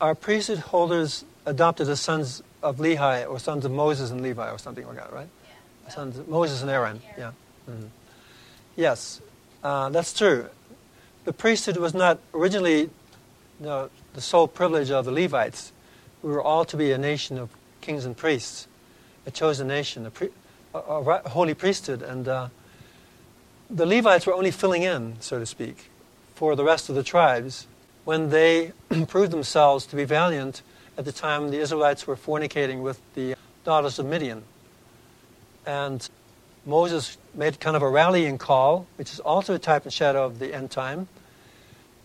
Our 0.00 0.14
priesthood 0.14 0.58
holders 0.58 1.24
adopted 1.46 1.88
as 1.88 2.00
sons 2.00 2.42
of 2.62 2.76
Lehi 2.76 3.28
or 3.28 3.38
sons 3.38 3.64
of 3.64 3.72
Moses 3.72 4.10
and 4.10 4.20
Levi 4.20 4.50
or 4.50 4.58
something 4.58 4.86
like 4.86 4.96
that, 4.96 5.12
right? 5.12 5.28
Yeah. 5.84 5.90
Sons 5.92 6.18
of 6.18 6.28
Moses 6.28 6.62
and 6.62 6.70
Aaron. 6.70 7.00
Aaron. 7.16 7.34
Yeah. 7.66 7.72
Mm-hmm. 7.72 7.86
Yes, 8.76 9.20
uh, 9.64 9.88
that's 9.88 10.12
true. 10.12 10.48
The 11.24 11.32
priesthood 11.32 11.78
was 11.78 11.94
not 11.94 12.20
originally 12.32 12.80
you 12.80 12.90
know, 13.60 13.90
the 14.14 14.20
sole 14.20 14.46
privilege 14.46 14.90
of 14.90 15.04
the 15.04 15.10
Levites. 15.10 15.72
We 16.22 16.30
were 16.30 16.42
all 16.42 16.64
to 16.66 16.76
be 16.76 16.92
a 16.92 16.98
nation 16.98 17.38
of 17.38 17.50
kings 17.80 18.04
and 18.04 18.16
priests, 18.16 18.68
a 19.28 19.30
chosen 19.30 19.68
nation, 19.68 20.06
a, 20.06 20.78
a, 20.78 20.80
a 20.80 21.28
holy 21.28 21.52
priesthood, 21.52 22.02
and 22.02 22.26
uh, 22.26 22.48
the 23.68 23.84
Levites 23.84 24.26
were 24.26 24.32
only 24.32 24.50
filling 24.50 24.82
in, 24.82 25.16
so 25.20 25.38
to 25.38 25.44
speak, 25.44 25.90
for 26.34 26.56
the 26.56 26.64
rest 26.64 26.88
of 26.88 26.94
the 26.94 27.02
tribes 27.02 27.66
when 28.04 28.30
they 28.30 28.72
proved 29.08 29.30
themselves 29.30 29.84
to 29.84 29.96
be 29.96 30.04
valiant 30.04 30.62
at 30.96 31.04
the 31.04 31.12
time 31.12 31.50
the 31.50 31.58
Israelites 31.58 32.06
were 32.06 32.16
fornicating 32.16 32.80
with 32.80 33.00
the 33.14 33.34
daughters 33.64 33.98
of 33.98 34.06
Midian. 34.06 34.42
And 35.66 36.08
Moses 36.64 37.18
made 37.34 37.60
kind 37.60 37.76
of 37.76 37.82
a 37.82 37.88
rallying 37.88 38.38
call, 38.38 38.86
which 38.96 39.12
is 39.12 39.20
also 39.20 39.54
a 39.54 39.58
type 39.58 39.84
and 39.84 39.92
shadow 39.92 40.24
of 40.24 40.38
the 40.38 40.54
end 40.54 40.70
time. 40.70 41.06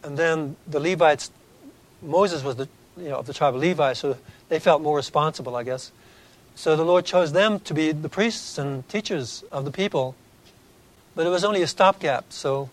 And 0.04 0.18
then 0.18 0.58
the 0.68 0.82
Levites, 0.82 1.32
Moses 2.02 2.44
was 2.44 2.58
the 2.58 2.68
you 2.98 3.10
know 3.10 3.16
of 3.16 3.26
the 3.26 3.34
tribe 3.34 3.56
of 3.56 3.62
Levi, 3.62 3.94
so 3.94 4.18
they 4.50 4.60
felt 4.60 4.82
more 4.82 4.98
responsible, 4.98 5.56
I 5.56 5.64
guess. 5.64 5.94
So 6.56 6.76
the 6.76 6.86
Lord 6.86 7.06
chose 7.06 7.32
them 7.32 7.60
to 7.62 7.74
be 7.74 7.92
the 7.92 8.10
priests 8.10 8.58
and 8.58 8.88
teachers 8.88 9.44
of 9.52 9.66
the 9.66 9.72
people. 9.72 10.16
But 11.16 11.26
it 11.26 11.30
was 11.30 11.44
only 11.44 11.62
a 11.62 11.68
stopgap, 11.68 12.26
so 12.30 12.70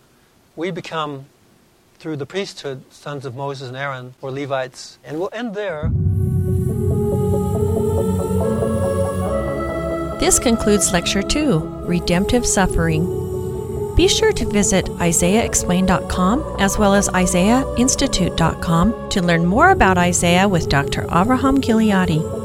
we 0.55 0.71
become, 0.71 1.25
through 1.99 2.17
the 2.17 2.25
priesthood, 2.25 2.83
sons 2.91 3.25
of 3.25 3.35
Moses 3.35 3.67
and 3.67 3.77
Aaron, 3.77 4.15
or 4.21 4.31
Levites. 4.31 4.97
And 5.03 5.19
we'll 5.19 5.29
end 5.33 5.55
there. 5.55 5.91
This 10.19 10.39
concludes 10.39 10.93
Lecture 10.93 11.23
2 11.23 11.59
Redemptive 11.85 12.45
Suffering. 12.45 13.05
Be 13.95 14.07
sure 14.07 14.31
to 14.31 14.49
visit 14.49 14.85
IsaiahExplained.com 14.85 16.55
as 16.59 16.77
well 16.77 16.93
as 16.93 17.09
IsaiahInstitute.com 17.09 19.09
to 19.09 19.21
learn 19.21 19.45
more 19.45 19.71
about 19.71 19.97
Isaiah 19.97 20.47
with 20.47 20.69
Dr. 20.69 21.03
Avraham 21.07 21.59
Gileadi. 21.59 22.40